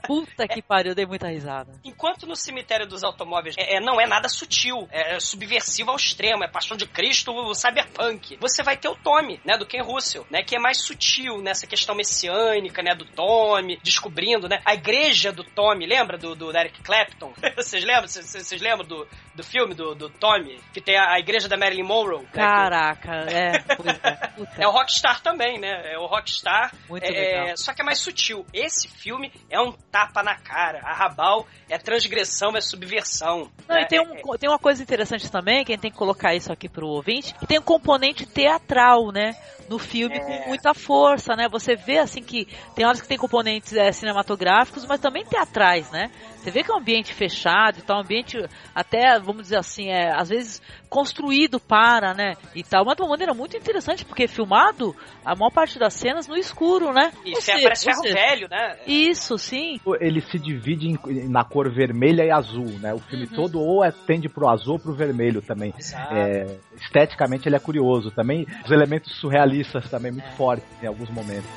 Puta 0.06 0.48
que 0.48 0.62
pariu, 0.62 0.92
eu 0.92 0.94
dei 0.94 1.04
muita 1.06 1.28
risada. 1.28 1.72
Enquanto 1.84 2.26
no 2.26 2.34
cemitério 2.34 2.86
dos 2.86 3.04
automóveis 3.04 3.54
é, 3.58 3.76
é, 3.76 3.80
não 3.80 4.00
é 4.00 4.06
nada 4.06 4.28
sutil, 4.28 4.88
é, 4.90 5.20
subversivo 5.20 5.90
ao 5.90 5.96
extremo, 5.96 6.42
é 6.42 6.48
Paixão 6.48 6.76
de 6.76 6.86
Cristo, 6.86 7.30
o 7.32 7.54
cyberpunk. 7.54 8.38
Você 8.40 8.62
vai 8.62 8.76
ter 8.76 8.88
o 8.88 8.96
Tommy, 8.96 9.40
né, 9.44 9.58
do 9.58 9.66
Ken 9.66 9.82
Russell, 9.82 10.26
né, 10.30 10.42
que 10.42 10.56
é 10.56 10.58
mais 10.58 10.80
sutil 10.82 11.42
nessa 11.42 11.66
questão 11.66 11.94
messiânica, 11.94 12.82
né, 12.82 12.94
do 12.94 13.04
Tommy, 13.04 13.78
descobrindo, 13.82 14.48
né, 14.48 14.60
a 14.64 14.74
igreja 14.74 15.30
do 15.30 15.44
Tommy, 15.44 15.86
lembra 15.86 16.16
do, 16.16 16.34
do 16.34 16.56
Eric 16.56 16.82
Clapton? 16.82 17.32
Vocês 17.56 17.84
lembram? 17.84 18.08
Vocês, 18.08 18.26
vocês 18.26 18.62
lembram 18.62 18.86
do, 18.86 19.06
do 19.34 19.42
filme 19.42 19.57
do, 19.66 19.94
do 19.94 20.08
Tommy? 20.08 20.60
Que 20.72 20.80
tem 20.80 20.96
a, 20.96 21.14
a 21.14 21.18
igreja 21.18 21.48
da 21.48 21.56
Marilyn 21.56 21.82
Monroe? 21.84 22.22
né, 22.22 22.28
Caraca, 22.32 23.12
é. 23.30 23.58
pois 23.76 23.98
é. 24.02 24.16
Puta. 24.28 24.52
É 24.58 24.66
o 24.66 24.70
Rockstar 24.70 25.20
também, 25.22 25.58
né? 25.58 25.92
É 25.92 25.98
o 25.98 26.06
Rockstar. 26.06 26.72
Muito 26.88 27.04
é, 27.04 27.10
legal. 27.10 27.56
Só 27.56 27.72
que 27.74 27.82
é 27.82 27.84
mais 27.84 27.98
sutil. 27.98 28.46
Esse 28.52 28.88
filme 28.88 29.32
é 29.50 29.60
um 29.60 29.72
tapa 29.72 30.22
na 30.22 30.36
cara. 30.36 30.80
A 30.84 30.92
Rabal 30.94 31.46
é 31.68 31.76
transgressão, 31.78 32.56
é 32.56 32.60
subversão. 32.60 33.50
Não, 33.68 33.76
né? 33.76 33.82
e 33.82 33.86
tem, 33.86 33.98
É- 33.98 34.02
um, 34.02 34.36
tem 34.38 34.48
uma 34.48 34.58
coisa 34.58 34.82
interessante 34.82 35.30
também, 35.30 35.64
que 35.64 35.72
a 35.72 35.74
gente 35.74 35.82
tem 35.82 35.90
que 35.90 35.96
colocar 35.96 36.34
isso 36.34 36.52
aqui 36.52 36.68
pro 36.68 36.86
ouvinte, 36.86 37.34
que 37.34 37.46
tem 37.46 37.58
um 37.58 37.62
componente 37.62 38.26
teatral, 38.26 39.10
né? 39.12 39.34
No 39.68 39.78
filme 39.78 40.16
É. 40.16 40.20
com 40.20 40.48
muita 40.48 40.72
força, 40.72 41.34
né? 41.36 41.46
Você 41.50 41.76
vê 41.76 41.98
assim 41.98 42.22
que 42.22 42.46
tem 42.74 42.86
horas 42.86 43.00
que 43.00 43.08
tem 43.08 43.18
componentes 43.18 43.72
é, 43.74 43.92
cinematográficos, 43.92 44.86
mas 44.86 45.00
também 45.00 45.24
teatrais, 45.24 45.90
né? 45.90 46.10
Você 46.42 46.50
vê 46.52 46.62
que 46.62 46.70
é 46.70 46.74
um 46.74 46.78
ambiente 46.78 47.12
fechado 47.12 47.78
e 47.78 47.82
tal, 47.82 47.98
um 47.98 48.00
ambiente 48.00 48.38
até, 48.74 49.18
vamos 49.18 49.42
dizer 49.42 49.58
assim, 49.58 49.88
é, 49.88 50.12
às 50.14 50.28
vezes 50.28 50.62
construído 50.88 51.60
para, 51.60 52.14
né? 52.14 52.34
E 52.54 52.62
tal, 52.62 52.84
mas 52.84 52.96
de 52.96 53.02
uma 53.02 53.10
maneira 53.10 53.34
muito 53.34 53.56
interessante, 53.56 54.04
porque 54.04 54.22
é 54.22 54.28
filmado 54.28 54.94
a 55.24 55.34
maior 55.36 55.50
parte 55.50 55.78
das 55.78 55.92
cenas 55.94 56.26
no 56.26 56.36
escuro, 56.36 56.92
né? 56.92 57.12
E 57.24 57.30
Ou 57.30 57.36
fe- 57.36 57.42
seja- 57.42 57.62
parece 57.62 57.84
ferro 57.84 58.02
velho, 58.02 58.48
né? 58.48 58.76
Isso, 58.86 59.36
sim. 59.36 59.78
Ele 60.00 60.20
se 60.22 60.38
divide 60.38 60.88
em- 60.88 61.28
na 61.28 61.44
cor 61.44 61.70
vermelha 61.70 62.22
e 62.24 62.30
azul, 62.30 62.78
né? 62.80 62.94
O 62.94 62.98
filme 62.98 63.26
Uhum. 63.26 63.34
todo 63.34 63.60
ou 63.60 63.84
é, 63.84 63.90
tende 63.90 64.28
pro 64.28 64.48
azul 64.48 64.74
ou 64.74 64.78
pro 64.78 64.94
vermelho 64.94 65.42
também. 65.42 65.74
É, 66.10 66.46
esteticamente 66.80 67.48
ele 67.48 67.56
é 67.56 67.60
curioso 67.60 68.10
também. 68.10 68.46
Os 68.64 68.70
elementos 68.70 69.12
surrealistas 69.20 69.90
também 69.90 70.12
muito 70.12 70.30
fortes 70.36 70.64
em 70.82 70.86
alguns 70.86 71.10
momentos. 71.10 71.50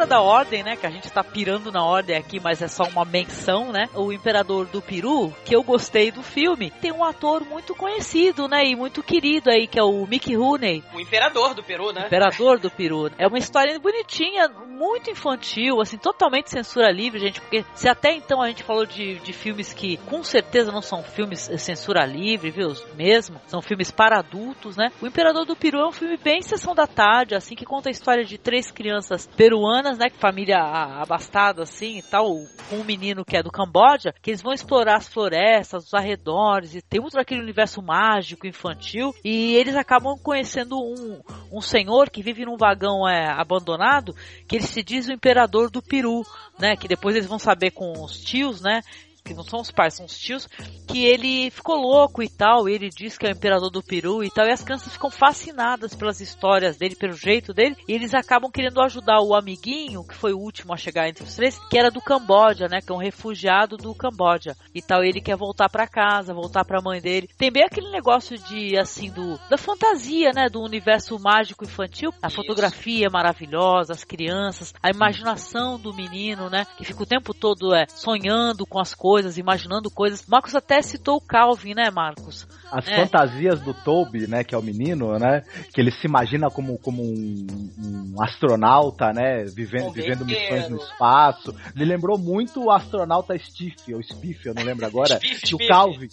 Fora 0.00 0.08
da 0.08 0.22
ordem, 0.22 0.62
né? 0.62 0.76
Que 0.76 0.86
a 0.86 0.90
gente 0.90 1.10
tá 1.10 1.22
pirando 1.22 1.70
na 1.70 1.84
ordem 1.84 2.16
aqui, 2.16 2.40
mas 2.40 2.62
é 2.62 2.68
só 2.68 2.84
uma 2.84 3.04
menção, 3.04 3.70
né? 3.70 3.86
O 3.94 4.10
Imperador 4.10 4.64
do 4.64 4.80
Peru, 4.80 5.30
que 5.44 5.54
eu 5.54 5.62
gostei 5.62 6.10
do 6.10 6.22
filme, 6.22 6.70
tem 6.80 6.90
um 6.90 7.04
ator 7.04 7.44
muito 7.44 7.74
conhecido, 7.74 8.48
né? 8.48 8.64
E 8.64 8.74
muito 8.74 9.02
querido 9.02 9.50
aí, 9.50 9.66
que 9.66 9.78
é 9.78 9.82
o 9.82 10.06
Mickey 10.06 10.34
Rooney. 10.34 10.82
O 10.94 11.00
imperador 11.00 11.52
do 11.52 11.62
Peru, 11.62 11.92
né? 11.92 12.06
Imperador 12.06 12.58
do 12.58 12.70
Peru. 12.70 13.10
É 13.18 13.26
uma 13.26 13.36
história 13.36 13.78
bonitinha, 13.78 14.48
muito 14.48 15.10
infantil, 15.10 15.82
assim, 15.82 15.98
totalmente 15.98 16.48
censura 16.48 16.90
livre, 16.90 17.20
gente, 17.20 17.38
porque 17.38 17.62
se 17.74 17.86
até 17.86 18.14
então 18.14 18.40
a 18.40 18.48
gente 18.48 18.62
falou 18.62 18.86
de, 18.86 19.18
de 19.18 19.32
filmes 19.34 19.74
que 19.74 19.98
com 20.08 20.24
certeza 20.24 20.72
não 20.72 20.80
são 20.80 21.02
filmes 21.02 21.50
eh, 21.50 21.58
censura 21.58 22.06
livre, 22.06 22.50
viu? 22.50 22.72
Mesmo, 22.94 23.38
são 23.46 23.60
filmes 23.60 23.90
para 23.90 24.18
adultos, 24.18 24.78
né? 24.78 24.90
O 25.02 25.06
Imperador 25.06 25.44
do 25.44 25.54
Peru 25.54 25.80
é 25.80 25.86
um 25.86 25.92
filme 25.92 26.16
bem 26.16 26.40
sessão 26.40 26.74
da 26.74 26.86
tarde, 26.86 27.34
assim, 27.34 27.54
que 27.54 27.66
conta 27.66 27.90
a 27.90 27.92
história 27.92 28.24
de 28.24 28.38
três 28.38 28.70
crianças 28.70 29.28
peruanas, 29.36 29.89
né? 29.98 30.10
Que 30.10 30.18
família 30.18 30.58
abastada, 30.58 31.62
assim, 31.62 31.98
e 31.98 32.02
tal, 32.02 32.26
com 32.68 32.76
um 32.76 32.84
menino 32.84 33.24
que 33.24 33.36
é 33.36 33.42
do 33.42 33.50
Camboja, 33.50 34.14
que 34.22 34.30
eles 34.30 34.42
vão 34.42 34.52
explorar 34.52 34.96
as 34.96 35.08
florestas, 35.08 35.86
os 35.86 35.94
arredores, 35.94 36.74
e 36.74 36.82
tem 36.82 37.00
muito 37.00 37.14
daquele 37.14 37.40
universo 37.40 37.82
mágico, 37.82 38.46
infantil, 38.46 39.14
e 39.24 39.54
eles 39.56 39.76
acabam 39.76 40.18
conhecendo 40.18 40.76
um, 40.76 41.20
um 41.52 41.60
senhor 41.60 42.10
que 42.10 42.22
vive 42.22 42.44
num 42.44 42.56
vagão 42.56 43.08
é, 43.08 43.28
abandonado, 43.28 44.14
que 44.46 44.56
ele 44.56 44.66
se 44.66 44.82
diz 44.82 45.08
o 45.08 45.12
imperador 45.12 45.70
do 45.70 45.82
Peru, 45.82 46.22
né? 46.58 46.76
Que 46.76 46.88
depois 46.88 47.16
eles 47.16 47.28
vão 47.28 47.38
saber 47.38 47.70
com 47.70 47.92
os 48.04 48.18
tios, 48.18 48.60
né? 48.60 48.82
Que 49.30 49.34
não 49.34 49.44
são 49.44 49.60
os 49.60 49.70
pais, 49.70 49.94
são 49.94 50.06
os 50.06 50.18
tios, 50.18 50.48
que 50.88 51.04
ele 51.04 51.52
ficou 51.52 51.76
louco 51.76 52.20
e 52.20 52.28
tal, 52.28 52.68
e 52.68 52.72
ele 52.72 52.88
diz 52.88 53.16
que 53.16 53.24
é 53.24 53.28
o 53.28 53.32
imperador 53.32 53.70
do 53.70 53.80
Peru 53.80 54.24
e 54.24 54.30
tal, 54.30 54.44
e 54.44 54.50
as 54.50 54.60
crianças 54.60 54.92
ficam 54.92 55.08
fascinadas 55.08 55.94
pelas 55.94 56.20
histórias 56.20 56.76
dele, 56.76 56.96
pelo 56.96 57.12
jeito 57.12 57.54
dele, 57.54 57.76
e 57.86 57.92
eles 57.92 58.12
acabam 58.12 58.50
querendo 58.50 58.82
ajudar 58.82 59.20
o 59.20 59.36
amiguinho, 59.36 60.04
que 60.04 60.16
foi 60.16 60.32
o 60.32 60.38
último 60.38 60.74
a 60.74 60.76
chegar 60.76 61.08
entre 61.08 61.22
os 61.22 61.36
três, 61.36 61.60
que 61.70 61.78
era 61.78 61.92
do 61.92 62.00
Camboja, 62.00 62.66
né, 62.66 62.80
que 62.80 62.90
é 62.90 62.94
um 62.94 62.98
refugiado 62.98 63.76
do 63.76 63.94
Camboja, 63.94 64.56
e 64.74 64.82
tal, 64.82 65.04
ele 65.04 65.20
quer 65.20 65.36
voltar 65.36 65.68
pra 65.68 65.86
casa, 65.86 66.34
voltar 66.34 66.64
pra 66.64 66.82
mãe 66.82 67.00
dele. 67.00 67.30
Tem 67.38 67.52
bem 67.52 67.62
aquele 67.62 67.92
negócio 67.92 68.36
de, 68.36 68.76
assim, 68.76 69.12
do 69.12 69.38
da 69.48 69.56
fantasia, 69.56 70.32
né, 70.34 70.48
do 70.48 70.60
universo 70.60 71.16
mágico 71.20 71.64
infantil, 71.64 72.12
a 72.20 72.28
fotografia 72.28 73.06
é 73.06 73.10
maravilhosa, 73.10 73.92
as 73.92 74.02
crianças, 74.02 74.74
a 74.82 74.90
imaginação 74.90 75.78
do 75.78 75.94
menino, 75.94 76.50
né, 76.50 76.66
que 76.76 76.84
fica 76.84 77.04
o 77.04 77.06
tempo 77.06 77.32
todo 77.32 77.72
é, 77.72 77.86
sonhando 77.86 78.66
com 78.66 78.80
as 78.80 78.92
coisas, 78.92 79.19
imaginando 79.38 79.90
coisas. 79.90 80.24
Marcos 80.26 80.54
até 80.54 80.80
citou 80.82 81.16
o 81.16 81.20
Calvin, 81.20 81.74
né, 81.74 81.90
Marcos? 81.90 82.46
As 82.70 82.86
É. 82.86 82.96
fantasias 82.96 83.60
do 83.60 83.74
Toby, 83.74 84.26
né, 84.28 84.44
que 84.44 84.54
é 84.54 84.58
o 84.58 84.62
menino, 84.62 85.18
né, 85.18 85.42
que 85.74 85.80
ele 85.80 85.90
se 85.90 86.06
imagina 86.06 86.48
como, 86.50 86.78
como 86.78 87.02
um, 87.02 87.46
um 87.78 88.22
astronauta, 88.22 89.12
né, 89.12 89.44
vivendo, 89.44 89.92
vivendo 89.92 90.24
missões 90.24 90.68
no 90.68 90.76
espaço. 90.76 91.54
Me 91.74 91.84
lembrou 91.84 92.16
muito 92.18 92.64
o 92.64 92.70
astronauta 92.70 93.36
Stiff, 93.38 93.92
ou 93.94 94.02
Spiff, 94.02 94.46
eu 94.46 94.54
não 94.54 94.62
lembro 94.62 94.86
agora, 94.86 95.16
Spiff, 95.18 95.40
que 95.42 95.54
o 95.54 95.58
Spiff. 95.58 95.68
Calvin, 95.68 96.08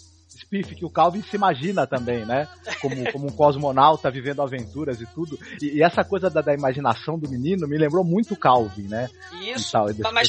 Spiff, 0.48 0.74
que 0.74 0.84
o 0.84 0.90
Calvin 0.90 1.22
se 1.22 1.36
imagina 1.36 1.86
também, 1.86 2.24
né, 2.24 2.48
como, 2.80 3.12
como 3.12 3.26
um 3.26 3.32
cosmonauta 3.32 4.10
vivendo 4.10 4.40
aventuras 4.42 5.00
e 5.00 5.06
tudo. 5.06 5.38
E, 5.60 5.76
e 5.78 5.82
essa 5.82 6.02
coisa 6.02 6.30
da, 6.30 6.40
da 6.40 6.54
imaginação 6.54 7.18
do 7.18 7.28
menino 7.28 7.68
me 7.68 7.76
lembrou 7.76 8.02
muito 8.02 8.32
o 8.32 8.36
Calvin, 8.36 8.88
né. 8.88 9.08
Isso. 9.42 9.72
Tal, 9.72 9.86
Mas 10.12 10.28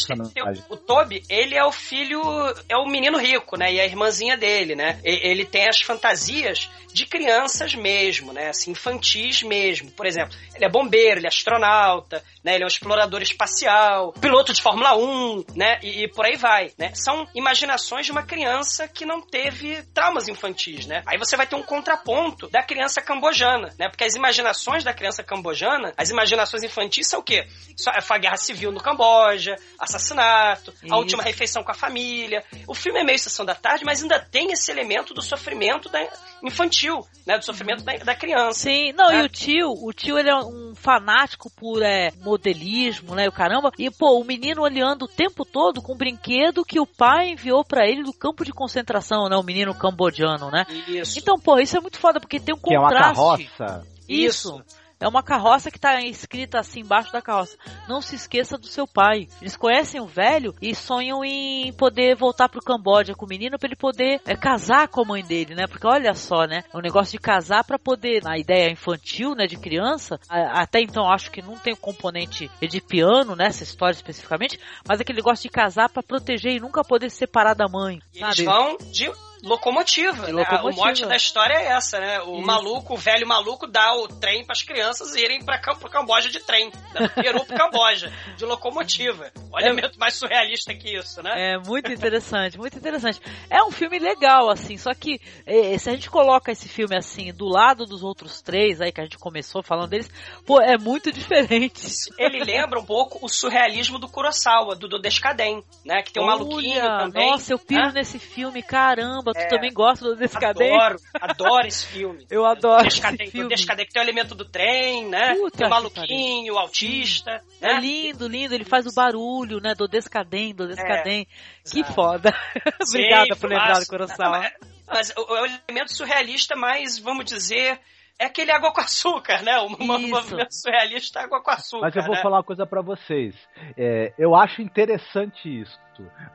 o, 0.69 0.73
o 0.73 0.77
Toby, 0.77 1.23
ele 1.29 1.55
é 1.55 1.63
o 1.63 1.71
filho, 1.71 2.21
é 2.67 2.77
o 2.77 2.85
menino 2.85 3.17
rico, 3.17 3.57
né? 3.57 3.73
E 3.73 3.79
a 3.79 3.85
irmãzinha 3.85 4.35
dele, 4.37 4.75
né? 4.75 4.99
E- 5.03 5.29
Ele 5.29 5.45
tem 5.45 5.67
as 5.67 5.81
fantasias 5.81 6.69
de 6.93 7.05
crianças 7.05 7.75
mesmo, 7.75 8.33
né? 8.33 8.49
Assim, 8.49 8.71
infantis 8.71 9.43
mesmo. 9.43 9.91
Por 9.91 10.05
exemplo, 10.05 10.35
ele 10.55 10.65
é 10.65 10.69
bombeiro, 10.69 11.19
ele 11.19 11.27
é 11.27 11.29
astronauta, 11.29 12.23
né? 12.43 12.55
Ele 12.55 12.63
é 12.63 12.65
um 12.65 12.67
explorador 12.67 13.21
espacial, 13.21 14.11
piloto 14.13 14.53
de 14.53 14.61
Fórmula 14.61 14.97
1, 14.97 15.45
né? 15.55 15.79
E, 15.81 16.03
e 16.03 16.07
por 16.07 16.25
aí 16.25 16.35
vai, 16.35 16.71
né? 16.77 16.91
São 16.93 17.27
imaginações 17.35 18.05
de 18.05 18.11
uma 18.11 18.23
criança 18.23 18.87
que 18.87 19.05
não 19.05 19.21
teve 19.21 19.83
traumas 20.09 20.27
infantis, 20.27 20.87
né? 20.87 21.03
Aí 21.05 21.17
você 21.19 21.37
vai 21.37 21.45
ter 21.45 21.55
um 21.55 21.61
contraponto 21.61 22.49
da 22.49 22.63
criança 22.63 22.99
cambojana, 23.01 23.73
né? 23.77 23.87
Porque 23.89 24.03
as 24.03 24.15
imaginações 24.15 24.83
da 24.83 24.91
criança 24.93 25.23
cambojana, 25.23 25.93
as 25.95 26.09
imaginações 26.09 26.63
infantis 26.63 27.07
são 27.07 27.19
o 27.19 27.23
quê? 27.23 27.45
Só- 27.77 27.91
Foi 28.01 28.17
a 28.17 28.19
guerra 28.19 28.37
civil 28.37 28.71
no 28.71 28.79
Camboja, 28.81 29.55
assassinato, 29.77 30.73
Isso. 30.83 30.91
a 30.93 30.97
última 30.97 31.21
refeição 31.21 31.63
com 31.63 31.71
a 31.71 31.75
família. 31.75 32.43
O 32.67 32.73
filme 32.73 32.99
é 32.99 33.03
meio 33.03 33.19
sessão 33.19 33.45
da 33.45 33.53
tarde, 33.53 33.85
mas 33.85 34.01
ainda 34.01 34.19
tem 34.19 34.51
esse 34.51 34.71
elemento 34.71 35.13
do 35.13 35.21
sofrimento 35.21 35.89
da 35.89 35.99
infantil, 36.43 37.05
né? 37.25 37.37
Do 37.37 37.45
sofrimento 37.45 37.83
da, 37.83 37.93
da 37.97 38.15
criança. 38.15 38.59
Sim, 38.61 38.91
não, 38.93 39.11
É. 39.11 39.21
e 39.21 39.25
o 39.25 39.29
tio, 39.29 39.69
o 39.71 39.93
tio 39.93 40.17
ele 40.17 40.29
é 40.29 40.35
um 40.35 40.73
fanático 40.75 41.51
por 41.55 41.83
é, 41.83 42.11
modelismo, 42.21 43.13
né, 43.15 43.27
o 43.27 43.31
caramba, 43.31 43.71
e 43.77 43.91
pô, 43.91 44.19
o 44.19 44.23
menino 44.23 44.65
ele 44.65 44.81
anda 44.81 45.05
o 45.05 45.07
tempo 45.07 45.43
todo 45.45 45.81
com 45.81 45.93
um 45.93 45.97
brinquedo 45.97 46.63
que 46.63 46.79
o 46.79 46.85
pai 46.87 47.29
enviou 47.31 47.63
pra 47.65 47.85
ele 47.87 48.03
do 48.03 48.13
campo 48.13 48.45
de 48.45 48.51
concentração, 48.51 49.27
né, 49.29 49.35
o 49.35 49.43
menino 49.43 49.75
cambodiano, 49.99 50.49
né. 50.49 50.65
Isso. 50.87 51.19
Então, 51.19 51.37
pô, 51.39 51.59
isso 51.59 51.77
é 51.77 51.81
muito 51.81 51.99
foda, 51.99 52.19
porque 52.19 52.39
tem 52.39 52.55
um 52.55 52.57
Que 52.57 52.73
é 52.73 52.79
uma 52.79 52.89
contraste. 52.89 53.15
carroça. 53.55 53.87
Isso. 54.07 54.63
É 55.01 55.07
uma 55.07 55.23
carroça 55.23 55.71
que 55.71 55.79
tá 55.79 56.01
escrita 56.01 56.59
assim 56.59 56.81
embaixo 56.81 57.09
da 57.13 57.21
carroça. 57.21 57.55
Não 57.87 58.01
se 58.01 58.15
esqueça 58.15 58.57
do 58.57 58.67
seu 58.67 58.85
pai. 58.85 59.29
Eles 59.39 59.55
conhecem 59.55 60.01
o 60.01 60.05
velho 60.05 60.53
e 60.61 60.75
sonham 60.75 61.23
em 61.23 61.71
poder 61.71 62.17
voltar 62.17 62.49
pro 62.49 62.59
Camboja 62.59 63.15
com 63.15 63.25
o 63.25 63.29
menino 63.29 63.57
pra 63.57 63.67
ele 63.69 63.77
poder 63.77 64.19
é, 64.25 64.35
casar 64.35 64.89
com 64.89 65.01
a 65.01 65.05
mãe 65.05 65.23
dele, 65.23 65.55
né? 65.55 65.67
Porque 65.67 65.87
olha 65.87 66.13
só, 66.13 66.43
né? 66.45 66.65
O 66.73 66.81
negócio 66.81 67.13
de 67.13 67.17
casar 67.17 67.63
pra 67.63 67.79
poder, 67.79 68.21
na 68.23 68.37
ideia 68.37 68.69
infantil, 68.69 69.35
né, 69.35 69.47
de 69.47 69.55
criança, 69.55 70.19
a- 70.27 70.63
até 70.63 70.81
então 70.81 71.09
acho 71.09 71.31
que 71.31 71.41
não 71.41 71.57
tem 71.57 71.71
o 71.73 71.77
componente 71.77 72.51
edipiano 72.61 73.37
nessa 73.37 73.63
história 73.63 73.93
especificamente, 73.95 74.59
mas 74.85 74.99
aquele 74.99 75.19
negócio 75.19 75.43
de 75.43 75.49
casar 75.49 75.87
pra 75.87 76.03
proteger 76.03 76.51
e 76.57 76.59
nunca 76.59 76.83
poder 76.83 77.09
se 77.09 77.15
separar 77.19 77.53
da 77.55 77.69
mãe. 77.69 78.01
E 78.13 78.21
eles 78.21 78.35
sabe? 78.35 78.43
vão 78.43 78.77
de 78.91 79.09
locomotiva, 79.43 80.27
né? 80.27 80.33
locomotiva. 80.33 80.69
O 80.81 80.85
mote 80.85 81.05
da 81.05 81.15
história 81.15 81.53
é 81.53 81.65
essa, 81.67 81.99
né? 81.99 82.21
O 82.21 82.37
Isso. 82.37 82.45
maluco, 82.45 82.93
o 82.93 82.97
velho 82.97 83.27
maluco 83.27 83.67
dá 83.67 83.93
o 83.95 84.07
trem 84.07 84.45
pras 84.45 84.61
crianças 84.63 85.15
irem 85.15 85.43
Cam- 85.43 85.75
pro 85.77 85.89
Camboja 85.89 86.29
de 86.29 86.39
trem. 86.39 86.71
Da 86.93 87.09
Peru 87.09 87.45
pro 87.45 87.55
Camboja, 87.57 88.11
de 88.37 88.45
locomotiva. 88.45 89.31
Olha 89.51 89.65
É. 89.65 89.69
elemento 89.69 89.99
mais 89.99 90.13
surrealista 90.15 90.73
que 90.73 90.95
isso, 90.95 91.21
né? 91.23 91.53
É 91.53 91.57
muito 91.57 91.91
interessante, 91.91 92.57
muito 92.57 92.77
interessante. 92.77 93.19
É 93.49 93.63
um 93.63 93.71
filme 93.71 93.97
legal, 93.99 94.49
assim, 94.49 94.77
só 94.77 94.93
que 94.93 95.19
eh, 95.45 95.77
se 95.77 95.89
a 95.89 95.93
gente 95.93 96.09
coloca 96.09 96.51
esse 96.51 96.67
filme 96.69 96.95
assim 96.95 97.33
do 97.33 97.45
lado 97.45 97.85
dos 97.85 98.03
outros 98.03 98.41
três 98.41 98.81
aí 98.81 98.91
que 98.91 98.99
a 99.01 99.03
gente 99.03 99.17
começou 99.17 99.63
falando 99.63 99.89
deles, 99.89 100.09
pô, 100.45 100.59
é 100.61 100.77
muito 100.77 101.11
diferente. 101.11 101.87
Ele 102.17 102.43
lembra 102.43 102.79
um 102.79 102.85
pouco 102.85 103.19
o 103.25 103.29
surrealismo 103.29 103.97
do 103.99 104.07
Kurosawa, 104.07 104.75
do, 104.75 104.87
do 104.87 104.99
Descaden, 104.99 105.63
né? 105.85 106.01
Que 106.03 106.11
tem 106.13 106.21
um 106.23 106.27
maluquinho 106.27 106.81
Olha, 106.83 106.97
também. 107.05 107.29
Nossa, 107.31 107.53
eu 107.53 107.59
piro 107.59 107.87
né? 107.87 107.91
nesse 107.95 108.19
filme, 108.19 108.61
caramba, 108.61 109.28
tu 109.33 109.39
É. 109.39 109.47
também 109.47 109.71
gosta 109.73 110.05
do 110.05 110.15
Descadente? 110.15 110.73
Adoro, 110.73 110.99
adoro 111.21 111.67
esse 111.67 111.85
filme. 111.85 112.25
Eu 112.31 112.45
adoro 112.45 112.83
Descaden, 112.83 113.23
esse 113.27 113.31
filme. 113.31 113.55
Que 113.55 113.85
tem 113.93 114.01
o 114.01 114.05
elemento 114.05 114.35
do 114.35 114.45
trem, 114.45 115.07
né? 115.07 115.35
Puta 115.35 115.57
tem 115.57 115.67
o 115.67 115.69
que 115.69 115.75
maluquinho, 115.75 116.53
o 116.53 116.57
autista, 116.59 117.41
É 117.61 117.73
né? 117.73 117.79
lindo, 117.79 118.27
lindo, 118.27 118.53
ele 118.53 118.65
faz 118.65 118.85
o 118.85 118.93
barulho, 118.93 119.59
né, 119.61 119.73
do 119.75 119.87
Descadem, 119.87 120.53
do 120.53 120.67
Descadem. 120.67 121.27
que 121.69 121.79
exato. 121.79 121.93
foda. 121.93 122.33
Obrigada 122.89 123.35
por 123.35 123.49
lembrar 123.49 123.79
do 123.79 123.85
coração. 123.87 124.31
Não, 124.31 124.39
mas- 124.39 124.53
Mas 124.87 125.13
o, 125.15 125.21
o 125.21 125.37
elemento 125.45 125.93
surrealista 125.93 126.55
mais, 126.55 126.97
vamos 126.97 127.25
dizer, 127.25 127.79
é 128.17 128.25
aquele 128.25 128.51
água 128.51 128.73
com 128.73 128.81
açúcar, 128.81 129.41
né? 129.43 129.57
O, 129.59 129.69
movimento 129.69 130.47
surrealista 130.51 131.19
é 131.19 131.23
água 131.23 131.41
com 131.43 131.51
açúcar. 131.51 131.85
Mas 131.85 131.95
eu 131.95 132.03
vou 132.03 132.15
né? 132.15 132.21
falar 132.21 132.37
uma 132.37 132.43
coisa 132.43 132.65
pra 132.65 132.81
vocês. 132.81 133.35
É, 133.77 134.11
eu 134.17 134.35
acho 134.35 134.61
interessante 134.61 135.47
isso. 135.61 135.77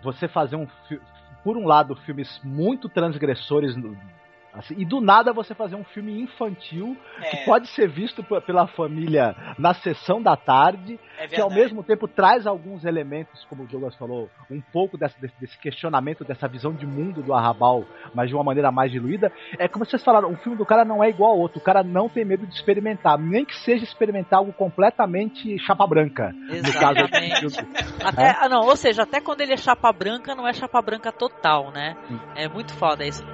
Você 0.03 0.29
fazer 0.29 0.57
um 0.57 0.67
por 1.45 1.59
um 1.59 1.67
lado 1.67 1.95
filmes 1.95 2.41
muito 2.43 2.89
transgressores 2.89 3.77
assim, 4.55 4.75
e 4.79 4.85
do 4.85 5.01
nada 5.01 5.33
você 5.33 5.55
fazer 5.55 5.75
um 5.75 5.85
filme 5.85 6.21
infantil 6.21 6.97
que 7.31 7.37
É, 7.37 7.45
pode 7.45 7.69
ser 7.69 7.89
visto 7.89 8.23
pela 8.23 8.67
família 8.69 9.35
na 9.59 9.75
sessão 9.75 10.23
da 10.23 10.37
tarde, 10.37 10.99
é 11.19 11.27
que 11.29 11.41
ao 11.41 11.51
mesmo 11.51 11.83
tempo 11.83 12.07
traz 12.07 12.47
alguns 12.47 12.85
elementos, 12.85 13.45
como 13.45 13.65
o 13.65 13.67
Douglas 13.67 13.95
falou, 13.97 14.29
um 14.51 14.61
pouco 14.61 14.97
desse, 14.97 15.17
desse 15.21 15.59
questionamento, 15.59 16.25
dessa 16.25 16.49
visão 16.49 16.73
de 16.73 16.87
mundo 16.87 17.23
do 17.23 17.35
Arrabal, 17.35 17.85
mas 18.15 18.29
de 18.29 18.35
uma 18.35 18.45
maneira 18.45 18.71
mais 18.71 18.91
diluída. 18.91 19.33
É 19.59 19.69
como 19.69 19.85
vocês 19.85 20.03
falaram, 20.03 20.31
o 20.31 20.37
filme 20.37 20.57
do 20.57 20.67
cara 20.67 20.85
não 20.85 21.03
é 21.03 21.09
igual 21.09 21.33
ao 21.33 21.39
outro, 21.39 21.59
o 21.59 21.63
cara 21.65 21.83
não 21.83 22.09
tem 22.09 22.25
medo 22.25 22.47
de 22.47 22.55
experimentar, 22.55 23.19
nem 23.19 23.45
que 23.45 23.57
seja 23.57 23.85
experimentar 23.85 24.39
algo 24.39 24.53
completamente 24.53 25.59
chapa 25.61 25.87
branca. 25.87 26.33
No 26.33 26.73
caso 26.73 26.99
Exatamente. 26.99 27.41
do 27.43 27.51
filme. 27.51 27.75
Até, 28.05 28.37
ah, 28.41 28.49
não, 28.49 28.63
ou 28.63 28.77
seja, 28.77 29.03
até 29.03 29.21
quando 29.21 29.41
ele 29.41 29.53
é 29.53 29.57
chapa 29.57 29.93
branca, 29.93 30.35
não 30.35 30.47
é 30.47 30.53
chapa 30.53 30.81
branca 30.81 31.11
total, 31.13 31.71
né? 31.71 31.97
Sim. 32.09 32.21
É 32.37 32.49
muito 32.49 32.73
foda 32.75 33.05
isso. 33.05 33.25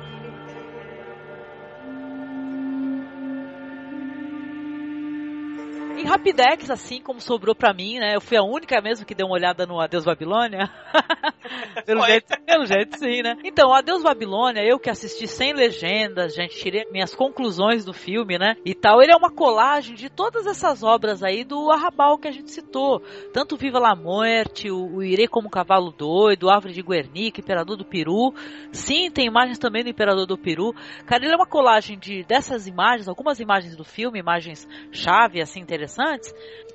Em 6.01 6.07
Rapidex, 6.07 6.71
assim 6.71 6.99
como 6.99 7.21
sobrou 7.21 7.55
pra 7.55 7.75
mim, 7.75 7.99
né? 7.99 8.15
Eu 8.17 8.23
fui 8.23 8.35
a 8.35 8.43
única 8.43 8.81
mesmo 8.81 9.05
que 9.05 9.15
deu 9.15 9.27
uma 9.27 9.35
olhada 9.35 9.67
no 9.67 9.79
Adeus 9.79 10.07
Babilônia. 10.07 10.71
pelo, 11.85 12.01
Foi. 12.01 12.09
jeito, 12.09 12.41
pelo 12.47 12.65
jeito, 12.65 12.99
sim, 12.99 13.23
né? 13.23 13.37
Então, 13.45 13.71
Adeus 13.75 14.03
Babilônia, 14.03 14.63
eu 14.65 14.79
que 14.79 14.89
assisti 14.89 15.27
sem 15.27 15.53
legendas, 15.53 16.35
gente, 16.35 16.57
tirei 16.57 16.87
minhas 16.91 17.15
conclusões 17.15 17.85
do 17.85 17.93
filme, 17.93 18.39
né? 18.39 18.57
E 18.65 18.75
tal. 18.75 19.03
Ele 19.03 19.13
é 19.13 19.17
uma 19.17 19.31
colagem 19.31 19.95
de 19.95 20.09
todas 20.09 20.47
essas 20.47 20.83
obras 20.83 21.23
aí 21.23 21.45
do 21.45 21.71
Arrabal 21.71 22.17
que 22.17 22.29
a 22.29 22.33
gente 22.33 22.51
citou. 22.51 23.01
Tanto 23.35 23.59
Viva 23.59 23.79
la 23.79 23.95
Muerte, 23.95 24.71
o, 24.71 24.97
o 24.97 25.03
Irei 25.03 25.29
como 25.29 25.51
Cavalo 25.51 25.93
Doido, 25.93 26.49
Árvore 26.49 26.73
de 26.73 26.83
Guernica, 26.83 27.43
Imperador 27.43 27.77
do 27.77 27.85
Peru. 27.85 28.33
Sim, 28.73 29.11
tem 29.11 29.27
imagens 29.27 29.59
também 29.59 29.85
do 29.85 29.91
Imperador 29.91 30.27
do 30.27 30.39
Peru. 30.39 30.75
Cara, 31.05 31.23
ele 31.23 31.35
é 31.35 31.37
uma 31.37 31.47
colagem 31.47 31.99
de 31.99 32.25
dessas 32.25 32.67
imagens, 32.67 33.07
algumas 33.07 33.39
imagens 33.39 33.77
do 33.77 33.85
filme, 33.85 34.19
imagens 34.19 34.67
chave, 34.91 35.43
assim, 35.43 35.61
interessantes, 35.61 35.90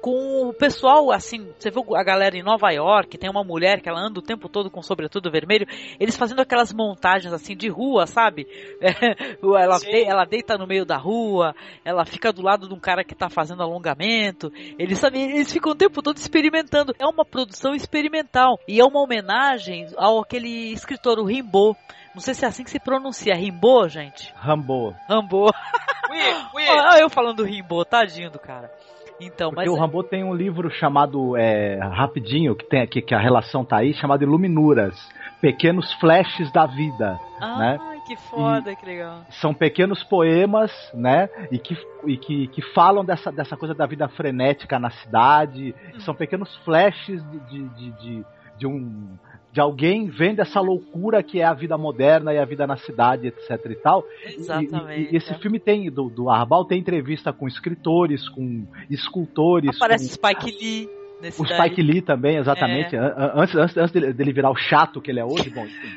com 0.01 0.49
o 0.49 0.53
pessoal, 0.53 1.11
assim, 1.11 1.51
você 1.57 1.71
viu 1.71 1.83
a 1.95 2.03
galera 2.03 2.37
em 2.37 2.43
Nova 2.43 2.69
York, 2.69 3.17
tem 3.17 3.29
uma 3.29 3.43
mulher 3.43 3.81
que 3.81 3.89
ela 3.89 3.99
anda 3.99 4.19
o 4.19 4.21
tempo 4.21 4.47
todo 4.47 4.69
com 4.69 4.81
sobretudo 4.81 5.31
vermelho, 5.31 5.65
eles 5.99 6.15
fazendo 6.15 6.41
aquelas 6.41 6.71
montagens, 6.71 7.33
assim, 7.33 7.55
de 7.55 7.67
rua, 7.69 8.05
sabe? 8.05 8.45
É, 8.85 9.63
ela, 9.63 9.77
de- 9.79 10.03
ela 10.03 10.25
deita 10.25 10.57
no 10.57 10.67
meio 10.67 10.85
da 10.85 10.97
rua, 10.97 11.55
ela 11.83 12.05
fica 12.05 12.31
do 12.31 12.41
lado 12.41 12.67
de 12.67 12.73
um 12.73 12.79
cara 12.79 13.03
que 13.03 13.15
tá 13.15 13.29
fazendo 13.29 13.63
alongamento, 13.63 14.51
eles, 14.77 14.99
sabe, 14.99 15.19
eles 15.21 15.51
ficam 15.51 15.71
o 15.71 15.75
tempo 15.75 16.01
todo 16.01 16.17
experimentando. 16.17 16.93
É 16.99 17.05
uma 17.07 17.25
produção 17.25 17.73
experimental, 17.73 18.59
e 18.67 18.79
é 18.79 18.85
uma 18.85 19.01
homenagem 19.01 19.87
ao 19.97 20.19
aquele 20.19 20.71
escritor, 20.71 21.17
o 21.19 21.25
Rimbaud. 21.25 21.77
Não 22.13 22.21
sei 22.21 22.33
se 22.33 22.45
é 22.45 22.47
assim 22.47 22.63
que 22.63 22.69
se 22.69 22.79
pronuncia, 22.79 23.35
Rimbaud, 23.35 23.89
gente? 23.89 24.31
Rambo. 24.35 24.95
Rambo. 25.09 25.45
Ui, 26.09 26.61
ui. 26.61 26.69
Olha 26.69 27.01
eu 27.01 27.09
falando 27.09 27.37
do 27.37 27.43
Rimbaud, 27.43 27.89
tadinho 27.89 28.29
do 28.29 28.39
cara. 28.39 28.71
Então, 29.19 29.49
Porque 29.49 29.69
mas 29.69 29.77
o 29.77 29.79
Rambo 29.79 30.03
tem 30.03 30.23
um 30.23 30.33
livro 30.33 30.69
chamado 30.69 31.37
é, 31.37 31.79
Rapidinho, 31.79 32.55
que, 32.55 32.65
tem, 32.65 32.85
que, 32.87 33.01
que 33.01 33.15
a 33.15 33.19
relação 33.19 33.63
tá 33.63 33.77
aí, 33.77 33.93
chamado 33.93 34.23
Iluminuras. 34.23 34.95
Pequenos 35.41 35.93
flashes 35.93 36.51
da 36.51 36.65
vida. 36.65 37.19
né? 37.39 37.77
Ai, 37.79 37.99
que 38.07 38.15
foda, 38.29 38.75
que 38.75 38.85
legal. 38.85 39.21
São 39.41 39.53
pequenos 39.53 40.03
poemas, 40.03 40.71
né? 40.93 41.29
E 41.51 41.59
que, 41.59 41.77
e 42.05 42.17
que, 42.17 42.47
que 42.47 42.61
falam 42.73 43.05
dessa, 43.05 43.31
dessa 43.31 43.55
coisa 43.55 43.73
da 43.73 43.85
vida 43.85 44.07
frenética 44.09 44.79
na 44.79 44.89
cidade. 44.89 45.73
São 45.99 46.13
pequenos 46.13 46.53
flashes 46.57 47.23
de, 47.29 47.39
de, 47.39 47.69
de, 47.69 47.91
de, 47.91 48.25
de 48.57 48.67
um. 48.67 49.17
De 49.55 49.61
alguém 49.61 50.07
vendo 50.07 50.41
essa 50.41 50.59
loucura 50.59 51.23
que 51.23 51.39
é 51.39 51.45
a 51.45 51.53
vida 51.53 51.77
moderna 51.77 52.33
e 52.33 52.37
a 52.37 52.43
vida 52.43 52.67
na 52.67 52.75
cidade, 52.75 53.27
etc 53.27 53.51
e 53.71 53.75
tal. 53.75 54.03
Exatamente. 54.25 55.11
E, 55.11 55.13
e 55.13 55.15
esse 55.15 55.33
filme 55.35 55.61
tem, 55.61 55.89
do, 55.89 56.09
do 56.09 56.29
Arbal, 56.29 56.65
tem 56.65 56.77
entrevista 56.77 57.31
com 57.31 57.47
escritores, 57.47 58.27
com 58.27 58.67
escultores, 58.89 59.73
Aparece 59.77 60.09
com 60.09 60.27
Spike 60.27 60.51
Lee 60.61 60.89
nesse 61.21 61.41
o 61.41 61.45
daí. 61.45 61.57
Spike 61.57 61.81
Lee 61.81 62.01
também, 62.01 62.37
exatamente. 62.37 62.95
An- 62.95 63.31
Antes, 63.35 63.55
antes, 63.55 63.77
antes 63.77 63.91
dele, 63.91 64.13
dele 64.13 64.33
virar 64.33 64.51
o 64.51 64.55
chato 64.55 65.01
que 65.01 65.11
ele 65.11 65.19
é 65.19 65.25
hoje, 65.25 65.49
bom, 65.49 65.65
enfim. 65.65 65.87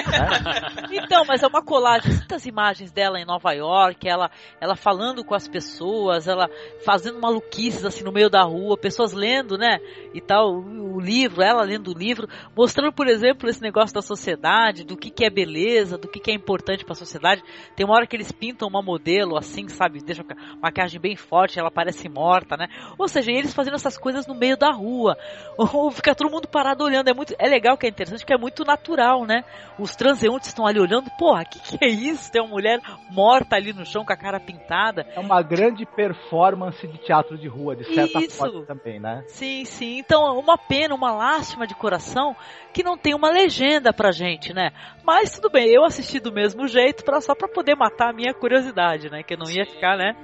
Então, 0.92 1.24
mas 1.26 1.42
é 1.42 1.46
uma 1.46 1.62
colagem, 1.62 2.12
muitas 2.12 2.46
imagens 2.46 2.90
dela 2.92 3.18
em 3.20 3.24
Nova 3.24 3.52
York, 3.52 4.08
ela, 4.08 4.30
ela 4.60 4.74
falando 4.76 5.24
com 5.24 5.34
as 5.34 5.46
pessoas, 5.48 6.26
ela 6.26 6.48
fazendo 6.84 7.20
maluquices 7.20 7.84
assim 7.84 8.04
no 8.04 8.12
meio 8.12 8.28
da 8.30 8.42
rua, 8.42 8.76
pessoas 8.76 9.12
lendo, 9.12 9.56
né? 9.56 9.78
E 10.14 10.20
tal, 10.20 10.52
o, 10.52 10.96
o 10.96 11.00
livro, 11.00 11.42
ela 11.42 11.62
lendo 11.62 11.92
o 11.92 11.98
livro, 11.98 12.28
mostrando, 12.56 12.92
por 12.92 13.06
exemplo, 13.08 13.48
esse 13.48 13.60
negócio 13.62 13.94
da 13.94 14.02
sociedade, 14.02 14.84
do 14.84 14.96
que, 14.96 15.10
que 15.10 15.24
é 15.24 15.30
beleza, 15.30 15.96
do 15.98 16.08
que, 16.08 16.20
que 16.20 16.30
é 16.30 16.34
importante 16.34 16.84
pra 16.84 16.94
sociedade. 16.94 17.42
Tem 17.76 17.84
uma 17.86 17.94
hora 17.94 18.06
que 18.06 18.16
eles 18.16 18.32
pintam 18.32 18.68
uma 18.68 18.82
modelo 18.82 19.36
assim, 19.36 19.68
sabe? 19.68 20.00
Deixam 20.02 20.24
a 20.28 20.56
maquiagem 20.56 21.00
bem 21.00 21.16
forte, 21.16 21.58
ela 21.58 21.70
parece 21.70 22.08
morta, 22.08 22.56
né? 22.56 22.68
Ou 22.98 23.08
seja, 23.08 23.30
eles 23.32 23.54
fazendo 23.54 23.74
essas 23.74 23.96
coisas 23.98 24.26
no 24.26 24.34
meio 24.34 24.56
da 24.60 24.70
rua. 24.70 25.16
Ou 25.56 25.90
fica 25.90 26.14
todo 26.14 26.30
mundo 26.30 26.46
parado 26.46 26.84
olhando. 26.84 27.08
É 27.08 27.14
muito, 27.14 27.34
é 27.38 27.48
legal 27.48 27.76
que 27.76 27.86
é 27.86 27.88
interessante, 27.88 28.24
que 28.24 28.32
é 28.32 28.38
muito 28.38 28.64
natural, 28.64 29.24
né? 29.24 29.44
Os 29.78 29.96
transeuntes 29.96 30.48
estão 30.48 30.66
ali 30.66 30.78
olhando, 30.78 31.10
porra, 31.18 31.44
que 31.44 31.58
que 31.58 31.84
é 31.84 31.88
isso? 31.88 32.30
Tem 32.30 32.40
uma 32.40 32.50
mulher 32.50 32.80
morta 33.10 33.56
ali 33.56 33.72
no 33.72 33.84
chão 33.84 34.04
com 34.04 34.12
a 34.12 34.16
cara 34.16 34.38
pintada. 34.38 35.06
É 35.14 35.20
uma 35.20 35.42
grande 35.42 35.84
performance 35.84 36.86
de 36.86 36.98
teatro 36.98 37.36
de 37.36 37.48
rua, 37.48 37.74
de 37.74 37.84
certa 37.84 38.20
Isso. 38.20 38.36
forma 38.36 38.64
também, 38.66 39.00
né? 39.00 39.24
Sim, 39.26 39.64
sim. 39.64 39.98
Então, 39.98 40.38
uma 40.38 40.56
pena, 40.56 40.94
uma 40.94 41.12
lástima 41.12 41.66
de 41.66 41.74
coração 41.74 42.36
que 42.72 42.82
não 42.82 42.96
tem 42.96 43.14
uma 43.14 43.30
legenda 43.30 43.92
pra 43.92 44.12
gente, 44.12 44.52
né? 44.52 44.70
Mas 45.04 45.34
tudo 45.34 45.50
bem, 45.50 45.68
eu 45.68 45.84
assisti 45.84 46.20
do 46.20 46.32
mesmo 46.32 46.68
jeito, 46.68 47.04
pra, 47.04 47.20
só 47.20 47.34
pra 47.34 47.48
poder 47.48 47.74
matar 47.74 48.10
a 48.10 48.12
minha 48.12 48.34
curiosidade, 48.34 49.10
né? 49.10 49.22
Que 49.22 49.34
eu 49.34 49.38
não 49.38 49.50
ia 49.50 49.64
ficar, 49.64 49.96
né? 49.96 50.14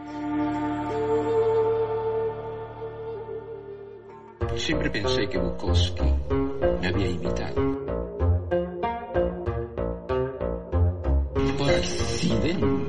Sempre 4.56 4.88
pensei 4.90 5.26
que 5.26 5.38
Bukowski 5.38 6.02
me 6.80 6.88
había 6.88 7.08
imitado. 7.08 7.54
Por 11.58 11.70
accidente. 11.70 12.85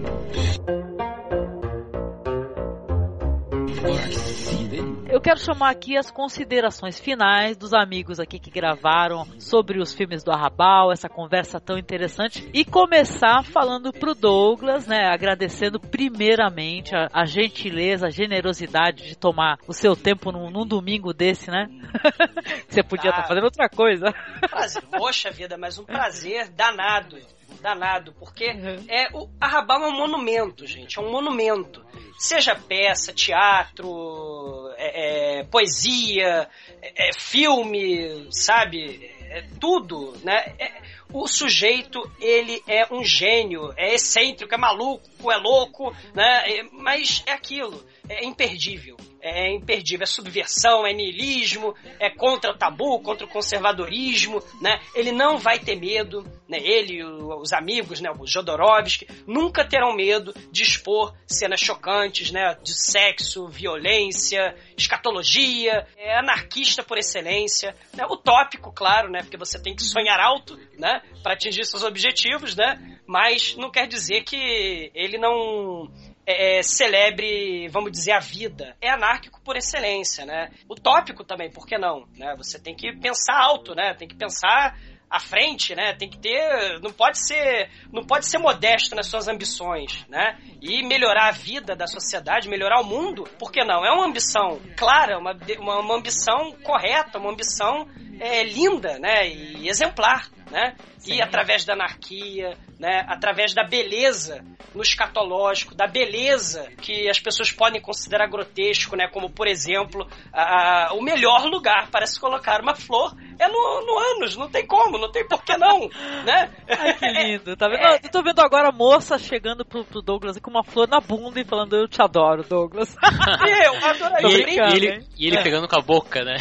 Quero 5.28 5.42
chamar 5.42 5.72
aqui 5.72 5.98
as 5.98 6.10
considerações 6.10 6.98
finais 6.98 7.58
dos 7.58 7.74
amigos 7.74 8.18
aqui 8.18 8.40
que 8.40 8.50
gravaram 8.50 9.26
sobre 9.42 9.78
os 9.78 9.94
filmes 9.94 10.24
do 10.24 10.32
Arrabal, 10.32 10.90
essa 10.90 11.10
conversa 11.10 11.60
tão 11.60 11.78
interessante, 11.78 12.50
e 12.54 12.64
começar 12.64 13.44
falando 13.44 13.92
pro 13.92 14.16
Douglas, 14.16 14.88
né, 14.88 15.04
agradecendo 15.12 15.82
primeiramente 15.82 16.96
a, 16.96 17.10
a 17.12 17.26
gentileza, 17.26 18.08
a 18.08 18.10
generosidade 18.10 19.06
de 19.06 19.18
tomar 19.18 19.60
o 19.68 19.74
seu 19.74 19.98
tempo 19.98 20.32
num, 20.32 20.50
num 20.50 20.66
domingo 20.66 21.14
desse, 21.14 21.52
né? 21.52 21.68
Você 22.70 22.82
podia 22.82 23.10
estar 23.10 23.24
Ah. 23.24 23.28
fazendo 23.28 23.44
outra 23.44 23.68
coisa. 23.68 24.14
Prazer. 24.50 24.82
Poxa 24.84 25.30
vida, 25.30 25.58
mas 25.58 25.78
um 25.78 25.84
prazer 25.84 26.48
danado. 26.52 27.18
Danado, 27.62 28.14
porque 28.14 28.52
Uhum. 28.52 28.86
é 28.88 29.10
o 29.14 29.30
Arrabal 29.40 29.84
é 29.84 29.88
um 29.88 29.98
monumento, 29.98 30.66
gente. 30.66 30.98
É 30.98 31.02
um 31.02 31.12
monumento. 31.12 31.86
Seja 32.20 32.56
peça, 32.56 33.14
teatro, 33.14 34.72
é, 34.78 35.40
é, 35.40 35.44
poesia, 35.44 36.50
é, 36.82 37.10
é, 37.10 37.14
filme, 37.14 38.28
sabe? 38.32 39.18
é, 39.30 39.42
tudo, 39.60 40.14
né? 40.24 40.54
É, 40.60 40.72
o 41.12 41.28
sujeito, 41.28 42.02
ele 42.20 42.62
é 42.68 42.86
um 42.92 43.04
gênio, 43.04 43.74
é 43.78 43.94
excêntrico, 43.94 44.54
é 44.54 44.58
maluco, 44.58 45.32
é 45.32 45.38
louco, 45.38 45.96
né? 46.14 46.64
Mas 46.74 47.24
é 47.26 47.32
aquilo, 47.32 47.84
é 48.10 48.26
imperdível 48.26 48.98
é 49.30 49.54
imperdível, 49.54 50.04
é 50.04 50.08
subversão, 50.08 50.86
é 50.86 50.94
niilismo, 50.94 51.76
é 52.00 52.10
contra 52.10 52.52
o 52.52 52.58
tabu, 52.58 53.00
contra 53.00 53.26
o 53.26 53.30
conservadorismo, 53.30 54.42
né? 54.62 54.80
Ele 54.96 55.12
não 55.12 55.38
vai 55.38 55.60
ter 55.60 55.76
medo, 55.76 56.24
né? 56.48 56.58
Ele, 56.60 57.04
os 57.04 57.54
amigos, 57.54 58.02
né? 58.02 58.10
O 58.18 58.26
Jodorowsky, 58.26 59.08
nunca 59.26 59.66
terão 59.66 59.96
medo 59.96 60.34
de 60.52 60.64
expor 60.64 61.14
cenas 61.26 61.60
chocantes, 61.60 62.32
né? 62.32 62.58
De 62.64 62.74
sexo, 62.74 63.48
violência, 63.48 64.56
escatologia, 64.78 65.88
é 65.98 66.18
anarquista 66.18 66.84
por 66.84 66.98
excelência, 66.98 67.76
né? 67.94 68.06
Utópico, 68.06 68.72
claro, 68.72 69.10
né? 69.10 69.20
Porque 69.22 69.38
você 69.38 69.62
tem 69.62 69.76
que 69.76 69.84
sonhar 69.84 70.20
alto, 70.20 70.58
né? 70.78 71.02
Para 71.22 71.34
atingir 71.34 71.66
seus 71.66 71.84
objetivos, 71.84 72.56
né? 72.56 73.00
Mas 73.06 73.56
não 73.56 73.72
quer 73.72 73.88
dizer 73.88 74.24
que 74.24 74.92
ele 74.94 75.18
não 75.18 75.90
é, 76.28 76.60
é, 76.60 76.62
celebre, 76.62 77.70
vamos 77.70 77.90
dizer, 77.90 78.12
a 78.12 78.20
vida. 78.20 78.76
É 78.82 78.90
anárquico 78.90 79.40
por 79.42 79.56
excelência, 79.56 80.26
né? 80.26 80.52
Utópico 80.70 81.24
também, 81.24 81.50
por 81.50 81.66
que 81.66 81.78
não? 81.78 82.06
Né? 82.18 82.36
Você 82.38 82.60
tem 82.60 82.76
que 82.76 82.92
pensar 82.98 83.40
alto, 83.42 83.74
né? 83.74 83.94
Tem 83.94 84.10
que 84.10 84.16
pensar 84.16 84.78
à 85.10 85.22
frente, 85.22 85.74
né? 85.74 85.94
Tem 85.94 86.10
que 86.10 86.20
ter, 86.20 86.82
não 86.82 86.92
pode 86.92 87.26
ser, 87.26 87.70
não 87.94 88.04
pode 88.06 88.26
ser 88.26 88.40
modesto 88.40 88.94
nas 88.94 89.08
suas 89.08 89.30
ambições, 89.30 90.06
né? 90.10 90.38
E 90.62 90.84
melhorar 90.84 91.30
a 91.30 91.32
vida 91.32 91.78
da 91.78 91.88
sociedade, 91.88 92.50
melhorar 92.50 92.82
o 92.82 92.86
mundo, 92.86 93.24
por 93.40 93.50
que 93.50 93.64
não? 93.64 93.86
É 93.86 93.92
uma 93.94 94.06
ambição 94.06 94.60
clara, 94.76 95.18
uma, 95.18 95.32
uma, 95.60 95.80
uma 95.80 95.96
ambição 95.96 96.52
correta, 96.62 97.20
uma 97.20 97.32
ambição 97.32 97.88
é, 98.20 98.44
linda, 98.44 99.00
né? 99.00 99.30
E 99.30 99.70
exemplar, 99.70 100.30
né? 100.52 100.76
Sim. 100.98 101.16
E 101.16 101.22
através 101.22 101.66
da 101.66 101.74
anarquia, 101.74 102.58
né? 102.80 103.06
Através 103.08 103.54
da 103.54 103.64
beleza 103.64 104.44
no 104.74 104.82
escatológico, 104.82 105.76
da 105.76 105.88
beleza 105.88 106.70
que 106.82 107.10
as 107.10 107.20
pessoas 107.20 107.52
podem 107.52 107.82
considerar 107.82 108.28
grotesco, 108.28 108.96
né? 108.96 109.08
Como, 109.08 109.30
por 109.30 109.48
exemplo, 109.48 110.08
a, 110.32 110.90
a, 110.90 110.94
o 110.94 111.02
melhor 111.02 111.46
lugar 111.46 111.90
para 111.90 112.06
se 112.06 112.20
colocar 112.20 112.62
uma 112.62 112.76
flor 112.76 113.16
é 113.40 113.48
no, 113.48 113.86
no 113.86 114.00
ânus, 114.16 114.36
não 114.36 114.50
tem 114.50 114.66
como, 114.66 114.98
não 114.98 115.12
tem 115.12 115.28
por 115.28 115.44
que 115.44 115.56
não, 115.58 115.88
né? 116.26 116.52
Ai, 116.68 116.94
que 116.94 117.08
lindo, 117.08 117.56
tá 117.56 117.68
vendo? 117.68 117.82
É. 117.82 118.00
Eu 118.04 118.10
tô 118.10 118.24
vendo 118.24 118.40
agora 118.40 118.70
a 118.70 118.72
moça 118.72 119.18
chegando 119.18 119.64
pro, 119.66 119.84
pro, 119.86 120.02
Douglas 120.02 120.40
com 120.40 120.50
uma 120.50 120.64
flor 120.64 120.88
na 120.88 121.00
bunda 121.00 121.40
e 121.40 121.46
falando, 121.46 121.76
eu 121.76 121.88
te 121.88 122.02
adoro, 122.02 122.44
Douglas. 122.44 122.96
eu 123.04 123.86
adoraria. 123.86 124.30
E, 124.30 124.56
e, 124.56 124.76
ele, 124.76 125.08
e 125.18 125.28
ele 125.28 125.38
é. 125.38 125.44
pegando 125.44 125.68
com 125.68 125.78
a 125.78 125.82
boca, 125.82 126.24
né? 126.24 126.38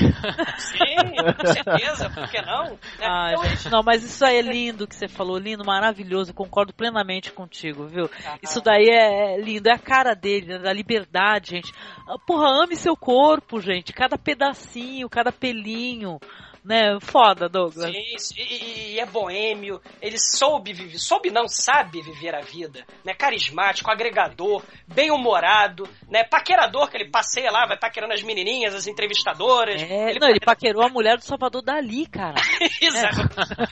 Sim, 0.58 0.96
com 1.36 1.46
certeza, 1.46 2.10
por 2.10 2.28
que 2.30 2.40
não? 2.42 2.70
Né? 2.70 2.78
Ai, 3.02 3.34
eu... 3.34 3.44
gente, 3.44 3.70
não, 3.70 3.82
mas 3.82 4.02
isso 4.02 4.24
aí 4.24 4.38
é 4.38 4.42
lindo 4.42 4.86
que 4.86 4.94
você 4.94 5.08
falou, 5.08 5.38
lindo, 5.38 5.64
maravilhoso, 5.64 6.32
concordo 6.32 6.72
plenamente 6.72 7.32
contigo, 7.32 7.86
viu? 7.86 8.08
Ah, 8.26 8.38
isso 8.42 8.60
daí 8.60 8.88
é 8.88 9.38
lindo, 9.38 9.68
é 9.68 9.72
a 9.72 9.78
cara 9.78 10.14
dele, 10.14 10.46
né, 10.46 10.58
da 10.58 10.72
liberdade, 10.72 11.50
gente. 11.50 11.72
Ah, 12.08 12.16
porra, 12.26 12.62
ame 12.62 12.76
seu 12.76 12.96
corpo, 12.96 13.60
gente, 13.60 13.92
cada 13.92 14.16
pedacinho, 14.16 15.08
cada 15.08 15.32
pelinho 15.32 16.18
né? 16.66 16.98
Foda, 17.00 17.48
Douglas. 17.48 17.90
Sim, 18.18 18.34
e, 18.36 18.94
e, 18.94 19.00
é 19.00 19.06
boêmio, 19.06 19.80
ele 20.02 20.18
soube 20.18 20.72
viver, 20.72 20.98
soube 20.98 21.30
não, 21.30 21.46
sabe 21.46 22.02
viver 22.02 22.34
a 22.34 22.40
vida, 22.40 22.84
né? 23.04 23.14
Carismático, 23.14 23.90
agregador, 23.90 24.64
bem-humorado, 24.86 25.88
né? 26.10 26.24
Paquerador, 26.24 26.90
que 26.90 26.96
ele 26.96 27.10
passeia 27.10 27.50
lá, 27.52 27.66
vai 27.66 27.78
paquerando 27.78 28.12
as 28.12 28.22
menininhas, 28.22 28.74
as 28.74 28.88
entrevistadoras. 28.88 29.80
É, 29.80 30.10
ele 30.10 30.18
não, 30.18 30.28
ele 30.28 30.40
paquerou 30.40 30.82
a 30.82 30.88
mulher 30.88 31.16
do 31.16 31.24
Salvador 31.24 31.62
Dali, 31.62 32.06
cara. 32.06 32.34
Exato. 32.82 33.20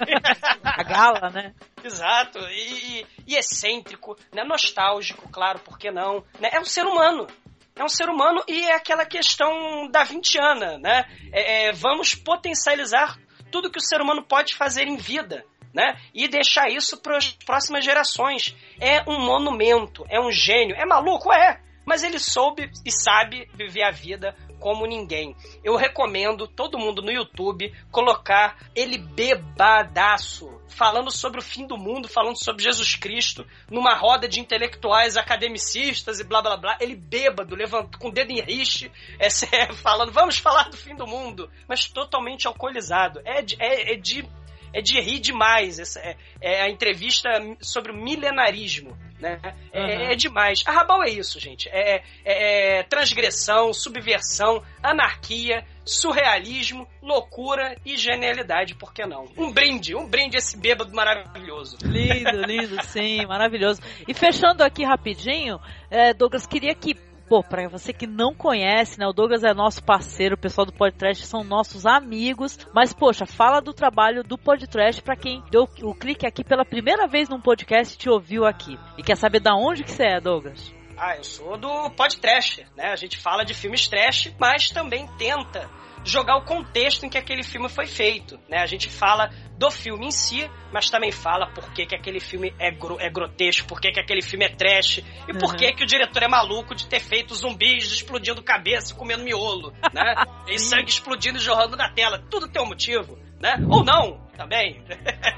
É. 0.08 0.54
a 0.62 0.82
gala, 0.84 1.30
né? 1.30 1.52
Exato, 1.82 2.38
e, 2.48 3.04
e, 3.26 3.34
excêntrico, 3.34 4.16
né? 4.32 4.44
Nostálgico, 4.44 5.28
claro, 5.30 5.58
por 5.58 5.76
que 5.78 5.90
não? 5.90 6.24
Né? 6.38 6.50
É 6.52 6.60
um 6.60 6.64
ser 6.64 6.86
humano, 6.86 7.26
é 7.76 7.82
um 7.82 7.88
ser 7.88 8.08
humano 8.08 8.42
e 8.46 8.62
é 8.62 8.74
aquela 8.74 9.04
questão 9.04 9.88
da 9.90 10.04
vintiana, 10.04 10.78
né? 10.78 11.04
É, 11.32 11.66
é, 11.66 11.72
vamos 11.72 12.14
potencializar 12.14 13.18
tudo 13.50 13.70
que 13.70 13.78
o 13.78 13.82
ser 13.82 14.00
humano 14.00 14.22
pode 14.22 14.54
fazer 14.54 14.86
em 14.86 14.96
vida. 14.96 15.44
Né? 15.72 15.96
E 16.14 16.28
deixar 16.28 16.68
isso 16.70 17.02
para 17.02 17.16
as 17.16 17.32
próximas 17.32 17.84
gerações. 17.84 18.54
É 18.80 19.02
um 19.10 19.18
monumento, 19.18 20.06
é 20.08 20.20
um 20.20 20.30
gênio. 20.30 20.76
É 20.76 20.86
maluco? 20.86 21.32
É. 21.32 21.60
Mas 21.84 22.04
ele 22.04 22.20
soube 22.20 22.70
e 22.86 22.92
sabe 22.92 23.50
viver 23.54 23.82
a 23.82 23.90
vida 23.90 24.36
como 24.64 24.86
ninguém. 24.86 25.36
Eu 25.62 25.76
recomendo 25.76 26.48
todo 26.48 26.78
mundo 26.78 27.02
no 27.02 27.12
YouTube 27.12 27.70
colocar 27.90 28.56
ele 28.74 28.96
bebadaço, 28.96 30.58
falando 30.68 31.10
sobre 31.10 31.38
o 31.38 31.42
fim 31.42 31.66
do 31.66 31.76
mundo, 31.76 32.08
falando 32.08 32.42
sobre 32.42 32.62
Jesus 32.62 32.96
Cristo, 32.96 33.46
numa 33.70 33.94
roda 33.94 34.26
de 34.26 34.40
intelectuais 34.40 35.18
academicistas 35.18 36.18
e 36.18 36.24
blá 36.24 36.40
blá 36.40 36.56
blá. 36.56 36.78
Ele 36.80 36.96
bêbado, 36.96 37.54
levantando 37.54 37.98
com 37.98 38.08
o 38.08 38.10
dedo 38.10 38.30
em 38.30 38.40
riste, 38.40 38.90
é, 39.20 39.28
falando, 39.74 40.10
vamos 40.12 40.38
falar 40.38 40.70
do 40.70 40.78
fim 40.78 40.96
do 40.96 41.06
mundo, 41.06 41.50
mas 41.68 41.86
totalmente 41.86 42.46
alcoolizado. 42.46 43.20
É 43.22 43.42
de, 43.42 43.56
é, 43.60 43.92
é 43.92 43.96
de 43.96 44.26
é 44.74 44.82
de 44.82 45.00
rir 45.00 45.20
demais. 45.20 45.78
Essa, 45.78 46.00
é, 46.00 46.16
é, 46.40 46.62
a 46.62 46.68
entrevista 46.68 47.28
sobre 47.60 47.92
o 47.92 47.96
milenarismo. 47.96 48.98
Né? 49.24 49.40
É, 49.72 49.80
uhum. 49.80 49.88
é, 50.10 50.14
demais. 50.16 50.62
A 50.66 50.70
Rabal 50.70 51.02
é 51.02 51.08
isso, 51.08 51.40
gente. 51.40 51.66
É, 51.70 52.02
é, 52.24 52.80
é, 52.80 52.82
transgressão, 52.82 53.72
subversão, 53.72 54.62
anarquia, 54.82 55.64
surrealismo, 55.82 56.86
loucura 57.02 57.74
e 57.86 57.96
genialidade, 57.96 58.74
por 58.74 58.92
que 58.92 59.06
não? 59.06 59.26
Um 59.36 59.50
brinde, 59.50 59.94
um 59.94 60.06
brinde 60.06 60.36
esse 60.36 60.58
bêbado 60.58 60.94
maravilhoso. 60.94 61.78
Lindo, 61.82 62.42
lindo, 62.46 62.84
sim, 62.84 63.24
maravilhoso. 63.24 63.80
E 64.06 64.12
fechando 64.12 64.62
aqui 64.62 64.84
rapidinho, 64.84 65.58
é, 65.90 66.12
Douglas, 66.12 66.46
queria 66.46 66.74
que 66.74 66.94
Pô, 67.28 67.42
pra 67.42 67.68
você 67.68 67.92
que 67.92 68.06
não 68.06 68.34
conhece, 68.34 68.98
né? 68.98 69.06
O 69.06 69.12
Douglas 69.12 69.44
é 69.44 69.54
nosso 69.54 69.82
parceiro, 69.82 70.34
o 70.34 70.38
pessoal 70.38 70.66
do 70.66 70.72
podcast 70.72 71.26
são 71.26 71.42
nossos 71.42 71.86
amigos. 71.86 72.58
Mas, 72.74 72.92
poxa, 72.92 73.24
fala 73.24 73.60
do 73.60 73.72
trabalho 73.72 74.22
do 74.22 74.36
podcast 74.36 75.02
para 75.02 75.16
quem 75.16 75.42
deu 75.50 75.68
o 75.82 75.94
clique 75.94 76.26
aqui 76.26 76.44
pela 76.44 76.64
primeira 76.64 77.06
vez 77.06 77.28
num 77.28 77.40
podcast 77.40 77.94
e 77.94 77.98
te 77.98 78.10
ouviu 78.10 78.44
aqui. 78.44 78.78
E 78.98 79.02
quer 79.02 79.16
saber 79.16 79.40
da 79.40 79.54
onde 79.54 79.84
que 79.84 79.90
você 79.90 80.04
é, 80.04 80.20
Douglas? 80.20 80.72
Ah, 80.96 81.16
eu 81.16 81.24
sou 81.24 81.56
do 81.56 81.90
podcast, 81.90 82.64
né? 82.76 82.92
A 82.92 82.96
gente 82.96 83.18
fala 83.18 83.44
de 83.44 83.52
filmes 83.52 83.88
trash, 83.88 84.32
mas 84.38 84.70
também 84.70 85.08
tenta 85.18 85.68
jogar 86.04 86.36
o 86.36 86.44
contexto 86.44 87.04
em 87.06 87.08
que 87.08 87.18
aquele 87.18 87.42
filme 87.42 87.68
foi 87.68 87.86
feito. 87.86 88.38
Né? 88.48 88.58
A 88.58 88.66
gente 88.66 88.90
fala 88.90 89.30
do 89.58 89.70
filme 89.70 90.06
em 90.06 90.10
si, 90.10 90.48
mas 90.72 90.90
também 90.90 91.10
fala 91.10 91.50
por 91.52 91.72
que, 91.72 91.86
que 91.86 91.94
aquele 91.94 92.20
filme 92.20 92.54
é, 92.58 92.70
gro 92.70 92.98
é 93.00 93.08
grotesco, 93.08 93.66
por 93.66 93.80
que, 93.80 93.92
que 93.92 94.00
aquele 94.00 94.22
filme 94.22 94.44
é 94.44 94.48
trash, 94.48 94.98
e 94.98 95.32
uhum. 95.32 95.38
por 95.38 95.56
que, 95.56 95.72
que 95.72 95.84
o 95.84 95.86
diretor 95.86 96.22
é 96.22 96.28
maluco 96.28 96.74
de 96.74 96.86
ter 96.86 97.00
feito 97.00 97.34
zumbis 97.34 97.90
explodindo 97.90 98.42
cabeça 98.42 98.92
e 98.92 98.96
comendo 98.96 99.24
miolo, 99.24 99.72
né? 99.92 100.14
e 100.48 100.58
sangue 100.58 100.90
explodindo 100.90 101.38
e 101.38 101.40
jorrando 101.40 101.76
na 101.76 101.90
tela. 101.90 102.22
Tudo 102.30 102.48
tem 102.48 102.62
um 102.62 102.66
motivo, 102.66 103.18
né? 103.40 103.56
Ou 103.68 103.84
não, 103.84 104.26
também. 104.36 104.84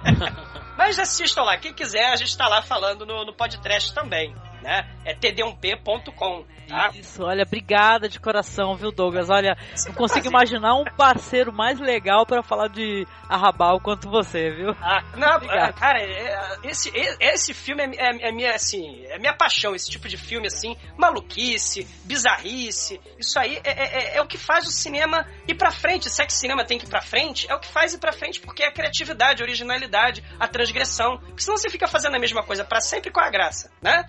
mas 0.76 0.98
assistam 0.98 1.43
lá, 1.43 1.56
quem 1.59 1.72
quiser, 1.72 2.12
a 2.12 2.16
gente 2.16 2.28
está 2.28 2.48
lá 2.48 2.62
falando 2.62 3.06
no, 3.06 3.24
no 3.24 3.34
podcast 3.34 3.94
também 3.94 4.34
né? 4.66 4.84
É 5.05 5.14
td1p.com. 5.14 6.44
Tá? 6.66 6.90
Isso, 6.94 7.22
olha, 7.22 7.44
obrigada 7.44 8.09
de 8.09 8.18
coração, 8.18 8.74
viu, 8.74 8.90
Douglas? 8.90 9.30
Olha, 9.30 9.56
não 9.86 9.94
consigo 9.94 10.26
imaginar 10.26 10.74
um 10.74 10.84
parceiro 10.84 11.52
mais 11.52 11.78
legal 11.78 12.26
para 12.26 12.43
falar 12.43 12.66
de 12.68 13.06
Arrabal 13.28 13.78
quanto 13.78 14.10
você, 14.10 14.51
viu? 14.51 14.70
Ah, 14.82 15.01
não, 15.16 15.36
Obrigado. 15.36 15.78
cara, 15.78 16.01
é, 16.01 16.59
esse, 16.64 16.90
esse 17.20 17.55
filme 17.55 17.84
é, 17.84 17.86
é, 17.97 18.28
é, 18.28 18.32
minha, 18.32 18.52
assim, 18.52 19.05
é 19.06 19.16
minha 19.16 19.32
paixão, 19.32 19.76
esse 19.76 19.88
tipo 19.88 20.09
de 20.09 20.16
filme, 20.16 20.48
assim, 20.48 20.76
maluquice, 20.98 21.86
bizarrice, 22.05 23.01
isso 23.16 23.38
aí 23.38 23.60
é, 23.62 23.70
é, 23.70 23.84
é, 23.84 24.16
é 24.16 24.20
o 24.22 24.26
que 24.26 24.36
faz 24.36 24.66
o 24.66 24.72
cinema 24.72 25.24
ir 25.47 25.55
pra 25.55 25.70
frente, 25.70 26.10
se 26.10 26.20
é 26.20 26.26
que 26.26 26.32
o 26.32 26.36
cinema 26.36 26.64
tem 26.64 26.78
que 26.78 26.86
ir 26.86 26.88
pra 26.88 27.01
frente, 27.01 27.48
é 27.48 27.55
o 27.55 27.60
que 27.60 27.68
faz 27.68 27.94
ir 27.94 27.98
pra 27.98 28.12
frente, 28.12 28.40
porque 28.40 28.64
é 28.64 28.66
a 28.66 28.72
criatividade, 28.72 29.40
a 29.40 29.44
originalidade, 29.44 30.24
a 30.40 30.48
transgressão, 30.48 31.18
porque 31.18 31.43
senão 31.43 31.56
você 31.56 31.70
fica 31.70 31.86
fazendo 31.86 32.16
a 32.16 32.18
mesma 32.18 32.43
coisa 32.43 32.64
para 32.64 32.80
sempre 32.80 33.12
com 33.12 33.20
a 33.20 33.30
graça, 33.30 33.70
né? 33.80 34.05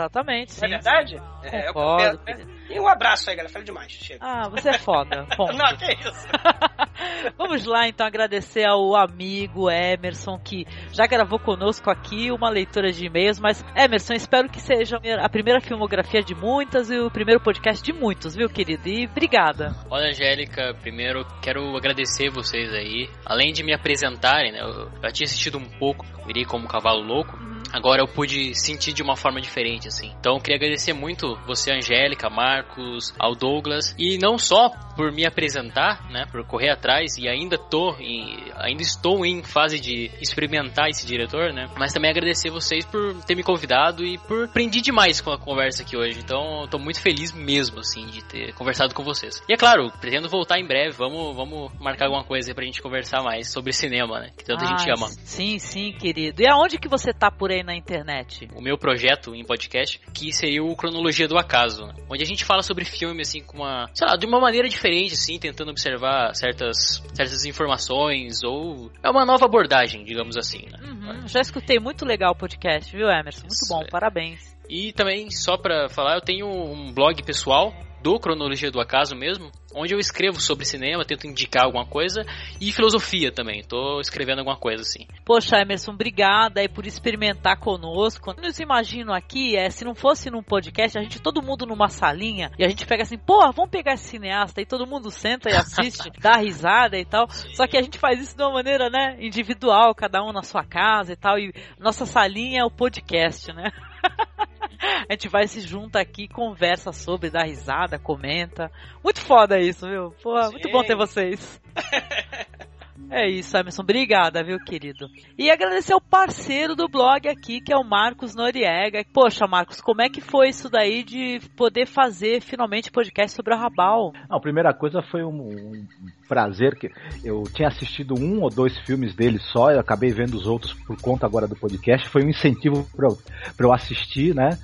Exatamente. 0.00 0.52
Sim, 0.52 0.66
é 0.66 0.68
verdade? 0.68 1.18
Sim. 1.18 1.24
É, 1.42 1.56
é 1.56 1.66
Concordo, 1.66 2.20
é, 2.26 2.60
e 2.70 2.78
um 2.78 2.86
abraço 2.86 3.28
aí, 3.28 3.36
galera. 3.36 3.52
Falei 3.52 3.66
demais. 3.66 3.92
Chega. 3.92 4.20
Ah, 4.24 4.48
você 4.48 4.70
é 4.70 4.78
foda. 4.78 5.26
Ponto. 5.36 5.52
Não, 5.52 5.76
que 5.76 5.92
isso. 5.92 6.28
Vamos 7.36 7.64
lá, 7.64 7.88
então, 7.88 8.06
agradecer 8.06 8.64
ao 8.64 8.94
amigo 8.94 9.70
Emerson, 9.70 10.38
que 10.38 10.66
já 10.92 11.06
gravou 11.06 11.38
conosco 11.38 11.90
aqui 11.90 12.30
uma 12.30 12.48
leitura 12.48 12.92
de 12.92 13.06
e-mails. 13.06 13.40
Mas, 13.40 13.64
Emerson, 13.74 14.14
espero 14.14 14.48
que 14.48 14.60
seja 14.60 15.00
a 15.20 15.28
primeira 15.28 15.60
filmografia 15.60 16.22
de 16.22 16.34
muitas 16.34 16.90
e 16.90 16.98
o 16.98 17.10
primeiro 17.10 17.40
podcast 17.40 17.82
de 17.82 17.92
muitos, 17.92 18.36
viu, 18.36 18.48
querido? 18.48 18.88
E 18.88 19.06
obrigada. 19.06 19.74
Olha, 19.90 20.10
Angélica, 20.10 20.74
primeiro 20.80 21.26
quero 21.42 21.76
agradecer 21.76 22.30
vocês 22.30 22.72
aí. 22.72 23.08
Além 23.24 23.52
de 23.52 23.64
me 23.64 23.74
apresentarem, 23.74 24.52
né? 24.52 24.60
Eu 24.60 24.90
já 25.02 25.10
tinha 25.10 25.24
assistido 25.24 25.58
um 25.58 25.68
pouco, 25.78 26.04
virei 26.26 26.44
como 26.44 26.68
cavalo 26.68 27.02
louco. 27.02 27.36
Uhum 27.36 27.59
agora 27.72 28.02
eu 28.02 28.08
pude 28.08 28.54
sentir 28.54 28.92
de 28.92 29.02
uma 29.02 29.16
forma 29.16 29.40
diferente, 29.40 29.88
assim. 29.88 30.12
Então 30.18 30.34
eu 30.34 30.40
queria 30.40 30.56
agradecer 30.56 30.92
muito 30.92 31.36
você, 31.46 31.72
Angélica, 31.72 32.28
Marcos, 32.28 33.14
ao 33.18 33.34
Douglas, 33.34 33.94
e 33.98 34.18
não 34.18 34.38
só 34.38 34.70
por 34.96 35.12
me 35.12 35.24
apresentar, 35.26 36.10
né, 36.10 36.26
por 36.30 36.44
correr 36.44 36.70
atrás, 36.70 37.16
e 37.16 37.28
ainda 37.28 37.56
tô 37.56 37.96
em, 37.98 38.52
ainda 38.56 38.82
estou 38.82 39.24
em 39.24 39.42
fase 39.42 39.80
de 39.80 40.10
experimentar 40.20 40.88
esse 40.88 41.06
diretor, 41.06 41.52
né? 41.52 41.68
Mas 41.78 41.92
também 41.92 42.10
agradecer 42.10 42.50
vocês 42.50 42.84
por 42.84 43.14
ter 43.24 43.34
me 43.34 43.42
convidado 43.42 44.04
e 44.04 44.18
por 44.18 44.44
aprendi 44.44 44.80
demais 44.80 45.20
com 45.20 45.30
a 45.30 45.38
conversa 45.38 45.82
aqui 45.82 45.96
hoje. 45.96 46.18
Então, 46.18 46.64
estou 46.64 46.78
muito 46.78 47.00
feliz 47.00 47.32
mesmo, 47.32 47.80
assim, 47.80 48.06
de 48.06 48.22
ter 48.24 48.52
conversado 48.54 48.94
com 48.94 49.02
vocês. 49.02 49.42
E 49.48 49.54
é 49.54 49.56
claro, 49.56 49.90
pretendo 50.00 50.28
voltar 50.28 50.58
em 50.58 50.66
breve. 50.66 50.90
Vamos, 50.96 51.34
vamos 51.34 51.72
marcar 51.80 52.06
alguma 52.06 52.24
coisa 52.24 52.50
aí 52.50 52.54
pra 52.54 52.64
gente 52.64 52.82
conversar 52.82 53.22
mais 53.22 53.50
sobre 53.50 53.72
cinema, 53.72 54.20
né? 54.20 54.30
Que 54.36 54.44
tanta 54.44 54.64
Ah, 54.64 54.76
gente 54.76 54.90
ama. 54.90 55.08
Sim, 55.24 55.58
sim, 55.58 55.92
querido. 55.92 56.42
E 56.42 56.48
aonde 56.48 56.78
que 56.78 56.88
você 56.88 57.12
tá 57.12 57.30
por 57.30 57.50
aí 57.50 57.59
na 57.62 57.74
internet? 57.74 58.48
o 58.54 58.62
meu 58.62 58.76
projeto 58.76 59.34
em 59.34 59.44
podcast, 59.44 60.00
que 60.12 60.32
seria 60.32 60.62
o 60.62 60.74
Cronologia 60.76 61.28
do 61.28 61.38
Acaso, 61.38 61.86
né? 61.86 61.94
onde 62.08 62.22
a 62.22 62.26
gente 62.26 62.44
fala 62.44 62.62
sobre 62.62 62.84
filme 62.84 63.22
assim 63.22 63.42
com 63.42 63.58
uma, 63.58 63.88
sei 63.94 64.06
lá, 64.06 64.16
de 64.16 64.26
uma 64.26 64.40
maneira 64.40 64.68
diferente 64.68 65.14
assim, 65.14 65.38
tentando 65.38 65.70
observar 65.70 66.34
certas 66.34 67.02
certas 67.14 67.44
informações 67.44 68.42
ou 68.42 68.90
é 69.02 69.10
uma 69.10 69.24
nova 69.24 69.44
abordagem, 69.44 70.04
digamos 70.04 70.36
assim, 70.36 70.66
né? 70.70 70.78
Uhum, 70.82 71.28
já 71.28 71.40
escutei 71.40 71.78
muito 71.78 72.04
legal 72.04 72.32
o 72.32 72.36
podcast, 72.36 72.94
viu, 72.94 73.08
Emerson? 73.08 73.42
Muito 73.42 73.68
bom, 73.68 73.84
parabéns. 73.90 74.56
E 74.68 74.92
também 74.92 75.30
só 75.30 75.56
pra 75.56 75.88
falar, 75.88 76.14
eu 76.14 76.20
tenho 76.20 76.46
um 76.46 76.92
blog 76.92 77.22
pessoal 77.24 77.74
do 78.02 78.18
Cronologia 78.18 78.70
do 78.70 78.80
Acaso 78.80 79.14
mesmo, 79.14 79.50
onde 79.74 79.94
eu 79.94 79.98
escrevo 79.98 80.40
sobre 80.40 80.64
cinema, 80.64 81.04
tento 81.04 81.26
indicar 81.26 81.64
alguma 81.64 81.86
coisa 81.86 82.24
e 82.60 82.72
filosofia 82.72 83.30
também. 83.30 83.62
Tô 83.62 84.00
escrevendo 84.00 84.38
alguma 84.38 84.56
coisa 84.56 84.82
assim. 84.82 85.06
Poxa, 85.24 85.60
Emerson, 85.60 85.92
obrigada 85.92 86.60
aí 86.60 86.68
por 86.68 86.86
experimentar 86.86 87.58
conosco. 87.58 88.30
Eu 88.30 88.42
nos 88.42 88.58
imagino 88.58 89.12
aqui, 89.12 89.56
é, 89.56 89.70
se 89.70 89.84
não 89.84 89.94
fosse 89.94 90.30
num 90.30 90.42
podcast, 90.42 90.98
a 90.98 91.02
gente 91.02 91.20
todo 91.20 91.42
mundo 91.42 91.66
numa 91.66 91.88
salinha 91.88 92.50
e 92.58 92.64
a 92.64 92.68
gente 92.68 92.86
pega 92.86 93.02
assim, 93.02 93.18
pô, 93.18 93.40
vamos 93.52 93.70
pegar 93.70 93.94
esse 93.94 94.04
cineasta 94.04 94.60
e 94.60 94.66
todo 94.66 94.86
mundo 94.86 95.10
senta 95.10 95.50
e 95.50 95.54
assiste, 95.54 96.10
dá 96.20 96.36
risada 96.36 96.98
e 96.98 97.04
tal. 97.04 97.28
Só 97.30 97.66
que 97.66 97.76
a 97.76 97.82
gente 97.82 97.98
faz 97.98 98.20
isso 98.20 98.36
de 98.36 98.42
uma 98.42 98.52
maneira, 98.52 98.90
né, 98.90 99.16
individual, 99.20 99.94
cada 99.94 100.22
um 100.22 100.32
na 100.32 100.42
sua 100.42 100.64
casa 100.64 101.12
e 101.12 101.16
tal. 101.16 101.38
E 101.38 101.52
nossa 101.78 102.06
salinha 102.06 102.60
é 102.62 102.64
o 102.64 102.70
podcast, 102.70 103.52
né? 103.52 103.70
A 105.08 105.12
gente 105.12 105.28
vai 105.28 105.46
se 105.46 105.60
junta 105.60 106.00
aqui, 106.00 106.28
conversa 106.28 106.92
sobre, 106.92 107.30
dá 107.30 107.42
risada, 107.42 107.98
comenta. 107.98 108.70
Muito 109.02 109.20
foda 109.20 109.58
isso, 109.58 109.86
viu? 109.86 110.14
Pô, 110.22 110.34
muito 110.50 110.70
bom 110.70 110.82
ter 110.82 110.96
vocês. 110.96 111.60
É 113.08 113.28
isso, 113.28 113.56
Emerson. 113.56 113.82
Obrigada, 113.82 114.42
viu, 114.42 114.58
querido? 114.58 115.08
E 115.38 115.50
agradecer 115.50 115.92
ao 115.92 116.00
parceiro 116.00 116.76
do 116.76 116.88
blog 116.88 117.28
aqui, 117.28 117.60
que 117.60 117.72
é 117.72 117.76
o 117.76 117.84
Marcos 117.84 118.34
Noriega. 118.34 119.04
Poxa, 119.12 119.46
Marcos, 119.46 119.80
como 119.80 120.02
é 120.02 120.08
que 120.08 120.20
foi 120.20 120.48
isso 120.48 120.68
daí 120.68 121.02
de 121.02 121.40
poder 121.56 121.86
fazer 121.86 122.40
finalmente 122.40 122.90
podcast 122.90 123.34
sobre 123.34 123.54
a 123.54 123.56
Rabal? 123.56 124.12
A 124.28 124.38
primeira 124.38 124.72
coisa 124.72 125.02
foi 125.02 125.24
um, 125.24 125.40
um 125.40 125.86
prazer 126.28 126.76
que 126.76 126.88
eu 127.24 127.42
tinha 127.52 127.68
assistido 127.68 128.14
um 128.18 128.42
ou 128.42 128.50
dois 128.50 128.78
filmes 128.80 129.14
dele 129.14 129.38
só, 129.38 129.70
eu 129.70 129.80
acabei 129.80 130.10
vendo 130.10 130.34
os 130.34 130.46
outros 130.46 130.72
por 130.72 131.00
conta 131.00 131.26
agora 131.26 131.48
do 131.48 131.56
podcast. 131.56 132.08
Foi 132.08 132.24
um 132.24 132.28
incentivo 132.28 132.86
para 132.96 133.08
eu, 133.08 133.18
eu 133.58 133.72
assistir, 133.72 134.34
né? 134.34 134.58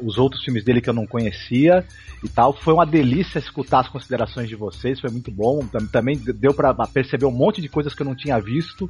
Os 0.00 0.18
outros 0.18 0.42
filmes 0.44 0.64
dele 0.64 0.80
que 0.80 0.88
eu 0.88 0.94
não 0.94 1.06
conhecia 1.06 1.84
e 2.22 2.28
tal. 2.28 2.52
Foi 2.52 2.72
uma 2.72 2.86
delícia 2.86 3.38
escutar 3.38 3.80
as 3.80 3.88
considerações 3.88 4.48
de 4.48 4.54
vocês, 4.56 5.00
foi 5.00 5.10
muito 5.10 5.30
bom. 5.30 5.60
Tam- 5.66 5.86
Também 5.86 6.16
deu 6.16 6.54
para 6.54 6.72
perceber 6.86 7.26
um 7.26 7.30
monte 7.32 7.60
de 7.60 7.68
coisas 7.68 7.94
que 7.94 8.02
eu 8.02 8.06
não 8.06 8.14
tinha 8.14 8.38
visto, 8.40 8.88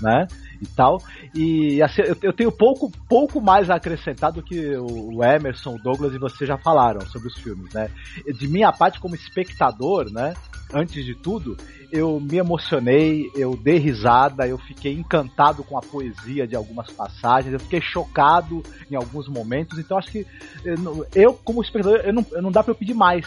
né? 0.00 0.26
E 0.60 0.66
tal. 0.74 1.02
E 1.34 1.82
assim, 1.82 2.02
eu, 2.02 2.16
eu 2.22 2.32
tenho 2.32 2.52
pouco, 2.52 2.92
pouco 3.08 3.40
mais 3.40 3.70
a 3.70 3.76
acrescentar 3.76 4.32
do 4.32 4.42
que 4.42 4.76
o 4.78 5.22
Emerson, 5.22 5.74
o 5.74 5.78
Douglas 5.78 6.14
e 6.14 6.18
você 6.18 6.46
já 6.46 6.58
falaram 6.58 7.04
sobre 7.06 7.28
os 7.28 7.38
filmes, 7.40 7.70
né? 7.72 7.88
De 8.36 8.48
minha 8.48 8.72
parte, 8.72 9.00
como 9.00 9.14
espectador, 9.14 10.10
né? 10.10 10.36
Antes 10.72 11.04
de 11.04 11.14
tudo, 11.14 11.56
eu 11.92 12.18
me 12.18 12.38
emocionei, 12.38 13.30
eu 13.36 13.56
dei 13.56 13.78
risada, 13.78 14.48
eu 14.48 14.58
fiquei 14.58 14.92
encantado 14.92 15.64
com 15.64 15.78
a 15.78 15.82
poesia 15.82 16.48
de 16.48 16.56
algumas 16.56 16.90
passagens, 16.96 17.54
eu 17.54 17.60
fiquei 17.60 17.80
chocado 17.80 18.64
em 18.90 18.96
alguns 18.96 19.28
momentos. 19.28 19.78
Então, 19.78 19.96
acho 19.96 20.10
que 20.10 20.24
eu, 20.64 20.76
não- 20.78 21.04
eu 21.14 21.34
como 21.44 21.62
espectador, 21.62 22.00
eu 22.04 22.12
não, 22.12 22.26
não 22.42 22.50
dá 22.50 22.62
para 22.64 22.72
eu 22.72 22.78
pedir 22.78 22.94
mais 22.94 23.24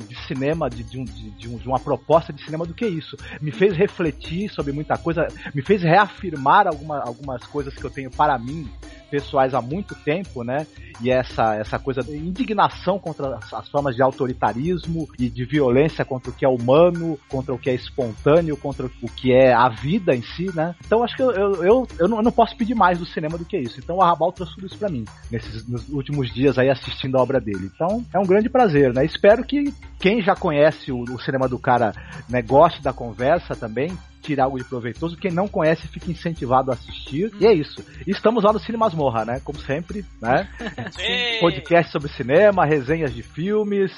de 0.00 0.16
cinema, 0.26 0.68
de, 0.68 0.82
de, 0.82 0.98
um- 0.98 1.04
de, 1.04 1.30
de 1.30 1.48
um- 1.48 1.56
de 1.56 1.66
uma 1.68 1.78
proposta 1.78 2.32
de 2.32 2.42
cinema 2.44 2.66
do 2.66 2.74
que 2.74 2.86
isso. 2.86 3.16
Me 3.40 3.50
fez 3.50 3.76
refletir 3.76 4.50
sobre 4.50 4.72
muita 4.72 4.96
coisa, 4.98 5.26
me 5.54 5.62
fez 5.62 5.82
reafirmar 5.82 6.66
alguma, 6.66 7.00
algumas 7.00 7.44
coisas 7.46 7.74
que 7.74 7.84
eu 7.84 7.90
tenho 7.90 8.10
para 8.10 8.38
mim, 8.38 8.68
pessoais 9.10 9.54
há 9.54 9.60
muito 9.60 9.94
tempo, 9.94 10.44
né? 10.44 10.66
E 11.02 11.10
essa, 11.10 11.54
essa 11.56 11.78
coisa 11.78 12.02
de 12.02 12.16
indignação 12.16 12.98
contra 12.98 13.36
as, 13.36 13.52
as 13.52 13.68
formas 13.68 13.96
de 13.96 14.02
autoritarismo 14.02 15.08
e 15.18 15.28
de 15.28 15.44
violência 15.44 16.04
contra 16.04 16.30
o 16.30 16.34
que 16.34 16.44
é 16.44 16.48
humano, 16.48 17.18
contra 17.28 17.54
o 17.54 17.58
que 17.58 17.70
é 17.70 17.74
espontâneo, 17.74 18.56
contra 18.56 18.86
o 18.86 19.08
que 19.08 19.32
é 19.32 19.52
a 19.52 19.68
vida 19.68 20.14
em 20.14 20.22
si, 20.22 20.54
né? 20.54 20.74
Então 20.84 21.02
acho 21.02 21.16
que 21.16 21.22
eu, 21.22 21.30
eu, 21.30 21.64
eu, 21.64 21.88
eu 21.98 22.08
não, 22.08 22.18
eu 22.18 22.22
não 22.22 22.32
posso 22.32 22.56
pedir 22.56 22.74
mais 22.74 22.98
do 22.98 23.06
cinema 23.06 23.38
do 23.38 23.44
que 23.44 23.56
isso. 23.56 23.80
Então 23.80 23.96
o 23.96 24.02
Arrabal 24.02 24.32
trouxe 24.32 24.54
tudo 24.54 24.66
isso 24.66 24.78
pra 24.78 24.90
mim, 24.90 25.04
nesses 25.30 25.66
nos 25.66 25.88
últimos 25.88 26.32
dias 26.32 26.58
aí 26.58 26.68
assistindo 26.68 27.16
a 27.16 27.22
obra 27.22 27.40
dele. 27.40 27.70
Então 27.74 28.04
é 28.12 28.18
um 28.18 28.26
grande 28.26 28.50
prazer, 28.50 28.92
né? 28.92 29.04
Espero 29.04 29.42
que 29.42 29.72
quem 29.98 30.22
já 30.22 30.34
conhece 30.34 30.92
o, 30.92 31.02
o 31.02 31.20
cinema 31.20 31.48
do 31.48 31.58
cara 31.58 31.92
né, 32.28 32.42
goste 32.42 32.82
da 32.82 32.92
conversa 32.92 33.56
também, 33.56 33.90
tirar 34.20 34.44
algo 34.44 34.58
de 34.58 34.64
proveitoso. 34.64 35.16
Quem 35.16 35.30
não 35.30 35.48
conhece, 35.48 35.88
fica 35.88 36.10
incentivado 36.10 36.70
a 36.70 36.74
assistir. 36.74 37.32
E 37.40 37.46
é 37.46 37.52
isso. 37.52 37.84
Estamos 38.06 38.44
lá 38.44 38.52
no 38.52 38.58
Cine 38.58 38.78
Masmorra, 38.78 39.24
né? 39.24 39.40
Como 39.42 39.58
sempre, 39.60 40.04
né? 40.20 40.48
Podcast 41.40 41.90
sobre 41.90 42.10
cinema, 42.10 42.64
resenhas 42.64 43.14
de 43.14 43.22
filmes, 43.22 43.92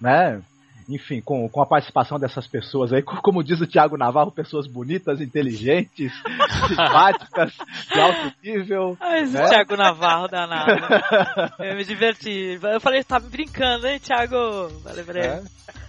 né? 0.00 0.40
Enfim, 0.88 1.20
com, 1.20 1.48
com 1.48 1.60
a 1.60 1.66
participação 1.66 2.18
dessas 2.18 2.46
pessoas 2.46 2.92
aí, 2.92 3.02
co- 3.02 3.20
como 3.20 3.44
diz 3.44 3.60
o 3.60 3.66
Thiago 3.66 3.96
Navarro, 3.98 4.32
pessoas 4.32 4.66
bonitas, 4.66 5.20
inteligentes, 5.20 6.12
simpáticas, 6.66 7.52
de 7.92 8.00
alto 8.00 8.32
nível. 8.42 8.96
Esse 9.16 9.34
né? 9.34 9.48
Thiago 9.48 9.76
Navarro 9.76 10.28
danado. 10.28 10.72
Eu 11.60 11.76
me 11.76 11.84
diverti. 11.84 12.58
Eu 12.62 12.80
falei, 12.80 13.04
tá 13.04 13.18
brincando, 13.18 13.86
hein, 13.86 13.98
Thiago? 13.98 14.70
Falei 14.82 15.04
pra 15.04 15.18
ele. 15.18 15.26
É. 15.28 15.42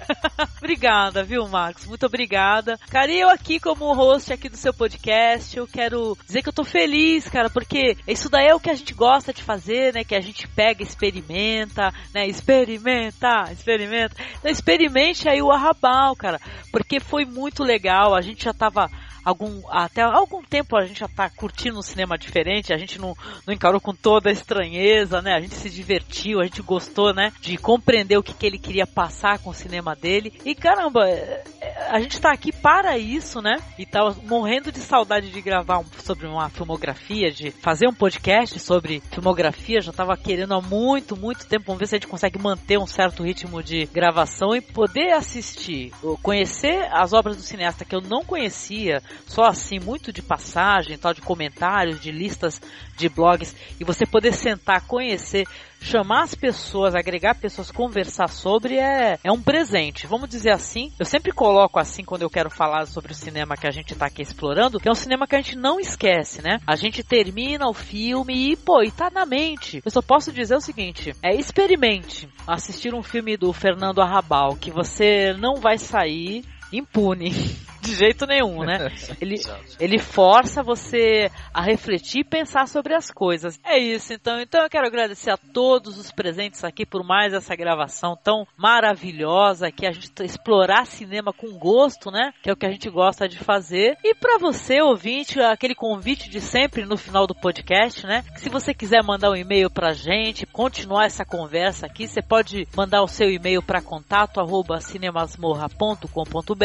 obrigada, 0.58 1.24
viu, 1.24 1.48
Marcos? 1.48 1.86
Muito 1.86 2.06
obrigada. 2.06 2.78
Cara, 2.90 3.12
e 3.12 3.20
eu 3.20 3.30
aqui 3.30 3.60
como 3.60 3.94
host 3.94 4.34
aqui 4.34 4.50
do 4.50 4.58
seu 4.58 4.74
podcast, 4.74 5.56
eu 5.56 5.68
quero 5.68 6.18
dizer 6.26 6.42
que 6.42 6.50
eu 6.50 6.54
tô 6.54 6.64
feliz, 6.64 7.30
cara, 7.30 7.50
porque 7.50 7.96
isso 8.08 8.30
daí 8.30 8.48
é 8.48 8.56
o 8.56 8.60
que 8.60 8.70
a 8.70 8.74
gente 8.74 8.94
gosta 8.94 9.32
de 9.34 9.44
fazer, 9.44 9.94
né? 9.94 10.04
Que 10.04 10.16
a 10.16 10.22
gente 10.22 10.48
pega, 10.48 10.82
experimenta, 10.84 11.94
né? 12.14 12.28
Experimenta, 12.28 13.52
experimenta. 13.52 14.16
Então 14.40 14.52
experimente 14.90 15.30
aí 15.30 15.42
o 15.42 15.52
Arrabal, 15.52 16.16
cara, 16.16 16.42
porque 16.72 17.00
foi 17.00 17.24
muito 17.24 17.64
legal. 17.64 18.16
A 18.16 18.22
gente 18.22 18.44
já 18.44 18.54
tava 18.54 18.90
algum 19.30 19.62
até 19.70 20.02
algum 20.02 20.44
tempo 20.44 20.76
a 20.76 20.86
gente 20.86 21.00
já 21.00 21.08
tá 21.08 21.30
curtindo 21.30 21.80
um 21.80 21.82
cinema 21.82 22.18
diferente, 22.18 22.74
a 22.74 22.78
gente 22.78 23.00
não, 23.00 23.16
não 23.46 23.54
encarou 23.54 23.80
com 23.80 23.94
toda 23.94 24.30
a 24.30 24.34
estranheza, 24.34 25.22
né? 25.22 25.34
A 25.34 25.40
gente 25.40 25.56
se 25.56 25.70
divertiu, 25.70 26.40
a 26.40 26.44
gente 26.44 26.62
gostou, 26.62 27.14
né? 27.14 27.32
De 27.42 27.58
compreender 27.58 28.18
o 28.18 28.24
que, 28.24 28.34
que 28.34 28.46
ele 28.46 28.58
queria 28.58 28.86
passar 28.88 29.40
com 29.40 29.50
o 29.52 29.54
cinema 29.54 29.96
dele. 29.96 30.34
E 30.44 30.54
caramba, 30.56 31.08
é, 31.08 31.44
é, 31.62 31.88
a 31.90 32.00
gente 32.00 32.20
tá 32.20 32.32
aqui 32.32 32.52
para 32.52 32.98
isso, 32.98 33.42
né? 33.42 33.58
E 33.78 33.86
tá 33.86 34.14
morrendo 34.24 34.72
de 34.72 34.80
saudade 34.80 35.30
de 35.30 35.42
gravar 35.42 35.80
um- 35.80 35.86
sobre 36.04 36.28
uma 36.28 36.50
filmografia, 36.50 37.32
de 37.32 37.52
fazer 37.52 37.88
um 37.88 37.94
podcast 37.94 38.60
sobre 38.60 39.02
filmografia. 39.12 39.82
Já 39.82 39.92
tava 39.92 40.18
querendo 40.18 40.54
há 40.54 40.62
muito, 40.62 41.16
muito 41.16 41.46
tempo. 41.48 41.66
Vamos 41.68 41.80
ver 41.80 41.88
se 41.88 41.96
a 41.96 41.98
gente 42.00 42.08
consegue 42.08 42.40
manter 42.40 42.78
um 42.78 42.88
certo 42.88 43.24
ritmo 43.24 43.62
de 43.62 43.86
gravação 43.88 44.56
e 44.56 44.62
poder 44.62 45.12
assistir, 45.14 45.92
conhecer 46.22 46.88
as 46.92 47.14
obras 47.14 47.36
do 47.38 47.42
cineasta 47.44 47.86
que 47.86 47.96
eu 47.96 48.02
não 48.02 48.24
conhecia, 48.24 49.02
só 49.26 49.44
assim, 49.44 49.80
muito 49.80 50.12
de 50.12 50.22
passagem, 50.22 50.98
tal, 50.98 51.14
de 51.14 51.22
comentários, 51.22 52.00
de 52.00 52.12
listas 52.12 52.62
de 52.98 53.08
blogs, 53.08 53.56
e 53.80 53.84
você 53.84 54.06
poder 54.06 54.34
sentar, 54.34 54.86
conhecer, 54.86 55.48
chamar 55.82 56.24
as 56.24 56.36
pessoas, 56.36 56.94
agregar 56.94 57.36
pessoas, 57.36 57.72
conversar 57.72 58.28
sobre, 58.28 58.78
é, 58.78 59.18
é 59.24 59.32
um 59.32 59.42
presente. 59.42 60.06
Vamos 60.08 60.30
dizer 60.30 60.52
assim. 60.52 60.92
Eu 61.00 61.06
sempre 61.06 61.32
coloco 61.32 61.80
assim 61.80 62.04
quando 62.04 62.24
eu 62.24 62.30
quero 62.30 62.50
falar 62.50 62.86
sobre 62.86 63.12
o 63.12 63.16
cinema 63.16 63.56
que 63.56 63.68
a 63.68 63.72
gente 63.72 63.96
tá 63.96 64.08
aqui 64.08 64.22
explorando, 64.22 64.80
que 64.80 64.88
é 64.88 64.92
um 64.92 64.96
cinema 64.96 65.28
que 65.28 65.36
a 65.36 65.42
gente 65.42 65.56
não 65.56 65.80
esquece, 65.80 66.42
né? 66.42 66.58
A 66.68 66.76
gente 66.76 67.04
termina 67.04 67.68
o 67.70 67.74
filme 67.74 68.52
e, 68.52 68.56
pô, 68.56 68.84
e 68.84 68.92
tá 68.92 69.10
na 69.10 69.26
mente. 69.26 69.82
Eu 69.84 69.92
só 69.92 70.02
posso 70.02 70.32
dizer 70.32 70.56
o 70.56 70.62
seguinte: 70.62 71.16
é 71.24 71.34
experimente 71.34 72.28
assistir 72.46 72.94
um 72.94 73.04
filme 73.04 73.38
do 73.38 73.54
Fernando 73.54 74.02
Arrabal, 74.02 74.56
que 74.56 74.72
você 74.72 75.34
não 75.34 75.56
vai 75.56 75.78
sair 75.78 76.44
impune. 76.72 77.32
De 77.82 77.96
jeito 77.96 78.26
nenhum, 78.26 78.64
né? 78.66 78.92
Ele, 79.22 79.36
ele 79.80 79.98
força 79.98 80.62
você 80.62 81.32
a 81.54 81.62
refletir 81.62 82.20
e 82.20 82.24
pensar 82.24 82.68
sobre 82.68 82.94
as 82.94 83.10
coisas. 83.10 83.60
É 83.64 83.78
isso, 83.78 84.14
então. 84.14 84.40
Então 84.40 84.62
eu 84.64 84.70
quero 84.70 84.86
agradecer 84.86 85.32
a 85.32 85.38
todos 85.38 85.98
os 85.98 86.12
presentes 86.12 86.64
aqui 86.64 86.86
por 86.86 87.04
mais 87.06 87.34
essa 87.34 87.56
gravação 87.56 88.18
tão 88.22 88.46
maravilhosa 88.58 89.72
que 89.72 89.86
a 89.86 89.92
gente 89.92 90.12
explorar 90.24 90.86
cinema 90.86 91.32
com 91.32 91.58
gosto, 91.58 92.12
né? 92.12 92.34
Que 92.44 92.50
é 92.50 92.54
o 92.54 92.58
que 92.58 92.66
a 92.66 92.72
gente 92.72 92.90
gosta 92.90 93.30
de 93.30 93.38
fazer. 93.38 93.98
E 94.04 94.14
para 94.14 94.38
você, 94.38 94.82
ouvinte, 94.82 95.40
aquele 95.40 95.76
convite 95.76 96.30
de 96.30 96.42
sempre 96.42 96.86
no 96.86 96.98
final 96.98 97.26
do 97.26 97.36
podcast, 97.36 98.06
né? 98.06 98.24
Que 98.34 98.42
se 98.42 98.50
você 98.50 98.74
quiser 98.74 99.04
mandar 99.04 99.32
um 99.32 99.36
e-mail 99.36 99.70
pra 99.70 99.94
gente, 99.94 100.46
continuar 100.46 101.06
essa 101.06 101.24
conversa 101.24 101.86
aqui, 101.86 102.08
você 102.08 102.22
pode 102.22 102.68
mandar 102.76 103.02
o 103.04 103.08
seu 103.08 103.32
e-mail 103.32 103.62
para 103.62 103.82
contato 103.82 104.40
arroba 104.42 104.82
cinemasmorra.com.br. 104.82 106.59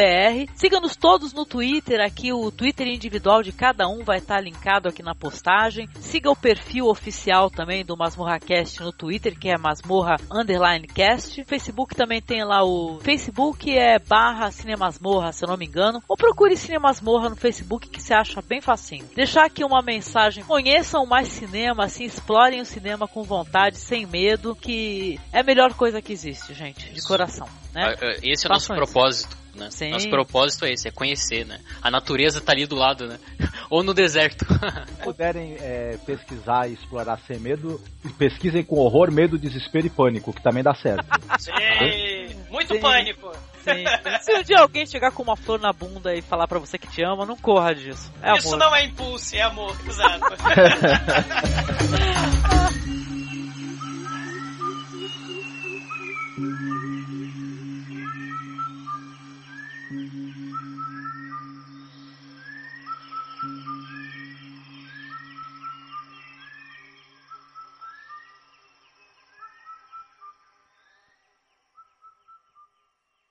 Siga-nos 0.56 0.96
todos 0.96 1.32
no 1.32 1.46
Twitter, 1.46 2.00
aqui 2.00 2.32
o 2.32 2.50
Twitter 2.50 2.88
individual 2.88 3.44
de 3.44 3.52
cada 3.52 3.86
um 3.86 4.02
vai 4.02 4.18
estar 4.18 4.40
linkado 4.40 4.88
aqui 4.88 5.04
na 5.04 5.14
postagem. 5.14 5.88
Siga 6.00 6.28
o 6.28 6.34
perfil 6.34 6.86
oficial 6.86 7.48
também 7.48 7.84
do 7.84 7.96
MasmorraCast 7.96 8.80
no 8.82 8.92
Twitter, 8.92 9.38
que 9.38 9.48
é 9.48 9.56
Masmorra 9.56 10.16
Underline 10.28 10.88
Cast. 10.88 11.44
Facebook 11.44 11.94
também 11.94 12.20
tem 12.20 12.44
lá 12.44 12.64
o 12.64 12.98
Facebook 13.02 13.70
é 13.70 14.00
barra 14.00 14.50
Cinemasmorra, 14.50 15.32
se 15.32 15.44
eu 15.44 15.48
não 15.48 15.56
me 15.56 15.66
engano. 15.66 16.02
Ou 16.08 16.16
procure 16.16 16.56
Cinemasmorra 16.56 17.28
no 17.28 17.36
Facebook 17.36 17.88
que 17.88 18.02
você 18.02 18.14
acha 18.14 18.42
bem 18.42 18.60
facinho. 18.60 19.08
Deixar 19.14 19.44
aqui 19.44 19.62
uma 19.64 19.80
mensagem, 19.80 20.42
conheçam 20.42 21.06
mais 21.06 21.28
cinema, 21.28 21.84
assim, 21.84 22.04
explorem 22.04 22.60
o 22.60 22.64
cinema 22.64 23.06
com 23.06 23.22
vontade, 23.22 23.76
sem 23.76 24.06
medo, 24.06 24.56
que 24.56 25.20
é 25.32 25.38
a 25.38 25.44
melhor 25.44 25.72
coisa 25.74 26.02
que 26.02 26.12
existe, 26.12 26.52
gente, 26.52 26.92
de 26.92 27.02
coração. 27.02 27.48
Né? 27.72 27.94
Esse 28.22 28.46
é 28.46 28.50
o 28.50 28.52
nosso 28.52 28.74
propósito. 28.74 29.43
Né? 29.55 29.70
Sim. 29.70 29.90
Nosso 29.90 30.10
propósito 30.10 30.64
é 30.64 30.72
esse, 30.72 30.89
é 30.89 30.90
conhecer, 30.90 31.47
né? 31.47 31.60
A 31.82 31.90
natureza 31.90 32.40
tá 32.40 32.52
ali 32.52 32.66
do 32.66 32.74
lado, 32.74 33.06
né? 33.06 33.18
Ou 33.70 33.82
no 33.82 33.94
deserto. 33.94 34.44
Se 34.44 35.02
puderem 35.02 35.56
é, 35.60 35.97
pesquisar 36.05 36.68
e 36.68 36.74
explorar 36.74 37.18
sem 37.26 37.39
medo, 37.39 37.81
pesquisem 38.18 38.62
com 38.62 38.76
horror, 38.76 39.10
medo, 39.10 39.39
desespero 39.39 39.86
e 39.86 39.90
pânico, 39.90 40.32
que 40.32 40.43
também 40.43 40.62
dá 40.62 40.74
certo. 40.74 41.06
Sim, 41.39 42.36
muito 42.51 42.74
Sim. 42.74 42.81
pânico. 42.81 43.32
Sim. 43.62 43.85
Se 44.20 44.35
um 44.35 44.43
dia 44.43 44.60
alguém 44.60 44.86
chegar 44.86 45.10
com 45.10 45.22
uma 45.22 45.36
flor 45.36 45.59
na 45.59 45.72
bunda 45.72 46.14
e 46.14 46.20
falar 46.20 46.47
pra 46.47 46.59
você 46.59 46.76
que 46.76 46.86
te 46.86 47.02
ama, 47.02 47.24
não 47.24 47.36
corra 47.36 47.74
disso. 47.74 48.12
É 48.22 48.36
Isso 48.36 48.48
amor. 48.48 48.59
não 48.59 48.76
é 48.76 48.85
impulso, 48.85 49.35
é 49.35 49.43
amor, 49.43 49.74
exato. 49.86 50.24